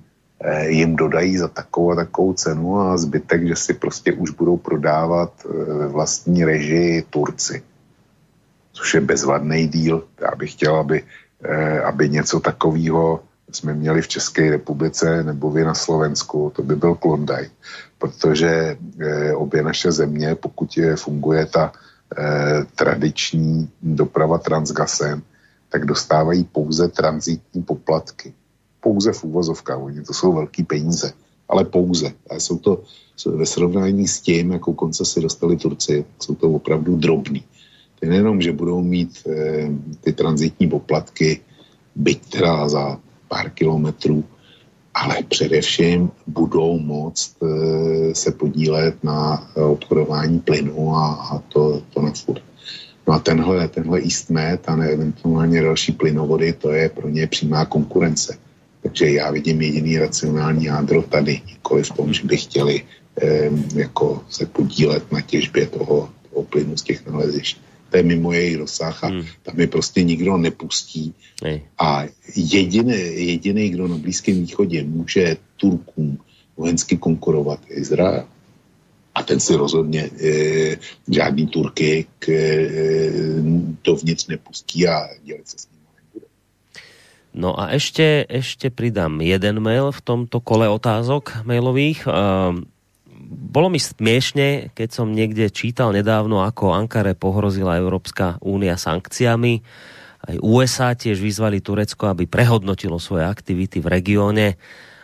jim 0.67 0.95
dodají 0.95 1.37
za 1.37 1.47
takovou 1.47 1.91
a 1.91 1.95
takovou 1.95 2.33
cenu 2.33 2.79
a 2.79 2.97
zbytek, 2.97 3.47
že 3.47 3.55
si 3.55 3.73
prostě 3.73 4.13
už 4.13 4.29
budou 4.29 4.57
prodávat 4.57 5.31
eh, 5.45 5.73
ve 5.73 5.87
vlastní 5.87 6.45
režii 6.45 7.01
Turci. 7.09 7.63
Což 8.73 8.93
je 8.93 9.01
bezvadný 9.01 9.67
díl. 9.67 10.03
Já 10.21 10.35
bych 10.35 10.51
chtěl, 10.51 10.75
aby, 10.75 11.03
eh, 11.43 11.81
aby 11.81 12.09
něco 12.09 12.39
takového 12.39 13.23
jsme 13.51 13.73
měli 13.73 14.01
v 14.01 14.07
České 14.07 14.51
republice 14.51 15.23
nebo 15.23 15.51
vy 15.51 15.63
na 15.63 15.73
Slovensku, 15.73 16.51
to 16.55 16.63
by 16.63 16.75
byl 16.75 16.95
Klondaj, 16.95 17.49
protože 17.97 18.77
obě 19.35 19.63
naše 19.63 19.91
země, 19.91 20.35
pokud 20.35 20.77
je, 20.77 20.95
funguje 20.95 21.45
ta 21.45 21.71
eh, 22.17 22.65
tradiční 22.75 23.69
doprava 23.81 24.37
transgasem, 24.37 25.21
tak 25.69 25.85
dostávají 25.85 26.43
pouze 26.43 26.87
transitní 26.87 27.63
poplatky. 27.63 28.33
Pouze 28.85 29.09
v 29.09 29.23
úvozovkách, 29.23 29.81
oni 29.81 30.01
to 30.05 30.13
jsou 30.13 30.33
velký 30.33 30.63
peníze, 30.63 31.13
ale 31.49 31.65
pouze. 31.65 32.13
A 32.29 32.37
jsou 32.37 32.57
to 32.57 32.85
ve 33.25 33.45
srovnání 33.45 34.07
s 34.07 34.21
tím, 34.21 34.51
jakou 34.51 34.73
koncesi 34.73 35.21
dostali 35.21 35.57
Turci, 35.57 36.05
jsou 36.21 36.35
to 36.35 36.51
opravdu 36.51 36.95
drobný. 36.95 37.41
Je 38.01 38.09
nejenom, 38.09 38.41
že 38.41 38.53
budou 38.53 38.85
mít 38.85 39.25
eh, 39.25 39.69
ty 40.01 40.13
transitní 40.13 40.69
poplatky, 40.69 41.41
byť 41.95 42.29
teda 42.29 42.69
za 42.69 42.99
pár 43.27 43.49
kilometrů, 43.49 44.23
ale 44.95 45.23
především 45.27 46.11
budou 46.27 46.79
moct 46.79 47.35
e, 47.43 48.15
se 48.15 48.31
podílet 48.31 49.03
na 49.03 49.49
e, 49.55 49.61
obchodování 49.61 50.39
plynu 50.39 50.95
a, 50.95 51.13
a 51.13 51.39
to, 51.39 51.81
to 51.93 52.01
na 52.01 52.11
furt. 52.11 52.43
No 53.07 53.13
a 53.13 53.19
tenhle, 53.19 53.67
tenhle 53.67 53.99
Eastmed 53.99 54.69
a 54.69 54.73
eventuálně 54.73 55.61
další 55.61 55.91
plynovody, 55.91 56.53
to 56.53 56.71
je 56.71 56.89
pro 56.89 57.09
ně 57.09 57.27
přímá 57.27 57.65
konkurence. 57.65 58.37
Takže 58.85 59.09
já 59.09 59.31
vidím 59.31 59.61
jediný 59.61 59.97
racionální 59.97 60.65
jádro 60.65 61.01
tady, 61.01 61.41
nikoli 61.47 61.83
v 61.83 61.91
tom, 61.91 62.13
že 62.13 62.23
by 62.23 62.37
chtěli 62.37 62.83
e, 63.21 63.49
jako 63.75 64.23
se 64.29 64.45
podílet 64.45 65.11
na 65.11 65.21
těžbě 65.21 65.67
toho, 65.67 66.09
toho 66.29 66.43
plynu 66.49 66.77
z 66.77 66.81
těch 66.81 67.05
nalezišť 67.05 67.57
to 67.95 67.97
je 67.97 68.03
mimo 68.03 68.35
jejich 68.35 68.57
rozsah 68.57 69.03
a 69.03 69.07
hmm. 69.07 69.23
tam 69.43 69.59
je 69.59 69.67
prostě 69.67 70.03
nikdo 70.03 70.37
nepustí. 70.37 71.13
Nej. 71.43 71.61
A 71.79 72.03
jediný, 72.35 72.93
jediný, 73.15 73.69
kdo 73.69 73.87
na 73.87 73.97
Blízkém 73.97 74.35
východě 74.35 74.83
může 74.83 75.37
Turkům 75.57 76.19
vojensky 76.57 76.97
konkurovat, 76.97 77.59
je 77.69 77.75
Izrael. 77.75 78.27
A 79.15 79.23
ten 79.23 79.39
si 79.39 79.55
rozhodně 79.55 80.11
e, 80.11 80.77
žádný 81.07 81.47
Turky 81.47 82.05
k, 82.19 82.29
e, 82.29 82.71
dovnitř 83.83 84.27
nepustí 84.27 84.87
a 84.87 85.07
dělat 85.23 85.47
se 85.47 85.57
s 85.57 85.67
ním. 85.71 85.74
No 87.35 87.51
a 87.51 87.75
ešte, 87.75 88.23
ešte 88.31 88.71
pridám 88.71 89.19
jeden 89.19 89.59
mail 89.59 89.91
v 89.91 89.99
tomto 89.99 90.39
kole 90.39 90.71
otázok 90.71 91.43
mailových. 91.43 92.07
Um, 92.07 92.63
bolo 93.27 93.67
mi 93.67 93.75
smiešne, 93.75 94.71
keď 94.71 94.89
som 94.95 95.11
niekde 95.11 95.51
čítal 95.51 95.91
nedávno, 95.91 96.47
ako 96.47 96.71
Ankare 96.71 97.11
pohrozila 97.11 97.75
Európska 97.75 98.39
únia 98.39 98.79
sankciami. 98.79 99.59
Aj 100.25 100.35
USA 100.39 100.95
tiež 100.95 101.19
vyzvali 101.19 101.59
Turecko, 101.59 102.07
aby 102.07 102.23
prehodnotilo 102.23 103.03
svoje 103.03 103.27
aktivity 103.27 103.83
v 103.83 103.91
regióne. 103.91 104.47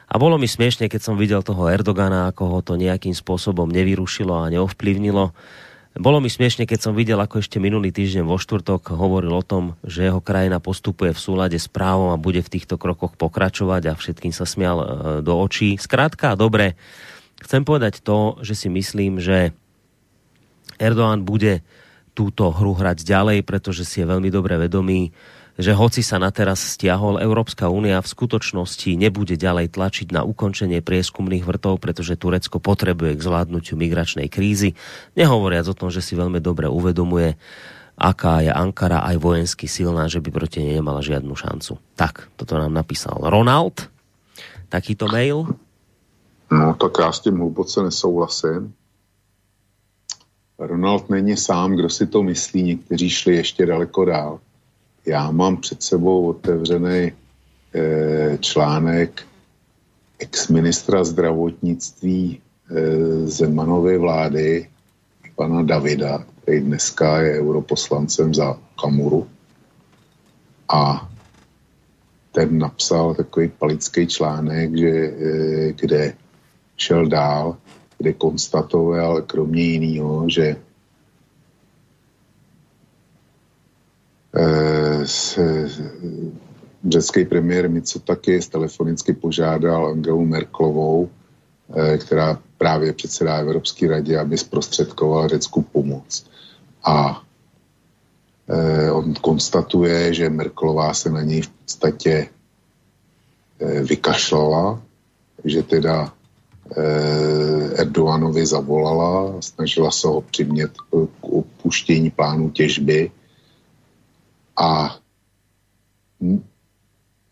A 0.07 0.15
bolo 0.15 0.39
mi 0.39 0.47
smiešne, 0.47 0.87
keď 0.87 1.01
som 1.03 1.19
videl 1.19 1.43
toho 1.43 1.67
Erdogana, 1.67 2.31
ako 2.31 2.43
ho 2.47 2.59
to 2.63 2.79
nejakým 2.79 3.15
spôsobom 3.15 3.67
nevyrušilo 3.67 4.39
a 4.39 4.51
neovplyvnilo. 4.51 5.35
Bolo 5.91 6.23
mi 6.23 6.31
smiešne, 6.31 6.63
keď 6.63 6.79
som 6.79 6.93
videl, 6.95 7.19
ako 7.19 7.43
ešte 7.43 7.59
minulý 7.59 7.91
týždeň 7.91 8.23
vo 8.23 8.39
štvrtok 8.39 8.95
hovoril 8.95 9.35
o 9.35 9.43
tom, 9.43 9.75
že 9.83 10.07
jeho 10.07 10.23
krajina 10.23 10.63
postupuje 10.63 11.11
v 11.11 11.19
súlade 11.19 11.59
s 11.59 11.67
právom 11.67 12.15
a 12.15 12.21
bude 12.21 12.39
v 12.39 12.51
týchto 12.57 12.79
krokoch 12.79 13.19
pokračovať 13.19 13.91
a 13.91 13.99
všetkým 13.99 14.31
sa 14.31 14.47
smial 14.47 14.77
e, 14.79 14.85
do 15.19 15.35
očí. 15.35 15.75
Skrátka, 15.75 16.39
dobre, 16.39 16.79
Chcem 17.41 17.65
povedať 17.65 18.05
to, 18.05 18.37
že 18.45 18.53
si 18.53 18.69
myslím, 18.69 19.17
že 19.17 19.49
Erdoğan 20.77 21.25
bude 21.25 21.65
túto 22.13 22.53
hru 22.53 22.77
hrať 22.77 23.01
ďalej, 23.01 23.41
pretože 23.41 23.81
si 23.81 24.05
je 24.05 24.09
veľmi 24.09 24.29
dobre 24.29 24.61
vedomý, 24.61 25.09
že 25.59 25.75
hoci 25.75 26.01
sa 26.01 26.19
na 26.21 26.31
teraz 26.31 26.63
stiahol, 26.63 27.19
Európska 27.19 27.67
únia 27.67 27.99
v 27.99 28.11
skutočnosti 28.11 28.95
nebude 28.95 29.35
ďalej 29.35 29.75
tlačiť 29.75 30.15
na 30.15 30.23
ukončenie 30.23 30.79
prieskumných 30.79 31.43
vrtov, 31.43 31.83
pretože 31.83 32.15
Turecko 32.15 32.63
potrebuje 32.63 33.19
k 33.19 33.25
zvládnutiu 33.25 33.75
migračnej 33.75 34.31
krízy. 34.31 34.77
Nehovoriac 35.19 35.67
o 35.67 35.77
tom, 35.77 35.91
že 35.91 35.99
si 35.99 36.15
veľmi 36.15 36.39
dobre 36.39 36.71
uvedomuje, 36.71 37.35
aká 37.99 38.41
je 38.41 38.51
Ankara 38.53 39.03
aj 39.05 39.17
vojensky 39.19 39.67
silná, 39.67 40.07
že 40.07 40.23
by 40.23 40.29
proti 40.31 40.63
nej 40.63 40.79
nemala 40.79 41.03
žiadnu 41.03 41.35
šancu. 41.35 41.77
Tak, 41.93 42.33
toto 42.39 42.57
nám 42.57 42.73
napísal 42.73 43.19
Ronald. 43.19 43.91
Takýto 44.71 45.11
mail. 45.11 45.51
No, 46.51 46.73
tak 46.73 46.91
já 46.99 47.11
s 47.11 47.19
tím 47.19 47.37
hluboce 47.37 47.83
nesouhlasím. 47.83 48.73
Ronald 50.59 51.09
není 51.09 51.37
sám, 51.37 51.75
kdo 51.75 51.89
si 51.89 52.07
to 52.07 52.23
myslí, 52.23 52.63
někteří 52.63 53.09
šli 53.09 53.35
ještě 53.35 53.65
daleko 53.65 54.05
dál. 54.05 54.39
Já 55.05 55.31
mám 55.31 55.57
před 55.57 55.83
sebou 55.83 56.29
otevřený 56.29 57.11
eh, 57.75 58.37
článek 58.37 59.21
ex-ministra 60.19 61.03
zdravotnictví 61.03 62.41
eh, 62.41 63.27
Zemanovy 63.27 63.97
vlády, 63.97 64.69
pana 65.35 65.63
Davida, 65.63 66.25
který 66.41 66.59
dneska 66.59 67.21
je 67.21 67.39
europoslancem 67.39 68.33
za 68.33 68.57
Kamuru. 68.81 69.27
A 70.73 71.09
ten 72.31 72.57
napsal 72.57 73.15
takový 73.15 73.47
palický 73.47 74.07
článek, 74.07 74.77
že, 74.77 74.89
eh, 74.89 75.73
kde 75.73 76.13
šel 76.77 77.07
dál, 77.07 77.57
kde 77.97 78.13
konstatoval 78.13 79.21
kromě 79.21 79.63
jiného, 79.63 80.29
že 80.29 80.55
eh, 84.35 85.05
řecký 86.89 87.25
premiér 87.25 87.69
Mitsotakis 87.69 88.47
telefonicky 88.47 89.13
požádal 89.13 89.87
Angelu 89.87 90.25
Merklovou, 90.25 91.09
eh, 91.75 91.97
která 91.97 92.39
právě 92.57 92.93
předsedá 92.93 93.37
Evropské 93.37 93.87
radě, 93.87 94.19
aby 94.19 94.37
zprostředkoval 94.37 95.29
Řecku 95.29 95.61
pomoc. 95.61 96.25
A 96.83 97.21
eh, 98.49 98.91
on 98.91 99.13
konstatuje, 99.13 100.13
že 100.13 100.29
Merklová 100.29 100.93
se 100.93 101.09
na 101.09 101.21
něj 101.21 101.41
v 101.41 101.49
podstatě 101.49 102.27
vykašlala, 103.83 104.81
že 105.45 105.63
teda 105.63 106.13
Erdoganovi 107.75 108.45
zavolala, 108.45 109.41
snažila 109.41 109.91
se 109.91 110.07
ho 110.07 110.21
přimět 110.21 110.71
k 111.21 111.23
opuštění 111.23 112.09
plánu 112.09 112.49
těžby 112.49 113.11
a 114.57 114.97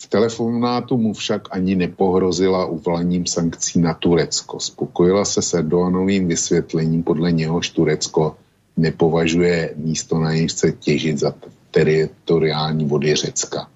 v 0.01 0.07
telefonátu 0.07 0.97
mu 0.97 1.13
však 1.13 1.51
ani 1.51 1.75
nepohrozila 1.75 2.65
uvolaním 2.65 3.25
sankcí 3.25 3.79
na 3.79 3.93
Turecko. 3.93 4.59
Spokojila 4.59 5.25
se 5.25 5.41
s 5.41 5.53
Erdoganovým 5.53 6.27
vysvětlením, 6.27 7.03
podle 7.03 7.31
něhož 7.31 7.69
Turecko 7.69 8.35
nepovažuje 8.77 9.73
místo, 9.75 10.19
na 10.19 10.33
něj 10.33 10.47
chce 10.47 10.71
těžit 10.71 11.19
za 11.19 11.33
teritoriální 11.71 12.85
vody 12.85 13.15
Řecka. 13.15 13.67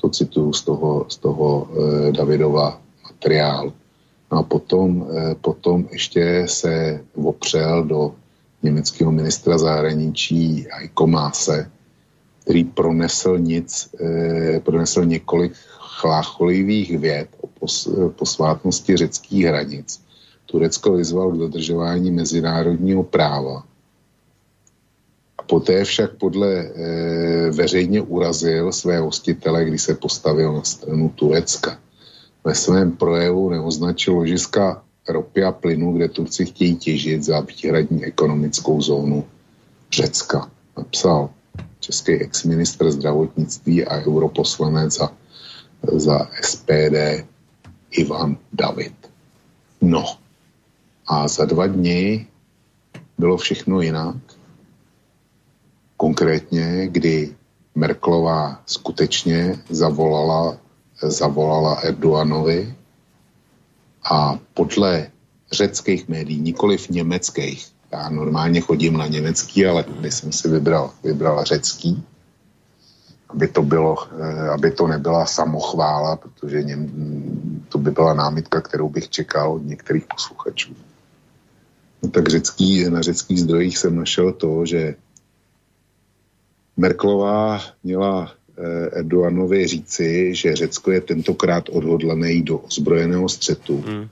To 0.00 0.08
cituju 0.08 0.52
z 0.52 0.62
toho, 0.62 1.06
z 1.08 1.16
toho 1.16 1.68
eh, 1.70 2.12
Davidova 2.12 2.80
materiálu. 3.02 3.72
No 4.32 4.38
a 4.38 4.42
potom, 4.42 5.06
eh, 5.10 5.34
potom 5.34 5.88
ještě 5.92 6.44
se 6.46 7.00
opřel 7.14 7.84
do 7.84 8.14
německého 8.62 9.12
ministra 9.12 9.58
zahraničí 9.58 10.66
Heiko 10.70 11.06
Maase, 11.06 11.70
který 12.50 12.64
pronesl 12.64 13.38
nic, 13.38 13.94
eh, 14.00 14.60
pronesl 14.60 15.04
několik 15.04 15.52
chlácholivých 15.78 16.98
věd 16.98 17.28
o 17.40 17.46
pos, 17.46 17.88
posvátnosti 18.18 18.96
řeckých 18.96 19.44
hranic. 19.44 20.02
Turecko 20.46 20.92
vyzval 20.92 21.30
k 21.30 21.38
dodržování 21.38 22.10
mezinárodního 22.10 23.02
práva. 23.02 23.62
A 25.38 25.42
poté 25.46 25.84
však 25.84 26.18
podle 26.18 26.50
eh, 26.50 27.50
veřejně 27.54 28.02
urazil 28.02 28.72
své 28.72 28.98
hostitele, 28.98 29.64
když 29.64 29.82
se 29.82 29.94
postavil 29.94 30.52
na 30.52 30.62
stranu 30.66 31.08
Turecka. 31.14 31.78
Ve 32.44 32.54
svém 32.54 32.98
projevu 32.98 33.50
neoznačil 33.50 34.14
ložiska 34.14 34.82
ropy 35.08 35.44
a 35.44 35.52
plynu, 35.52 35.92
kde 35.92 36.08
Turci 36.08 36.46
chtějí 36.46 36.76
těžit 36.76 37.22
za 37.22 37.40
výhradní 37.46 38.04
ekonomickou 38.04 38.82
zónu 38.82 39.24
Řecka. 39.92 40.50
Napsal, 40.76 41.30
český 41.80 42.12
ex-ministr 42.12 42.90
zdravotnictví 42.90 43.84
a 43.86 43.96
europoslanec 43.96 44.92
za, 44.92 45.12
za 45.92 46.28
SPD 46.42 47.24
Ivan 47.90 48.36
David. 48.52 48.94
No 49.80 50.04
a 51.06 51.28
za 51.28 51.44
dva 51.44 51.66
dny 51.66 52.26
bylo 53.18 53.36
všechno 53.36 53.80
jinak. 53.80 54.16
Konkrétně, 55.96 56.88
kdy 56.88 57.34
Merklová 57.74 58.62
skutečně 58.66 59.58
zavolala, 59.70 60.58
zavolala 61.02 61.74
Erdoganovi 61.74 62.74
a 64.10 64.38
podle 64.54 65.10
řeckých 65.52 66.08
médií, 66.08 66.40
nikoliv 66.40 66.88
německých, 66.88 67.72
já 67.92 68.08
normálně 68.08 68.60
chodím 68.60 68.96
na 68.96 69.06
německý, 69.06 69.66
ale 69.66 69.82
tady 69.82 70.10
jsem 70.10 70.32
si 70.32 70.48
vybral, 70.48 70.90
vybral 71.04 71.44
řecký, 71.44 72.04
aby 73.28 73.48
to, 73.48 73.62
bylo, 73.62 73.96
eh, 74.20 74.48
aby 74.48 74.70
to 74.70 74.86
nebyla 74.86 75.26
samochvála, 75.26 76.16
protože 76.16 76.62
něm, 76.62 76.90
to 77.68 77.78
by 77.78 77.90
byla 77.90 78.14
námitka, 78.14 78.60
kterou 78.60 78.88
bych 78.88 79.08
čekal 79.08 79.52
od 79.52 79.66
některých 79.66 80.04
posluchačů. 80.06 80.76
No 82.02 82.10
tak 82.10 82.28
řecký, 82.28 82.90
na 82.90 83.02
řeckých 83.02 83.40
zdrojích 83.40 83.78
jsem 83.78 83.96
našel 83.96 84.32
to, 84.32 84.66
že 84.66 84.94
Merklová 86.76 87.60
měla 87.84 88.32
eh, 88.58 88.86
Erdoganovi 88.86 89.66
říci, 89.66 90.34
že 90.34 90.56
Řecko 90.56 90.90
je 90.90 91.00
tentokrát 91.00 91.68
odhodlané 91.68 92.42
do 92.42 92.58
ozbrojeného 92.58 93.28
střetu. 93.28 93.84
Hmm. 93.86 94.08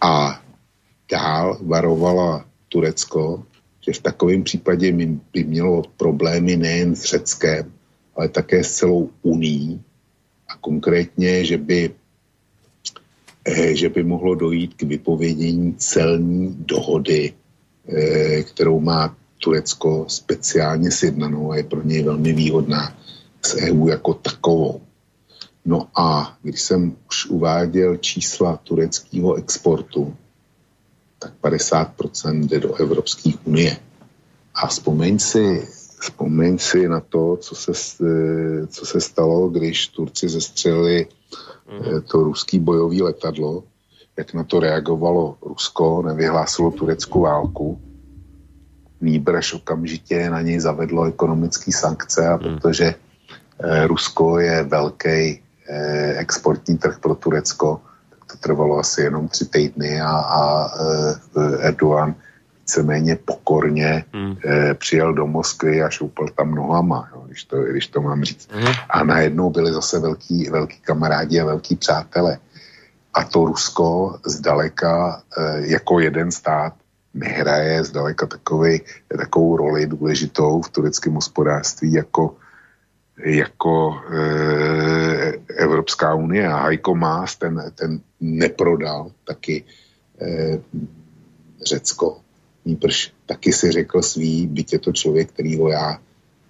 A 0.00 0.40
dál 1.10 1.58
varovala 1.62 2.44
Turecko, 2.68 3.44
že 3.80 3.92
v 3.92 4.02
takovém 4.02 4.42
případě 4.44 4.92
by 5.32 5.44
mělo 5.44 5.82
problémy 5.96 6.56
nejen 6.56 6.96
s 6.96 7.04
Řeckem, 7.04 7.72
ale 8.16 8.28
také 8.28 8.64
s 8.64 8.72
celou 8.72 9.10
Uní 9.22 9.82
a 10.48 10.56
konkrétně, 10.56 11.44
že 11.44 11.58
by, 11.58 11.90
eh, 13.44 13.74
že 13.74 13.88
by 13.88 14.02
mohlo 14.04 14.34
dojít 14.34 14.74
k 14.74 14.82
vypovědění 14.82 15.74
celní 15.74 16.56
dohody, 16.58 17.32
eh, 17.88 18.42
kterou 18.42 18.80
má 18.80 19.16
Turecko 19.38 20.04
speciálně 20.08 20.90
sjednanou 20.90 21.52
a 21.52 21.56
je 21.56 21.64
pro 21.64 21.82
něj 21.82 22.02
velmi 22.02 22.32
výhodná 22.32 22.98
s 23.42 23.54
EU 23.54 23.88
jako 23.88 24.14
takovou. 24.14 24.80
No 25.64 25.88
a 25.98 26.38
když 26.42 26.60
jsem 26.60 26.96
už 27.08 27.26
uváděl 27.26 27.96
čísla 27.96 28.56
tureckého 28.56 29.34
exportu, 29.34 30.16
tak 31.18 31.32
50% 31.42 32.46
jde 32.46 32.60
do 32.60 32.74
Evropské 32.74 33.30
unie. 33.44 33.76
A 34.54 34.66
vzpomeň 34.66 35.18
si, 35.18 35.68
vzpomeň 36.00 36.58
si 36.58 36.88
na 36.88 37.00
to, 37.00 37.36
co 37.36 37.54
se, 37.54 37.72
co 38.68 38.86
se 38.86 39.00
stalo, 39.00 39.48
když 39.48 39.88
Turci 39.88 40.28
zestřelili 40.28 41.06
mm. 41.70 42.02
to 42.02 42.22
ruský 42.22 42.58
bojový 42.58 43.02
letadlo, 43.02 43.64
jak 44.16 44.34
na 44.34 44.44
to 44.44 44.60
reagovalo 44.60 45.36
Rusko, 45.42 46.02
nevyhlásilo 46.02 46.70
tureckou 46.70 47.20
válku, 47.20 47.80
Nýbrž 49.00 49.54
okamžitě 49.54 50.30
na 50.30 50.40
něj 50.40 50.60
zavedlo 50.60 51.04
ekonomické 51.04 51.72
sankce, 51.72 52.28
a 52.28 52.36
mm. 52.36 52.42
protože 52.42 52.94
eh, 52.94 53.86
Rusko 53.86 54.38
je 54.38 54.62
velký 54.62 55.40
eh, 55.68 56.14
exportní 56.16 56.78
trh 56.78 56.98
pro 56.98 57.14
Turecko, 57.14 57.80
to 58.26 58.36
trvalo 58.36 58.78
asi 58.78 59.02
jenom 59.02 59.28
tři 59.28 59.44
týdny 59.44 60.00
a, 60.00 60.10
a 60.10 60.70
e, 61.36 61.58
Erdogan 61.58 62.14
víceméně 62.66 63.16
pokorně 63.16 64.04
hmm. 64.12 64.36
e, 64.44 64.74
přijel 64.74 65.14
do 65.14 65.26
Moskvy 65.26 65.82
a 65.82 65.90
šoupal 65.90 66.28
tam 66.28 66.54
nohama, 66.54 67.08
jo, 67.14 67.22
když, 67.26 67.44
to, 67.44 67.62
když 67.62 67.86
to 67.86 68.00
mám 68.00 68.24
říct. 68.24 68.48
Hmm. 68.52 68.74
A 68.90 69.04
najednou 69.04 69.50
byli 69.50 69.72
zase 69.72 69.98
velký, 69.98 70.50
velký 70.50 70.80
kamarádi 70.80 71.40
a 71.40 71.44
velký 71.44 71.76
přátelé. 71.76 72.38
A 73.14 73.24
to 73.24 73.44
Rusko 73.44 74.18
zdaleka 74.26 75.22
e, 75.38 75.66
jako 75.66 76.00
jeden 76.00 76.30
stát 76.30 76.74
nehraje 77.14 77.84
zdaleka 77.84 78.26
takový, 78.26 78.80
takovou 79.16 79.56
roli 79.56 79.86
důležitou 79.86 80.62
v 80.62 80.70
tureckém 80.70 81.14
hospodářství 81.14 81.92
jako 81.92 82.34
jako 83.24 84.00
e, 84.12 85.32
Evropská 85.56 86.14
unie 86.14 86.48
a 86.48 86.56
Heiko 86.56 86.94
Maas 86.94 87.36
ten, 87.36 87.72
ten 87.74 88.00
neprodal 88.20 89.12
taky 89.24 89.64
e, 90.20 90.58
Řecko. 91.66 92.20
Níprž 92.64 93.12
taky 93.26 93.52
si 93.52 93.72
řekl 93.72 94.02
svý, 94.02 94.46
byť 94.46 94.72
je 94.72 94.78
to 94.78 94.92
člověk, 94.92 95.32
kterýho 95.32 95.68
já 95.68 96.00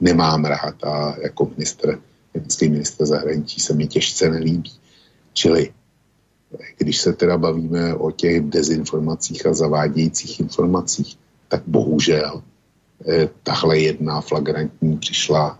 nemám 0.00 0.44
rád 0.44 0.84
a 0.84 1.16
jako 1.22 1.50
minister, 1.56 1.98
německý 2.34 2.68
minister 2.68 3.06
zahraničí 3.06 3.60
se 3.60 3.74
mi 3.74 3.86
těžce 3.86 4.30
nelíbí. 4.30 4.72
Čili 5.32 5.72
když 6.78 7.00
se 7.00 7.12
teda 7.12 7.38
bavíme 7.38 7.94
o 7.94 8.10
těch 8.10 8.40
dezinformacích 8.40 9.46
a 9.46 9.54
zavádějících 9.54 10.40
informacích, 10.40 11.18
tak 11.48 11.62
bohužel 11.66 12.42
eh, 13.08 13.28
tahle 13.42 13.78
jedna 13.78 14.20
flagrantní 14.20 14.98
přišla 14.98 15.58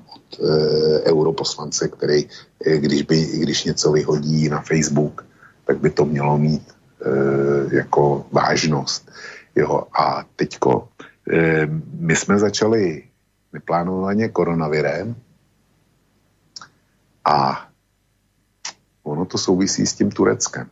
europoslance, 1.04 1.88
který, 1.88 2.28
e, 2.66 2.78
když, 2.78 3.02
by, 3.02 3.26
když 3.26 3.64
něco 3.64 3.92
vyhodí 3.92 4.48
na 4.48 4.60
Facebook, 4.60 5.26
tak 5.64 5.78
by 5.80 5.90
to 5.90 6.04
mělo 6.04 6.38
mít 6.38 6.62
e, 6.70 7.76
jako 7.76 8.26
vážnost. 8.32 9.10
Jo, 9.56 9.82
a 9.98 10.24
teďko, 10.36 10.88
my 11.98 12.16
jsme 12.16 12.38
začali 12.38 13.02
neplánovaně 13.52 14.28
koronavirem 14.28 15.16
a 17.24 17.68
ono 19.02 19.24
to 19.24 19.38
souvisí 19.38 19.86
s 19.86 19.94
tím 19.94 20.10
Tureckem. 20.10 20.70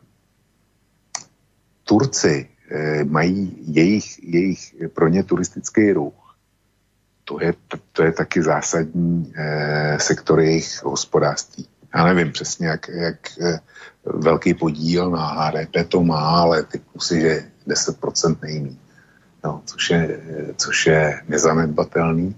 Turci 1.83 2.49
mají 3.03 3.57
jejich, 3.59 4.23
jejich 4.23 4.75
pro 4.93 5.07
ně 5.07 5.23
turistický 5.23 5.91
ruch 5.91 6.24
to 7.25 7.41
je, 7.41 7.53
to 7.91 8.03
je 8.03 8.11
taky 8.11 8.43
zásadní 8.43 9.33
eh, 9.35 9.97
sektor 9.99 10.39
jejich 10.39 10.83
hospodářství. 10.83 11.67
já 11.95 12.05
nevím 12.05 12.31
přesně, 12.31 12.67
jak, 12.67 12.87
jak 12.89 13.17
eh, 13.41 13.59
velký 14.05 14.53
podíl 14.53 15.09
na 15.09 15.25
HDP 15.25 15.89
to 15.89 16.03
má, 16.03 16.41
ale 16.41 16.63
typu 16.63 16.99
si, 16.99 17.21
že 17.21 17.43
10% 17.67 18.37
nejmí, 18.41 18.79
no, 19.43 19.61
což, 19.65 19.89
je, 19.89 20.19
což 20.57 20.87
je 20.87 21.21
nezanedbatelný. 21.27 22.35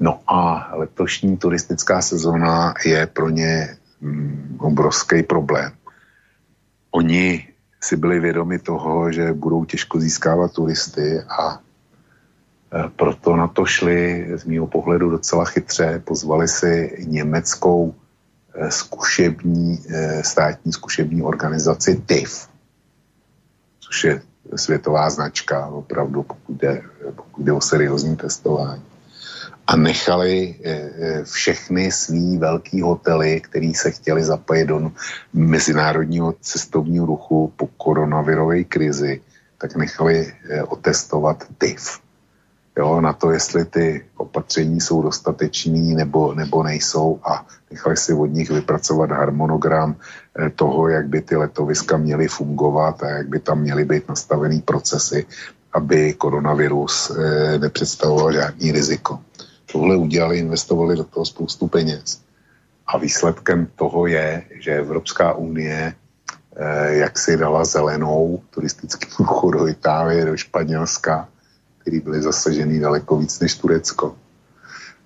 No 0.00 0.20
a 0.26 0.70
letošní 0.76 1.36
turistická 1.36 2.02
sezóna 2.02 2.74
je 2.84 3.06
pro 3.06 3.28
ně 3.30 3.76
mm, 4.00 4.58
obrovský 4.60 5.22
problém. 5.22 5.72
Oni 6.90 7.48
si 7.82 7.96
byli 7.96 8.20
vědomi 8.20 8.58
toho, 8.58 9.12
že 9.12 9.32
budou 9.32 9.64
těžko 9.64 10.00
získávat 10.00 10.52
turisty 10.52 11.20
a 11.20 11.54
e, 11.54 11.58
proto 12.96 13.36
na 13.36 13.48
to 13.48 13.64
šli 13.64 14.28
z 14.36 14.44
mého 14.44 14.66
pohledu 14.66 15.10
docela 15.10 15.44
chytře. 15.44 16.02
Pozvali 16.04 16.48
si 16.48 17.04
německou 17.08 17.94
e, 18.54 18.70
zkušební, 18.70 19.78
e, 19.88 20.22
státní 20.24 20.72
zkušební 20.72 21.22
organizaci 21.22 22.02
TIF, 22.06 22.48
což 23.80 24.04
je 24.04 24.22
světová 24.56 25.10
značka, 25.10 25.66
opravdu, 25.66 26.22
pokud 26.22 26.56
jde, 26.56 26.82
pokud 27.16 27.42
jde 27.42 27.52
o 27.52 27.60
seriózní 27.60 28.16
testování 28.16 28.82
a 29.68 29.76
nechali 29.76 30.56
eh, 30.64 30.70
eh, 30.72 31.24
všechny 31.24 31.92
svý 31.92 32.38
velký 32.38 32.80
hotely, 32.80 33.40
který 33.40 33.74
se 33.74 33.90
chtěli 33.90 34.24
zapojit 34.24 34.66
do 34.66 34.92
mezinárodního 35.32 36.34
cestovního 36.40 37.06
ruchu 37.06 37.52
po 37.56 37.66
koronavirové 37.66 38.64
krizi, 38.64 39.20
tak 39.58 39.76
nechali 39.76 40.32
eh, 40.50 40.62
otestovat 40.62 41.44
TIF. 41.60 42.00
Jo, 42.78 43.00
na 43.00 43.12
to, 43.12 43.30
jestli 43.30 43.64
ty 43.64 44.06
opatření 44.16 44.80
jsou 44.80 45.02
dostatečný 45.02 45.94
nebo, 45.94 46.34
nebo 46.34 46.62
nejsou 46.62 47.20
a 47.24 47.46
nechali 47.70 47.96
si 47.96 48.12
od 48.12 48.26
nich 48.26 48.50
vypracovat 48.50 49.10
harmonogram 49.10 49.96
toho, 50.54 50.88
jak 50.88 51.08
by 51.08 51.20
ty 51.22 51.36
letoviska 51.36 51.96
měly 51.96 52.28
fungovat 52.28 53.02
a 53.02 53.08
jak 53.08 53.28
by 53.28 53.38
tam 53.40 53.60
měly 53.60 53.84
být 53.84 54.08
nastavený 54.08 54.60
procesy, 54.60 55.26
aby 55.72 56.14
koronavirus 56.14 57.12
nepředstavoval 57.58 58.32
žádný 58.32 58.72
riziko 58.72 59.18
tohle 59.72 59.96
udělali, 59.96 60.38
investovali 60.38 60.96
do 60.96 61.04
toho 61.04 61.26
spoustu 61.26 61.68
peněz. 61.68 62.20
A 62.86 62.98
výsledkem 62.98 63.66
toho 63.76 64.06
je, 64.06 64.42
že 64.60 64.76
Evropská 64.76 65.32
unie 65.32 65.94
eh, 66.56 66.94
jak 66.94 67.18
si 67.18 67.36
dala 67.36 67.64
zelenou 67.64 68.42
turistický 68.50 69.08
ruchu 69.18 69.50
do 69.50 69.68
Itálie, 69.68 70.24
do 70.24 70.36
Španělska, 70.36 71.28
který 71.78 72.00
byly 72.00 72.22
zasažený 72.22 72.80
daleko 72.80 73.16
víc 73.16 73.40
než 73.40 73.54
Turecko, 73.54 74.16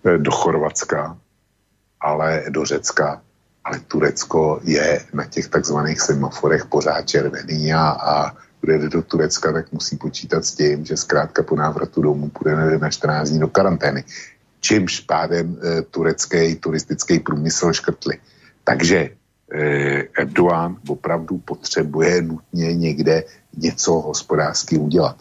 eh, 0.04 0.18
do 0.18 0.30
Chorvatska, 0.30 1.18
ale 2.00 2.44
do 2.50 2.64
Řecka. 2.64 3.22
Ale 3.64 3.78
Turecko 3.78 4.60
je 4.64 5.00
na 5.14 5.24
těch 5.24 5.48
takzvaných 5.48 6.00
semaforech 6.00 6.66
pořád 6.66 7.02
červený 7.02 7.72
a, 7.72 7.90
a 7.90 8.36
kdo 8.60 8.72
jde 8.78 8.88
do 8.88 9.02
Turecka, 9.02 9.52
tak 9.52 9.72
musí 9.72 9.96
počítat 9.96 10.44
s 10.44 10.54
tím, 10.54 10.84
že 10.84 10.96
zkrátka 10.96 11.42
po 11.42 11.56
návratu 11.56 12.02
domů 12.02 12.28
půjde 12.28 12.78
na 12.78 12.90
14 12.90 13.28
dní 13.28 13.38
do 13.38 13.48
karantény 13.48 14.04
čímž 14.62 15.00
pádem 15.00 15.58
e, 15.58 15.82
turecký 15.82 16.54
turistický 16.54 17.18
průmysl 17.18 17.72
škrtli. 17.72 18.18
Takže 18.64 18.98
e, 18.98 19.10
Erdogan 20.14 20.78
opravdu 20.88 21.38
potřebuje 21.38 22.22
nutně 22.22 22.74
někde 22.74 23.24
něco 23.56 23.92
hospodářsky 23.92 24.78
udělat. 24.78 25.16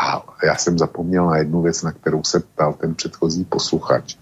A 0.00 0.24
já 0.46 0.56
jsem 0.56 0.78
zapomněl 0.78 1.26
na 1.26 1.36
jednu 1.36 1.62
věc, 1.62 1.82
na 1.82 1.92
kterou 1.92 2.24
se 2.24 2.40
ptal 2.40 2.72
ten 2.72 2.94
předchozí 2.94 3.44
posluchač. 3.44 4.16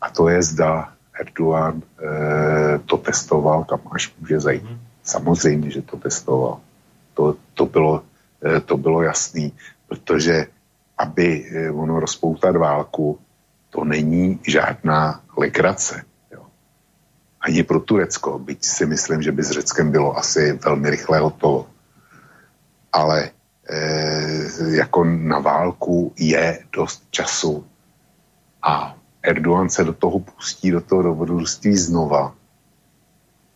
A 0.00 0.10
to 0.10 0.28
je, 0.28 0.42
zda 0.42 0.92
Erdogan 1.20 1.82
e, 1.82 2.78
to 2.78 2.96
testoval, 2.96 3.64
kam 3.64 3.80
až 3.90 4.14
může 4.20 4.40
zajít. 4.40 4.70
Mm. 4.70 4.78
Samozřejmě, 5.02 5.70
že 5.70 5.82
to 5.82 5.96
testoval. 5.96 6.60
To, 7.14 7.36
to, 7.54 7.66
bylo, 7.66 8.02
e, 8.44 8.60
to 8.60 8.76
bylo 8.76 9.02
jasný, 9.02 9.52
protože 9.88 10.46
aby 10.98 11.50
e, 11.50 11.70
ono 11.70 12.00
rozpoutat 12.00 12.56
válku, 12.56 13.18
to 13.70 13.84
není 13.84 14.40
žádná 14.42 15.20
legrace. 15.36 16.02
Jo. 16.30 16.42
Ani 17.40 17.62
pro 17.62 17.80
Turecko, 17.80 18.38
byť 18.38 18.64
si 18.64 18.86
myslím, 18.86 19.22
že 19.22 19.32
by 19.32 19.42
s 19.42 19.50
Řeckem 19.50 19.90
bylo 19.90 20.18
asi 20.18 20.52
velmi 20.52 20.90
rychle 20.90 21.18
hotovo. 21.18 21.66
Ale 22.92 23.30
jako 24.70 25.04
na 25.04 25.38
válku 25.38 26.12
je 26.16 26.58
dost 26.72 27.02
času 27.10 27.64
a 28.62 28.94
Erdogan 29.22 29.68
se 29.68 29.84
do 29.84 29.92
toho 29.92 30.18
pustí, 30.18 30.70
do 30.70 30.80
toho 30.80 31.02
dobrodružství 31.02 31.76
znova, 31.76 32.32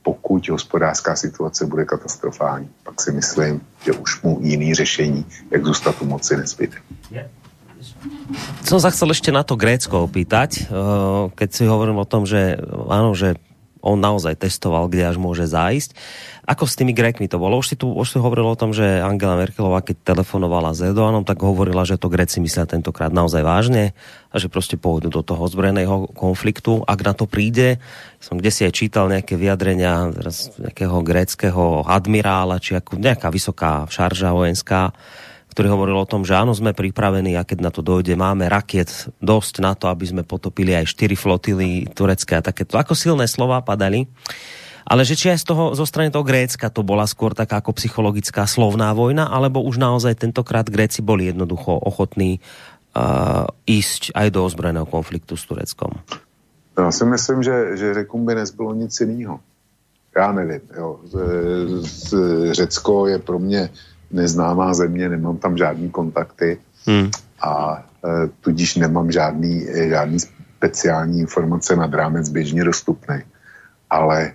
pokud 0.02 0.48
hospodářská 0.48 1.16
situace 1.16 1.66
bude 1.66 1.84
katastrofální. 1.84 2.68
Pak 2.84 3.00
si 3.00 3.12
myslím, 3.12 3.60
že 3.84 3.92
už 3.92 4.22
mu 4.22 4.38
jiný 4.42 4.74
řešení, 4.74 5.24
jak 5.50 5.64
zůstat 5.64 6.02
u 6.02 6.04
moci, 6.04 6.36
nezbyde. 6.36 6.76
Som 8.62 8.78
sa 8.78 8.94
chcel 8.94 9.10
ešte 9.10 9.34
na 9.34 9.42
to 9.42 9.58
Grécko 9.58 10.06
opýtať, 10.06 10.50
eh, 10.62 10.66
keď 11.34 11.48
si 11.50 11.66
hovorím 11.66 11.98
o 11.98 12.06
tom, 12.06 12.22
že 12.30 12.54
áno, 12.70 13.10
že 13.14 13.34
on 13.82 13.98
naozaj 13.98 14.38
testoval, 14.38 14.86
kde 14.86 15.10
až 15.10 15.18
môže 15.18 15.50
zájsť. 15.50 15.98
Ako 16.42 16.66
s 16.66 16.74
tými 16.74 16.90
Grékmi 16.90 17.30
to 17.30 17.38
bolo? 17.38 17.62
Už 17.62 17.70
si 17.70 17.76
tu 17.78 17.94
už 17.94 18.08
si 18.10 18.18
hovoril 18.18 18.42
o 18.42 18.58
tom, 18.58 18.74
že 18.74 18.98
Angela 18.98 19.38
Merkelová, 19.38 19.78
keď 19.78 20.02
telefonovala 20.10 20.74
s 20.74 20.82
Erdoganom, 20.82 21.22
tak 21.22 21.38
hovorila, 21.38 21.86
že 21.86 21.94
to 21.94 22.10
Gréci 22.10 22.42
myslia 22.42 22.66
tentokrát 22.66 23.14
naozaj 23.14 23.46
vážne 23.46 23.94
a 24.34 24.42
že 24.42 24.50
prostě 24.50 24.74
pôjdu 24.74 25.06
do 25.06 25.22
toho 25.22 25.46
zbrojeného 25.46 26.10
konfliktu. 26.18 26.82
Ak 26.82 27.06
na 27.06 27.14
to 27.14 27.30
príde, 27.30 27.78
som 28.18 28.42
kde 28.42 28.50
si 28.50 28.66
aj 28.66 28.74
čítal 28.74 29.06
nejaké 29.06 29.38
vyjadrenia 29.38 30.10
nejakého 30.58 30.98
gréckého 31.06 31.86
admirála, 31.86 32.58
či 32.58 32.74
ako 32.74 32.98
nejaká 32.98 33.30
vysoká 33.30 33.86
šarža 33.86 34.34
vojenská, 34.34 34.90
ktorý 35.54 35.68
hovoril 35.78 36.00
o 36.00 36.08
tom, 36.08 36.26
že 36.26 36.34
áno, 36.34 36.56
sme 36.56 36.74
pripravení 36.74 37.38
a 37.38 37.46
keď 37.46 37.58
na 37.60 37.70
to 37.70 37.86
dojde, 37.86 38.18
máme 38.18 38.50
raket 38.50 38.88
dosť 39.22 39.62
na 39.62 39.78
to, 39.78 39.86
aby 39.92 40.10
sme 40.10 40.22
potopili 40.24 40.74
aj 40.74 40.90
4 40.90 41.12
flotily 41.12 41.86
turecké 41.92 42.40
a 42.40 42.42
takéto. 42.42 42.80
Ako 42.80 42.96
silné 42.96 43.28
slova 43.28 43.60
padali. 43.60 44.08
Ale 44.86 45.06
že 45.06 45.14
či 45.14 45.30
aj 45.30 45.38
z 45.42 45.46
toho, 45.48 45.64
zo 45.74 45.86
strany 45.86 46.10
toho 46.10 46.26
Grécka 46.26 46.70
to 46.70 46.82
bola 46.82 47.06
skôr 47.06 47.32
taká 47.32 47.62
ako 47.62 47.76
psychologická 47.78 48.46
slovná 48.46 48.90
vojna, 48.92 49.30
alebo 49.30 49.62
už 49.62 49.78
naozaj 49.78 50.18
tentokrát 50.18 50.66
Gréci 50.68 51.02
boli 51.02 51.30
jednoducho 51.30 51.78
ochotní 51.78 52.38
uh, 52.38 53.46
ísť 53.66 54.12
aj 54.14 54.28
do 54.34 54.44
ozbrojeného 54.44 54.86
konfliktu 54.86 55.36
s 55.36 55.44
Tureckom? 55.46 55.92
Já 56.78 56.92
si 56.92 57.04
myslím, 57.04 57.42
že, 57.42 57.76
že 57.76 57.94
Řekům 57.94 58.26
by 58.26 58.34
nezbylo 58.34 58.74
nic 58.74 59.00
jiného. 59.00 59.40
Já 60.16 60.32
nevím. 60.32 60.60
Jo. 60.76 61.00
Řecko 62.50 63.06
je 63.06 63.18
pro 63.18 63.38
mě 63.38 63.70
neznámá 64.10 64.74
země, 64.74 65.08
nemám 65.08 65.36
tam 65.36 65.56
žádný 65.56 65.90
kontakty 65.90 66.58
hmm. 66.86 67.10
a 67.40 67.84
e, 68.04 68.28
tudíž 68.40 68.76
nemám 68.76 69.12
žádný, 69.12 69.68
e, 69.68 69.88
žádný 69.88 70.18
speciální 70.56 71.20
informace 71.20 71.76
nad 71.76 71.94
rámec 71.94 72.28
běžně 72.28 72.64
dostupný. 72.64 73.16
Ale 73.90 74.32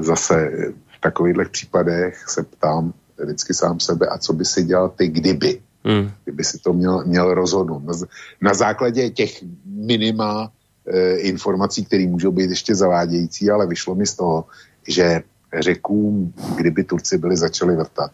zase 0.00 0.50
v 0.96 1.00
takovýchhle 1.00 1.44
případech 1.44 2.24
se 2.28 2.42
ptám 2.42 2.92
vždycky 3.24 3.54
sám 3.54 3.80
sebe, 3.80 4.06
a 4.06 4.18
co 4.18 4.32
by 4.32 4.44
si 4.44 4.64
dělal 4.64 4.88
ty, 4.88 5.08
kdyby? 5.08 5.60
Hmm. 5.84 6.10
Kdyby 6.24 6.44
si 6.44 6.58
to 6.58 6.72
měl, 6.72 7.04
měl 7.04 7.34
rozhodnout. 7.34 7.84
Na, 7.84 7.92
na 8.40 8.54
základě 8.54 9.10
těch 9.10 9.44
minima 9.64 10.52
e, 10.86 11.16
informací, 11.16 11.84
které 11.84 12.06
můžou 12.06 12.32
být 12.32 12.50
ještě 12.50 12.74
zavádějící, 12.74 13.50
ale 13.50 13.66
vyšlo 13.66 13.94
mi 13.94 14.06
z 14.06 14.14
toho, 14.14 14.44
že 14.88 15.22
řekům, 15.58 16.34
kdyby 16.56 16.84
Turci 16.84 17.18
byli 17.18 17.36
začali 17.36 17.76
vrtat, 17.76 18.10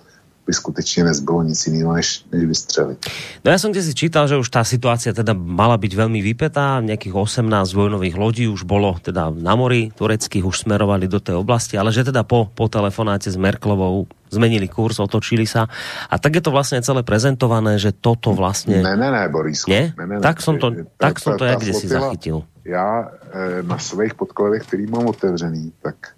by 0.46 0.52
skutečně 0.52 1.04
nezbylo 1.04 1.42
nic 1.42 1.66
jiného, 1.66 1.92
než, 1.92 2.24
než 2.32 2.44
vystřelit. 2.44 2.98
No 3.44 3.50
ja 3.50 3.58
som 3.58 3.74
si 3.74 3.94
čítal, 3.94 4.30
že 4.30 4.38
už 4.38 4.46
tá 4.46 4.62
situácia 4.62 5.10
teda 5.10 5.34
mala 5.34 5.74
byť 5.74 5.92
veľmi 5.94 6.22
vypetá, 6.22 6.78
nejakých 6.82 7.42
18 7.42 7.46
vojnových 7.74 8.14
lodí 8.14 8.46
už 8.46 8.62
bolo 8.62 8.94
teda 9.02 9.34
na 9.34 9.54
mori 9.58 9.90
tureckých, 9.90 10.46
už 10.46 10.66
smerovali 10.66 11.10
do 11.10 11.18
tej 11.18 11.42
oblasti, 11.42 11.74
ale 11.74 11.90
že 11.90 12.06
teda 12.06 12.22
po, 12.22 12.46
po 12.46 12.70
telefonáte 12.70 13.26
s 13.26 13.34
Merklovou 13.34 14.06
zmenili 14.30 14.66
kurz, 14.70 14.98
otočili 14.98 15.46
sa. 15.46 15.70
A 16.10 16.18
tak 16.18 16.38
je 16.38 16.42
to 16.42 16.54
vlastne 16.54 16.82
celé 16.82 17.02
prezentované, 17.06 17.78
že 17.78 17.94
toto 17.94 18.34
vlastne... 18.34 18.82
Ne, 18.82 18.98
ne, 18.98 19.10
ne, 19.10 19.24
Borisku. 19.30 19.70
Nie? 19.70 19.94
Ne, 19.94 20.06
ne, 20.06 20.16
tak 20.22 20.42
som 20.42 20.58
to, 20.58 20.74
ta, 20.98 21.10
tak 21.10 21.22
som 21.22 21.38
to 21.38 21.46
ja 21.46 21.58
kde 21.58 21.72
si 21.74 21.86
zachytil. 21.86 22.42
Já 22.66 23.10
e, 23.30 23.62
na 23.62 23.78
svých 23.78 24.14
podkladech, 24.14 24.62
který 24.66 24.86
mám 24.86 25.06
otevřený, 25.06 25.72
tak 25.82 26.15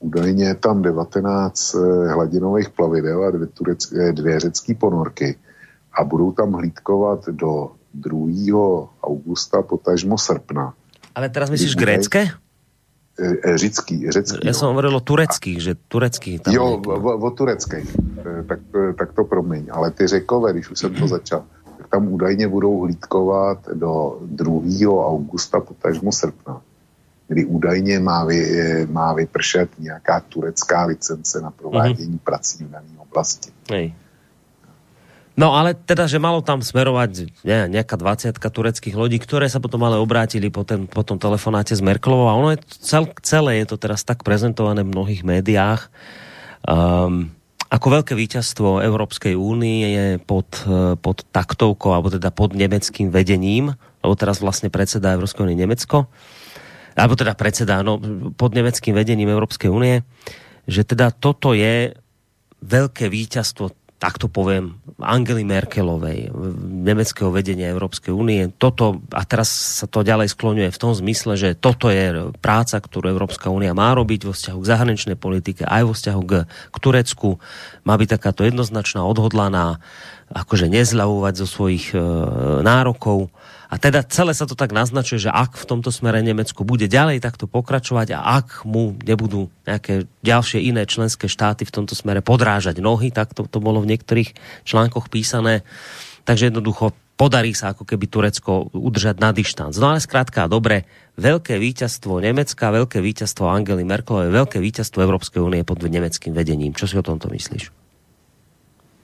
Údajně 0.00 0.44
je 0.44 0.54
tam 0.54 0.82
19 0.82 1.74
eh, 1.74 1.78
hladinových 2.08 2.68
plavidel 2.68 3.24
a 3.24 3.30
dvě, 3.30 3.46
turecké, 3.46 4.08
eh, 4.08 4.12
dvě 4.12 4.40
řecké 4.40 4.74
ponorky 4.74 5.36
a 5.92 6.04
budou 6.04 6.32
tam 6.32 6.52
hlídkovat 6.52 7.28
do 7.28 7.70
2. 7.94 8.88
augusta, 9.02 9.62
potažmo 9.62 10.18
srpna. 10.18 10.74
Ale 11.14 11.28
teraz 11.28 11.50
myslíš 11.50 11.76
grécké? 11.76 12.28
Eh, 13.20 13.58
řecký, 13.58 14.10
řecký. 14.10 14.38
Já 14.44 14.52
jsem 14.52 14.68
hovoril 14.68 14.96
o 14.96 15.00
tureckých, 15.00 15.62
že 15.62 15.74
turecký. 15.88 16.38
Tam 16.38 16.54
jo, 16.54 16.82
o, 16.86 17.18
o 17.18 17.30
tureckých, 17.30 17.96
tak, 18.46 18.58
tak 18.98 19.12
to 19.12 19.24
promiň. 19.24 19.68
Ale 19.70 19.90
ty 19.90 20.06
řekové, 20.06 20.52
když 20.52 20.70
už 20.70 20.78
jsem 20.78 20.94
to 20.94 21.08
začal, 21.08 21.44
tak 21.78 21.88
tam 21.88 22.08
údajně 22.08 22.48
budou 22.48 22.80
hlídkovat 22.80 23.68
do 23.74 24.18
2. 24.22 25.06
augusta, 25.06 25.60
potažmo 25.60 26.12
srpna. 26.12 26.62
Kdy 27.30 27.46
údajně 27.46 28.02
má, 28.02 28.26
vy, 28.26 28.38
má 28.90 29.14
vypršet 29.14 29.70
nějaká 29.78 30.20
turecká 30.20 30.84
licence 30.84 31.40
na 31.40 31.50
provádění 31.50 32.18
mm-hmm. 32.18 32.26
prací 32.26 32.64
v 32.64 32.70
dané 32.70 32.90
oblasti. 32.98 33.54
Hej. 33.70 33.94
No 35.38 35.54
ale 35.54 35.78
teda, 35.78 36.10
že 36.10 36.18
malo 36.18 36.42
tam 36.42 36.58
smerovať 36.58 37.30
ne, 37.46 37.70
nejaká 37.70 37.94
20 37.94 38.34
tureckých 38.34 38.98
lodí, 38.98 39.22
ktoré 39.22 39.46
sa 39.46 39.62
potom 39.62 39.78
ale 39.86 39.96
obrátili 39.96 40.50
po, 40.50 40.66
ten, 40.66 40.90
po 40.90 41.06
tom 41.06 41.22
telefonáte 41.22 41.72
s 41.72 41.80
Merkelovou 41.80 42.26
a 42.28 42.34
ono 42.34 42.50
je 42.52 42.58
cel, 42.82 43.06
celé 43.22 43.62
je 43.62 43.72
to 43.72 43.76
teraz 43.78 44.02
tak 44.02 44.26
prezentované 44.26 44.82
v 44.82 44.90
mnohých 44.90 45.22
médiách 45.22 45.86
um, 46.66 47.30
ako 47.70 48.02
veľké 48.02 48.18
víťazstvo 48.18 48.82
Európskej 48.82 49.38
únie 49.38 49.94
je 49.94 50.06
pod, 50.18 50.50
pod 50.98 51.22
taktovkou, 51.30 51.94
alebo 51.94 52.10
teda 52.10 52.34
pod 52.34 52.50
nemeckým 52.58 53.14
vedením, 53.14 53.78
lebo 54.02 54.14
teraz 54.18 54.42
vlastne 54.42 54.74
predseda 54.74 55.14
Európskej 55.14 55.46
únie 55.46 55.54
Nemecko, 55.54 56.10
alebo 56.94 57.14
teda 57.14 57.34
predseda 57.38 57.82
no, 57.84 57.98
pod 58.34 58.54
nemeckým 58.54 58.94
vedením 58.94 59.30
Európskej 59.30 59.70
únie, 59.70 60.02
že 60.66 60.86
teda 60.86 61.10
toto 61.14 61.54
je 61.56 61.94
veľké 62.60 63.08
víťazstvo 63.08 63.80
tak 64.00 64.16
to 64.16 64.32
poviem, 64.32 64.80
Angely 64.96 65.44
Merkelovej, 65.44 66.32
nemeckého 66.64 67.28
vedenia 67.28 67.68
Európskej 67.68 68.16
únie. 68.16 68.48
Toto, 68.56 69.04
a 69.12 69.28
teraz 69.28 69.52
sa 69.52 69.84
to 69.84 70.00
ďalej 70.00 70.32
skloňuje 70.32 70.72
v 70.72 70.80
tom 70.80 70.96
zmysle, 70.96 71.36
že 71.36 71.52
toto 71.52 71.92
je 71.92 72.32
práca, 72.40 72.80
ktorú 72.80 73.12
Európska 73.12 73.52
únia 73.52 73.76
má 73.76 73.92
robiť 73.92 74.24
vo 74.24 74.32
vzťahu 74.32 74.56
k 74.56 74.70
zahraničnej 74.72 75.16
politike, 75.20 75.68
aj 75.68 75.82
vo 75.84 75.92
vzťahu 75.92 76.22
k, 76.24 76.32
k 76.48 76.76
Turecku. 76.80 77.44
Má 77.84 78.00
byť 78.00 78.08
takáto 78.16 78.40
jednoznačná, 78.48 79.04
odhodlaná, 79.04 79.84
akože 80.32 80.72
nezľavovať 80.72 81.34
zo 81.36 81.44
svojich 81.44 81.92
e, 81.92 82.00
nárokov 82.64 83.28
a 83.70 83.78
teda 83.78 84.02
celé 84.02 84.34
sa 84.34 84.50
to 84.50 84.58
tak 84.58 84.74
naznačuje, 84.74 85.30
že 85.30 85.30
ak 85.30 85.54
v 85.54 85.68
tomto 85.70 85.94
smere 85.94 86.18
Nemecko 86.26 86.66
bude 86.66 86.90
ďalej 86.90 87.22
takto 87.22 87.46
pokračovať 87.46 88.18
a 88.18 88.42
ak 88.42 88.66
mu 88.66 88.98
nebudú 88.98 89.46
nejaké 89.62 90.10
ďalšie 90.26 90.58
iné 90.58 90.82
členské 90.90 91.30
štáty 91.30 91.62
v 91.62 91.74
tomto 91.78 91.94
smere 91.94 92.18
podrážať 92.18 92.82
nohy, 92.82 93.14
tak 93.14 93.30
to, 93.30 93.46
to 93.46 93.62
bolo 93.62 93.78
v 93.78 93.94
niektorých 93.94 94.34
článkoch 94.66 95.06
písané, 95.06 95.62
takže 96.26 96.50
jednoducho 96.50 96.90
podarí 97.14 97.54
sa 97.54 97.70
ako 97.70 97.86
keby 97.86 98.10
Turecko 98.10 98.74
udržať 98.74 99.22
na 99.22 99.30
dištanc. 99.30 99.78
No 99.78 99.94
ale 99.94 100.02
zkrátka, 100.02 100.50
dobre, 100.50 100.90
veľké 101.20 101.54
víťazstvo 101.60 102.18
Nemecka, 102.18 102.74
veľké 102.74 102.98
víťazstvo 102.98 103.46
Angely 103.46 103.86
Merkelovej, 103.86 104.34
veľké 104.34 104.58
víťazstvo 104.58 104.98
Európskej 105.04 105.38
únie 105.38 105.62
pod 105.62 105.78
nemeckým 105.84 106.34
vedením. 106.34 106.74
Čo 106.74 106.90
si 106.90 106.98
o 106.98 107.06
tomto 107.06 107.30
myslíš? 107.30 107.70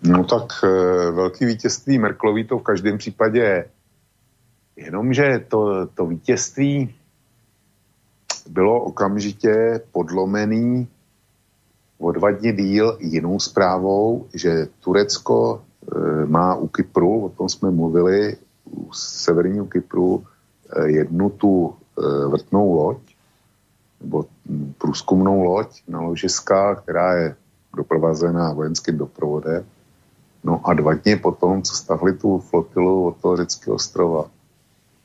No 0.03 0.25
tak 0.25 0.65
e, 0.65 0.69
velký 1.13 1.45
vítězství 1.45 1.99
Merkelový 1.99 2.45
to 2.45 2.59
v 2.59 2.63
každém 2.63 2.99
případě 2.99 3.65
Jenomže 4.77 5.44
to, 5.48 5.86
to 5.86 6.07
vítězství 6.07 6.94
bylo 8.48 8.85
okamžitě 8.85 9.81
podlomený 9.93 10.89
o 11.98 12.12
dva 12.12 12.31
dny 12.31 12.53
díl 12.53 12.97
jinou 13.01 13.39
zprávou, 13.39 14.27
že 14.35 14.69
Turecko 14.81 15.62
e, 15.62 16.27
má 16.27 16.55
u 16.55 16.69
Kypru, 16.69 17.24
o 17.24 17.28
tom 17.28 17.48
jsme 17.48 17.70
mluvili, 17.70 18.36
u 18.65 18.93
severního 18.93 19.66
Kypru 19.66 20.24
e, 20.77 20.90
jednu 20.90 21.31
tu 21.31 21.74
e, 21.74 22.28
vrtnou 22.28 22.74
loď, 22.74 22.98
nebo 24.01 24.27
průzkumnou 24.78 25.43
loď 25.43 25.82
na 25.89 26.01
ložiska, 26.01 26.74
která 26.74 27.15
je 27.15 27.36
doprovázená 27.77 28.53
vojenským 28.53 28.98
doprovodem. 28.98 29.65
No 30.44 30.61
a 30.65 30.74
dva 30.74 30.94
dny 30.94 31.16
potom, 31.16 31.62
co 31.62 31.74
stavili 31.74 32.12
tu 32.12 32.39
flotilu 32.39 33.07
od 33.07 33.16
toho 33.16 33.36
řeckého 33.36 33.74
ostrova, 33.77 34.31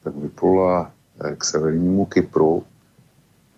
tak 0.04 0.16
vyplula 0.16 0.92
eh, 1.26 1.36
k 1.36 1.44
severnímu 1.44 2.06
Kypru 2.06 2.64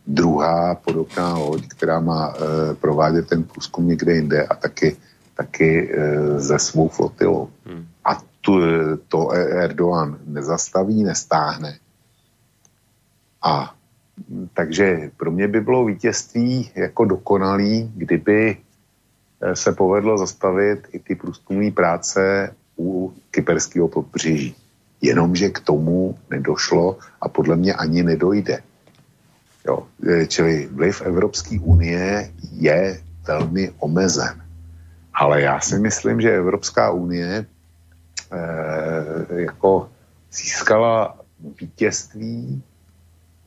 druhá 0.08 0.76
podobná 0.76 1.38
loď, 1.38 1.68
která 1.68 2.00
má 2.00 2.34
e, 2.36 2.76
provádět 2.76 3.28
ten 3.28 3.44
průzkum 3.44 3.88
někde 3.88 4.16
jinde 4.16 4.44
a 4.48 4.56
taky, 4.56 4.98
taky 5.38 5.92
e, 5.94 6.40
ze 6.40 6.60
svou 6.60 6.88
flotilou. 6.88 7.50
Hmm. 7.66 7.86
A 8.06 8.22
tu, 8.42 8.60
to 9.08 9.32
Erdogan 9.32 10.20
nezastaví, 10.26 11.04
nestáhne. 11.04 11.80
A 13.42 13.76
takže 14.54 15.12
pro 15.18 15.32
mě 15.32 15.48
by 15.48 15.62
bylo 15.62 15.86
vítězství 15.86 16.72
jako 16.76 17.06
dokonalý, 17.06 17.92
kdyby 17.96 18.58
se 19.54 19.72
povedlo 19.72 20.18
zastavit 20.18 20.88
i 20.92 21.00
ty 21.00 21.16
průzkumné 21.16 21.72
práce 21.72 22.54
u 22.80 23.14
kyperského 23.32 23.88
pobřeží. 23.88 24.56
Jenomže 25.04 25.50
k 25.50 25.60
tomu 25.60 26.16
nedošlo 26.32 26.98
a 27.22 27.28
podle 27.28 27.56
mě 27.56 27.74
ani 27.74 28.04
nedojde. 28.04 28.64
Jo, 29.68 29.88
e, 30.08 30.28
čili 30.28 30.68
vliv 30.72 31.02
Evropské 31.02 31.60
unie 31.60 32.32
je 32.52 33.02
velmi 33.28 33.72
omezen. 33.80 34.44
Ale 35.14 35.42
já 35.42 35.60
si 35.60 35.80
myslím, 35.80 36.22
že 36.22 36.36
Evropská 36.36 36.92
unie 36.92 37.28
e, 37.36 37.46
jako 39.42 39.90
získala 40.32 41.20
vítězství 41.62 42.64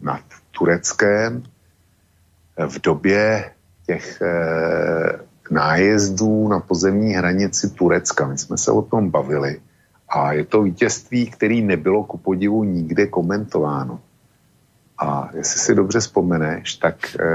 nad 0.01 0.23
Tureckem 0.51 1.43
v 2.69 2.81
době 2.81 3.51
těch 3.87 4.21
e, 4.21 4.35
nájezdů 5.51 6.49
na 6.49 6.61
pozemní 6.61 7.13
hranici 7.13 7.71
Turecka. 7.71 8.27
My 8.27 8.39
jsme 8.39 8.59
se 8.59 8.71
o 8.71 8.83
tom 8.83 9.11
bavili 9.11 9.61
a 10.09 10.33
je 10.33 10.45
to 10.45 10.63
vítězství, 10.63 11.31
který 11.31 11.63
nebylo 11.63 12.05
ku 12.05 12.19
podivu 12.19 12.65
nikde 12.65 13.07
komentováno. 13.07 14.01
A 14.99 15.31
jestli 15.37 15.61
si 15.61 15.75
dobře 15.75 16.01
vzpomeneš, 16.01 16.75
tak 16.75 17.17
e, 17.17 17.27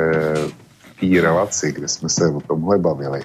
v 0.77 0.99
té 0.99 1.21
relaci, 1.21 1.71
kde 1.71 1.87
jsme 1.87 2.09
se 2.09 2.27
o 2.27 2.41
tomhle 2.41 2.77
bavili, 2.77 3.21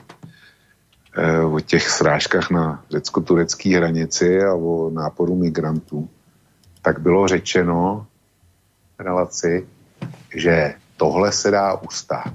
e, 1.16 1.40
o 1.40 1.60
těch 1.60 1.88
srážkách 1.88 2.50
na 2.50 2.84
řecko-turecké 2.90 3.76
hranici 3.76 4.42
a 4.42 4.54
o 4.54 4.90
náporu 4.90 5.34
migrantů, 5.34 6.08
tak 6.82 7.00
bylo 7.00 7.28
řečeno 7.28 8.06
v 8.98 9.00
relaci, 9.00 9.66
že 10.36 10.74
tohle 10.96 11.32
se 11.32 11.50
dá 11.50 11.74
ustát 11.74 12.34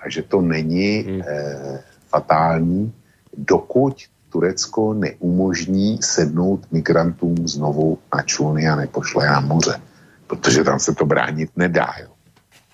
a 0.00 0.08
že 0.08 0.22
to 0.22 0.40
není 0.40 1.22
e, 1.22 1.84
fatální, 2.08 2.92
dokud 3.36 3.96
Turecko 4.34 4.94
neumožní 4.94 6.02
sednout 6.02 6.66
migrantům 6.72 7.48
znovu 7.48 7.98
na 8.14 8.22
čluny 8.22 8.68
a 8.68 8.76
nepošle 8.76 9.26
na 9.26 9.40
moře, 9.40 9.80
protože 10.26 10.64
tam 10.64 10.78
se 10.78 10.94
to 10.94 11.06
bránit 11.06 11.50
nedá. 11.56 11.94
Jo. 12.02 12.10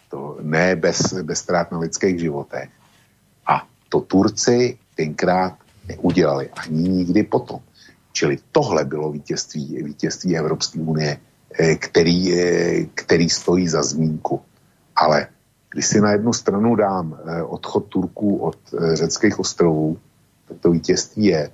To 0.08 0.38
ne 0.40 0.76
bez, 0.76 1.12
bez 1.22 1.38
ztrát 1.38 1.72
na 1.72 1.78
lidských 1.78 2.20
životech. 2.20 2.68
A 3.46 3.68
to 3.88 4.00
Turci 4.00 4.78
tenkrát 4.96 5.54
neudělali 5.88 6.48
ani 6.48 6.88
nikdy 6.88 7.22
potom. 7.22 7.60
Čili 8.12 8.38
tohle 8.52 8.84
bylo 8.84 9.12
vítězství, 9.12 9.82
vítězství 9.82 10.36
Evropské 10.36 10.80
unie, 10.80 11.20
eh, 11.60 11.76
který, 11.76 12.40
eh, 12.40 12.84
který 12.94 13.28
stojí 13.28 13.68
za 13.68 13.82
zmínku. 13.82 14.40
Ale 14.96 15.26
když 15.72 15.86
si 15.86 16.00
na 16.00 16.12
jednu 16.12 16.32
stranu 16.32 16.76
dám 16.76 17.18
eh, 17.20 17.42
odchod 17.42 17.84
Turků 17.92 18.36
od 18.36 18.58
řeckých 18.94 19.38
ostrovů, 19.38 19.98
to 20.60 20.70
vítězství 20.70 21.24
je, 21.24 21.50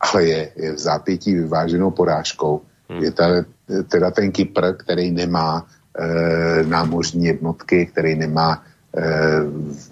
ale 0.00 0.24
je, 0.24 0.40
je 0.56 0.72
v 0.72 0.78
zápětí 0.78 1.34
vyváženou 1.34 1.90
porážkou. 1.90 2.60
Hmm. 2.88 3.02
Je 3.02 3.10
ta, 3.10 3.44
teda 3.88 4.10
ten 4.10 4.32
Kypr, 4.32 4.72
který 4.72 5.10
nemá 5.10 5.66
e, 5.98 6.62
námořní 6.62 7.24
jednotky, 7.24 7.86
který 7.86 8.14
nemá 8.14 8.62
e, 8.96 9.06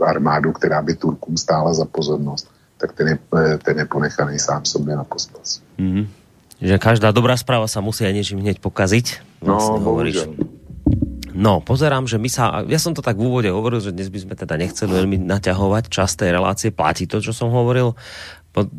armádu, 0.05 0.53
která 0.53 0.83
by 0.83 0.95
Turkům 0.95 1.37
stála 1.37 1.75
za 1.75 1.85
pozornost, 1.85 2.49
tak 2.85 2.93
ten 2.93 3.07
je, 3.09 3.16
eh, 3.16 3.57
ten 3.59 3.79
je 3.79 3.87
ponechaný 3.89 4.39
sám 4.39 4.65
sobě 4.65 4.97
na 4.97 5.05
pospas. 5.05 5.65
Hmm. 5.79 6.05
Že 6.61 6.79
každá 6.79 7.11
dobrá 7.11 7.35
správa 7.37 7.66
sa 7.66 7.83
musí 7.83 8.07
aj 8.07 8.15
niečím 8.15 8.41
hneď 8.41 8.62
pokaziť. 8.62 9.41
Vlastne 9.43 9.81
no, 9.81 9.85
hovoríš. 9.85 10.29
No, 11.35 11.59
pozerám, 11.59 12.06
že 12.06 12.15
my 12.15 12.31
sa, 12.31 12.62
ja 12.62 12.78
som 12.78 12.94
to 12.94 13.02
tak 13.02 13.19
v 13.19 13.27
úvode 13.27 13.51
hovoril, 13.51 13.82
že 13.82 13.90
dnes 13.90 14.06
by 14.06 14.23
sme 14.23 14.35
teda 14.39 14.55
nechceli 14.55 14.94
veľmi 14.94 15.19
naťahovať 15.27 15.90
čas 15.90 16.15
tej 16.15 16.31
relácie, 16.31 16.70
platí 16.70 17.11
to, 17.11 17.19
čo 17.19 17.35
som 17.35 17.51
hovoril. 17.51 17.98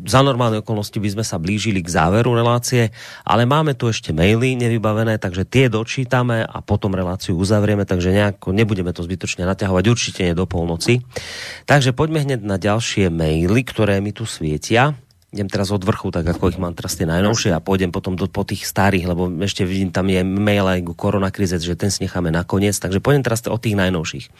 Za 0.08 0.24
normálne 0.24 0.64
okolnosti 0.64 0.96
by 0.96 1.20
sme 1.20 1.20
sa 1.20 1.36
blížili 1.36 1.84
k 1.84 1.92
záveru 1.92 2.32
relácie, 2.32 2.96
ale 3.28 3.44
máme 3.44 3.76
tu 3.76 3.92
ešte 3.92 4.08
maily 4.08 4.56
nevybavené, 4.56 5.20
takže 5.20 5.44
tie 5.44 5.68
dočítame 5.68 6.48
a 6.48 6.64
potom 6.64 6.96
reláciu 6.96 7.36
uzavrieme, 7.36 7.84
takže 7.84 8.08
nejako 8.08 8.56
nebudeme 8.56 8.88
to 8.96 9.04
zbytočne 9.04 9.44
naťahovať, 9.44 9.84
určite 9.92 10.24
nie 10.24 10.32
do 10.32 10.48
polnoci. 10.48 11.04
Takže 11.68 11.92
poďme 11.92 12.24
hneď 12.24 12.40
na 12.40 12.56
ďalšie 12.56 13.12
maily, 13.12 13.68
ktoré 13.68 14.00
mi 14.00 14.16
tu 14.16 14.24
svietia. 14.24 14.96
Idem 15.36 15.52
teraz 15.52 15.68
od 15.68 15.84
vrchu, 15.84 16.08
tak 16.08 16.24
ako 16.24 16.48
ich 16.48 16.56
mám 16.56 16.72
teraz 16.72 16.96
tie 16.96 17.04
najnovšie 17.04 17.52
a 17.52 17.60
pôjdem 17.60 17.92
potom 17.92 18.16
do, 18.16 18.24
po 18.24 18.48
tých 18.48 18.64
starých, 18.64 19.12
lebo 19.12 19.28
ešte 19.44 19.68
vidím, 19.68 19.92
tam 19.92 20.08
je 20.08 20.24
mail 20.24 20.64
aj 20.64 20.88
koronakrize, 20.96 21.60
že 21.60 21.76
ten 21.76 21.92
si 21.92 22.08
necháme 22.08 22.32
nakoniec, 22.32 22.72
takže 22.80 23.04
pôjdem 23.04 23.20
teraz 23.20 23.44
od 23.44 23.60
tých 23.60 23.76
najnovších. 23.76 24.32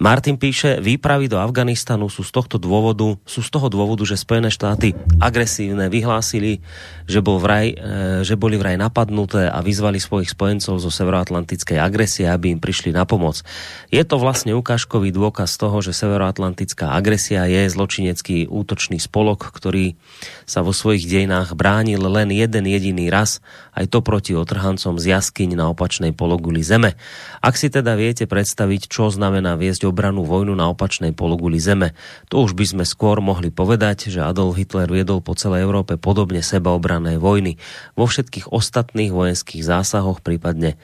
Martin 0.00 0.40
píše, 0.40 0.80
výpravy 0.80 1.28
do 1.28 1.36
Afganistanu 1.36 2.08
sú 2.08 2.24
z 2.24 2.32
tohto 2.32 2.56
dôvodu, 2.56 3.20
sú 3.28 3.44
z 3.44 3.52
toho 3.52 3.68
dôvodu, 3.68 4.00
že 4.08 4.16
Spojené 4.16 4.48
štáty 4.48 4.96
agresívne 5.20 5.92
vyhlásili, 5.92 6.64
že, 7.04 7.20
bol 7.20 7.36
vraj, 7.36 7.76
e, 7.76 8.24
že 8.24 8.32
boli 8.32 8.56
vraj 8.56 8.80
napadnuté 8.80 9.44
a 9.52 9.60
vyzvali 9.60 10.00
svojich 10.00 10.32
spojencov 10.32 10.80
zo 10.80 10.88
severoatlantickej 10.88 11.76
agresie, 11.76 12.24
aby 12.24 12.48
im 12.48 12.64
prišli 12.64 12.96
na 12.96 13.04
pomoc. 13.04 13.44
Je 13.92 14.00
to 14.00 14.16
vlastne 14.16 14.56
ukážkový 14.56 15.12
dôkaz 15.12 15.60
toho, 15.60 15.84
že 15.84 15.92
severoatlantická 15.92 16.96
agresia 16.96 17.44
je 17.44 17.68
zločinecký 17.68 18.48
útočný 18.48 18.96
spolok, 18.96 19.52
ktorý 19.52 20.00
sa 20.48 20.64
vo 20.64 20.72
svojich 20.72 21.04
dejinách 21.04 21.52
bránil 21.52 22.00
len 22.00 22.32
jeden 22.32 22.64
jediný 22.64 23.12
raz, 23.12 23.44
aj 23.80 23.88
to 23.88 24.04
proti 24.04 24.36
otrhancom 24.36 25.00
z 25.00 25.16
jaskyň 25.16 25.56
na 25.56 25.72
opačnej 25.72 26.12
pologuli 26.12 26.60
zeme. 26.60 27.00
Ak 27.40 27.56
si 27.56 27.72
teda 27.72 27.96
viete 27.96 28.28
predstaviť, 28.28 28.92
čo 28.92 29.08
znamená 29.08 29.56
viesť 29.56 29.88
obranú 29.88 30.28
vojnu 30.28 30.52
na 30.52 30.68
opačnej 30.68 31.16
pologuli 31.16 31.56
Zeme. 31.56 31.96
To 32.28 32.44
už 32.44 32.52
by 32.52 32.64
sme 32.68 32.84
skôr 32.84 33.24
mohli 33.24 33.48
povedať, 33.48 34.12
že 34.12 34.20
Adolf 34.20 34.60
Hitler 34.60 34.92
viedol 34.92 35.24
po 35.24 35.32
celej 35.32 35.64
Európe 35.64 35.96
podobne 35.96 36.44
sebaobrané 36.44 37.16
vojny. 37.16 37.56
Vo 37.96 38.04
všetkých 38.04 38.52
ostatných 38.52 39.12
vojenských 39.12 39.64
zásahoch, 39.64 40.20
prípadne 40.20 40.76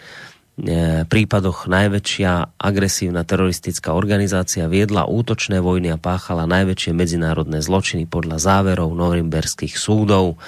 prípadoch 1.05 1.69
najväčšia 1.69 2.57
agresívna 2.57 3.29
teroristická 3.29 3.93
organizácia 3.93 4.65
viedla 4.73 5.05
útočné 5.05 5.61
vojny 5.61 5.93
a 5.93 6.01
páchala 6.01 6.49
najväčšie 6.49 6.97
medzinárodné 6.97 7.61
zločiny 7.61 8.09
podľa 8.09 8.41
záverov 8.41 8.97
norimberských 8.97 9.77
súdov. 9.77 10.41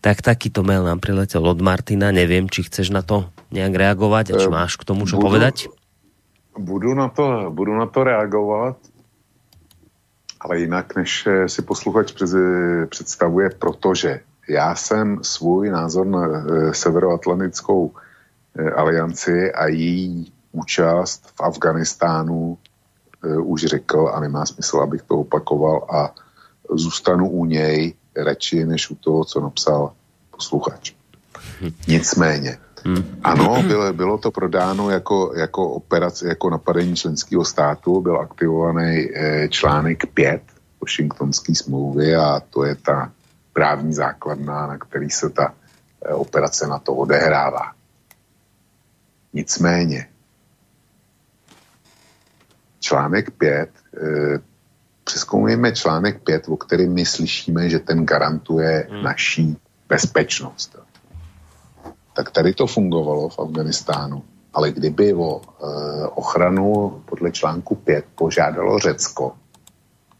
Tak 0.00 0.24
takýto 0.24 0.64
mail 0.64 0.88
nám 0.88 1.04
priletel 1.04 1.44
od 1.44 1.60
Martina. 1.60 2.08
Neviem, 2.08 2.48
či 2.48 2.64
chceš 2.64 2.88
na 2.96 3.04
to 3.04 3.28
nejak 3.52 3.76
reagovať 3.76 4.32
a 4.32 4.40
či 4.40 4.48
máš 4.48 4.80
k 4.80 4.88
tomu 4.88 5.04
čo 5.04 5.20
Budu, 5.20 5.28
povedať? 5.28 5.68
Budu 6.56 6.96
na 6.96 7.12
to, 7.12 7.52
budu 7.52 7.76
na 7.76 7.86
to 7.92 8.08
reagovat, 8.08 8.80
ale 10.40 10.64
jinak, 10.64 10.96
než 10.96 11.28
si 11.46 11.60
posluchač 11.62 12.16
představuje, 12.88 13.50
protože 13.60 14.20
já 14.48 14.74
jsem 14.74 15.18
svůj 15.22 15.70
názor 15.70 16.06
na 16.06 16.24
eh, 16.24 16.74
Severoatlantickou 16.74 17.92
eh, 17.92 18.11
alianci 18.76 19.52
a 19.52 19.66
její 19.66 20.32
účast 20.52 21.32
v 21.36 21.40
Afganistánu 21.40 22.58
eh, 23.24 23.38
už 23.38 23.64
řekl 23.64 24.10
a 24.14 24.20
nemá 24.20 24.46
smysl, 24.46 24.78
abych 24.78 25.02
to 25.02 25.18
opakoval 25.18 25.86
a 25.94 26.14
zůstanu 26.74 27.28
u 27.30 27.44
něj 27.44 27.94
radši, 28.16 28.64
než 28.64 28.90
u 28.90 28.94
toho, 28.94 29.24
co 29.24 29.40
napsal 29.40 29.92
posluchač. 30.30 30.92
Nicméně, 31.88 32.58
Hmm. 32.84 33.20
Ano, 33.22 33.62
bylo, 33.62 33.92
bylo 33.92 34.18
to 34.18 34.30
prodáno 34.30 34.90
jako, 34.90 35.32
jako 35.36 35.68
operace, 35.68 36.28
jako 36.28 36.50
napadení 36.50 36.96
členského 36.96 37.44
státu, 37.44 38.00
byl 38.00 38.20
aktivovaný 38.20 39.08
eh, 39.14 39.48
článek 39.48 40.06
5 40.06 40.42
Washingtonské 40.80 41.54
smlouvy 41.54 42.16
a 42.16 42.42
to 42.50 42.64
je 42.64 42.74
ta 42.74 43.12
právní 43.52 43.94
základna, 43.94 44.66
na 44.66 44.78
který 44.78 45.10
se 45.10 45.30
ta 45.30 45.54
eh, 46.04 46.14
operace 46.14 46.66
na 46.66 46.78
to 46.78 46.94
odehrává. 46.94 47.72
Nicméně, 49.32 50.08
článek 52.80 53.30
5, 53.30 53.70
eh, 53.96 54.38
přeskoumujeme 55.04 55.72
článek 55.72 56.22
5, 56.22 56.48
o 56.48 56.56
kterém 56.56 56.92
my 56.92 57.06
slyšíme, 57.06 57.68
že 57.68 57.78
ten 57.78 58.06
garantuje 58.06 58.88
hmm. 58.90 59.02
naší 59.02 59.56
bezpečnost 59.88 60.76
tak 62.12 62.30
tady 62.30 62.54
to 62.54 62.66
fungovalo 62.66 63.28
v 63.28 63.38
Afganistánu. 63.38 64.24
Ale 64.54 64.72
kdyby 64.72 65.14
o 65.14 65.40
e, 65.40 65.44
ochranu 66.06 67.02
podle 67.04 67.32
článku 67.32 67.74
5 67.74 68.04
požádalo 68.14 68.78
Řecko, 68.78 69.32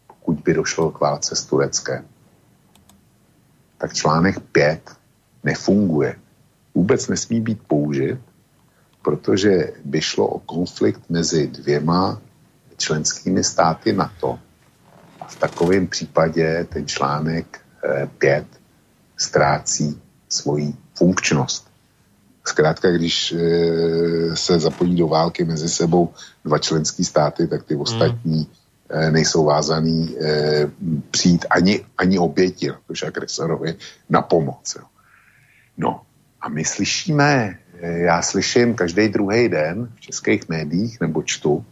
pokud 0.07 0.39
by 0.39 0.53
došlo 0.53 0.91
k 0.91 0.99
válce 0.99 1.35
s 1.35 1.45
Tureckem, 1.45 2.05
tak 3.77 3.93
článek 3.93 4.39
5 4.39 4.91
nefunguje. 5.43 6.15
Vůbec 6.75 7.07
nesmí 7.07 7.41
být 7.41 7.59
použit, 7.67 8.19
protože 9.03 9.71
by 9.85 10.01
šlo 10.01 10.27
o 10.27 10.39
konflikt 10.39 11.01
mezi 11.09 11.47
dvěma 11.47 12.21
členskými 12.77 13.43
státy 13.43 13.93
NATO. 13.93 14.39
A 15.19 15.27
v 15.27 15.35
takovém 15.35 15.87
případě 15.87 16.67
ten 16.69 16.87
článek 16.87 17.59
5 18.17 18.43
e, 18.43 18.45
ztrácí 19.17 20.01
svoji 20.29 20.73
funkčnost. 20.95 21.67
Zkrátka, 22.45 22.91
když 22.91 23.31
e, 23.31 23.37
se 24.35 24.59
zapojí 24.59 24.95
do 24.95 25.07
války 25.07 25.43
mezi 25.43 25.69
sebou 25.69 26.13
dva 26.45 26.59
členské 26.59 27.03
státy, 27.03 27.47
tak 27.47 27.63
ty 27.63 27.75
ostatní 27.75 28.47
e, 28.89 29.11
nejsou 29.11 29.45
vázaný 29.45 30.15
přijít 31.11 31.45
ani, 31.49 31.85
ani 31.97 32.19
oběti, 32.19 32.71
protože 32.87 33.07
agresorovi 33.07 33.75
na 34.09 34.21
pomoc. 34.21 34.75
Jo. 34.79 34.85
No 35.77 36.01
a 36.41 36.49
my 36.49 36.65
slyšíme, 36.65 37.59
já 37.83 38.21
slyším 38.21 38.75
každý 38.75 39.07
druhý 39.07 39.49
den 39.49 39.89
v 39.95 39.99
českých 39.99 40.49
médiích 40.49 41.01
nebo 41.01 41.23
čtu, 41.23 41.65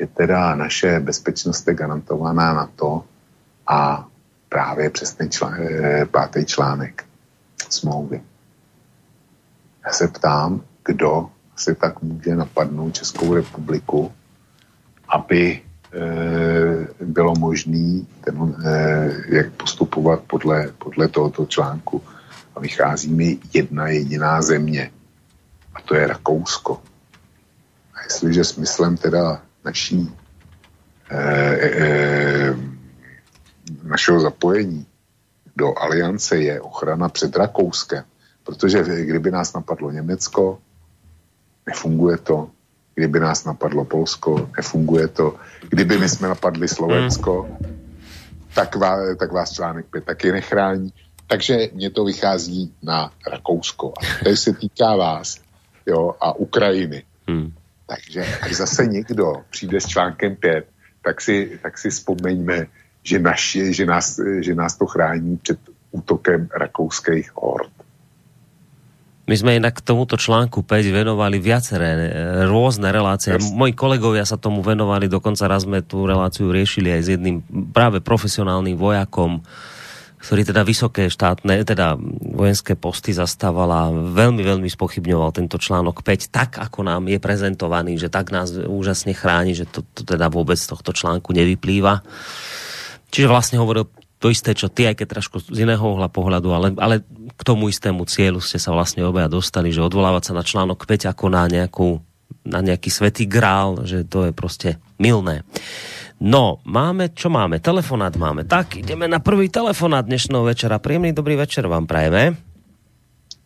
že 0.00 0.06
teda 0.06 0.54
naše 0.54 1.00
bezpečnost 1.00 1.68
je 1.68 1.74
garantovaná 1.74 2.54
na 2.54 2.70
to 2.76 3.04
a 3.66 4.08
právě 4.48 4.90
přes 4.90 5.12
ten 5.12 5.30
člán, 5.30 5.54
e, 5.62 6.06
pátý 6.06 6.44
článek 6.44 7.04
smlouvy. 7.68 8.22
Já 9.86 9.92
se 9.92 10.08
ptám, 10.08 10.60
kdo 10.84 11.30
si 11.56 11.74
tak 11.74 12.02
může 12.02 12.36
napadnout 12.36 12.94
Českou 12.94 13.34
republiku, 13.34 14.12
aby 15.08 15.60
e, 15.92 17.04
bylo 17.04 17.34
možné 17.34 17.78
e, 17.98 18.34
jak 19.28 19.52
postupovat 19.52 20.20
podle, 20.26 20.68
podle 20.78 21.08
tohoto 21.08 21.46
článku. 21.46 22.02
A 22.56 22.60
vychází 22.60 23.12
mi 23.12 23.38
jedna 23.54 23.88
jediná 23.88 24.42
země. 24.42 24.90
To 25.88 25.94
je 25.94 26.06
Rakousko. 26.06 26.82
A 27.94 28.02
jestliže 28.02 28.44
smyslem 28.44 28.96
teda 28.96 29.42
naší 29.64 30.14
e, 31.10 31.16
e, 31.16 32.54
našeho 33.82 34.20
zapojení 34.20 34.86
do 35.56 35.78
aliance 35.78 36.36
je 36.36 36.60
ochrana 36.60 37.08
před 37.08 37.36
Rakouskem, 37.36 38.04
Protože 38.44 39.04
kdyby 39.04 39.30
nás 39.30 39.52
napadlo 39.52 39.90
Německo, 39.90 40.58
nefunguje 41.66 42.16
to. 42.16 42.50
Kdyby 42.94 43.20
nás 43.20 43.44
napadlo 43.44 43.84
Polsko, 43.84 44.50
nefunguje 44.56 45.08
to. 45.08 45.36
Kdyby 45.68 45.98
my 45.98 46.08
jsme 46.08 46.28
napadli 46.28 46.68
Slovensko, 46.68 47.48
tak, 48.54 48.76
vás, 48.76 49.00
tak 49.18 49.32
vás 49.32 49.52
článek 49.52 49.86
5 49.86 50.04
taky 50.04 50.32
nechrání. 50.32 50.92
Takže 51.26 51.68
mě 51.74 51.90
to 51.90 52.04
vychází 52.04 52.74
na 52.82 53.12
Rakousko. 53.26 53.92
A 54.00 54.24
to 54.24 54.36
se 54.36 54.52
týká 54.52 54.96
vás 54.96 55.36
jo, 55.88 56.14
a 56.20 56.36
Ukrajiny. 56.36 57.02
Hmm. 57.26 57.52
Takže 57.88 58.24
až 58.40 58.52
zase 58.52 58.86
někdo 58.86 59.44
přijde 59.50 59.80
s 59.80 59.86
článkem 59.86 60.36
5, 60.36 60.68
tak 61.04 61.20
si, 61.20 61.58
tak 61.62 61.78
si 61.78 61.90
vzpomeňme, 61.90 62.66
že, 63.02 63.18
naši, 63.18 63.72
že, 63.74 63.86
nás, 63.86 64.20
že 64.40 64.54
nás 64.54 64.76
to 64.76 64.86
chrání 64.86 65.36
před 65.36 65.58
útokem 65.90 66.48
rakouských 66.52 67.32
hord. 67.34 67.72
My 69.28 69.36
sme 69.36 69.60
inak 69.60 69.84
k 69.84 69.84
tomuto 69.84 70.16
článku 70.16 70.64
5 70.64 70.88
venovali 70.88 71.36
viaceré 71.36 71.90
e, 71.92 72.00
rôzne 72.48 72.88
relácie. 72.88 73.36
Yes. 73.36 73.52
Moji 73.52 73.76
kolegovia 73.76 74.24
sa 74.24 74.40
tomu 74.40 74.64
venovali, 74.64 75.04
dokonca 75.04 75.44
raz 75.44 75.68
sme 75.68 75.84
tú 75.84 76.08
reláciu 76.08 76.48
riešili 76.48 76.88
aj 76.96 77.02
s 77.04 77.08
jedným 77.12 77.44
práve 77.76 78.00
profesionálnym 78.00 78.80
vojakom, 78.80 79.44
ktorý 80.18 80.42
teda 80.42 80.66
vysoké 80.66 81.06
štátne, 81.06 81.62
teda 81.62 81.94
vojenské 82.34 82.74
posty 82.74 83.14
zastával 83.14 83.70
a 83.70 83.82
veľmi, 83.94 84.42
veľmi 84.42 84.66
spochybňoval 84.66 85.30
tento 85.30 85.62
článok 85.62 86.02
5, 86.02 86.34
tak 86.34 86.50
ako 86.58 86.82
nám 86.82 87.06
je 87.06 87.22
prezentovaný, 87.22 88.02
že 88.02 88.10
tak 88.10 88.34
nás 88.34 88.50
úžasne 88.50 89.14
chráni, 89.14 89.54
že 89.54 89.70
to, 89.70 89.86
to 89.94 90.02
teda 90.02 90.26
vôbec 90.26 90.58
z 90.58 90.74
tohto 90.74 90.90
článku 90.90 91.30
nevyplýva. 91.30 92.02
Čiže 93.14 93.30
vlastne 93.30 93.62
hovoril 93.62 93.86
to 94.18 94.34
isté, 94.34 94.50
čo 94.52 94.66
ty, 94.66 94.90
aj 94.90 94.98
keď 94.98 95.06
trošku 95.18 95.38
z 95.38 95.62
iného 95.62 95.80
uhla 95.80 96.10
pohľadu, 96.10 96.50
ale, 96.50 96.68
ale 96.82 97.06
k 97.38 97.42
tomu 97.46 97.70
istému 97.70 98.02
cieľu 98.10 98.42
ste 98.42 98.58
sa 98.58 98.74
vlastne 98.74 99.06
obaja 99.06 99.30
dostali, 99.30 99.70
že 99.70 99.78
odvolávať 99.78 100.30
sa 100.30 100.32
na 100.34 100.42
článok 100.42 100.82
5 100.82 101.14
ako 101.14 101.24
na, 101.30 101.46
nejakú, 101.46 102.02
na 102.42 102.58
nejaký 102.58 102.90
svetý 102.90 103.30
grál, 103.30 103.86
že 103.86 104.02
to 104.02 104.26
je 104.26 104.32
prostě 104.34 104.82
milné. 104.98 105.46
No, 106.18 106.58
máme, 106.66 107.14
čo 107.14 107.30
máme? 107.30 107.62
Telefonát 107.62 108.10
máme. 108.18 108.42
Tak, 108.42 108.82
ideme 108.82 109.06
na 109.06 109.22
prvý 109.22 109.46
telefonát 109.46 110.02
dnešného 110.02 110.50
večera. 110.50 110.82
Príjemný 110.82 111.14
dobrý 111.14 111.38
večer 111.38 111.70
vám 111.70 111.86
prajeme. 111.86 112.34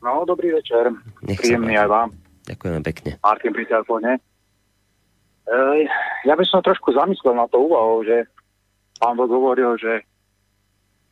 No, 0.00 0.24
dobrý 0.24 0.56
večer. 0.56 0.88
Nech 1.20 1.36
Príjemný 1.36 1.76
aj 1.76 1.88
vám. 1.92 2.08
Ďakujeme 2.48 2.80
pekne. 2.80 3.10
Martin 3.20 3.52
pri 3.52 3.68
telefóne. 3.68 4.10
E, 4.16 5.60
ja 6.24 6.32
by 6.32 6.44
som 6.48 6.64
trošku 6.64 6.96
zamyslel 6.96 7.36
na 7.36 7.44
to 7.44 7.60
úvahou, 7.60 8.08
že 8.08 8.24
pán 8.96 9.20
Vod 9.20 9.28
hovoril, 9.28 9.76
že 9.76 10.08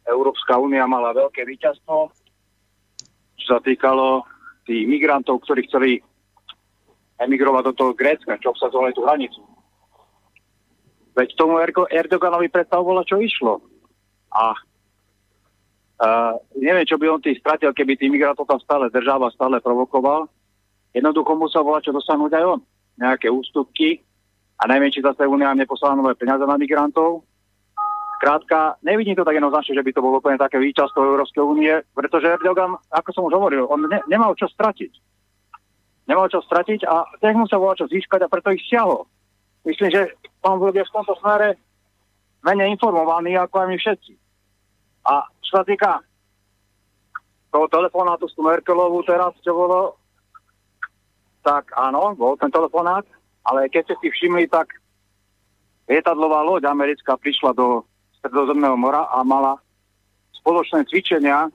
Európska 0.09 0.57
únia 0.57 0.89
mala 0.89 1.12
veľké 1.12 1.45
víťazstvo, 1.45 2.09
čo 3.37 3.45
sa 3.45 3.61
týkalo 3.61 4.24
tých 4.65 4.89
migrantov, 4.89 5.45
ktorí 5.45 5.69
chceli 5.69 6.01
emigrovať 7.20 7.62
do 7.69 7.73
toho 7.77 7.93
Grécka, 7.93 8.41
čo 8.41 8.57
obsadzovali 8.57 8.97
tú 8.97 9.05
hranicu. 9.05 9.45
Veď 11.15 11.35
tomu 11.35 11.59
Erdoganovi 11.91 12.47
predstavovalo, 12.49 13.03
čo 13.03 13.19
išlo. 13.19 13.59
A 14.31 14.55
uh, 14.55 16.35
neviem, 16.55 16.87
čo 16.87 16.97
by 16.97 17.07
on 17.11 17.20
tých 17.23 17.43
stratil, 17.43 17.74
keby 17.74 17.99
tých 17.99 18.15
migrantov 18.15 18.47
tam 18.47 18.62
stále 18.62 18.87
držal 18.95 19.27
a 19.27 19.35
stále 19.35 19.59
provokoval. 19.59 20.31
Jednoducho 20.95 21.35
musel 21.35 21.66
volať, 21.66 21.91
čo 21.91 21.97
dosáhnuť 21.99 22.32
aj 22.35 22.45
on. 22.47 22.61
Nejaké 22.99 23.27
ústupky. 23.31 24.03
A 24.61 24.69
najmä, 24.69 24.93
či 24.93 25.01
zase 25.01 25.24
Unia 25.24 25.57
neposlala 25.57 25.97
nové 25.99 26.15
peniaze 26.15 26.45
na 26.45 26.55
migrantov. 26.61 27.24
Krátka, 28.20 28.77
nevidím 28.85 29.16
to 29.16 29.24
tak 29.24 29.41
jednoznačne, 29.41 29.81
že 29.81 29.87
by 29.87 29.91
to 29.97 30.05
bolo 30.05 30.20
úplne 30.20 30.37
také 30.37 30.61
víťazstvo 30.61 31.01
Európskej 31.01 31.41
únie, 31.41 31.73
pretože 31.97 32.28
Erdogan, 32.28 32.77
ako 32.93 33.09
som 33.16 33.24
už 33.24 33.32
hovoril, 33.32 33.65
on 33.65 33.89
ne, 33.89 34.05
nemal 34.12 34.37
čo 34.37 34.45
stratiť. 34.45 34.93
Nemal 36.05 36.28
čo 36.28 36.45
stratiť 36.45 36.85
a 36.85 37.09
tých 37.16 37.39
musel 37.41 37.65
volať 37.65 37.81
čo 37.81 37.87
získať 37.89 38.20
a 38.20 38.28
preto 38.28 38.53
ich 38.53 38.61
stiahol. 38.69 39.09
Myslím, 39.65 39.91
že 39.93 40.16
pán 40.41 40.57
bude 40.57 40.81
v 40.81 40.95
tomto 40.95 41.12
smere 41.20 41.57
menej 42.41 42.73
informovaný 42.77 43.37
ako 43.37 43.55
aj 43.61 43.69
my 43.69 43.77
všetci. 43.77 44.12
A 45.05 45.12
čo 45.45 45.51
sa 45.61 45.65
týka 45.65 46.01
toho 47.51 47.66
telefonátu 47.69 48.31
s 48.31 48.37
tú 48.37 48.47
Merkelovú 48.47 49.03
teraz, 49.03 49.35
čo 49.43 49.53
bolo, 49.53 49.99
tak 51.43 51.73
áno, 51.74 52.15
bol 52.15 52.39
ten 52.39 52.53
telefonát, 52.53 53.05
ale 53.45 53.66
keď 53.69 53.91
ste 53.91 53.97
si 54.01 54.09
všimli, 54.12 54.47
tak 54.47 54.70
lietadlová 55.91 56.47
loď 56.47 56.70
americká 56.70 57.19
prišla 57.19 57.57
do 57.57 57.82
Stredozemného 58.20 58.77
mora 58.77 59.09
a 59.09 59.24
mala 59.24 59.57
spoločné 60.37 60.85
cvičenia 60.87 61.49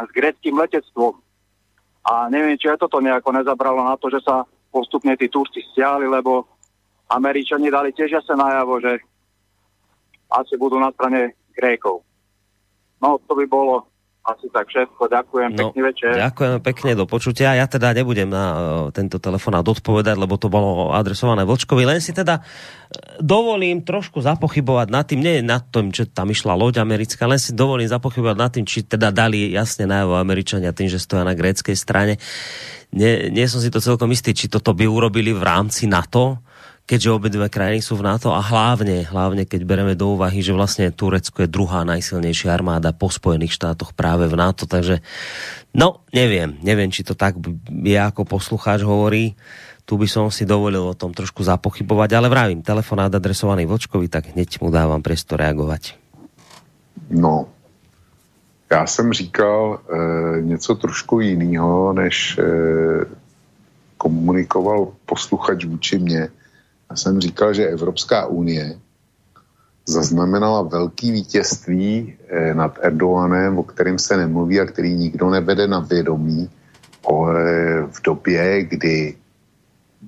s 0.00 0.08
greckým 0.16 0.56
letectvom. 0.56 1.12
A 2.08 2.32
neviem, 2.32 2.56
či 2.56 2.72
aj 2.72 2.80
toto 2.80 3.04
nejako 3.04 3.36
nezabralo 3.36 3.84
na 3.84 4.00
to, 4.00 4.08
že 4.08 4.24
sa 4.24 4.48
postupne 4.72 5.12
tí 5.20 5.28
Turci 5.28 5.60
stiahli, 5.60 6.08
lebo 6.08 6.48
Američani 7.10 7.68
dali 7.68 7.90
tiež 7.90 8.22
jasne 8.22 8.38
najavo, 8.38 8.78
že 8.78 9.02
asi 10.30 10.54
budú 10.54 10.78
na 10.78 10.94
strane 10.94 11.34
Grékov. 11.50 12.06
No, 13.02 13.18
to 13.26 13.34
by 13.34 13.44
bolo 13.50 13.90
asi 14.20 14.46
tak 14.52 14.68
všetko. 14.68 15.08
Ďakujem, 15.08 15.50
no, 15.56 15.58
pekný 15.58 15.80
večer. 15.80 16.12
Ďakujem 16.12 16.52
pekne, 16.60 16.90
do 16.92 17.04
počutia. 17.08 17.56
Ja 17.56 17.64
teda 17.64 17.96
nebudem 17.96 18.28
na 18.28 18.44
uh, 18.46 18.58
tento 18.92 19.16
telefonát 19.16 19.64
odpovedať, 19.64 20.14
lebo 20.14 20.36
to 20.36 20.52
bolo 20.52 20.92
adresované 20.92 21.48
Vočkovi. 21.48 21.88
Len 21.88 22.04
si 22.04 22.12
teda 22.12 22.38
e, 22.38 22.42
dovolím 23.24 23.80
trošku 23.80 24.20
zapochybovať 24.20 24.88
nad 24.92 25.04
tým, 25.08 25.20
nie 25.24 25.40
nad 25.40 25.64
tým, 25.72 25.88
čo 25.88 26.04
tam 26.04 26.28
išla 26.28 26.52
loď 26.52 26.84
americká, 26.84 27.24
len 27.24 27.40
si 27.40 27.56
dovolím 27.56 27.88
zapochybovať 27.88 28.36
nad 28.36 28.50
tým, 28.52 28.68
či 28.68 28.84
teda 28.84 29.08
dali 29.08 29.56
jasne 29.56 29.88
najavo 29.88 30.20
Američania 30.20 30.76
tým, 30.76 30.92
že 30.92 31.00
stoja 31.00 31.24
na 31.24 31.32
gréckej 31.32 31.74
strane. 31.74 32.20
Nie, 32.92 33.32
nie 33.32 33.48
som 33.48 33.64
si 33.64 33.72
to 33.72 33.80
celkom 33.80 34.12
istý, 34.12 34.36
či 34.36 34.52
toto 34.52 34.76
by 34.76 34.84
urobili 34.84 35.32
v 35.32 35.40
rámci 35.40 35.88
NATO, 35.88 36.44
keďže 36.90 37.14
obidve 37.14 37.46
krajiny 37.46 37.78
sú 37.78 37.94
v 37.94 38.02
NATO 38.02 38.34
a 38.34 38.42
hlavne, 38.42 39.06
hlavne 39.06 39.46
keď 39.46 39.62
bereme 39.62 39.94
do 39.94 40.18
úvahy, 40.18 40.42
že 40.42 40.50
vlastne 40.50 40.90
Turecko 40.90 41.46
je 41.46 41.54
druhá 41.54 41.86
najsilnejšia 41.86 42.50
armáda 42.50 42.90
po 42.90 43.06
Spojených 43.06 43.54
štátoch 43.54 43.94
práve 43.94 44.26
v 44.26 44.34
NATO, 44.34 44.66
takže 44.66 44.98
no, 45.70 46.02
neviem, 46.10 46.58
neviem, 46.66 46.90
či 46.90 47.06
to 47.06 47.14
tak 47.14 47.38
je 47.70 47.94
ako 47.94 48.26
poslucháč 48.26 48.82
hovorí, 48.82 49.38
tu 49.86 50.02
by 50.02 50.10
som 50.10 50.34
si 50.34 50.42
dovolil 50.42 50.82
o 50.82 50.98
tom 50.98 51.14
trošku 51.14 51.46
zapochybovať, 51.46 52.10
ale 52.10 52.26
vravím, 52.26 52.66
telefonát 52.66 53.14
adresovaný 53.14 53.70
Vočkovi, 53.70 54.10
tak 54.10 54.34
hneď 54.34 54.58
mu 54.58 54.74
dávam 54.74 54.98
priestor 54.98 55.38
reagovať. 55.38 55.94
No, 57.10 57.46
já 58.72 58.86
jsem 58.86 59.12
říkal 59.12 59.78
e, 59.78 60.42
něco 60.42 60.74
trošku 60.74 61.20
jiného, 61.20 61.92
než 61.92 62.38
e, 62.38 62.42
komunikoval 63.96 64.92
posluchač 65.06 65.64
vůči 65.64 65.98
mně. 65.98 66.28
Já 66.90 66.96
jsem 66.96 67.20
říkal, 67.20 67.54
že 67.54 67.66
Evropská 67.66 68.26
unie 68.26 68.78
zaznamenala 69.86 70.62
velký 70.62 71.10
vítězství 71.10 72.14
eh, 72.28 72.54
nad 72.54 72.78
Erdoganem, 72.80 73.58
o 73.58 73.62
kterém 73.62 73.98
se 73.98 74.16
nemluví 74.16 74.60
a 74.60 74.66
který 74.66 74.94
nikdo 74.94 75.30
nevede 75.30 75.66
na 75.66 75.80
vědomí 75.80 76.50
o, 77.02 77.26
v 77.90 78.02
době, 78.04 78.64
kdy 78.64 79.16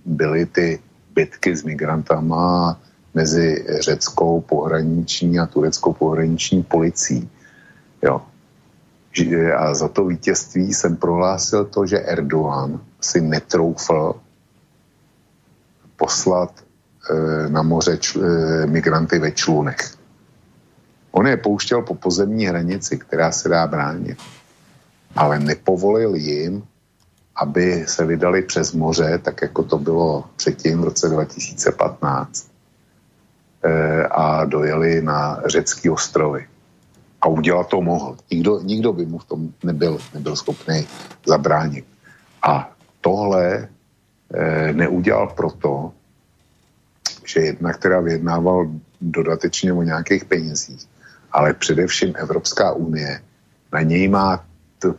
byly 0.05 0.47
ty 0.47 0.81
bitky 1.15 1.57
s 1.57 1.65
migrantama 1.65 2.81
mezi 3.15 3.65
řeckou 3.81 4.41
pohraniční 4.41 5.39
a 5.39 5.47
tureckou 5.47 5.93
pohraniční 5.93 6.63
policií. 6.63 7.31
Jo. 8.03 8.23
A 9.57 9.75
za 9.75 9.89
to 9.89 10.05
vítězství 10.05 10.75
jsem 10.75 10.97
prohlásil 10.97 11.65
to, 11.65 11.87
že 11.87 11.99
Erdogan 11.99 12.81
si 13.01 13.21
netroufl 13.21 14.15
poslat 15.97 16.65
na 17.49 17.63
moře 17.63 17.99
čl, 17.99 18.25
eh, 18.25 18.67
migranty 18.67 19.19
ve 19.19 19.31
člunech. 19.31 19.95
On 21.11 21.27
je 21.27 21.37
pouštěl 21.37 21.83
po 21.83 21.95
pozemní 21.95 22.47
hranici, 22.47 22.99
která 22.99 23.33
se 23.33 23.49
dá 23.49 23.67
bránit. 23.67 24.19
Ale 25.17 25.39
nepovolil 25.39 26.15
jim, 26.15 26.65
aby 27.37 27.85
se 27.89 28.07
vydali 28.07 28.43
přes 28.43 28.73
moře, 28.73 29.19
tak 29.23 29.43
jako 29.43 29.63
to 29.63 29.79
bylo 29.79 30.25
předtím 30.37 30.81
v 30.81 30.85
roce 30.85 31.09
2015 31.09 32.49
eh, 33.65 34.07
a 34.07 34.45
dojeli 34.45 35.03
na 35.03 35.43
řecký 35.47 35.91
ostrovy. 35.91 36.47
A 37.21 37.29
udělat 37.29 37.69
to 37.69 37.83
mohl. 37.83 38.17
Nikdo, 38.31 38.61
nikdo 38.61 38.93
by 38.93 39.07
mu 39.07 39.19
v 39.19 39.25
tom 39.25 39.41
nebyl, 39.63 39.99
nebyl 40.15 40.37
schopný 40.37 40.87
zabránit. 41.27 41.85
A 42.43 42.73
tohle 43.01 43.69
neudělal 44.73 45.27
proto, 45.37 45.93
že 47.25 47.41
jedna, 47.41 47.73
která 47.73 48.01
vyjednával 48.01 48.67
dodatečně 49.01 49.73
o 49.73 49.83
nějakých 49.83 50.25
penězích, 50.25 50.89
ale 51.33 51.55
především 51.55 52.15
Evropská 52.17 52.73
unie 52.73 53.21
na 53.73 53.81
něj 53.81 54.09
má 54.09 54.45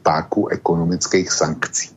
páku 0.03 0.47
ekonomických 0.47 1.31
sankcí. 1.31 1.89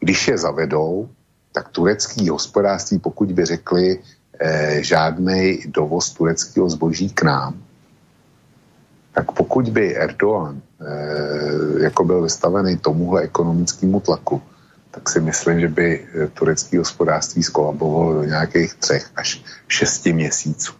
Když 0.00 0.28
je 0.28 0.38
zavedou, 0.38 1.08
tak 1.52 1.68
turecký 1.68 2.28
hospodářství, 2.28 2.98
pokud 2.98 3.32
by 3.32 3.44
řekli 3.44 3.98
eh, 4.40 4.78
žádný 4.82 5.58
dovoz 5.66 6.10
tureckého 6.10 6.70
zboží 6.70 7.10
k 7.10 7.22
nám, 7.22 7.62
tak 9.12 9.32
pokud 9.32 9.68
by 9.68 9.96
Erdogan 9.96 10.60
eh, 10.60 11.82
jako 11.82 12.04
byl 12.04 12.22
vystavený 12.22 12.76
tomuhle 12.76 13.22
ekonomickému 13.22 14.00
tlaku, 14.00 14.42
tak 14.90 15.08
si 15.08 15.20
myslím, 15.20 15.60
že 15.60 15.68
by 15.68 15.88
eh, 16.00 16.26
turecký 16.28 16.76
hospodářství 16.76 17.42
skolabovalo 17.42 18.14
do 18.14 18.24
nějakých 18.24 18.74
třech 18.74 19.10
až 19.16 19.42
šesti 19.68 20.12
měsíců. 20.12 20.72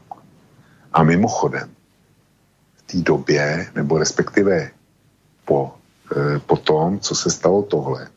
A 0.92 1.02
mimochodem, 1.02 1.70
v 2.76 2.82
té 2.82 2.98
době, 2.98 3.70
nebo 3.74 3.98
respektive 3.98 4.70
po, 5.44 5.74
eh, 6.16 6.38
po 6.38 6.56
tom, 6.56 7.00
co 7.00 7.14
se 7.14 7.30
stalo 7.30 7.62
tohle, 7.62 8.08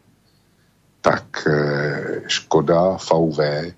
tak 1.02 1.48
eh, 1.48 2.22
Škoda 2.28 2.98
VV 2.98 3.74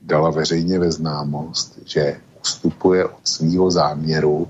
dala 0.00 0.30
veřejně 0.30 0.78
ve 0.78 0.92
známost, 0.92 1.78
že 1.84 2.20
ustupuje 2.40 3.04
od 3.04 3.28
svého 3.28 3.70
záměru 3.70 4.48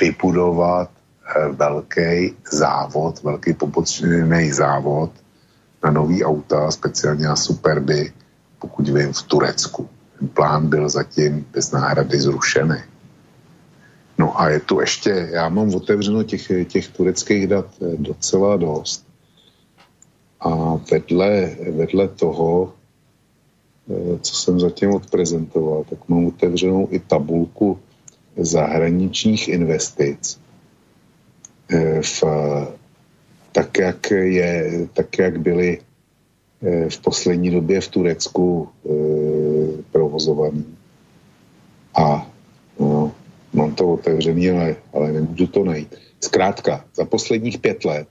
vybudovat 0.00 0.90
velký 1.52 2.34
závod, 2.52 3.22
velký 3.22 3.54
pobočný 3.54 4.52
závod 4.52 5.10
na 5.84 5.90
nový 5.90 6.24
auta, 6.24 6.70
speciálně 6.70 7.26
na 7.26 7.36
Superby, 7.36 8.12
pokud 8.58 8.88
vím, 8.88 9.12
v 9.12 9.22
Turecku. 9.22 9.88
Ten 10.18 10.28
plán 10.28 10.68
byl 10.68 10.88
zatím 10.88 11.46
bez 11.52 11.70
náhrady 11.70 12.20
zrušený. 12.20 12.76
No 14.18 14.40
a 14.40 14.48
je 14.48 14.60
tu 14.60 14.80
ještě, 14.80 15.28
já 15.32 15.48
mám 15.48 15.74
otevřeno 15.74 16.22
těch, 16.22 16.52
těch 16.68 16.88
tureckých 16.88 17.46
dat 17.46 17.66
eh, 17.82 17.96
docela 17.96 18.56
dost. 18.56 19.06
A 20.40 20.74
vedle, 20.90 21.56
vedle 21.70 22.08
toho, 22.08 22.72
eh, 23.90 24.18
co 24.20 24.34
jsem 24.34 24.60
zatím 24.60 24.90
odprezentoval, 24.90 25.84
tak 25.90 26.08
mám 26.08 26.26
otevřenou 26.26 26.88
i 26.90 26.98
tabulku 26.98 27.78
zahraničních 28.36 29.48
investic 29.48 30.40
eh, 31.70 32.02
v 32.02 32.24
tak 33.52 33.78
jak, 33.78 34.10
je, 34.10 34.86
tak 34.92 35.18
jak 35.18 35.40
byly 35.40 35.78
eh, 36.62 36.90
v 36.90 36.98
poslední 36.98 37.50
době 37.50 37.80
v 37.80 37.88
Turecku 37.88 38.68
e, 38.68 38.90
provozovaný. 39.92 40.64
A 41.94 42.30
no, 42.80 43.12
mám 43.52 43.74
to 43.74 43.92
otevřený, 43.92 44.50
ale, 44.50 44.76
ale 44.92 45.12
nemůžu 45.12 45.46
to 45.46 45.64
najít. 45.64 45.94
Zkrátka, 46.20 46.84
za 46.94 47.04
posledních 47.04 47.58
pět 47.58 47.84
let 47.84 48.08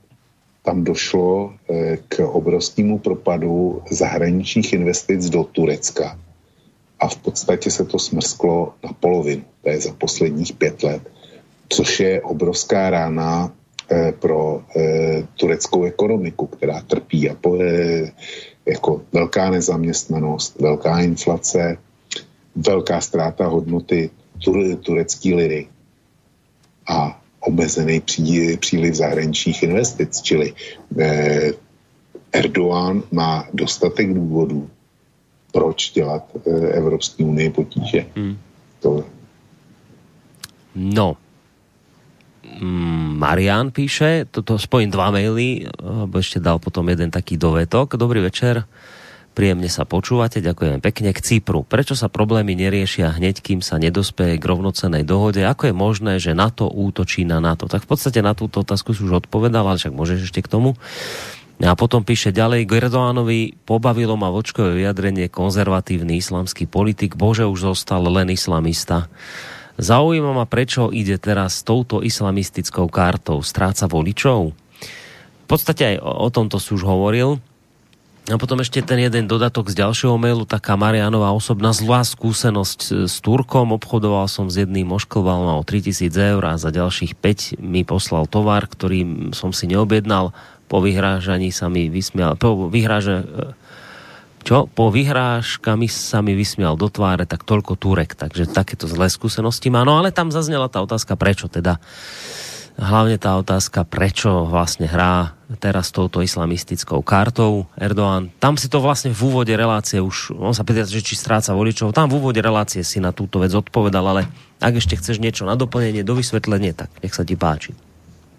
tam 0.62 0.84
došlo 0.84 1.54
e, 1.70 1.96
k 2.08 2.26
obrovskému 2.26 2.98
propadu 2.98 3.82
zahraničních 3.90 4.72
investic 4.72 5.28
do 5.30 5.44
Turecka. 5.44 6.18
A 7.00 7.08
v 7.08 7.16
podstatě 7.16 7.70
se 7.70 7.84
to 7.84 7.98
smrsklo 7.98 8.74
na 8.84 8.92
polovinu. 8.92 9.44
To 9.62 9.70
je 9.70 9.80
za 9.80 9.92
posledních 9.92 10.52
pět 10.52 10.82
let. 10.82 11.02
což 11.68 12.00
je 12.00 12.22
obrovská 12.22 12.90
rána 12.90 13.52
eh, 13.52 13.59
pro 14.20 14.62
eh, 14.76 15.26
tureckou 15.34 15.84
ekonomiku, 15.84 16.46
která 16.46 16.80
trpí 16.80 17.30
a 17.30 17.34
po, 17.34 17.58
eh, 17.62 18.12
jako 18.66 19.02
velká 19.12 19.50
nezaměstnanost, 19.50 20.60
velká 20.60 21.00
inflace, 21.00 21.76
velká 22.56 23.00
ztráta 23.00 23.46
hodnoty 23.46 24.10
turecké 24.80 25.34
liry 25.34 25.68
a 26.88 27.22
omezený 27.40 28.00
pří, 28.00 28.56
příliv 28.56 28.94
zahraničních 28.94 29.62
investic, 29.62 30.22
čili 30.22 30.54
eh, 30.98 31.52
Erdoğan 32.32 33.02
má 33.12 33.48
dostatek 33.54 34.14
důvodů, 34.14 34.70
proč 35.52 35.90
dělat 35.90 36.24
eh, 36.46 36.50
Evropské 36.78 37.24
unii 37.24 37.50
potíže. 37.50 38.06
Hmm. 38.16 38.38
To. 38.80 39.04
No, 40.74 41.16
Marian 42.60 43.72
píše, 43.72 44.28
toto 44.28 44.60
spojím 44.60 44.92
dva 44.92 45.08
maily, 45.08 45.64
lebo 45.80 46.20
ešte 46.20 46.38
dal 46.38 46.60
potom 46.60 46.84
jeden 46.92 47.08
taký 47.08 47.40
dovetok. 47.40 47.96
Dobrý 47.96 48.20
večer, 48.20 48.68
príjemne 49.32 49.72
sa 49.72 49.88
počúvate, 49.88 50.44
ďakujem 50.44 50.84
pekne. 50.84 51.16
K 51.16 51.20
Cypru. 51.24 51.64
Prečo 51.64 51.96
sa 51.96 52.12
problémy 52.12 52.52
neriešia 52.52 53.16
hneď, 53.16 53.40
kým 53.40 53.64
sa 53.64 53.80
nedospeje 53.80 54.36
k 54.36 54.44
rovnocenej 54.44 55.08
dohode? 55.08 55.40
Ako 55.40 55.72
je 55.72 55.74
možné, 55.74 56.12
že 56.20 56.36
NATO 56.36 56.68
útočí 56.68 57.24
na 57.24 57.40
NATO? 57.40 57.64
Tak 57.64 57.88
v 57.88 57.96
podstate 57.96 58.20
na 58.20 58.36
túto 58.36 58.60
otázku 58.60 58.92
si 58.92 59.00
už 59.02 59.24
odpovedal, 59.24 59.64
ale 59.64 59.80
však 59.80 59.96
môžeš 59.96 60.28
ešte 60.28 60.44
k 60.44 60.52
tomu. 60.52 60.76
A 61.60 61.76
potom 61.76 62.00
píše 62.00 62.32
ďalej, 62.32 62.64
k 62.64 62.88
Erdoánovi 62.88 63.52
pobavilo 63.68 64.16
ma 64.16 64.32
vočkové 64.32 64.80
vyjadrenie 64.80 65.28
konzervatívny 65.28 66.16
islamský 66.16 66.64
politik, 66.64 67.20
bože 67.20 67.44
už 67.44 67.76
zostal 67.76 68.00
len 68.00 68.32
islamista. 68.32 69.12
Zaujíma 69.80 70.36
ma, 70.36 70.44
prečo 70.44 70.92
ide 70.92 71.16
teraz 71.16 71.60
s 71.60 71.64
touto 71.64 72.04
islamistickou 72.04 72.92
kartou. 72.92 73.40
Stráca 73.40 73.88
voličov? 73.88 74.52
V 74.52 75.46
podstate 75.48 75.96
aj 75.96 76.04
o, 76.04 76.10
o 76.24 76.28
tomto 76.28 76.60
si 76.60 76.76
už 76.76 76.84
hovoril. 76.84 77.40
A 78.28 78.36
potom 78.38 78.60
ešte 78.60 78.84
ten 78.84 79.00
jeden 79.00 79.26
dodatok 79.26 79.72
z 79.72 79.80
ďalšieho 79.80 80.14
mailu, 80.20 80.46
taká 80.46 80.78
Marianová 80.78 81.34
osobná 81.34 81.74
zlá 81.74 82.06
skúsenosť 82.06 83.08
s 83.08 83.16
Turkom. 83.24 83.74
Obchodoval 83.74 84.30
som 84.30 84.46
s 84.46 84.60
jedným, 84.60 84.92
oškoval 84.92 85.48
ma 85.48 85.54
o 85.58 85.66
3000 85.66 86.12
eur 86.14 86.42
a 86.44 86.60
za 86.60 86.70
ďalších 86.70 87.18
5 87.18 87.58
mi 87.58 87.82
poslal 87.82 88.30
tovar, 88.30 88.70
ktorý 88.70 89.32
som 89.34 89.50
si 89.50 89.66
neobjednal. 89.66 90.36
Po 90.70 90.78
vyhrážaní 90.78 91.50
sa 91.50 91.66
mi 91.66 91.90
vysmial, 91.90 92.38
po 92.38 92.70
vyhráže, 92.70 93.26
čo? 94.42 94.66
Po 94.70 94.88
vyhrážkami 94.88 95.86
sa 95.86 96.24
mi 96.24 96.32
vysmial 96.34 96.74
do 96.74 96.88
tváre, 96.88 97.28
tak 97.28 97.44
toľko 97.44 97.76
Turek. 97.76 98.16
Takže 98.16 98.50
takéto 98.50 98.88
zlé 98.88 99.12
skúsenosti 99.12 99.68
má. 99.68 99.84
No 99.84 100.00
ale 100.00 100.10
tam 100.10 100.32
zaznela 100.32 100.72
tá 100.72 100.80
otázka, 100.80 101.14
prečo 101.14 101.46
teda 101.46 101.78
hlavne 102.80 103.20
tá 103.20 103.36
otázka, 103.36 103.84
prečo 103.84 104.48
vlastne 104.48 104.88
hrá 104.88 105.36
teraz 105.60 105.92
touto 105.92 106.24
islamistickou 106.24 107.04
kartou 107.04 107.68
Erdoğan. 107.76 108.32
Tam 108.40 108.56
si 108.56 108.72
to 108.72 108.80
vlastne 108.80 109.12
v 109.12 109.20
úvode 109.28 109.52
relácie 109.52 110.00
už, 110.00 110.32
on 110.38 110.56
sa 110.56 110.64
pýta, 110.64 110.88
že 110.88 111.04
či 111.04 111.18
stráca 111.18 111.52
voličov, 111.52 111.92
tam 111.92 112.08
v 112.08 112.16
úvode 112.22 112.40
relácie 112.40 112.80
si 112.80 113.02
na 113.02 113.12
túto 113.12 113.42
vec 113.42 113.52
odpovedal, 113.52 114.04
ale 114.06 114.22
ak 114.62 114.80
ešte 114.80 114.96
chceš 114.96 115.20
niečo 115.20 115.44
na 115.44 115.58
doplnenie, 115.58 116.06
do 116.06 116.16
vysvetlenie, 116.16 116.72
tak 116.72 116.88
nech 117.04 117.12
sa 117.12 117.26
ti 117.26 117.36
páči. 117.36 117.76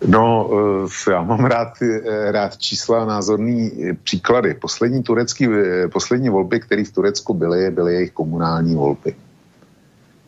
No, 0.08 0.50
eh, 0.86 1.12
já 1.12 1.22
mám 1.22 1.46
rád, 1.46 1.82
eh, 1.82 2.32
rád 2.32 2.58
čísla 2.58 3.06
názorný 3.06 3.72
eh, 3.72 3.94
příklady. 3.94 4.54
Poslední 4.54 5.04
turecký, 5.04 5.48
poslední 5.94 6.30
volby, 6.30 6.60
které 6.60 6.84
v 6.84 6.92
Turecku 6.92 7.34
byly, 7.34 7.72
byly 7.72 7.94
jejich 7.94 8.12
komunální 8.12 8.76
volby. 8.76 9.16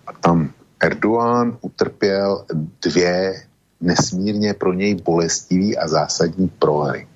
A 0.08 0.14
tam 0.14 0.50
Erdoğan 0.80 1.58
utrpěl 1.62 2.45
dvě 2.82 3.44
nesmírně 3.82 4.54
pro 4.54 4.74
něj 4.74 4.95
bolestivý 4.95 5.78
a 5.78 5.88
zásadní 5.88 6.48
prohry. 6.50 7.08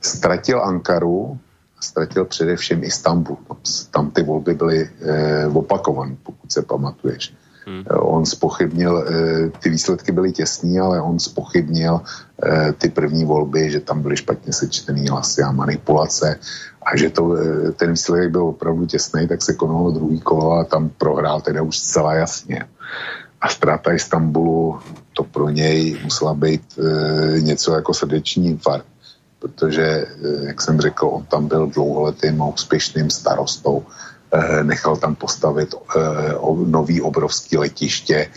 Ztratil 0.00 0.62
Ankaru, 0.62 1.38
ztratil 1.80 2.24
především 2.24 2.84
Istanbul. 2.84 3.36
Tam 3.90 4.10
ty 4.10 4.22
volby 4.22 4.54
byly 4.54 4.90
eh, 5.00 5.46
opakované, 5.46 6.16
pokud 6.22 6.52
se 6.52 6.62
pamatuješ. 6.62 7.34
Hmm. 7.70 7.86
Eh, 7.86 7.94
on 7.94 8.26
spochybnil, 8.26 8.94
eh, 8.98 9.50
ty 9.62 9.70
výsledky 9.70 10.12
byly 10.12 10.32
těsní, 10.32 10.80
ale 10.80 11.02
on 11.02 11.18
spochybnil 11.18 12.00
eh, 12.02 12.72
ty 12.72 12.88
první 12.90 13.24
volby, 13.24 13.70
že 13.70 13.80
tam 13.80 14.02
byly 14.02 14.16
špatně 14.16 14.52
sečtený 14.52 15.06
hlasy 15.06 15.42
a 15.42 15.52
manipulace 15.52 16.38
a 16.82 16.96
že 16.96 17.10
to, 17.10 17.36
ten 17.76 17.90
výsledek 17.90 18.30
byl 18.30 18.46
opravdu 18.46 18.86
těsný, 18.86 19.28
tak 19.28 19.42
se 19.42 19.54
konalo 19.54 19.90
druhý 19.90 20.20
kolo 20.20 20.52
a 20.52 20.64
tam 20.64 20.90
prohrál 20.98 21.40
teda 21.40 21.62
už 21.62 21.78
zcela 21.78 22.14
jasně 22.14 22.64
a 23.40 23.48
ztráta 23.48 23.92
Istanbulu, 23.92 24.78
to 25.12 25.22
pro 25.24 25.48
něj 25.48 26.00
musela 26.04 26.34
být 26.34 26.78
něco 27.40 27.74
jako 27.74 27.94
srdeční 27.94 28.46
infarkt, 28.46 28.86
protože, 29.38 30.06
jak 30.42 30.60
jsem 30.60 30.80
řekl, 30.80 31.06
on 31.06 31.24
tam 31.24 31.48
byl 31.48 31.66
dlouholetým 31.66 32.42
a 32.42 32.46
úspěšným 32.46 33.10
starostou, 33.10 33.84
nechal 34.62 34.96
tam 34.96 35.14
postavit 35.14 35.74
e, 35.74 35.98
nový 36.66 37.00
obrovský 37.00 37.56
letiště 37.56 38.30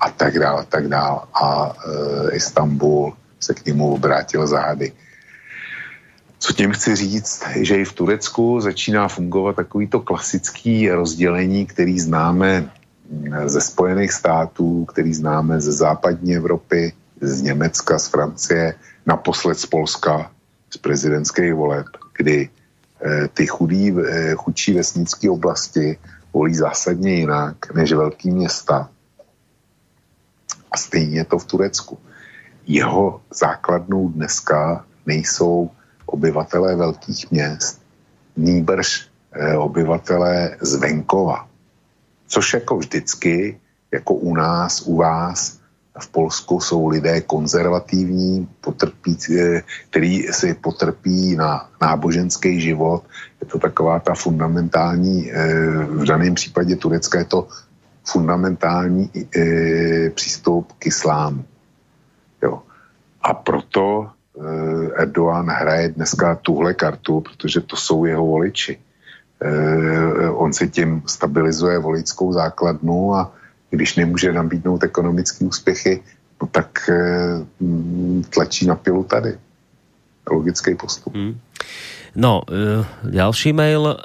a 0.00 0.10
tak 0.10 0.38
dále, 0.38 0.66
tak 0.68 0.88
dále. 0.88 1.20
A 1.34 1.72
e, 2.30 2.36
Istanbul 2.36 3.12
se 3.40 3.54
k 3.54 3.66
němu 3.66 3.94
obrátil 3.94 4.46
zády. 4.46 4.92
Co 6.38 6.52
tím 6.52 6.72
chci 6.72 6.96
říct, 6.96 7.44
že 7.56 7.76
i 7.76 7.84
v 7.84 7.92
Turecku 7.92 8.60
začíná 8.60 9.08
fungovat 9.08 9.56
takovýto 9.56 10.00
klasický 10.00 10.90
rozdělení, 10.90 11.66
který 11.66 12.00
známe 12.00 12.70
ze 13.46 13.60
Spojených 13.60 14.12
států, 14.12 14.84
který 14.84 15.14
známe 15.14 15.60
ze 15.60 15.72
západní 15.72 16.36
Evropy, 16.36 16.92
z 17.20 17.42
Německa, 17.42 17.98
z 17.98 18.08
Francie, 18.08 18.74
naposled 19.06 19.58
z 19.58 19.66
Polska, 19.66 20.30
z 20.70 20.76
prezidentských 20.76 21.54
voleb, 21.54 21.86
kdy 22.18 22.48
eh, 22.50 22.61
ty 23.34 23.46
chudý, 23.46 23.90
eh, 23.90 24.34
chudší 24.34 24.74
vesnické 24.74 25.30
oblasti 25.30 25.98
volí 26.32 26.54
zásadně 26.54 27.14
jinak 27.14 27.74
než 27.74 27.92
velký 27.92 28.30
města. 28.30 28.88
A 30.72 30.78
stejně 30.78 31.16
je 31.16 31.24
to 31.24 31.38
v 31.38 31.44
Turecku. 31.44 31.98
Jeho 32.66 33.20
základnou 33.34 34.08
dneska 34.08 34.84
nejsou 35.06 35.70
obyvatelé 36.06 36.76
velkých 36.76 37.30
měst, 37.30 37.82
nýbrž 38.36 39.08
eh, 39.32 39.56
obyvatelé 39.56 40.56
z 40.60 40.74
venkova 40.76 41.52
Což 42.32 42.54
jako 42.54 42.76
vždycky, 42.76 43.60
jako 43.92 44.14
u 44.14 44.34
nás, 44.34 44.80
u 44.80 44.96
vás, 44.96 45.60
v 46.00 46.08
Polsku 46.08 46.60
jsou 46.60 46.88
lidé 46.88 47.20
konzervativní, 47.20 48.48
potrpí, 48.60 49.16
eh, 49.38 49.62
který 49.90 50.22
si 50.32 50.54
potrpí 50.54 51.36
na 51.36 51.68
náboženský 51.80 52.60
život. 52.60 53.04
Je 53.40 53.46
to 53.46 53.58
taková 53.58 54.00
ta 54.00 54.14
fundamentální, 54.14 55.32
eh, 55.32 55.84
v 55.84 56.04
daném 56.04 56.34
případě 56.34 56.76
Turecka 56.76 57.18
je 57.18 57.24
to 57.24 57.48
fundamentální 58.04 59.10
eh, 59.36 60.10
přístup 60.10 60.72
k 60.78 60.86
islámu. 60.86 61.44
Jo. 62.42 62.62
A 63.22 63.34
proto 63.34 64.10
Erdogan 64.96 65.46
hraje 65.46 65.88
dneska 65.88 66.34
tuhle 66.34 66.74
kartu, 66.74 67.20
protože 67.20 67.60
to 67.60 67.76
jsou 67.76 68.04
jeho 68.04 68.26
voliči. 68.26 68.80
On 70.32 70.52
si 70.52 70.68
tím 70.68 71.02
stabilizuje 71.06 71.78
voličskou 71.78 72.32
základnu 72.32 73.14
a 73.14 73.32
když 73.72 73.96
nemůže 73.96 74.32
nabídnout 74.32 74.84
ekonomické 74.84 75.44
úspěchy, 75.44 76.02
no 76.42 76.48
tak 76.52 76.90
eh, 76.92 76.94
tlačí 78.30 78.66
na 78.66 78.76
pilu 78.76 79.04
tady. 79.04 79.38
Logický 80.30 80.74
postup. 80.74 81.14
Hmm. 81.14 81.34
No, 82.14 82.46
e, 82.46 82.84
ďalší 83.10 83.52
mail. 83.52 83.82
E, 83.88 83.96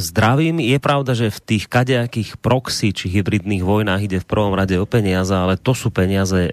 zdravím. 0.00 0.64
Je 0.64 0.78
pravda, 0.78 1.12
že 1.12 1.28
v 1.28 1.40
tých 1.44 1.64
kadejakých 1.68 2.40
proxy 2.40 2.94
či 2.96 3.12
hybridných 3.12 3.60
vojnách 3.60 4.00
ide 4.00 4.18
v 4.22 4.30
prvom 4.30 4.56
rade 4.56 4.78
o 4.80 4.88
peniaze, 4.88 5.34
ale 5.34 5.60
to 5.60 5.76
sú 5.76 5.92
peniaze 5.92 6.40
e, 6.40 6.52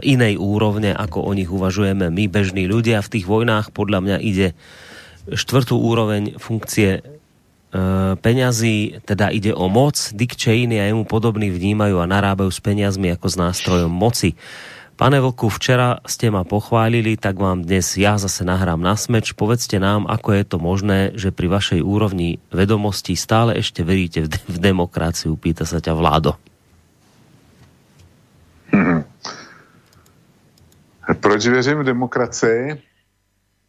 inej 0.00 0.40
úrovne, 0.40 0.96
ako 0.96 1.28
o 1.28 1.32
nich 1.36 1.50
uvažujeme 1.50 2.08
my, 2.08 2.24
bežní 2.30 2.64
ľudia. 2.70 3.04
V 3.04 3.20
tých 3.20 3.26
vojnách 3.28 3.74
podľa 3.74 4.00
mňa 4.00 4.16
ide 4.24 4.56
štvrtú 5.28 5.76
úroveň 5.76 6.40
funkcie 6.40 7.02
Eh, 7.02 7.13
peňazí, 8.22 9.02
teda 9.02 9.34
ide 9.34 9.50
o 9.50 9.66
moc, 9.66 9.98
Dick 10.14 10.38
Cheney 10.38 10.78
a 10.78 10.86
jemu 10.86 11.02
podobný 11.02 11.50
vnímajú 11.50 11.98
a 11.98 12.06
narábajú 12.06 12.50
s 12.50 12.62
peniazmi 12.62 13.10
ako 13.10 13.26
s 13.26 13.36
nástrojom 13.36 13.90
moci. 13.90 14.38
Pane 14.94 15.18
Vlku, 15.18 15.50
včera 15.50 15.98
ste 16.06 16.30
ma 16.30 16.46
pochválili, 16.46 17.18
tak 17.18 17.34
vám 17.34 17.66
dnes 17.66 17.98
ja 17.98 18.14
zase 18.14 18.46
nahrám 18.46 18.78
na 18.78 18.94
smeč. 18.94 19.34
Povedzte 19.34 19.82
nám, 19.82 20.06
ako 20.06 20.38
je 20.38 20.44
to 20.46 20.56
možné, 20.62 20.98
že 21.18 21.34
pri 21.34 21.50
vašej 21.50 21.82
úrovni 21.82 22.38
vedomostí 22.54 23.18
stále 23.18 23.58
ešte 23.58 23.82
veríte 23.82 24.22
v, 24.22 24.38
de- 24.38 24.44
v 24.46 24.58
demokraciu, 24.62 25.34
pýta 25.34 25.66
sa 25.66 25.82
ťa 25.82 25.98
Vládo. 25.98 26.38
Hmm. 28.70 29.02
Proč 31.20 31.46
věřím 31.46 31.78
v 31.78 31.84
demokracii? 31.84 32.62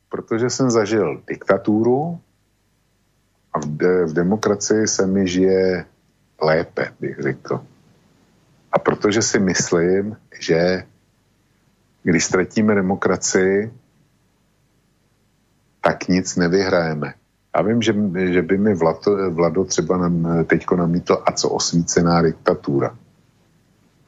Protože 0.10 0.50
jsem 0.50 0.70
zažil 0.70 1.22
diktatúru, 1.28 2.22
a 3.56 3.60
v, 3.60 3.66
de, 3.66 4.06
v 4.06 4.14
demokracii 4.14 4.88
se 4.88 5.08
mi 5.08 5.28
žije 5.28 5.86
lépe, 6.42 6.92
bych 7.00 7.20
řekl. 7.20 7.66
A 8.72 8.80
protože 8.80 9.22
si 9.22 9.40
myslím, 9.40 10.18
že 10.40 10.84
když 12.04 12.26
ztratíme 12.26 12.76
demokracii, 12.76 13.74
tak 15.82 16.08
nic 16.08 16.36
nevyhrajeme. 16.36 17.14
Já 17.56 17.62
vím, 17.62 17.82
že, 17.82 17.96
že 18.34 18.42
by 18.42 18.58
mi 18.58 18.76
Vlado, 18.76 19.32
Vlado 19.32 19.64
třeba 19.64 19.98
nám, 19.98 20.46
teďko 20.46 20.76
namítl, 20.76 21.24
a 21.26 21.32
co 21.32 21.50
osvícená 21.50 22.22
diktatura. 22.22 22.98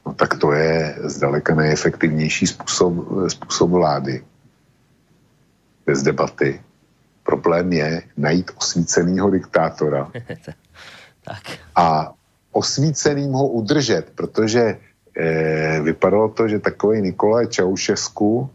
No 0.06 0.14
tak 0.14 0.38
to 0.38 0.52
je 0.52 0.98
zdaleka 1.04 1.54
nejefektivnější 1.54 2.46
způsob, 2.46 2.94
způsob 3.28 3.70
vlády. 3.70 4.24
Bez 5.86 6.02
debaty. 6.02 6.60
Problém 7.28 7.72
je 7.72 8.02
najít 8.16 8.50
osvíceného 8.56 9.28
diktátora 9.30 10.08
tak. 11.24 11.44
a 11.76 12.12
osvíceným 12.52 13.32
ho 13.32 13.48
udržet, 13.48 14.16
protože 14.16 14.80
eh, 15.12 15.80
vypadalo 15.84 16.28
to, 16.32 16.48
že 16.48 16.58
takový 16.58 17.04
Nikolaj 17.04 17.46
Čaušesku 17.46 18.50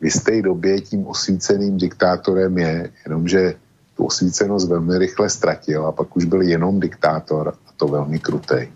v 0.00 0.04
jisté 0.04 0.42
době 0.42 0.80
tím 0.80 1.06
osvíceným 1.08 1.80
diktátorem 1.80 2.58
je, 2.58 2.90
jenomže 3.08 3.54
tu 3.96 4.04
osvícenost 4.04 4.68
velmi 4.68 4.98
rychle 4.98 5.28
ztratil 5.30 5.86
a 5.86 5.92
pak 5.92 6.16
už 6.16 6.24
byl 6.24 6.42
jenom 6.42 6.80
diktátor 6.80 7.48
a 7.48 7.70
to 7.76 7.88
velmi 7.88 8.18
krutej. 8.18 8.68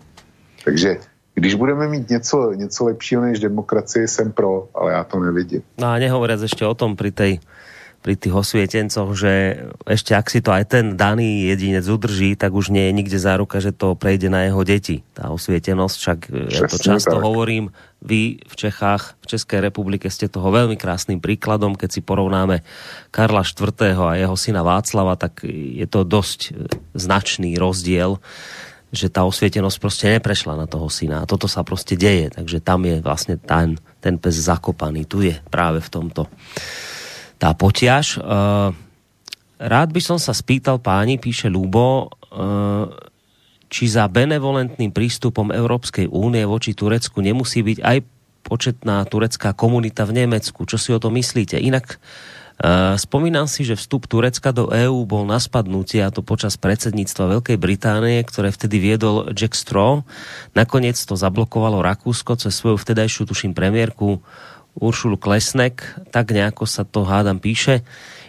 Takže 0.65 0.97
když 1.33 1.53
budeme 1.53 1.87
mít 1.87 2.09
něco, 2.09 2.53
něco 2.53 2.85
lepšího 2.85 3.21
než 3.21 3.39
demokracie, 3.39 4.07
jsem 4.07 4.31
pro, 4.31 4.69
ale 4.73 4.93
já 4.93 5.03
to 5.03 5.19
nevidím. 5.19 5.61
No 5.77 5.87
a 5.87 5.99
nehovoriac 5.99 6.41
ešte 6.41 6.63
o 6.65 6.73
tom 6.73 6.95
pri 6.95 7.11
tej 7.11 7.43
pri 8.05 8.13
tých 8.13 8.37
osvietencoch, 8.37 9.17
že 9.17 9.65
ešte 9.89 10.13
ak 10.13 10.29
si 10.29 10.37
to 10.45 10.53
aj 10.53 10.69
ten 10.69 10.93
daný 10.93 11.49
jedinec 11.49 11.89
udrží, 11.89 12.37
tak 12.37 12.53
už 12.53 12.69
nie 12.69 12.85
je 12.85 12.93
nikde 12.93 13.17
záruka, 13.17 13.57
že 13.57 13.73
to 13.73 13.97
prejde 13.97 14.29
na 14.29 14.45
jeho 14.45 14.61
deti. 14.61 15.01
Tá 15.17 15.33
osvietenosť, 15.33 15.95
však 15.97 16.19
Přesne 16.29 16.53
ja 16.53 16.69
to 16.69 16.77
často 16.77 17.17
tak. 17.17 17.25
hovorím, 17.25 17.73
vy 18.05 18.45
v 18.45 18.55
Čechách, 18.61 19.17
v 19.17 19.25
Českej 19.25 19.57
republike 19.65 20.05
ste 20.13 20.29
toho 20.29 20.53
veľmi 20.53 20.77
krásnym 20.77 21.17
príkladom, 21.17 21.73
keď 21.73 21.97
si 21.97 22.01
porovnáme 22.05 22.61
Karla 23.09 23.41
IV. 23.41 23.73
a 23.97 24.21
jeho 24.21 24.37
syna 24.37 24.61
Václava, 24.61 25.17
tak 25.17 25.41
je 25.49 25.89
to 25.89 26.05
dosť 26.05 26.53
značný 26.93 27.57
rozdiel 27.57 28.21
že 28.95 29.11
tá 29.11 29.27
osvietenosť 29.27 29.77
prostě 29.79 30.07
neprešla 30.07 30.55
na 30.55 30.71
toho 30.71 30.87
syna. 30.87 31.19
A 31.19 31.27
toto 31.27 31.51
sa 31.51 31.67
prostě 31.67 31.99
deje, 31.99 32.31
takže 32.31 32.63
tam 32.63 32.85
je 32.87 33.03
vlastne 33.03 33.35
ten, 33.35 33.75
ten 33.99 34.15
pes 34.15 34.39
zakopaný. 34.39 35.03
Tu 35.03 35.27
je 35.27 35.35
práve 35.51 35.83
v 35.83 35.89
tomto 35.91 36.31
tá 37.35 37.51
potiaž. 37.53 38.19
Uh, 38.19 38.71
rád 39.59 39.91
by 39.91 40.01
som 40.01 40.17
sa 40.17 40.31
spýtal 40.31 40.79
páni, 40.79 41.19
píše 41.19 41.51
Lubo, 41.51 42.07
uh, 42.07 42.89
či 43.67 43.91
za 43.91 44.07
benevolentným 44.07 44.93
prístupom 44.93 45.51
Európskej 45.51 46.07
únie 46.07 46.45
voči 46.47 46.71
Turecku 46.71 47.19
nemusí 47.19 47.59
byť 47.65 47.79
aj 47.81 47.97
početná 48.45 49.01
turecká 49.09 49.57
komunita 49.57 50.05
v 50.05 50.23
Nemecku. 50.23 50.69
Čo 50.69 50.77
si 50.77 50.93
o 50.93 51.01
to 51.01 51.09
myslíte? 51.09 51.57
Inak 51.57 51.97
Uh, 52.55 52.95
spomínam 52.95 53.51
si, 53.51 53.67
že 53.67 53.75
vstup 53.75 54.07
Turecka 54.07 54.55
do 54.55 54.71
EÚ 54.71 55.03
bol 55.03 55.27
na 55.27 55.43
spadnutie 55.43 55.99
a 55.99 56.07
to 56.07 56.23
počas 56.23 56.55
predsedníctva 56.55 57.35
Veľkej 57.35 57.59
Británie, 57.59 58.23
ktoré 58.23 58.47
vtedy 58.47 58.79
viedol 58.79 59.27
Jack 59.35 59.59
Straw. 59.59 60.07
Nakoniec 60.55 60.95
to 60.95 61.19
zablokovalo 61.19 61.83
Rakúsko 61.83 62.39
cez 62.39 62.55
svoju 62.55 62.79
vtedajšiu, 62.79 63.27
tuším, 63.27 63.51
premiérku 63.51 64.23
Uršulu 64.75 65.15
Klesnek. 65.15 65.83
Tak 66.11 66.35
nejako 66.35 66.67
sa 66.67 66.83
to 66.83 67.07
hádam 67.07 67.39
píše. 67.39 67.81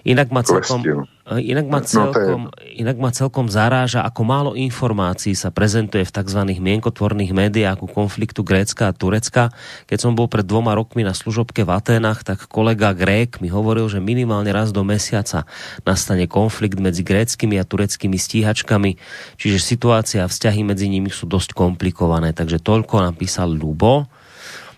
Inak 0.06 0.30
ma 0.30 0.46
celkom, 0.46 1.10
inak 1.26 1.66
ma 1.66 1.82
no, 1.82 1.86
celkom, 1.90 2.40
inak 2.62 2.94
ma 2.94 3.10
celkom 3.10 3.50
zaráža, 3.50 4.06
ako 4.06 4.22
málo 4.22 4.50
informácií 4.54 5.34
sa 5.34 5.50
prezentuje 5.50 6.06
v 6.06 6.14
tzv. 6.14 6.46
mienkotvorných 6.62 7.34
médiách 7.34 7.82
ku 7.82 7.90
konfliktu 7.90 8.46
Grécka 8.46 8.86
a 8.86 8.94
Turecka. 8.94 9.50
Keď 9.90 9.98
som 9.98 10.14
bol 10.14 10.30
pred 10.30 10.46
dvoma 10.46 10.78
rokmi 10.78 11.02
na 11.02 11.10
služobke 11.10 11.66
v 11.66 11.74
Aténach, 11.74 12.22
tak 12.22 12.46
kolega 12.46 12.94
Grék 12.94 13.42
mi 13.42 13.50
hovoril, 13.50 13.90
že 13.90 13.98
minimálne 13.98 14.54
raz 14.54 14.70
do 14.70 14.86
mesiaca 14.86 15.42
nastane 15.82 16.30
konflikt 16.30 16.78
medzi 16.78 17.02
gréckými 17.02 17.58
a 17.58 17.66
tureckými 17.66 18.14
stíhačkami, 18.14 18.94
čiže 19.42 19.58
situácia 19.58 20.22
a 20.22 20.30
vzťahy 20.30 20.62
medzi 20.62 20.86
nimi 20.86 21.10
sú 21.10 21.26
dosť 21.26 21.50
komplikované. 21.50 22.30
Takže 22.30 22.62
toľko 22.62 23.02
napísal 23.02 23.50
Lubo. 23.50 24.06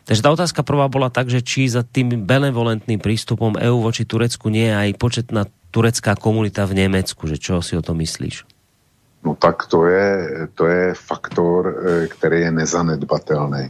Takže 0.09 0.25
tá 0.25 0.33
otázka 0.33 0.65
prvá 0.65 0.89
bola 0.89 1.13
tak, 1.13 1.29
že 1.29 1.45
či 1.45 1.69
za 1.69 1.85
tým 1.85 2.25
benevolentným 2.25 2.97
prístupom 2.97 3.61
EU 3.61 3.85
voči 3.85 4.09
Turecku 4.09 4.49
nie 4.49 4.73
je 4.73 4.77
aj 4.89 4.91
početná 4.97 5.45
turecká 5.69 6.17
komunita 6.17 6.65
v 6.65 6.81
Německu, 6.81 7.29
že 7.29 7.37
čo 7.37 7.61
si 7.61 7.77
o 7.77 7.85
to 7.85 7.93
myslíš? 7.93 8.49
No 9.21 9.37
tak 9.37 9.69
to 9.69 9.85
je, 9.85 10.09
to 10.57 10.65
je 10.65 10.97
faktor, 10.97 11.63
eh, 11.69 12.09
který 12.09 12.49
je 12.49 12.51
nezanedbatelný. 12.57 13.69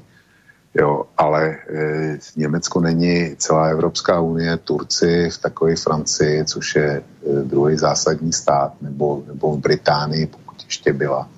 Jo, 0.75 1.05
ale 1.17 1.43
e, 1.49 2.19
Německo 2.37 2.81
není 2.81 3.37
celá 3.37 3.67
Evropská 3.67 4.21
unie, 4.21 4.57
Turci 4.57 5.31
v 5.31 5.39
takové 5.39 5.77
Francii, 5.77 6.45
což 6.45 6.77
je 6.77 6.91
e, 6.91 7.03
druhý 7.43 7.77
zásadní 7.77 8.33
stát, 8.33 8.73
nebo, 8.81 9.23
nebo 9.27 9.57
v 9.57 9.59
Británii, 9.59 10.27
pokud 10.27 10.65
ještě 10.65 10.93
byla, 10.93 11.29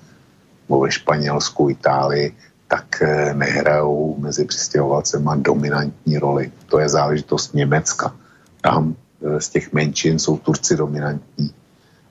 nebo 0.69 0.81
ve 0.81 0.91
Španělsku, 0.91 1.69
Itálii, 1.69 2.35
tak 2.71 3.01
eh, 3.01 3.33
nehrajou 3.33 4.15
mezi 4.19 4.45
přistěhovalcema 4.45 5.35
dominantní 5.35 6.17
roli. 6.17 6.51
To 6.71 6.79
je 6.79 6.89
záležitost 6.89 7.53
Německa. 7.53 8.15
Tam 8.61 8.95
eh, 8.95 9.41
z 9.41 9.49
těch 9.49 9.73
menšin 9.73 10.19
jsou 10.19 10.37
Turci 10.37 10.75
dominantní. 10.75 11.51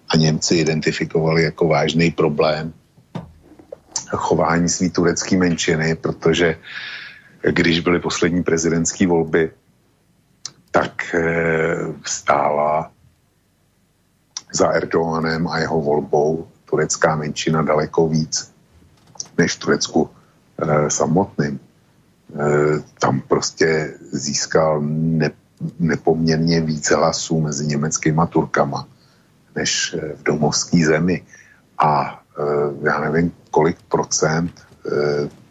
A 0.09 0.16
Němci 0.16 0.55
identifikovali 0.55 1.43
jako 1.43 1.69
vážný 1.69 2.11
problém 2.11 2.73
chování 4.12 4.69
svý 4.69 4.91
turecké 4.91 5.37
menšiny, 5.37 5.95
protože 5.95 6.59
když 7.41 7.81
byly 7.81 8.01
poslední 8.01 8.43
prezidentské 8.43 9.07
volby, 9.07 9.51
tak 10.70 11.15
eh, 11.15 11.89
stála 12.05 12.93
za 14.53 14.69
Erdoganem 14.69 15.49
a 15.49 15.59
jeho 15.59 15.81
volbou 15.81 16.49
turecká 16.70 17.16
menšina 17.16 17.62
daleko 17.62 18.09
víc 18.09 18.53
než 19.39 19.57
v 19.57 19.59
Turecku 19.59 20.11
Eh, 20.11 20.19
samotným, 20.89 21.61
eh, 21.61 22.82
tam 22.99 23.20
prostě 23.20 23.95
získal 24.12 24.81
ne, 24.82 25.31
nepoměrně 25.78 26.61
více 26.61 26.95
hlasů 26.95 27.41
mezi 27.41 27.66
německýma 27.66 28.27
Turkama 28.27 28.87
než 29.57 29.97
eh, 29.99 30.15
v 30.16 30.23
domovské 30.23 30.87
zemi. 30.87 31.23
A 31.78 32.23
já 32.82 33.01
nevím, 33.01 33.32
kolik 33.51 33.77
procent 33.89 34.53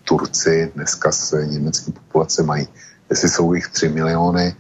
Turci 0.04 0.72
dneska 0.76 1.12
z 1.12 1.34
německé 1.46 1.92
populace 1.92 2.44
mají. 2.44 2.68
Jestli 3.10 3.30
jsou 3.30 3.54
jich 3.54 3.68
3 3.68 3.90
miliony 3.90 4.56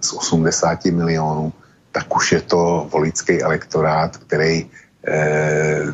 z 0.00 0.12
80 0.12 0.84
milionů, 0.84 1.52
tak 1.92 2.16
už 2.16 2.32
je 2.32 2.40
to 2.40 2.88
volický 2.92 3.42
elektorát, 3.42 4.16
který 4.16 4.70
eh, 5.06 5.86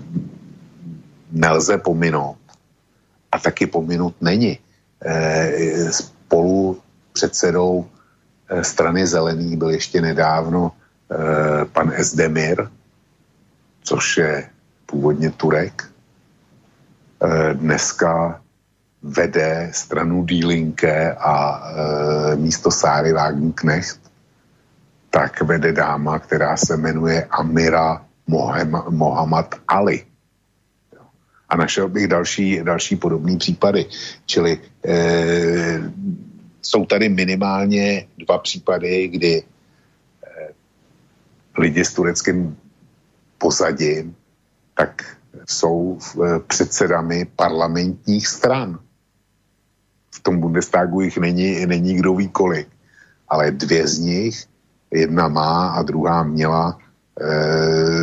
nelze 1.33 1.79
pominout 1.79 2.38
a 3.33 3.39
taky 3.39 3.67
pominut 3.67 4.15
není. 4.21 4.59
E, 5.05 5.93
spolu 5.93 6.81
předsedou 7.13 7.87
e, 8.49 8.65
strany 8.65 9.07
zelených 9.07 9.57
byl 9.57 9.71
ještě 9.71 10.01
nedávno 10.01 10.73
e, 10.73 11.65
pan 11.65 11.93
Esdemir, 11.95 12.69
což 13.83 14.17
je 14.17 14.49
původně 14.87 15.31
Turek. 15.31 15.85
Dneska 17.53 18.41
vede 19.03 19.71
stranu 19.73 20.25
Dílinke 20.25 21.15
a 21.15 21.63
místo 22.37 22.71
Sáry 22.71 23.13
Wagenknecht 23.13 24.01
tak 25.11 25.43
vede 25.43 25.73
dáma, 25.73 26.19
která 26.19 26.57
se 26.57 26.77
jmenuje 26.77 27.27
Amira 27.31 28.05
Mohamed 28.91 29.55
Ali 29.69 30.05
a 31.49 31.57
našel 31.57 31.89
bych 31.89 32.07
další, 32.09 32.61
další 32.63 32.97
podobné 32.97 33.37
případy. 33.37 33.87
Čili 34.27 34.61
e, 34.85 35.81
jsou 36.63 36.87
tady 36.87 37.09
minimálně 37.09 38.07
dva 38.19 38.39
případy, 38.39 39.09
kdy 39.09 39.43
e, 39.43 39.45
lidi 41.59 41.85
s 41.85 41.95
tureckým 41.95 42.57
pozadím 43.39 44.17
tak 44.77 45.17
jsou 45.49 45.99
e, 45.99 46.39
předsedami 46.39 47.27
parlamentních 47.37 48.27
stran. 48.27 48.79
V 50.15 50.21
tom 50.21 50.41
Bundestagu 50.41 51.01
jich 51.01 51.19
není, 51.19 51.67
není 51.67 51.95
kdo 51.95 52.15
ví 52.15 52.29
kolik, 52.29 52.69
ale 53.29 53.51
dvě 53.51 53.89
z 53.89 53.99
nich, 53.99 54.45
jedna 54.91 55.29
má 55.29 55.69
a 55.69 55.83
druhá 55.83 56.23
měla 56.23 56.79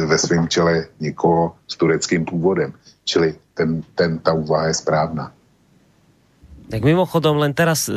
ve 0.06 0.18
svém 0.18 0.48
čele 0.48 0.88
někoho 1.00 1.56
s 1.68 1.78
tureckým 1.78 2.26
původem. 2.26 2.74
Čili 3.06 3.38
ten, 3.54 3.86
ten, 3.96 4.20
ta 4.20 4.34
úvaha 4.34 4.74
je 4.74 4.76
správná. 4.82 5.32
Tak 6.66 6.82
mimochodom, 6.82 7.38
len 7.38 7.54
teraz, 7.54 7.86
e, 7.86 7.94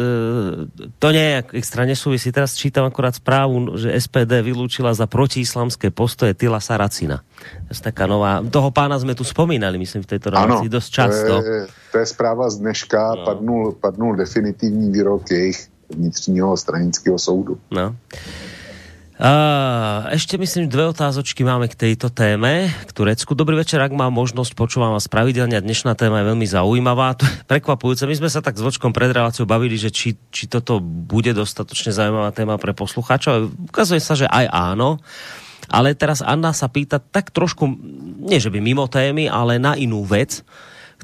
to 1.01 1.09
je 1.09 1.41
extra 1.57 1.89
nesúvisí, 1.89 2.29
teraz 2.29 2.53
čítam 2.53 2.85
akorát 2.85 3.17
správu, 3.17 3.81
že 3.81 3.89
SPD 3.97 4.45
vylúčila 4.45 4.93
za 4.93 5.09
protiislamské 5.09 5.89
postoje 5.89 6.37
Tila 6.37 6.61
Saracina. 6.61 7.25
To 7.65 7.73
je 7.73 7.81
taká 7.81 8.05
nová, 8.05 8.45
toho 8.45 8.69
pána 8.69 9.01
sme 9.01 9.17
tu 9.17 9.25
spomínali, 9.25 9.81
myslím, 9.81 10.05
v 10.05 10.11
tejto 10.13 10.29
relácii 10.29 10.69
dosť 10.69 10.89
často. 10.93 11.35
To 11.41 11.49
je, 11.49 11.61
to 11.65 11.97
je 11.97 12.07
správa 12.13 12.45
z 12.53 12.61
dneška, 12.61 13.01
no. 13.01 13.25
padnul, 13.25 13.65
padnul 13.73 14.21
definitivní 14.21 14.93
výrok 14.93 15.25
jejich 15.33 15.73
vnitřního 15.89 16.57
stranického 16.57 17.19
soudu. 17.19 17.57
No. 17.73 17.97
Uh, 19.19 20.07
ešte 20.15 20.39
myslím, 20.39 20.71
dve 20.71 20.95
otázočky 20.95 21.43
máme 21.43 21.67
k 21.67 21.75
tejto 21.75 22.07
téme, 22.07 22.71
k 22.71 22.91
Turecku. 22.95 23.35
Dobrý 23.35 23.59
večer, 23.59 23.83
ak 23.83 23.91
mám 23.91 24.15
možnosť, 24.15 24.55
počúvam 24.55 24.95
vás 24.95 25.11
pravidelne 25.11 25.59
dnešná 25.59 25.99
téma 25.99 26.23
je 26.23 26.31
veľmi 26.31 26.47
zaujímavá. 26.47 27.19
Prekvapujúce. 27.51 28.07
My 28.07 28.15
sme 28.15 28.31
sa 28.31 28.47
tak 28.47 28.55
s 28.55 28.63
Vočkom 28.63 28.95
pred 28.95 29.11
reláciou 29.11 29.43
bavili, 29.43 29.75
že 29.75 29.91
či, 29.91 30.15
či 30.31 30.47
toto 30.47 30.79
bude 30.79 31.35
dostatočne 31.35 31.91
zaujímavá 31.91 32.31
téma 32.31 32.63
pre 32.63 32.71
poslucháčov. 32.79 33.51
Ukazuje 33.67 33.99
sa, 33.99 34.15
že 34.15 34.31
aj 34.31 34.55
áno. 34.55 35.03
Ale 35.67 35.99
teraz 35.99 36.23
Anna 36.23 36.55
sa 36.55 36.71
pýta 36.71 37.03
tak 37.03 37.35
trošku, 37.35 37.75
nie 38.23 38.39
že 38.39 38.55
by 38.55 38.63
mimo 38.63 38.87
témy, 38.87 39.27
ale 39.27 39.59
na 39.59 39.75
inú 39.75 40.07
vec. 40.07 40.47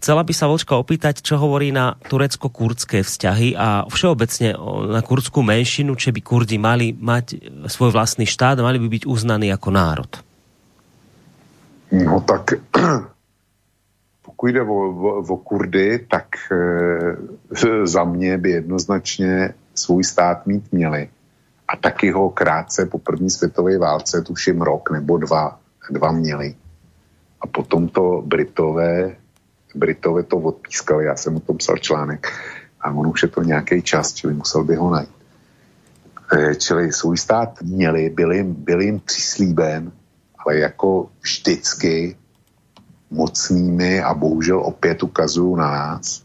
Chcela 0.04 0.20
by 0.20 0.36
sa 0.36 0.52
Vočka 0.52 0.76
opýtať, 0.76 1.24
čo 1.24 1.40
hovorí 1.40 1.72
na 1.72 1.96
turecko-kurdské 1.96 3.00
vzťahy 3.00 3.56
a 3.56 3.88
všeobecne 3.88 4.52
na 4.92 5.00
kurdskú 5.00 5.40
menšinu, 5.40 5.96
či 5.96 6.12
by 6.12 6.20
Kurdi 6.20 6.60
mali 6.60 6.92
mať 6.92 7.40
svoj 7.72 7.96
vlastný 7.96 8.28
štát 8.28 8.60
mali 8.60 8.76
by 8.76 9.00
byť 9.00 9.08
uznaní 9.08 9.48
jako 9.48 9.72
národ. 9.72 10.12
No 11.88 12.20
tak 12.20 12.60
pokud 14.28 14.46
jde 14.52 14.60
o, 14.60 14.76
o, 14.92 15.24
o 15.24 15.36
Kurdy, 15.40 16.04
tak 16.04 16.52
e, 16.52 17.86
za 17.88 18.04
mě 18.04 18.38
by 18.38 18.50
jednoznačně 18.50 19.54
svůj 19.74 20.04
stát 20.04 20.46
mít 20.46 20.68
měli. 20.72 21.08
A 21.68 21.76
taky 21.80 22.12
ho 22.12 22.28
krátce 22.30 22.86
po 22.86 22.98
první 22.98 23.30
světové 23.30 23.78
válce, 23.78 24.20
tuším 24.20 24.60
rok 24.60 24.90
nebo 24.90 25.16
dva, 25.16 25.58
dva 25.90 26.12
měli. 26.12 26.54
A 27.40 27.46
potom 27.46 27.88
to 27.88 28.20
Britové 28.26 29.23
Britové 29.74 30.22
to 30.22 30.36
odpískali, 30.36 31.04
já 31.04 31.16
jsem 31.16 31.36
o 31.36 31.40
tom 31.40 31.56
psal 31.56 31.76
článek 31.76 32.32
a 32.80 32.90
on 32.90 33.06
už 33.06 33.22
je 33.22 33.28
to 33.28 33.42
nějaký 33.42 33.82
čas, 33.82 34.14
čili 34.14 34.34
musel 34.34 34.64
by 34.64 34.76
ho 34.76 34.90
najít. 34.90 35.14
E, 36.32 36.54
čili 36.54 36.92
svůj 36.92 37.18
stát 37.18 37.62
měli, 37.62 38.10
byl 38.10 38.32
jim, 38.32 38.54
byl 38.54 38.80
jim 38.80 39.00
přislíben, 39.00 39.92
ale 40.38 40.58
jako 40.58 41.08
vždycky 41.20 42.16
mocnými 43.10 44.02
a 44.02 44.14
bohužel 44.14 44.60
opět 44.60 45.02
ukazují 45.02 45.56
na 45.56 45.70
nás, 45.70 46.24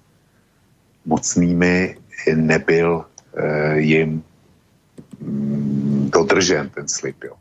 mocnými 1.05 1.97
nebyl 2.35 3.05
e, 3.35 3.79
jim 3.79 4.23
mm, 5.19 6.09
dodržen 6.13 6.69
ten 6.69 6.87
slib. 6.87 7.23
Jo. 7.23 7.35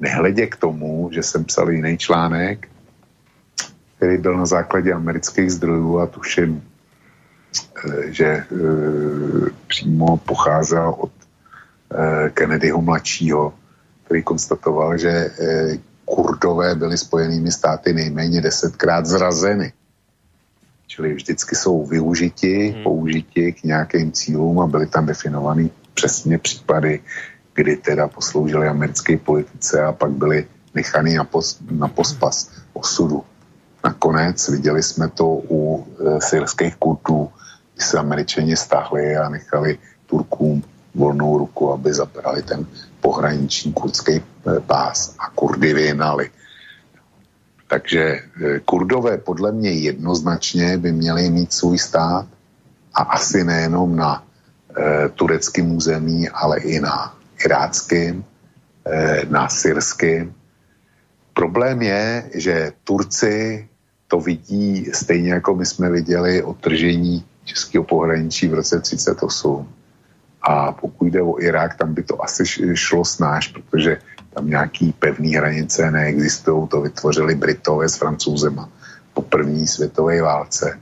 Nehledě 0.00 0.46
k 0.46 0.56
tomu, 0.56 1.10
že 1.12 1.22
jsem 1.22 1.44
psal 1.44 1.70
jiný 1.70 1.98
článek, 1.98 2.68
který 4.02 4.18
byl 4.18 4.36
na 4.36 4.46
základě 4.46 4.92
amerických 4.92 5.50
zdrojů 5.50 5.98
a 5.98 6.06
tuším, 6.06 6.58
eh, 6.58 8.12
že 8.12 8.26
e, 8.26 8.46
přímo 9.66 10.16
pocházel 10.16 10.94
od 10.98 11.12
e, 11.14 12.30
Kennedyho 12.34 12.82
mladšího, 12.82 13.54
který 14.04 14.22
konstatoval, 14.22 14.98
že 14.98 15.30
kurdové 16.04 16.74
byly 16.74 16.98
spojenými 16.98 17.52
státy 17.52 17.94
nejméně 17.94 18.40
desetkrát 18.42 19.06
zrazeny. 19.06 19.72
Čili 20.86 21.14
vždycky 21.14 21.54
jsou 21.54 21.86
využiti, 21.86 22.74
hmm. 22.74 22.82
použiti 22.82 23.52
k 23.52 23.64
nějakým 23.64 24.12
cílům 24.12 24.60
a 24.60 24.66
byly 24.66 24.86
tam 24.86 25.06
definovaný 25.06 25.70
přesně 25.94 26.38
případy, 26.38 27.00
kdy 27.54 27.76
teda 27.76 28.08
posloužili 28.08 28.66
americké 28.66 29.16
politice 29.16 29.78
a 29.84 29.92
pak 29.92 30.10
byli 30.10 30.46
nechaný 30.74 31.14
na, 31.14 31.24
pos, 31.24 31.62
na 31.70 31.88
pospas 31.88 32.50
osudu. 32.74 33.22
Nakonec 33.84 34.48
viděli 34.48 34.82
jsme 34.82 35.08
to 35.08 35.26
u 35.26 35.86
e, 35.86 36.20
syrských 36.20 36.76
kultů, 36.76 37.30
kdy 37.74 37.84
se 37.84 37.98
američani 37.98 38.56
stáhli 38.56 39.16
a 39.16 39.28
nechali 39.28 39.78
Turkům 40.06 40.62
volnou 40.94 41.38
ruku, 41.38 41.72
aby 41.72 41.92
zabrali 41.92 42.42
ten 42.42 42.66
pohraniční 43.00 43.72
kurdský 43.72 44.12
e, 44.12 44.22
pás 44.66 45.14
a 45.18 45.30
Kurdy 45.30 45.74
vyhnali. 45.74 46.30
Takže 47.68 48.02
e, 48.02 48.20
Kurdové 48.64 49.18
podle 49.18 49.52
mě 49.52 49.70
jednoznačně 49.72 50.78
by 50.78 50.92
měli 50.92 51.30
mít 51.30 51.52
svůj 51.52 51.78
stát 51.78 52.26
a 52.94 53.02
asi 53.02 53.44
nejenom 53.44 53.96
na 53.96 54.24
e, 54.76 55.08
tureckém 55.08 55.76
území, 55.76 56.28
ale 56.28 56.60
i 56.60 56.80
na 56.80 57.16
iráckém, 57.44 58.24
e, 58.86 59.26
na 59.28 59.48
syrském. 59.48 60.34
Problém 61.34 61.82
je, 61.82 62.30
že 62.34 62.72
Turci 62.84 63.68
to 64.12 64.20
vidí 64.20 64.92
stejně 64.92 65.32
jako 65.32 65.54
my 65.54 65.66
jsme 65.66 65.90
viděli 65.90 66.42
odtržení 66.42 67.24
českého 67.44 67.84
pohraničí 67.84 68.48
v 68.48 68.54
roce 68.54 68.80
38. 68.80 69.68
A 70.42 70.72
pokud 70.72 71.04
jde 71.04 71.22
o 71.22 71.40
Irák, 71.40 71.74
tam 71.80 71.94
by 71.94 72.02
to 72.02 72.24
asi 72.24 72.44
šlo 72.74 73.04
snáš, 73.04 73.48
protože 73.48 73.96
tam 74.34 74.48
nějaký 74.48 74.92
pevný 74.92 75.34
hranice 75.34 75.90
neexistují, 75.90 76.68
to 76.68 76.80
vytvořili 76.80 77.34
Britové 77.34 77.88
s 77.88 77.96
Francouzema 77.96 78.68
po 79.14 79.22
první 79.22 79.66
světové 79.66 80.22
válce. 80.22 80.80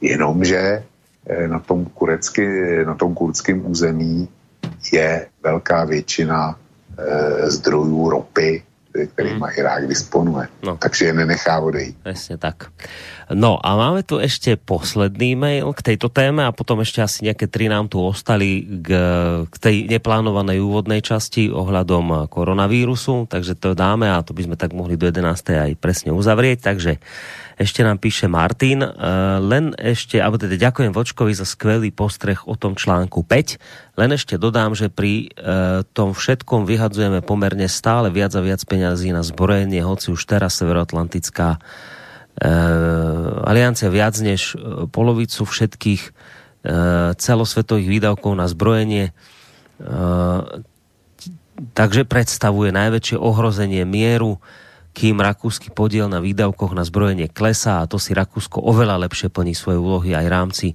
Jenomže 0.00 0.82
eh, 1.26 1.48
na 1.48 1.58
tom, 1.58 1.84
kurecky, 1.84 2.48
na 2.84 2.94
tom 2.94 3.14
kurdském 3.14 3.66
území 3.66 4.28
je 4.92 5.28
velká 5.42 5.84
většina 5.84 6.56
e, 6.98 7.50
zdrojů 7.50 8.10
ropy, 8.10 8.62
má 9.40 9.48
hmm. 9.48 9.58
Irák 9.58 9.84
disponuje. 9.88 10.46
No. 10.60 10.76
Takže 10.76 11.08
je 11.08 11.12
nenechá 11.16 11.58
odejít. 11.60 11.96
Presne 12.04 12.36
tak. 12.36 12.68
No 13.32 13.56
a 13.56 13.68
máme 13.80 14.04
tu 14.04 14.20
ešte 14.20 14.60
posledný 14.60 15.32
mail 15.32 15.72
k 15.72 15.94
tejto 15.94 16.12
téme 16.12 16.44
a 16.44 16.52
potom 16.52 16.84
ešte 16.84 17.00
asi 17.00 17.24
nejaké 17.24 17.48
tri 17.48 17.72
nám 17.72 17.88
tu 17.88 17.96
ostali 18.04 18.60
k, 18.60 18.88
k 19.48 19.56
tej 19.56 19.76
neplánovanej 19.88 20.60
úvodnej 20.60 21.00
časti 21.00 21.48
ohľadom 21.48 22.28
koronavírusu, 22.28 23.32
takže 23.32 23.56
to 23.56 23.72
dáme 23.72 24.12
a 24.12 24.20
to 24.20 24.36
by 24.36 24.44
sme 24.44 24.56
tak 24.60 24.76
mohli 24.76 25.00
do 25.00 25.08
11. 25.08 25.24
aj 25.48 25.72
presne 25.80 26.12
uzavrieť. 26.12 26.60
Takže 26.60 27.00
ešte 27.60 27.84
nám 27.84 28.00
píše 28.00 28.28
Martin, 28.28 28.80
uh, 28.80 28.90
len 29.42 29.76
ešte, 29.76 30.20
alebo 30.20 30.40
teda 30.40 30.56
ďakujem 30.56 30.92
Vočkovi 30.92 31.32
za 31.36 31.44
skvelý 31.48 31.92
postreh 31.92 32.40
o 32.48 32.56
tom 32.56 32.76
článku 32.78 33.24
5. 33.24 33.96
Len 34.00 34.10
ešte 34.12 34.40
dodám, 34.40 34.72
že 34.72 34.88
pri 34.88 35.28
uh, 35.36 35.82
tom 35.92 36.16
všetkom 36.16 36.64
vyhadzujeme 36.64 37.20
pomerne 37.20 37.68
stále 37.68 38.08
viac 38.08 38.32
a 38.36 38.40
viac 38.40 38.62
peňazí 38.64 39.12
na 39.12 39.20
zbrojenie, 39.20 39.84
hoci 39.84 40.12
už 40.12 40.22
teraz 40.24 40.56
Severoatlantická 40.60 41.58
uh, 41.58 41.62
aliancia 43.44 43.92
viac 43.92 44.16
než 44.20 44.56
polovicu 44.92 45.44
všetkých 45.44 46.32
celosvetových 47.18 47.90
výdavkov 47.90 48.38
na 48.38 48.46
zbrojenie 48.46 49.10
takže 51.72 52.08
predstavuje 52.08 52.74
najväčšie 52.74 53.16
ohrozenie 53.18 53.84
mieru 53.84 54.40
kým 54.92 55.24
rakúsky 55.24 55.72
podiel 55.72 56.04
na 56.12 56.20
výdavkoch 56.20 56.76
na 56.76 56.84
zbrojenie 56.84 57.32
klesá 57.32 57.80
a 57.80 57.88
to 57.88 57.96
si 57.96 58.12
Rakúsko 58.12 58.60
oveľa 58.60 59.08
lepšie 59.08 59.32
plní 59.32 59.56
svoje 59.56 59.80
úlohy 59.80 60.12
aj 60.12 60.24
v 60.28 60.32
rámci 60.32 60.66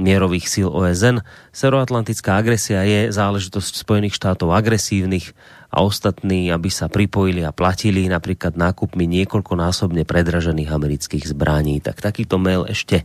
mierových 0.00 0.48
síl 0.48 0.68
OSN. 0.72 1.20
Severoatlantická 1.52 2.40
agresia 2.40 2.80
je 2.88 3.12
záležitosť 3.12 3.72
Spojených 3.76 4.16
štátov 4.16 4.56
agresívnych 4.56 5.36
a 5.68 5.84
ostatní, 5.84 6.48
aby 6.48 6.72
sa 6.72 6.88
pripojili 6.88 7.44
a 7.44 7.52
platili 7.52 8.08
napríklad 8.08 8.56
nákupmi 8.56 9.04
niekoľkonásobne 9.04 10.08
predražených 10.08 10.72
amerických 10.72 11.28
zbraní. 11.28 11.84
Tak 11.84 12.00
takýto 12.00 12.40
mail 12.40 12.64
ešte 12.64 13.04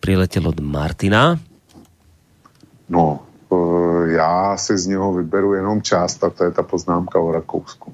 priletel 0.00 0.48
od 0.48 0.56
Martina. 0.64 1.36
No, 2.88 3.20
e, 3.52 4.16
já 4.16 4.56
si 4.56 4.78
z 4.78 4.86
něho 4.96 5.12
vyberu 5.12 5.54
jenom 5.54 5.82
část 5.82 6.24
a 6.24 6.30
to 6.30 6.44
je 6.48 6.50
ta 6.50 6.62
poznámka 6.64 7.20
o 7.20 7.32
Rakousku 7.32 7.92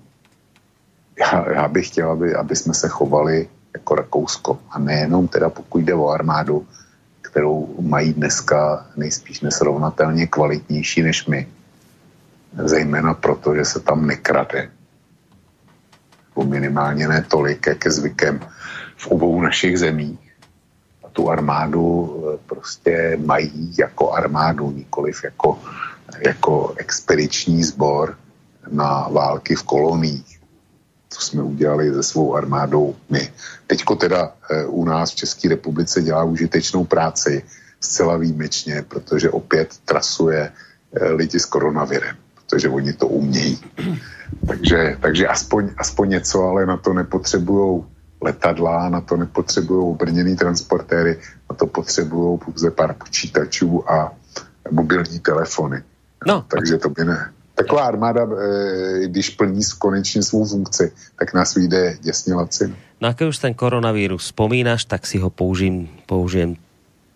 já, 1.21 1.53
já 1.53 1.69
bych 1.69 1.87
chtěl, 1.87 2.11
aby, 2.11 2.35
aby 2.35 2.57
jsme 2.57 2.75
se 2.75 2.89
chovali 2.89 3.49
jako 3.75 3.95
Rakousko. 3.95 4.59
A 4.71 4.79
nejenom 4.79 5.29
teda 5.29 5.51
pokud 5.51 5.79
jde 5.79 5.95
o 5.95 6.09
armádu, 6.09 6.67
kterou 7.23 7.75
mají 7.81 8.13
dneska 8.13 8.87
nejspíš 8.97 9.41
nesrovnatelně 9.41 10.27
kvalitnější 10.27 11.03
než 11.03 11.27
my. 11.27 11.49
Zejména 12.65 13.15
proto, 13.15 13.55
že 13.55 13.65
se 13.65 13.81
tam 13.81 14.07
nekrade. 14.07 14.71
O 16.35 16.45
minimálně 16.45 17.09
ne 17.09 17.25
tolik, 17.29 17.67
jak 17.67 17.85
je 17.85 17.91
zvykem 17.91 18.41
v 18.97 19.07
obou 19.07 19.41
našich 19.41 19.79
zemích. 19.79 20.19
A 21.05 21.09
tu 21.09 21.31
armádu 21.31 22.15
eh, 22.35 22.39
prostě 22.47 23.19
mají 23.25 23.75
jako 23.79 24.13
armádu, 24.13 24.71
nikoliv 24.71 25.25
jako, 25.25 25.59
jako 26.27 26.75
expediční 26.77 27.65
sbor 27.65 28.17
na 28.71 29.09
války 29.09 29.55
v 29.55 29.63
koloních 29.63 30.34
co 31.15 31.21
jsme 31.21 31.43
udělali 31.43 31.95
se 31.95 32.03
svou 32.03 32.35
armádou 32.35 32.95
my. 33.11 33.33
Teďko 33.67 33.97
teda 33.97 34.33
e, 34.51 34.65
u 34.65 34.85
nás 34.85 35.13
v 35.13 35.15
České 35.15 35.49
republice 35.49 36.03
dělá 36.03 36.25
užitečnou 36.25 36.85
práci 36.85 37.43
zcela 37.85 38.17
výjimečně, 38.17 38.85
protože 38.89 39.31
opět 39.31 39.75
trasuje 39.85 40.51
eh, 40.51 41.09
lidi 41.13 41.41
s 41.41 41.47
koronavirem, 41.47 42.17
protože 42.35 42.69
oni 42.69 42.93
to 42.93 43.07
umějí. 43.07 43.61
Takže, 44.47 44.97
takže 45.01 45.29
aspoň, 45.29 45.71
aspoň 45.79 46.09
něco, 46.09 46.43
ale 46.43 46.67
na 46.67 46.77
to 46.77 46.93
nepotřebují 46.93 47.85
letadla, 48.21 48.89
na 48.89 49.01
to 49.01 49.17
nepotřebují 49.17 49.95
obrněný 49.95 50.37
transportéry, 50.37 51.21
na 51.51 51.57
to 51.57 51.67
potřebují 51.67 52.39
pouze 52.39 52.71
pár 52.71 52.95
počítačů 52.95 53.91
a 53.91 54.13
mobilní 54.71 55.21
telefony. 55.21 55.83
No, 56.27 56.45
takže 56.49 56.79
to 56.79 56.89
by 56.89 57.05
ne. 57.05 57.33
Taková 57.55 57.83
armáda, 57.87 58.27
e, 58.27 59.07
když 59.07 59.31
plní 59.31 59.63
konečně 59.79 60.23
svou 60.23 60.45
funkci, 60.45 60.93
tak 61.19 61.35
nás 61.35 61.55
vyjde 61.55 61.99
děsně 62.03 62.35
lacin. 62.35 62.77
No 63.01 63.09
a 63.09 63.15
keď 63.15 63.29
už 63.29 63.39
ten 63.39 63.55
koronavírus 63.55 64.33
spomínaš, 64.33 64.85
tak 64.89 65.07
si 65.07 65.19
ho 65.19 65.31
použijem, 65.31 65.87
použijem 66.07 66.57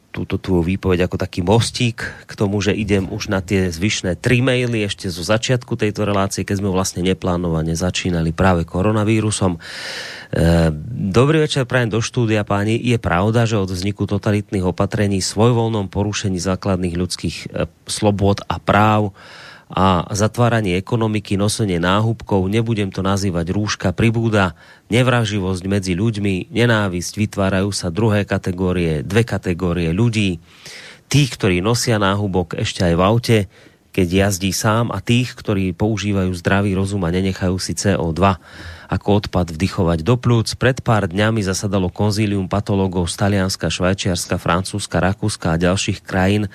túto 0.08 0.40
tvoju 0.40 0.64
výpoveď 0.64 1.04
ako 1.06 1.16
taký 1.20 1.44
mostík 1.44 2.00
k 2.02 2.32
tomu, 2.32 2.58
že 2.64 2.72
idem 2.72 3.06
už 3.06 3.28
na 3.28 3.44
tie 3.44 3.68
zvyšné 3.68 4.16
tri 4.18 4.40
maily 4.40 4.88
ešte 4.88 5.06
zo 5.12 5.20
začiatku 5.20 5.76
tejto 5.76 6.08
relácie, 6.08 6.48
keď 6.48 6.64
sme 6.64 6.72
vlastne 6.72 7.04
neplánovane 7.04 7.76
začínali 7.76 8.32
práve 8.32 8.64
koronavírusom. 8.64 9.56
E, 9.56 9.60
dobrý 11.12 11.44
večer, 11.44 11.68
prajem 11.68 11.92
do 11.92 12.00
štúdia, 12.00 12.42
páni. 12.42 12.80
Je 12.80 12.96
pravda, 12.96 13.44
že 13.44 13.60
od 13.60 13.68
vzniku 13.68 14.08
totalitných 14.08 14.64
opatrení 14.64 15.20
svojvoľnom 15.20 15.92
porušení 15.92 16.40
základných 16.40 16.96
ľudských 16.96 17.36
e, 17.52 17.68
slobod 17.84 18.42
a 18.48 18.56
práv 18.58 19.12
a 19.68 20.08
zatváranie 20.16 20.80
ekonomiky, 20.80 21.36
nosenie 21.36 21.76
náhubkov, 21.76 22.48
nebudem 22.48 22.88
to 22.88 23.04
nazývať 23.04 23.52
rúška, 23.52 23.92
pribúda 23.92 24.56
nevraživosť 24.88 25.62
medzi 25.68 25.92
ľuďmi, 25.92 26.48
nenávisť, 26.48 27.12
vytvárajú 27.20 27.70
sa 27.72 27.92
druhé 27.92 28.24
kategórie, 28.24 29.04
dve 29.04 29.28
kategórie 29.28 29.92
ľudí, 29.92 30.40
tých, 31.08 31.36
ktorí 31.36 31.60
nosia 31.60 32.00
náhubok 32.00 32.56
ešte 32.56 32.84
aj 32.84 32.94
v 32.96 33.02
aute, 33.04 33.38
keď 33.98 34.30
jazdí 34.30 34.54
sám 34.54 34.94
a 34.94 35.02
tých, 35.02 35.34
ktorí 35.34 35.74
používajú 35.74 36.30
zdravý 36.38 36.78
rozum 36.78 37.02
a 37.02 37.10
nenechajú 37.10 37.58
si 37.58 37.74
CO2 37.74 38.38
ako 38.88 39.08
odpad 39.20 39.50
vdychovať 39.52 40.06
do 40.06 40.14
plúc. 40.14 40.54
Pred 40.54 40.86
pár 40.86 41.10
dňami 41.10 41.42
zasadalo 41.42 41.90
konzílium 41.90 42.46
patologov 42.46 43.10
z 43.10 43.18
Talianska, 43.18 43.74
Švajčiarska, 43.74 44.38
Francúzska, 44.38 45.02
Rakúska 45.02 45.52
a 45.52 45.60
ďalších 45.60 46.00
krajín, 46.06 46.46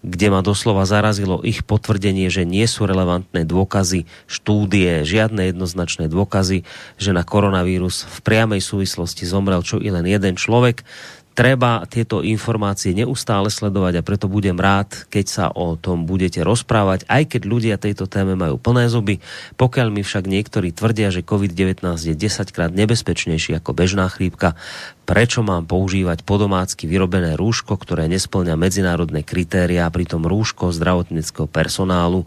kde 0.00 0.30
ma 0.30 0.46
doslova 0.46 0.86
zarazilo 0.86 1.42
ich 1.42 1.66
potvrdenie, 1.66 2.30
že 2.30 2.46
nie 2.46 2.64
sú 2.70 2.86
relevantné 2.86 3.44
dôkazy, 3.44 4.06
štúdie, 4.30 5.02
žiadne 5.02 5.50
jednoznačné 5.50 6.06
dôkazy, 6.06 6.62
že 7.02 7.10
na 7.10 7.26
koronavírus 7.26 8.06
v 8.06 8.18
priamej 8.24 8.62
súvislosti 8.62 9.26
zomrel 9.26 9.60
čo 9.66 9.82
i 9.82 9.90
len 9.90 10.06
jeden 10.06 10.38
človek 10.38 10.86
treba 11.32 11.84
tieto 11.88 12.20
informácie 12.20 12.92
neustále 12.92 13.48
sledovať 13.48 14.00
a 14.00 14.06
preto 14.06 14.28
budem 14.28 14.56
rád, 14.56 15.08
keď 15.08 15.26
sa 15.28 15.44
o 15.48 15.76
tom 15.80 16.04
budete 16.04 16.44
rozprávať, 16.44 17.08
aj 17.08 17.36
keď 17.36 17.42
ľudia 17.48 17.76
tejto 17.80 18.04
téme 18.08 18.36
majú 18.36 18.60
plné 18.60 18.88
zuby. 18.92 19.18
Pokiaľ 19.56 19.88
mi 19.88 20.04
však 20.04 20.28
niektorí 20.28 20.72
tvrdia, 20.76 21.08
že 21.08 21.24
COVID-19 21.24 21.84
je 21.84 22.14
10 22.14 22.54
krát 22.54 22.70
nebezpečnejší 22.72 23.58
ako 23.58 23.72
bežná 23.72 24.06
chrípka, 24.12 24.54
prečo 25.02 25.42
mám 25.42 25.66
používať 25.66 26.22
podomácky 26.22 26.86
vyrobené 26.86 27.34
rúško, 27.34 27.74
ktoré 27.74 28.06
nesplňa 28.06 28.54
medzinárodné 28.54 29.26
kritéria, 29.26 29.90
pritom 29.90 30.22
rúško 30.22 30.70
zdravotnického 30.70 31.50
personálu, 31.50 32.24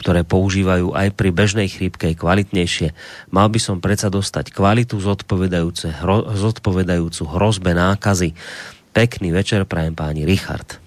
ktoré 0.00 0.24
používajú 0.24 0.96
aj 0.96 1.12
pri 1.12 1.30
bežnej 1.30 1.68
chrípke 1.68 2.10
kvalitnejšie. 2.16 2.96
Mal 3.30 3.48
by 3.52 3.60
som 3.60 3.78
predsa 3.78 4.08
dostať 4.08 4.50
kvalitu 4.50 4.96
hro, 5.00 6.16
zodpovedajúcu 6.32 7.22
hrozbe 7.28 7.76
nákazy. 7.76 8.32
Pekný 8.94 9.34
večer, 9.34 9.66
prajem 9.68 9.94
páni 9.94 10.24
Richard. 10.24 10.80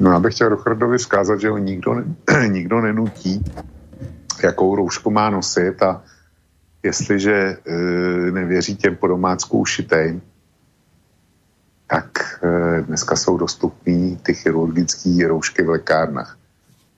No, 0.00 0.10
já 0.10 0.20
bych 0.20 0.34
chtěl 0.34 0.48
Richardovi 0.48 0.98
vzkázat, 0.98 1.40
že 1.40 1.50
ho 1.50 1.58
nikdo, 1.58 1.94
nikdo 2.48 2.80
nenutí, 2.80 3.44
jakou 4.42 4.76
roušku 4.76 5.10
má 5.10 5.30
nosit 5.30 5.82
a 5.82 6.02
jestliže 6.82 7.34
e, 7.34 7.72
nevěří 8.30 8.76
těm 8.76 8.96
po 8.96 9.06
domácku 9.06 9.58
ušitým, 9.58 10.22
tak 11.86 12.40
e, 12.42 12.82
dneska 12.82 13.16
jsou 13.16 13.36
dostupné 13.36 14.16
ty 14.22 14.34
chirurgické 14.34 15.28
roušky 15.28 15.62
v 15.62 15.68
lékárnách. 15.68 16.38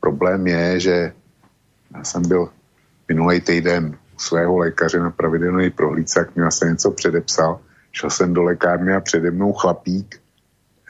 Problém 0.00 0.46
je, 0.46 0.80
že 0.80 1.12
já 1.94 2.04
jsem 2.04 2.28
byl 2.28 2.48
minulý 3.08 3.40
týden 3.40 3.96
u 4.16 4.18
svého 4.18 4.58
lékaře 4.58 4.98
na 4.98 5.10
pravidelný 5.10 5.70
prohlídce, 5.70 6.18
jak 6.18 6.36
mi 6.36 6.52
se 6.52 6.66
něco 6.66 6.90
předepsal. 6.90 7.60
Šel 7.92 8.10
jsem 8.10 8.34
do 8.34 8.42
lékárny 8.42 8.94
a 8.94 9.00
přede 9.00 9.30
mnou 9.30 9.52
chlapík 9.52 10.20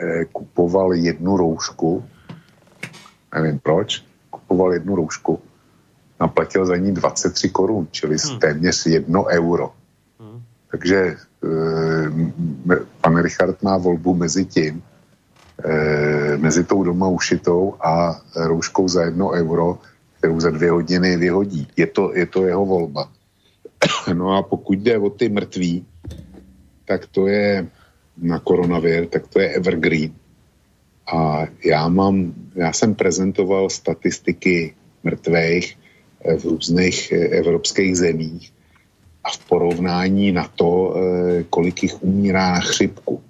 e, 0.00 0.24
kupoval 0.24 0.94
jednu 0.94 1.36
roušku, 1.36 2.04
nevím 3.34 3.58
proč, 3.58 4.04
kupoval 4.30 4.72
jednu 4.72 4.96
roušku 4.96 5.42
naplatil 6.22 6.66
za 6.66 6.76
ní 6.78 6.94
23 6.94 7.50
korun, 7.50 7.88
čili 7.90 8.14
hmm. 8.14 8.38
téměř 8.38 8.86
jedno 8.86 9.26
euro. 9.26 9.74
Hmm. 10.20 10.42
Takže 10.70 10.96
e, 10.96 11.16
pan 13.00 13.14
Richard 13.18 13.62
má 13.62 13.76
volbu 13.76 14.14
mezi 14.14 14.44
tím, 14.44 14.82
e, 15.64 16.36
mezi 16.38 16.64
tou 16.64 16.86
doma 16.86 17.08
ušitou 17.08 17.74
a 17.82 18.22
rouškou 18.36 18.88
za 18.88 19.10
jedno 19.10 19.34
euro, 19.34 19.78
kterou 20.18 20.40
za 20.40 20.50
dvě 20.50 20.70
hodiny 20.70 21.16
vyhodí. 21.16 21.66
Je 21.76 21.86
to, 21.86 22.14
je 22.14 22.26
to 22.26 22.46
jeho 22.46 22.64
volba. 22.66 23.10
No 24.14 24.38
a 24.38 24.42
pokud 24.42 24.78
jde 24.78 24.98
o 24.98 25.10
ty 25.10 25.28
mrtví, 25.28 25.86
tak 26.86 27.06
to 27.10 27.26
je 27.26 27.66
na 28.22 28.38
koronavir, 28.38 29.06
tak 29.10 29.26
to 29.26 29.40
je 29.40 29.48
evergreen. 29.58 30.14
A 31.12 31.46
já 31.64 31.88
mám, 31.88 32.34
já 32.54 32.72
jsem 32.72 32.94
prezentoval 32.94 33.70
statistiky 33.70 34.74
mrtvých 35.02 35.81
v 36.38 36.44
různých 36.44 37.12
eh, 37.12 37.16
evropských 37.16 37.96
zemích 37.96 38.52
a 39.24 39.30
v 39.30 39.38
porovnání 39.38 40.32
na 40.32 40.48
to, 40.56 40.94
eh, 40.96 41.44
kolik 41.50 41.82
jich 41.82 42.02
umírá 42.02 42.52
na 42.52 42.60
chřipku. 42.60 43.22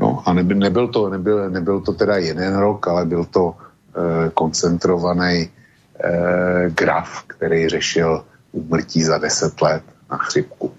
No, 0.00 0.22
a 0.26 0.32
nebyl, 0.32 0.56
nebyl, 0.56 0.88
to, 0.88 1.10
nebyl, 1.10 1.50
nebyl 1.50 1.80
to 1.80 1.92
teda 1.92 2.16
jeden 2.16 2.56
rok, 2.56 2.88
ale 2.88 3.04
byl 3.04 3.24
to 3.24 3.56
eh, 3.56 4.30
koncentrovaný 4.34 5.48
eh, 5.48 6.70
graf, 6.70 7.24
který 7.26 7.68
řešil 7.68 8.24
úmrtí 8.52 9.02
za 9.02 9.18
deset 9.18 9.62
let 9.62 9.82
na 10.10 10.16
chřipku. 10.16 10.74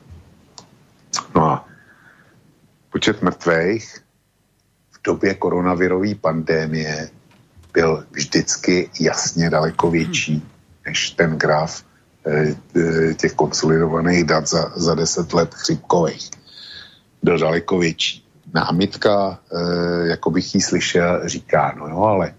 No 1.35 1.45
a 1.45 1.65
počet 2.91 3.21
mrtvých 3.21 3.99
v 4.91 4.97
době 5.03 5.33
koronavirové 5.33 6.15
pandémie 6.15 7.09
byl 7.73 8.05
vždycky 8.11 8.89
jasně 8.99 9.49
daleko 9.49 9.91
větší 9.91 10.50
než 10.85 11.09
ten 11.11 11.37
graf 11.37 11.83
eh, 12.25 12.55
eh, 12.75 13.13
těch 13.13 13.33
konsolidovaných 13.33 14.23
dat 14.23 14.47
za, 14.47 14.71
za 14.75 14.95
10 14.95 15.33
let 15.33 15.53
chřipkových. 15.53 16.29
Byl 17.23 17.39
daleko 17.39 17.79
větší. 17.79 18.25
Námitka, 18.53 19.39
eh, 19.51 20.07
jako 20.07 20.31
bych 20.31 20.55
ji 20.55 20.61
slyšel, 20.61 21.21
říká, 21.25 21.75
no 21.77 21.87
jo, 21.87 22.01
ale 22.01 22.33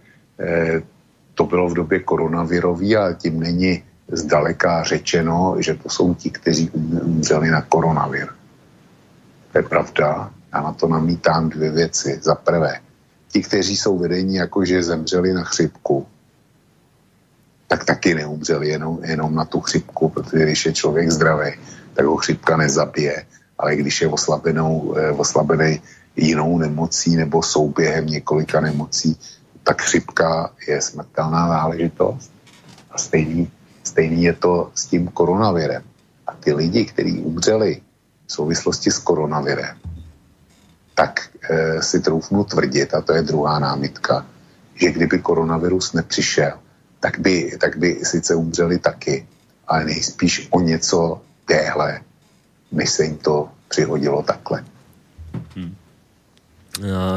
to 1.34 1.44
bylo 1.44 1.68
v 1.68 1.74
době 1.74 2.00
koronavirový 2.00 2.96
a 2.96 3.12
tím 3.12 3.40
není 3.40 3.82
zdaleka 4.12 4.82
řečeno, 4.82 5.56
že 5.58 5.74
to 5.74 5.88
jsou 5.88 6.14
ti, 6.14 6.30
kteří 6.30 6.70
um, 6.70 7.00
umřeli 7.02 7.50
na 7.50 7.62
koronavir. 7.62 8.28
To 9.52 9.58
je 9.58 9.62
pravda. 9.62 10.30
Já 10.54 10.60
na 10.62 10.72
to 10.72 10.88
namítám 10.88 11.48
dvě 11.48 11.70
věci. 11.70 12.20
Za 12.22 12.34
prvé, 12.34 12.80
ti, 13.32 13.42
kteří 13.42 13.76
jsou 13.76 13.98
vedení 13.98 14.34
jako, 14.34 14.64
že 14.64 14.82
zemřeli 14.82 15.32
na 15.32 15.44
chřipku, 15.44 16.06
tak 17.72 17.84
taky 17.84 18.14
neumřel 18.14 18.62
jenom, 18.62 18.98
jenom 19.04 19.34
na 19.34 19.44
tu 19.44 19.60
chřipku, 19.60 20.08
protože 20.08 20.44
když 20.44 20.66
je 20.66 20.72
člověk 20.72 21.10
zdravý, 21.10 21.52
tak 21.94 22.04
ho 22.04 22.16
chřipka 22.16 22.56
nezabije, 22.56 23.24
ale 23.58 23.76
když 23.76 24.00
je 24.00 24.08
oslabenou, 24.08 24.94
eh, 24.96 25.10
oslabený 25.10 25.80
jinou 26.16 26.58
nemocí 26.58 27.16
nebo 27.16 27.42
souběhem 27.42 28.06
několika 28.06 28.60
nemocí, 28.60 29.16
tak 29.64 29.82
chřipka 29.82 30.52
je 30.68 30.82
smrtelná 30.82 31.48
záležitost. 31.48 32.32
A 32.90 32.98
stejný, 32.98 33.48
stejný 33.84 34.22
je 34.22 34.32
to 34.36 34.70
s 34.74 34.86
tím 34.92 35.08
koronavirem. 35.08 35.82
A 36.26 36.36
ty 36.36 36.52
lidi, 36.52 36.84
kteří 36.84 37.24
umřeli 37.24 37.80
v 38.26 38.32
souvislosti 38.32 38.90
s 38.90 38.98
koronavirem, 39.00 39.80
tak 40.94 41.24
e, 41.48 41.82
si 41.82 42.04
troufnu 42.04 42.44
tvrdit, 42.44 42.94
a 42.94 43.00
to 43.00 43.16
je 43.16 43.22
druhá 43.22 43.58
námitka, 43.58 44.26
že 44.76 44.92
kdyby 44.92 45.18
koronavirus 45.18 45.92
nepřišel, 45.92 46.61
tak 47.02 47.18
by, 47.18 47.58
tak 47.58 47.76
by 47.76 48.06
sice 48.06 48.34
umřeli 48.34 48.78
taky, 48.78 49.26
ale 49.66 49.84
nejspíš 49.84 50.46
o 50.54 50.60
něco 50.62 51.20
téhle, 51.46 52.00
než 52.72 52.88
se 52.90 53.04
jim 53.04 53.16
to 53.18 53.48
přihodilo 53.68 54.22
takhle. 54.22 54.64
Hmm. 55.56 55.74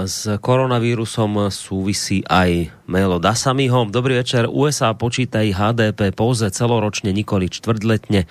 s 0.04 0.28
koronavírusom 0.44 1.48
súvisí 1.48 2.20
aj 2.28 2.76
mail 2.92 3.16
od 3.16 3.24
Asamiho. 3.24 3.88
Dobrý 3.88 4.20
večer. 4.20 4.52
USA 4.52 4.92
počítají 4.92 5.56
HDP 5.56 6.12
pouze 6.12 6.52
celoročne, 6.52 7.16
nikoli 7.16 7.48
čtvrtletne, 7.48 8.28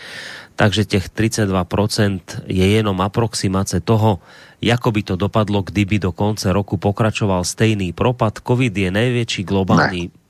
takže 0.53 0.85
těch 0.85 1.09
32% 1.09 2.21
je 2.45 2.67
jenom 2.77 3.01
aproximace 3.01 3.81
toho, 3.81 4.21
ako 4.61 4.89
by 4.93 5.01
to 5.01 5.15
dopadlo, 5.17 5.65
kdyby 5.65 5.97
do 5.97 6.13
konce 6.13 6.53
roku 6.53 6.77
pokračoval 6.77 7.45
stejný 7.45 7.93
propad. 7.97 8.45
COVID 8.45 8.77
je 8.77 8.91
největší 8.91 9.45
globální... 9.45 10.13
Ne. 10.13 10.24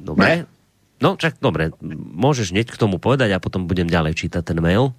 Dobre? 0.00 0.24
Ne. 0.24 0.36
No, 1.02 1.18
čak 1.18 1.42
dobre, 1.42 1.74
môžeš 2.14 2.54
hneď 2.54 2.70
k 2.70 2.78
tomu 2.78 3.02
povedať 3.02 3.34
a 3.34 3.42
potom 3.42 3.66
budem 3.66 3.90
ďalej 3.90 4.14
čítať 4.14 4.42
ten 4.46 4.58
mail. 4.62 4.94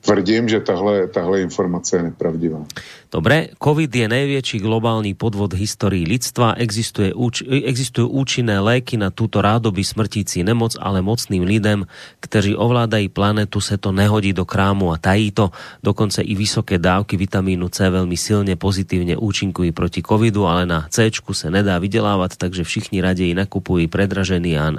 Tvrdím, 0.00 0.48
že 0.48 0.60
tahle, 0.60 1.08
tahle 1.08 1.40
informace 1.40 1.96
je 1.96 2.02
nepravdivá. 2.02 2.64
Dobre, 3.12 3.48
COVID 3.62 3.96
je 3.96 4.08
největší 4.08 4.58
globální 4.58 5.14
podvod 5.14 5.52
historii 5.52 6.06
lidstva. 6.06 6.54
Existuje, 6.56 7.10
úč, 7.14 7.42
existujú 7.42 8.08
účinné 8.08 8.62
léky 8.62 8.96
na 8.96 9.10
túto 9.10 9.42
rádoby 9.42 9.84
smrtící 9.84 10.46
nemoc, 10.46 10.78
ale 10.80 11.02
mocným 11.02 11.42
lidem, 11.42 11.84
kteří 12.22 12.56
ovládají 12.56 13.10
planetu, 13.10 13.60
se 13.60 13.76
to 13.76 13.92
nehodí 13.92 14.32
do 14.32 14.46
krámu 14.46 14.92
a 14.92 14.96
tají 14.96 15.30
to. 15.34 15.50
Dokonce 15.82 16.22
i 16.22 16.34
vysoké 16.34 16.78
dávky 16.78 17.16
vitamínu 17.16 17.68
C 17.68 17.90
velmi 17.90 18.16
silně 18.16 18.56
pozitivně 18.56 19.16
účinkují 19.16 19.72
proti 19.72 20.02
covidu, 20.06 20.46
ale 20.46 20.66
na 20.66 20.86
C 20.88 21.10
se 21.32 21.50
nedá 21.50 21.78
vydělávat, 21.78 22.36
takže 22.36 22.64
všichni 22.64 23.00
raději 23.00 23.34
nakupují 23.34 23.86
predražený 23.86 24.58
a 24.58 24.72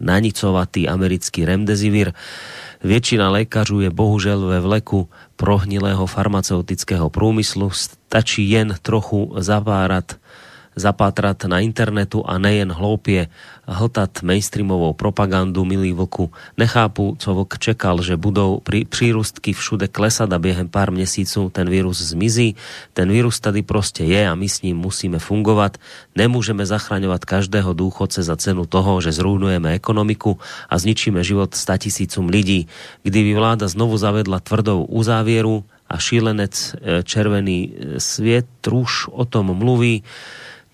nanicovatý 0.00 0.88
americký 0.88 1.44
remdesivir. 1.44 2.12
Většina 2.84 3.30
lékařů 3.30 3.80
je 3.80 3.90
bohužel 3.90 4.46
ve 4.46 4.60
vleku 4.60 5.08
prohnilého 5.36 6.06
farmaceutického 6.06 7.10
průmyslu. 7.10 7.70
Stačí 7.70 8.50
jen 8.50 8.74
trochu 8.82 9.34
zapárat 9.38 10.16
zapátrat 10.76 11.44
na 11.44 11.60
internetu 11.60 12.20
a 12.26 12.38
nejen 12.38 12.72
hloupě 12.72 13.28
hltat 13.66 14.22
mainstreamovou 14.22 14.92
propagandu, 14.92 15.64
milí 15.64 15.92
vlku. 15.92 16.30
Nechápu, 16.56 17.16
co 17.18 17.34
vlk 17.34 17.58
čekal, 17.58 18.02
že 18.02 18.16
budou 18.16 18.60
pri, 18.62 18.84
přírustky 18.84 19.52
všude 19.52 19.88
klesat 19.88 20.32
a 20.32 20.38
během 20.38 20.68
pár 20.68 20.92
měsíců 20.92 21.50
ten 21.50 21.70
virus 21.70 21.98
zmizí. 21.98 22.54
Ten 22.92 23.08
virus 23.08 23.40
tady 23.40 23.62
prostě 23.62 24.04
je 24.04 24.28
a 24.28 24.34
my 24.34 24.48
s 24.48 24.62
ním 24.62 24.76
musíme 24.76 25.18
fungovat. 25.18 25.76
Nemůžeme 26.16 26.66
zachraňovat 26.66 27.24
každého 27.24 27.72
důchodce 27.72 28.22
za 28.22 28.36
cenu 28.36 28.66
toho, 28.66 29.00
že 29.00 29.12
zrujnujeme 29.12 29.72
ekonomiku 29.72 30.38
a 30.68 30.78
zničíme 30.78 31.24
život 31.24 31.54
statisícům 31.54 32.28
lidí. 32.28 32.68
Kdyby 33.02 33.34
vláda 33.34 33.68
znovu 33.68 33.96
zavedla 33.96 34.40
tvrdou 34.40 34.84
uzávěru 34.84 35.64
a 35.88 35.98
šílenec 35.98 36.74
e, 36.74 37.02
červený 37.02 37.72
e, 37.72 38.00
svět 38.00 38.46
už 38.70 39.08
o 39.08 39.24
tom 39.24 39.46
mluví, 39.54 40.02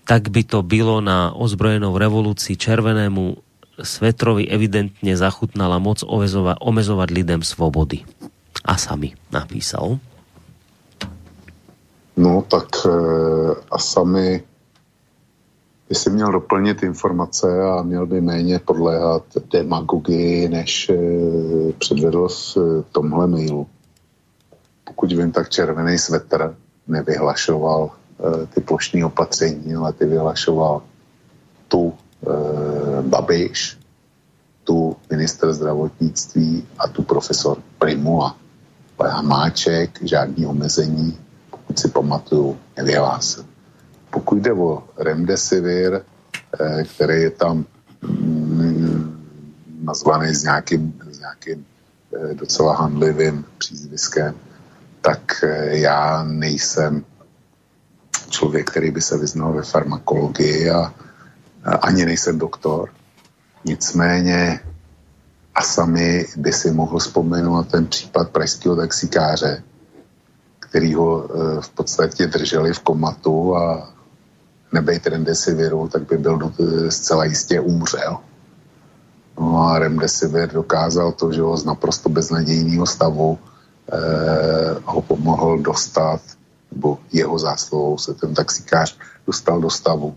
tak 0.03 0.29
by 0.29 0.43
to 0.43 0.63
bylo 0.63 1.01
na 1.01 1.31
ozbrojenou 1.31 1.97
revoluci 1.97 2.55
červenému 2.57 3.37
Svetrovi 3.83 4.47
evidentně 4.47 5.17
zachutnala 5.17 5.79
moc 5.79 6.03
omezovat, 6.59 7.11
lidem 7.11 7.41
svobody. 7.43 7.99
A 8.65 8.77
sami 8.77 9.13
napísal. 9.31 9.97
No 12.17 12.45
tak 12.47 12.69
e, 12.85 12.89
a 13.71 13.77
sami 13.79 14.43
by 15.89 15.95
si 15.95 16.09
měl 16.09 16.31
doplnit 16.31 16.83
informace 16.83 17.61
a 17.63 17.81
měl 17.81 18.05
by 18.05 18.21
méně 18.21 18.59
podléhat 18.59 19.23
demagogii, 19.51 20.49
než 20.49 20.89
e, 20.89 20.95
předvedl 21.77 22.27
v 22.27 22.57
tomhle 22.91 23.27
mailu. 23.27 23.67
Pokud 24.83 25.11
vím, 25.11 25.31
tak 25.31 25.49
červený 25.49 25.97
svetr 25.97 26.55
nevyhlašoval 26.87 27.89
Eh, 27.89 28.02
ty 28.53 28.61
plošní 28.61 29.03
opatření, 29.03 29.75
ale 29.75 29.93
ty 29.93 30.05
vyhlašoval 30.05 30.81
tu 31.67 31.93
e, 31.93 33.01
Babiš, 33.01 33.77
tu 34.63 34.95
minister 35.11 35.53
zdravotnictví 35.53 36.67
a 36.79 36.87
tu 36.87 37.03
profesor 37.03 37.57
Primula. 37.79 38.37
Ale 38.99 39.11
Hamáček 39.11 39.99
žádný 40.03 40.45
omezení, 40.45 41.17
pokud 41.51 41.79
si 41.79 41.87
pamatuju, 41.87 42.57
nevyhlásil. 42.77 43.45
Pokud 44.09 44.35
jde 44.37 44.53
o 44.53 44.83
Remdesivir, 44.97 45.93
e, 46.59 46.83
který 46.83 47.21
je 47.21 47.29
tam 47.29 47.65
mm, 48.01 49.25
nazvaný 49.83 50.35
s 50.35 50.43
nějakým, 50.43 51.01
s 51.11 51.19
nějakým 51.19 51.65
e, 52.15 52.33
docela 52.33 52.75
handlivým 52.75 53.45
přízviskem, 53.57 54.35
tak 55.01 55.43
e, 55.43 55.77
já 55.77 56.23
nejsem 56.23 57.05
člověk, 58.33 58.69
který 58.69 58.91
by 58.91 59.01
se 59.01 59.17
vyznal 59.17 59.53
ve 59.53 59.61
farmakologii 59.61 60.69
a, 60.69 60.93
a 61.63 61.71
ani 61.85 62.05
nejsem 62.05 62.39
doktor. 62.39 62.89
Nicméně 63.65 64.59
a 65.55 65.61
sami 65.61 66.25
by 66.37 66.51
si 66.53 66.71
mohl 66.71 66.99
vzpomenout 66.99 67.69
ten 67.69 67.85
případ 67.85 68.29
pražského 68.29 68.75
taxikáře, 68.75 69.63
který 70.59 70.93
ho 70.93 71.09
e, 71.23 71.61
v 71.61 71.69
podstatě 71.69 72.27
drželi 72.27 72.73
v 72.73 72.79
komatu 72.79 73.55
a 73.55 73.93
nebejt 74.73 75.07
remdesiviru, 75.07 75.87
tak 75.87 76.09
by 76.09 76.17
byl 76.17 76.39
e, 76.41 76.91
zcela 76.91 77.29
jistě 77.29 77.61
umřel. 77.61 78.17
No 79.39 79.61
a 79.61 79.79
remdesivir 79.79 80.49
dokázal 80.49 81.11
to, 81.11 81.31
že 81.31 81.41
ho 81.41 81.57
z 81.57 81.65
naprosto 81.65 82.09
beznadějného 82.09 82.85
stavu 82.85 83.37
e, 83.37 83.97
ho 84.83 85.01
pomohl 85.01 85.61
dostat 85.61 86.21
nebo 86.75 86.99
jeho 87.13 87.39
zásluhou 87.39 87.97
se 87.97 88.13
ten 88.13 88.33
taxikář 88.33 88.97
dostal 89.27 89.61
do 89.61 89.69
stavu, 89.69 90.15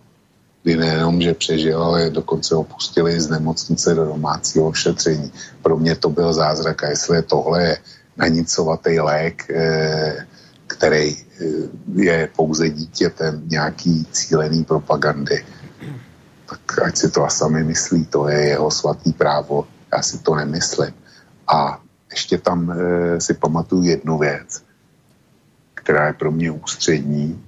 kdy 0.63 0.77
nejenom, 0.77 1.21
že 1.21 1.35
přežil, 1.35 1.83
ale 1.83 2.11
dokonce 2.11 2.55
ho 2.55 2.65
pustili 2.65 3.21
z 3.21 3.29
nemocnice 3.29 3.95
do 3.95 4.05
domácího 4.05 4.67
ošetření. 4.67 5.33
Pro 5.63 5.77
mě 5.77 5.97
to 5.97 6.11
byl 6.11 6.33
zázrak 6.33 6.85
a 6.85 6.89
jestli 6.89 7.17
je 7.17 7.23
tohle 7.23 7.77
nanicovatý 8.17 9.01
lék, 9.01 9.51
eh, 9.51 10.27
který 10.67 11.17
eh, 11.17 11.47
je 11.95 12.29
pouze 12.37 12.71
dítětem 12.71 13.43
nějaký 13.47 14.07
cílený 14.13 14.65
propagandy, 14.65 15.45
tak 16.47 16.79
ať 16.83 16.97
si 16.97 17.11
to 17.11 17.25
a 17.25 17.31
sami 17.31 17.65
myslí, 17.65 18.07
to 18.07 18.29
je 18.29 18.41
jeho 18.41 18.71
svatý 18.71 19.13
právo, 19.13 19.67
já 19.93 20.03
si 20.03 20.19
to 20.19 20.35
nemyslím. 20.35 20.95
A 21.47 21.81
ještě 22.11 22.39
tam 22.39 22.71
e, 22.71 22.75
si 23.21 23.35
pamatuju 23.35 23.83
jednu 23.83 24.19
věc 24.19 24.66
která 25.87 26.07
je 26.07 26.13
pro 26.13 26.31
mě 26.31 26.51
ústřední. 26.51 27.45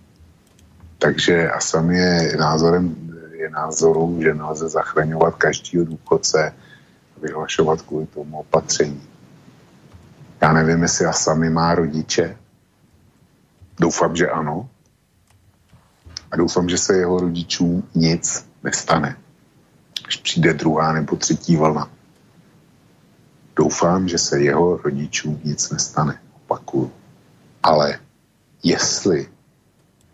Takže 0.99 1.51
a 1.51 1.61
sam 1.61 1.91
je 1.91 2.37
názorem, 2.39 2.97
je 3.33 3.51
názoru, 3.51 4.23
že 4.23 4.35
nelze 4.35 4.69
zachraňovat 4.69 5.35
každého 5.35 5.85
důchodce 5.85 6.55
a 7.17 7.21
vyhlašovat 7.21 7.83
kvůli 7.83 8.07
tomu 8.07 8.39
opatření. 8.39 9.03
Já 10.41 10.53
nevím, 10.53 10.83
jestli 10.83 11.07
a 11.07 11.13
sami 11.13 11.51
má 11.51 11.75
rodiče. 11.75 12.37
Doufám, 13.81 14.17
že 14.17 14.31
ano. 14.31 14.69
A 16.31 16.37
doufám, 16.37 16.69
že 16.69 16.79
se 16.79 16.97
jeho 16.97 17.21
rodičům 17.21 17.89
nic 17.95 18.47
nestane, 18.63 19.17
když 20.05 20.17
přijde 20.17 20.55
druhá 20.55 20.93
nebo 20.93 21.17
třetí 21.17 21.57
vlna. 21.57 21.91
Doufám, 23.57 24.09
že 24.09 24.19
se 24.19 24.41
jeho 24.41 24.77
rodičům 24.77 25.41
nic 25.45 25.71
nestane. 25.71 26.21
Opakuju. 26.47 26.93
Ale 27.63 27.99
jestli 28.63 29.29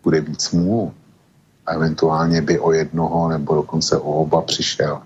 bude 0.03 0.21
mít 0.21 0.41
smůlu 0.43 0.95
a 1.67 1.73
eventuálně 1.73 2.43
by 2.43 2.59
o 2.59 2.73
jednoho 2.73 3.29
nebo 3.29 3.55
dokonce 3.55 3.99
o 3.99 4.13
oba 4.13 4.43
přišel, 4.43 5.03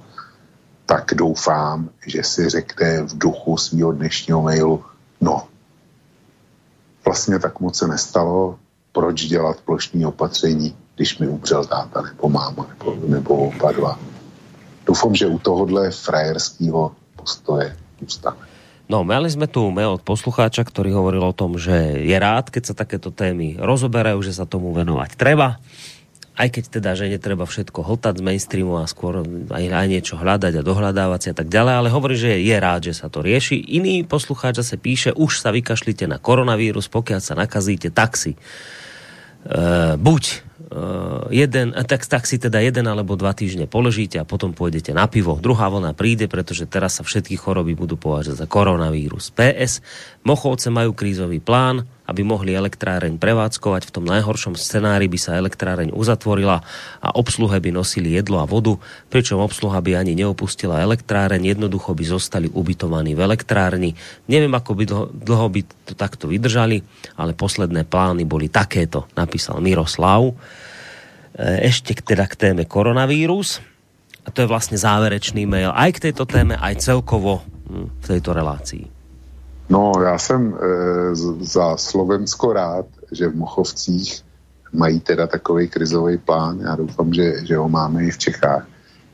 tak 0.86 1.15
doufám, 1.15 1.91
že 2.07 2.23
si 2.23 2.49
řekne 2.49 3.02
v 3.02 3.18
duchu 3.18 3.57
svého 3.57 3.92
dnešního 3.92 4.42
mailu, 4.42 4.84
no, 5.20 5.47
vlastně 7.05 7.39
tak 7.39 7.60
moc 7.60 7.78
se 7.78 7.86
nestalo, 7.86 8.58
proč 8.92 9.25
dělat 9.25 9.60
plošní 9.60 10.07
opatření, 10.07 10.76
když 10.97 11.18
mi 11.18 11.28
umřel 11.28 11.65
táta 11.65 12.02
nebo 12.02 12.28
máma 12.28 12.67
nebo, 12.68 12.97
nebo 13.07 13.36
oba 13.36 13.73
dva. 13.73 13.99
Doufám, 14.86 15.15
že 15.15 15.26
u 15.26 15.39
tohohle 15.39 15.91
frajerského 15.91 16.92
postoje 17.17 17.76
zůstane. 18.00 18.48
No, 18.89 19.05
mali 19.05 19.28
sme 19.28 19.44
tu 19.44 19.68
mail 19.68 20.00
od 20.00 20.02
poslucháča, 20.02 20.65
ktorý 20.65 20.97
hovoril 20.97 21.20
o 21.20 21.36
tom, 21.36 21.60
že 21.60 22.00
je 22.08 22.17
rád, 22.17 22.49
keď 22.49 22.73
sa 22.73 22.75
takéto 22.75 23.12
témy 23.12 23.60
rozoberajú, 23.60 24.17
že 24.25 24.33
sa 24.33 24.49
tomu 24.49 24.73
venovať 24.73 25.12
treba. 25.12 25.60
Aj 26.39 26.49
keď 26.49 26.81
teda, 26.81 26.97
že 26.97 27.12
netreba 27.12 27.44
všetko 27.44 27.84
hltať 27.84 28.17
z 28.17 28.25
mainstreamu 28.25 28.81
a 28.81 28.89
skôr 28.89 29.26
aj, 29.52 29.65
aj 29.68 29.86
niečo 29.92 30.17
hľadať 30.17 30.57
a 30.57 30.62
dohľadávať 30.65 31.20
a 31.31 31.36
tak 31.36 31.52
ďalej, 31.52 31.75
ale 31.84 31.92
hovorí, 31.92 32.17
že 32.17 32.41
je 32.41 32.57
rád, 32.57 32.89
že 32.89 32.97
sa 32.97 33.12
to 33.12 33.20
rieši. 33.20 33.60
Iný 33.60 34.08
poslucháč 34.08 34.65
zase 34.65 34.81
píše, 34.81 35.12
už 35.12 35.36
sa 35.36 35.52
vykašlite 35.52 36.08
na 36.08 36.17
koronavírus, 36.17 36.89
pokiaľ 36.89 37.20
sa 37.20 37.36
nakazíte, 37.36 37.92
tak 37.92 38.17
si 38.17 38.41
uh, 38.41 40.00
buď 40.00 40.48
Uh, 40.48 40.48
jeden, 41.32 41.72
tak, 41.72 42.05
tak 42.05 42.28
si 42.28 42.36
teda 42.36 42.60
jeden 42.60 42.84
alebo 42.84 43.16
dva 43.16 43.32
týždne 43.32 43.64
položíte 43.64 44.20
a 44.20 44.28
potom 44.28 44.52
pôjdete 44.52 44.92
na 44.92 45.08
pivo. 45.08 45.40
Druhá 45.40 45.72
vlna 45.72 45.97
príde, 45.97 46.28
pretože 46.28 46.68
teraz 46.68 47.00
sa 47.00 47.02
všetky 47.05 47.40
choroby 47.40 47.72
budú 47.72 47.97
považať 47.97 48.44
za 48.44 48.47
koronavírus. 48.47 49.32
PS, 49.32 49.80
Mochovce 50.28 50.68
majú 50.68 50.92
krízový 50.92 51.40
plán 51.40 51.88
aby 52.09 52.25
mohli 52.25 52.57
elektráreň 52.57 53.20
prevádzkovať. 53.20 53.93
V 53.93 53.95
tom 54.01 54.09
najhoršom 54.09 54.57
scenári 54.57 55.12
by 55.12 55.19
sa 55.20 55.37
elektráreň 55.37 55.93
uzatvorila 55.93 56.65
a 57.05 57.09
obsluhe 57.12 57.61
by 57.61 57.69
nosili 57.69 58.17
jedlo 58.17 58.41
a 58.41 58.49
vodu, 58.49 58.81
pričom 59.12 59.45
obsluha 59.45 59.77
by 59.85 60.01
ani 60.01 60.17
neopustila 60.17 60.81
elektráreň, 60.81 61.53
jednoducho 61.53 61.93
by 61.93 62.05
zostali 62.09 62.49
ubytovaní 62.49 63.12
v 63.12 63.20
elektrárni. 63.28 63.93
Neviem, 64.25 64.57
ako 64.57 64.73
by 64.73 64.85
dlho, 64.89 65.05
dlho 65.12 65.47
by 65.53 65.61
to 65.85 65.93
takto 65.93 66.33
vydržali, 66.33 66.81
ale 67.20 67.37
posledné 67.37 67.85
plány 67.85 68.25
boli 68.25 68.49
takéto, 68.49 69.05
napísal 69.12 69.61
Miroslav. 69.61 70.33
E, 70.33 70.35
ešte 71.69 71.93
teda 71.93 72.25
k 72.25 72.49
téme 72.49 72.65
koronavírus. 72.65 73.61
A 74.25 74.33
to 74.33 74.45
je 74.45 74.49
vlastne 74.49 74.81
záverečný 74.81 75.45
mail 75.45 75.73
aj 75.73 76.01
k 76.01 76.03
tejto 76.09 76.25
téme, 76.25 76.57
aj 76.57 76.81
celkovo 76.81 77.45
hm, 77.69 78.01
v 78.01 78.07
tejto 78.09 78.33
relácii. 78.33 78.98
No, 79.68 79.92
já 80.02 80.18
jsem 80.18 80.55
e, 80.55 81.14
za 81.44 81.76
Slovensko 81.76 82.52
rád, 82.52 82.86
že 83.12 83.28
v 83.28 83.36
Mochovcích 83.36 84.24
mají 84.72 85.00
teda 85.00 85.26
takový 85.26 85.68
krizový 85.68 86.18
plán. 86.18 86.60
Já 86.60 86.76
doufám, 86.76 87.14
že, 87.14 87.47
že 87.47 87.56
ho 87.56 87.68
máme 87.68 88.05
i 88.05 88.10
v 88.10 88.18
Čechách. 88.18 88.66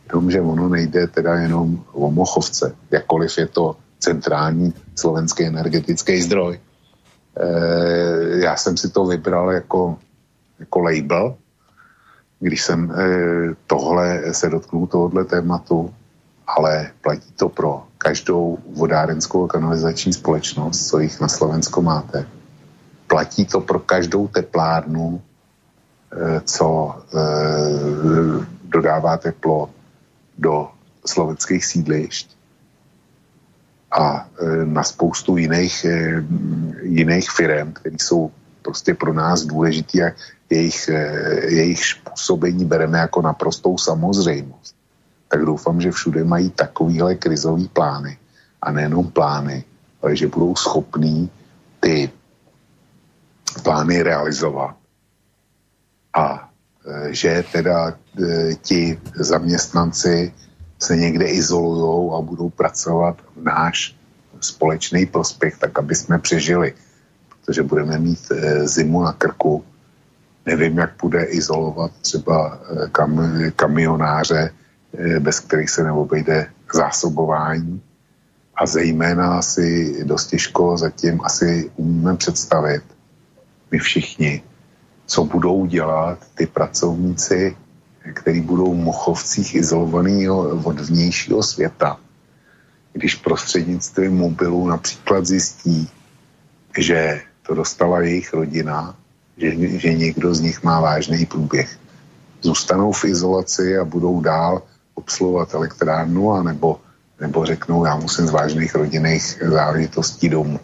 Jenom, 0.09 0.31
že 0.31 0.41
ono 0.41 0.69
nejde 0.69 1.07
teda 1.07 1.35
jenom 1.35 1.85
o 1.93 2.11
Mochovce, 2.11 2.75
jakkoliv 2.91 3.39
je 3.39 3.47
to 3.47 3.77
centrální 3.99 4.75
slovenský 4.95 5.45
energetický 5.45 6.23
zdroj. 6.23 6.61
E, 7.37 7.49
já 8.45 8.57
jsem 8.57 8.77
si 8.77 8.91
to 8.91 9.07
vybral 9.07 9.51
jako, 9.51 9.99
jako 10.59 10.81
label, 10.81 11.37
když 12.45 12.63
jsem 12.63 12.93
eh, 12.93 13.55
tohle 13.67 14.35
se 14.35 14.51
dotknul 14.51 14.87
tohohle 14.87 15.25
tématu, 15.25 15.95
ale 16.47 16.91
platí 17.03 17.33
to 17.37 17.49
pro 17.49 17.83
každou 18.05 18.59
vodárenskou 18.77 19.45
a 19.45 19.49
kanalizační 19.49 20.13
společnost, 20.13 20.89
co 20.89 20.99
jich 21.01 21.21
na 21.21 21.29
Slovensku 21.29 21.83
máte. 21.83 22.29
Platí 23.07 23.45
to 23.49 23.61
pro 23.61 23.81
každou 23.81 24.29
teplárnu, 24.29 25.23
eh, 26.13 26.41
co 26.45 26.67
eh, 26.93 28.45
dodává 28.65 29.17
teplo 29.17 29.71
do 30.39 30.69
slovenských 31.07 31.65
sídlišť 31.65 32.27
a 33.95 34.27
na 34.65 34.83
spoustu 34.83 35.37
jiných, 35.37 35.87
jiných 36.83 37.31
firm, 37.31 37.73
které 37.73 37.97
jsou 38.01 38.33
prostě 38.65 38.95
pro 38.95 39.13
nás 39.13 39.47
důležitý 39.47 40.03
a 40.03 40.11
jejich, 40.51 40.89
eh, 40.89 41.47
jejich 41.55 41.81
působení 42.11 42.65
bereme 42.65 42.99
jako 42.99 43.23
naprostou 43.23 43.79
samozřejmost, 43.79 44.74
tak 45.35 45.43
doufám, 45.45 45.81
že 45.81 45.91
všude 45.91 46.25
mají 46.25 46.51
takovýhle 46.51 47.19
krizový 47.19 47.67
plány. 47.69 48.19
A 48.63 48.71
nejenom 48.71 49.11
plány, 49.11 49.65
ale 50.03 50.17
že 50.17 50.31
budou 50.31 50.55
schopní 50.55 51.31
ty 51.81 52.11
plány 53.63 54.03
realizovat. 54.03 54.79
A 56.15 56.49
eh, 56.87 57.11
že 57.11 57.45
teda 57.53 57.91
eh, 57.91 58.55
ti 58.63 58.95
zaměstnanci 59.19 60.33
se 60.79 60.97
někde 60.97 61.27
izolují 61.27 62.15
a 62.15 62.23
budou 62.23 62.51
pracovat 62.55 63.19
v 63.35 63.43
náš 63.43 63.97
společný 64.41 65.07
prospěch, 65.07 65.59
tak 65.59 65.79
aby 65.79 65.95
jsme 65.95 66.19
přežili. 66.19 66.79
Protože 67.29 67.63
budeme 67.63 67.99
mít 67.99 68.31
zimu 68.65 69.03
na 69.03 69.13
krku 69.13 69.65
Nevím, 70.47 70.79
jak 70.79 70.93
bude 71.01 71.25
izolovat 71.25 71.91
třeba 72.05 72.61
kam, 72.93 73.17
kamionáře, 73.57 74.53
bez 75.19 75.41
kterých 75.41 75.71
se 75.71 75.85
neobejde 75.85 76.47
zásobování. 76.75 77.83
A 78.57 78.67
zejména 78.67 79.43
si 79.43 79.97
dost 80.05 80.27
těžko 80.27 80.77
zatím 80.77 81.21
asi 81.25 81.71
umíme 81.77 82.17
představit, 82.17 82.83
my 83.71 83.79
všichni, 83.79 84.43
co 85.07 85.25
budou 85.25 85.67
dělat 85.67 86.19
ty 86.35 86.47
pracovníci, 86.47 87.57
kteří 88.15 88.41
budou 88.41 88.75
v 88.75 88.85
Mochovcích 88.85 89.55
izolovaný 89.55 90.31
od 90.65 90.81
vnějšího 90.81 91.43
světa, 91.43 91.99
když 92.93 93.15
prostřednictvím 93.15 94.17
mobilu 94.17 94.69
například 94.69 95.27
zjistí, 95.27 95.91
že 96.79 97.21
to 97.47 97.55
dostala 97.55 98.01
jejich 98.01 98.35
rodina 98.35 98.97
že, 99.37 99.79
že 99.79 99.95
někdo 99.95 100.35
z 100.35 100.41
nich 100.41 100.63
má 100.63 100.81
vážný 100.81 101.27
průběh. 101.27 101.79
Zůstanou 102.43 102.93
v 102.93 103.05
izolaci 103.05 103.79
a 103.79 103.85
budou 103.85 104.21
dál 104.21 104.63
obsluhovat 104.95 105.55
elektrárnu, 105.55 106.33
anebo, 106.33 106.81
nebo 107.21 107.47
řeknou, 107.47 107.85
já 107.85 107.97
musím 107.97 108.27
z 108.27 108.31
vážných 108.31 108.75
rodinných 108.75 109.43
záležitostí 109.43 110.29
domů. 110.29 110.61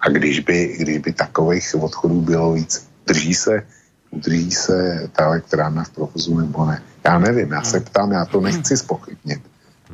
A 0.00 0.08
když 0.08 0.40
by, 0.40 0.76
když 0.80 0.98
by 0.98 1.12
takových 1.12 1.74
odchodů 1.78 2.20
bylo 2.20 2.52
víc, 2.52 2.88
drží 3.06 3.34
se, 3.34 3.62
udrží 4.10 4.50
se 4.50 5.08
ta 5.12 5.24
elektrárna 5.24 5.84
v 5.84 5.90
provozu 5.90 6.38
nebo 6.38 6.66
ne. 6.66 6.82
Já 7.04 7.18
nevím, 7.18 7.52
já 7.52 7.62
se 7.62 7.80
ptám, 7.80 8.12
já 8.12 8.24
to 8.24 8.40
nechci 8.40 8.76
spochybnit. 8.76 9.40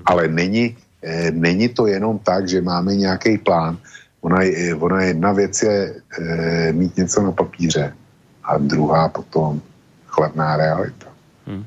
Ale 0.05 0.29
není, 0.29 0.77
eh, 1.03 1.31
není 1.31 1.69
to 1.69 1.87
jenom 1.87 2.19
tak, 2.19 2.49
že 2.49 2.61
máme 2.61 2.97
nějaký 2.97 3.39
plán. 3.39 3.79
Ona, 4.21 4.41
ona 4.79 5.03
jedna 5.03 5.33
věc 5.33 5.63
je 5.63 5.95
eh, 6.19 6.73
mít 6.73 6.97
něco 6.97 7.23
na 7.23 7.33
papíře 7.33 7.93
a 8.45 8.59
druhá 8.59 9.09
potom 9.09 9.61
chladná 10.07 10.57
realita. 10.57 11.07
Hmm. 11.47 11.65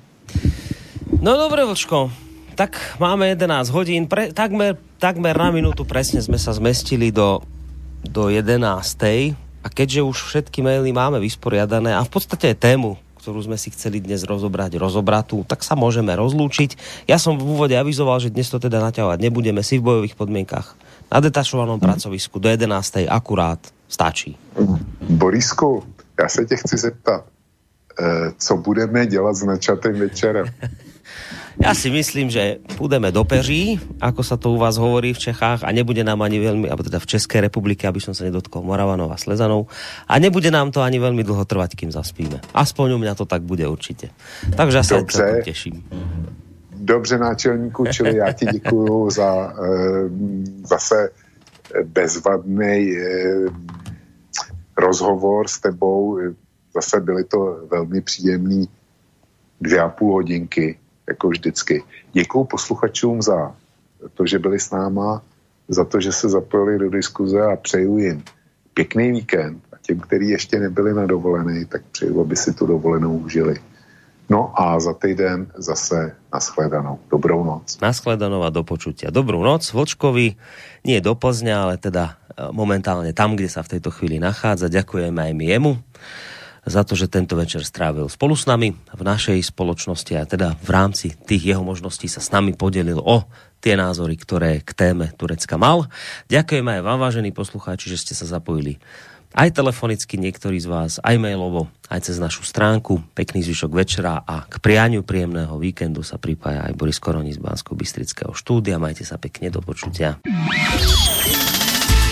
No 1.06 1.38
dobre, 1.38 1.62
Vlčko, 1.66 2.10
tak 2.58 2.98
máme 2.98 3.30
11 3.38 3.70
hodín, 3.70 4.10
pre, 4.10 4.34
takmer, 4.34 4.80
takmer 4.98 5.38
na 5.38 5.54
minútu 5.54 5.86
presne 5.86 6.24
sme 6.24 6.40
sa 6.42 6.50
zmestili 6.56 7.14
do, 7.14 7.46
do 8.02 8.32
11. 8.34 8.58
A 9.62 9.68
keďže 9.70 10.02
už 10.02 10.18
všetky 10.18 10.66
maily 10.66 10.90
máme 10.90 11.22
vysporiadané 11.22 11.94
a 11.94 12.02
v 12.02 12.10
podstate 12.10 12.54
aj 12.54 12.62
tému, 12.62 12.98
ktorú 13.22 13.42
sme 13.42 13.58
si 13.58 13.74
chceli 13.74 14.02
dnes 14.02 14.22
rozobrať, 14.26 14.78
rozobratú, 14.78 15.46
tak 15.46 15.66
sa 15.66 15.74
môžeme 15.74 16.14
rozlúčiť. 16.14 16.78
Ja 17.10 17.18
som 17.18 17.38
v 17.38 17.46
úvode 17.58 17.74
avizoval, 17.74 18.22
že 18.22 18.34
dnes 18.34 18.50
to 18.50 18.62
teda 18.62 18.82
naťahovať 18.82 19.18
nebudeme 19.22 19.62
si 19.66 19.82
v 19.82 19.86
bojových 19.86 20.18
podmienkach 20.18 20.78
na 21.10 21.22
detašovanom 21.22 21.78
pracovisku 21.78 22.42
do 22.42 22.50
11. 22.50 23.06
akurát 23.10 23.62
stačí. 23.90 24.38
Borisku, 25.10 25.84
já 26.22 26.30
se 26.30 26.46
tě 26.46 26.56
chci 26.56 26.78
zeptat, 26.78 27.26
eh, 28.00 28.32
co 28.38 28.58
budeme 28.58 29.06
dělat 29.06 29.34
s 29.36 29.44
načatým 29.44 29.94
večerem? 29.94 30.46
Ja 31.56 31.72
si 31.72 31.88
myslím, 31.88 32.28
že 32.30 32.60
půjdeme 32.76 33.12
do 33.16 33.24
peří, 33.24 33.80
ako 34.04 34.22
sa 34.24 34.36
to 34.36 34.52
u 34.52 34.58
vás 34.60 34.76
hovorí 34.76 35.16
v 35.16 35.24
Čechách 35.32 35.64
a 35.64 35.72
nebude 35.72 36.04
nám 36.04 36.20
ani 36.20 36.44
veľmi, 36.44 36.68
alebo 36.68 36.84
teda 36.84 37.00
v 37.00 37.08
České 37.08 37.40
republike, 37.40 37.88
aby 37.88 38.04
som 38.04 38.12
sa 38.12 38.28
nedotkol 38.28 38.60
Moravanov 38.68 39.16
a 39.16 39.18
Slezanov 39.18 39.72
a 40.04 40.14
nebude 40.20 40.52
nám 40.52 40.76
to 40.76 40.84
ani 40.84 41.00
veľmi 41.00 41.24
dlho 41.24 41.48
trvať, 41.48 41.80
kým 41.80 41.96
zaspíme. 41.96 42.44
Aspoň 42.52 42.88
u 42.96 43.00
mňa 43.00 43.14
to 43.16 43.24
tak 43.24 43.48
bude 43.48 43.64
určite. 43.64 44.12
Takže 44.52 44.78
ja 44.78 44.84
sa 44.84 45.00
Dobře. 45.00 45.42
teším. 45.48 45.84
Dobře, 46.76 47.18
náčelníku, 47.18 47.86
čili 47.86 48.16
já 48.16 48.32
ti 48.32 48.46
děkuju 48.46 49.10
za 49.10 49.30
e, 49.32 49.54
zase 50.64 51.10
bezvadný 51.84 52.92
e, 52.92 53.02
rozhovor 54.78 55.48
s 55.48 55.60
tebou. 55.60 56.20
Zase 56.76 57.00
byly 57.00 57.24
to 57.24 57.58
velmi 57.72 58.02
příjemný 58.02 58.68
dvě 59.62 59.80
a 59.80 59.90
půl 59.90 60.14
hodinky, 60.14 60.78
jako 61.08 61.30
vždycky. 61.30 61.84
Děkuji 62.14 62.44
posluchačům 62.44 63.22
za 63.22 63.56
to, 64.14 64.26
že 64.26 64.40
byli 64.40 64.60
s 64.60 64.72
náma, 64.72 65.22
za 65.68 65.86
to, 65.86 66.02
že 66.02 66.12
se 66.12 66.30
zapojili 66.30 66.80
do 66.80 66.90
diskuze 66.90 67.42
a 67.42 67.56
přeju 67.56 67.98
jim 67.98 68.24
pěkný 68.74 69.12
víkend 69.12 69.64
a 69.74 69.78
těm, 69.82 70.00
kteří 70.00 70.30
ještě 70.30 70.60
nebyli 70.60 70.94
na 70.94 71.06
dovolené, 71.06 71.66
tak 71.66 71.82
přeju, 71.92 72.22
aby 72.22 72.36
si 72.36 72.54
tu 72.54 72.66
dovolenou 72.66 73.18
užili. 73.18 73.56
No 74.30 74.50
a 74.58 74.80
za 74.80 74.94
týden 74.94 75.48
zase 75.58 76.18
naschledanou. 76.34 77.00
Dobrou 77.14 77.46
noc. 77.46 77.78
Naschledanou 77.78 78.42
a 78.42 78.50
do 78.50 78.66
počutia. 78.66 79.14
Dobrou 79.14 79.46
noc 79.46 79.70
Vlčkovi. 79.70 80.34
Nie 80.82 80.98
do 80.98 81.14
Plzňa, 81.14 81.56
ale 81.62 81.76
teda 81.78 82.18
momentálne 82.50 83.14
tam, 83.14 83.38
kde 83.38 83.54
sa 83.54 83.62
v 83.62 83.78
tejto 83.78 83.94
chvíli 83.94 84.18
nachádza. 84.18 84.66
Ďakujeme 84.66 85.30
aj 85.30 85.34
my 85.38 85.46
jemu 85.46 85.74
za 86.66 86.82
to, 86.82 86.98
že 86.98 87.08
tento 87.08 87.38
večer 87.38 87.62
strávil 87.62 88.10
spolu 88.10 88.34
s 88.34 88.50
nami 88.50 88.74
v 88.74 89.02
našej 89.02 89.54
spoločnosti 89.54 90.14
a 90.18 90.26
teda 90.26 90.58
v 90.60 90.70
rámci 90.74 91.14
tých 91.14 91.56
jeho 91.56 91.62
možností 91.62 92.10
sa 92.10 92.20
s 92.20 92.34
nami 92.34 92.58
podelil 92.58 92.98
o 92.98 93.24
tie 93.62 93.78
názory, 93.78 94.18
ktoré 94.18 94.62
k 94.66 94.74
téme 94.74 95.14
Turecka 95.14 95.58
mal. 95.58 95.90
Ďakujeme 96.30 96.78
aj 96.78 96.82
vám, 96.82 97.00
vážení 97.02 97.30
poslucháči, 97.30 97.94
že 97.94 98.02
ste 98.02 98.14
sa 98.18 98.26
zapojili 98.26 98.82
aj 99.36 99.52
telefonicky 99.52 100.16
niektorí 100.16 100.64
z 100.64 100.72
vás, 100.72 100.92
aj 101.04 101.20
mailovo, 101.20 101.68
aj 101.92 102.08
cez 102.08 102.18
našu 102.24 102.48
stránku. 102.48 103.04
Pekný 103.12 103.44
zvyšok 103.44 103.72
večera 103.76 104.24
a 104.24 104.48
k 104.48 104.64
prianiu 104.64 105.04
príjemného 105.04 105.60
víkendu 105.60 106.08
sa 106.08 106.16
pripája 106.16 106.64
aj 106.72 106.74
Boris 106.80 107.04
Koroni 107.04 107.36
z 107.36 107.44
Bansko 107.44 107.76
bystrického 107.76 108.32
štúdia. 108.32 108.80
Majte 108.80 109.04
sa 109.04 109.20
pekne 109.20 109.52
do 109.52 109.60
počutia. 109.60 110.24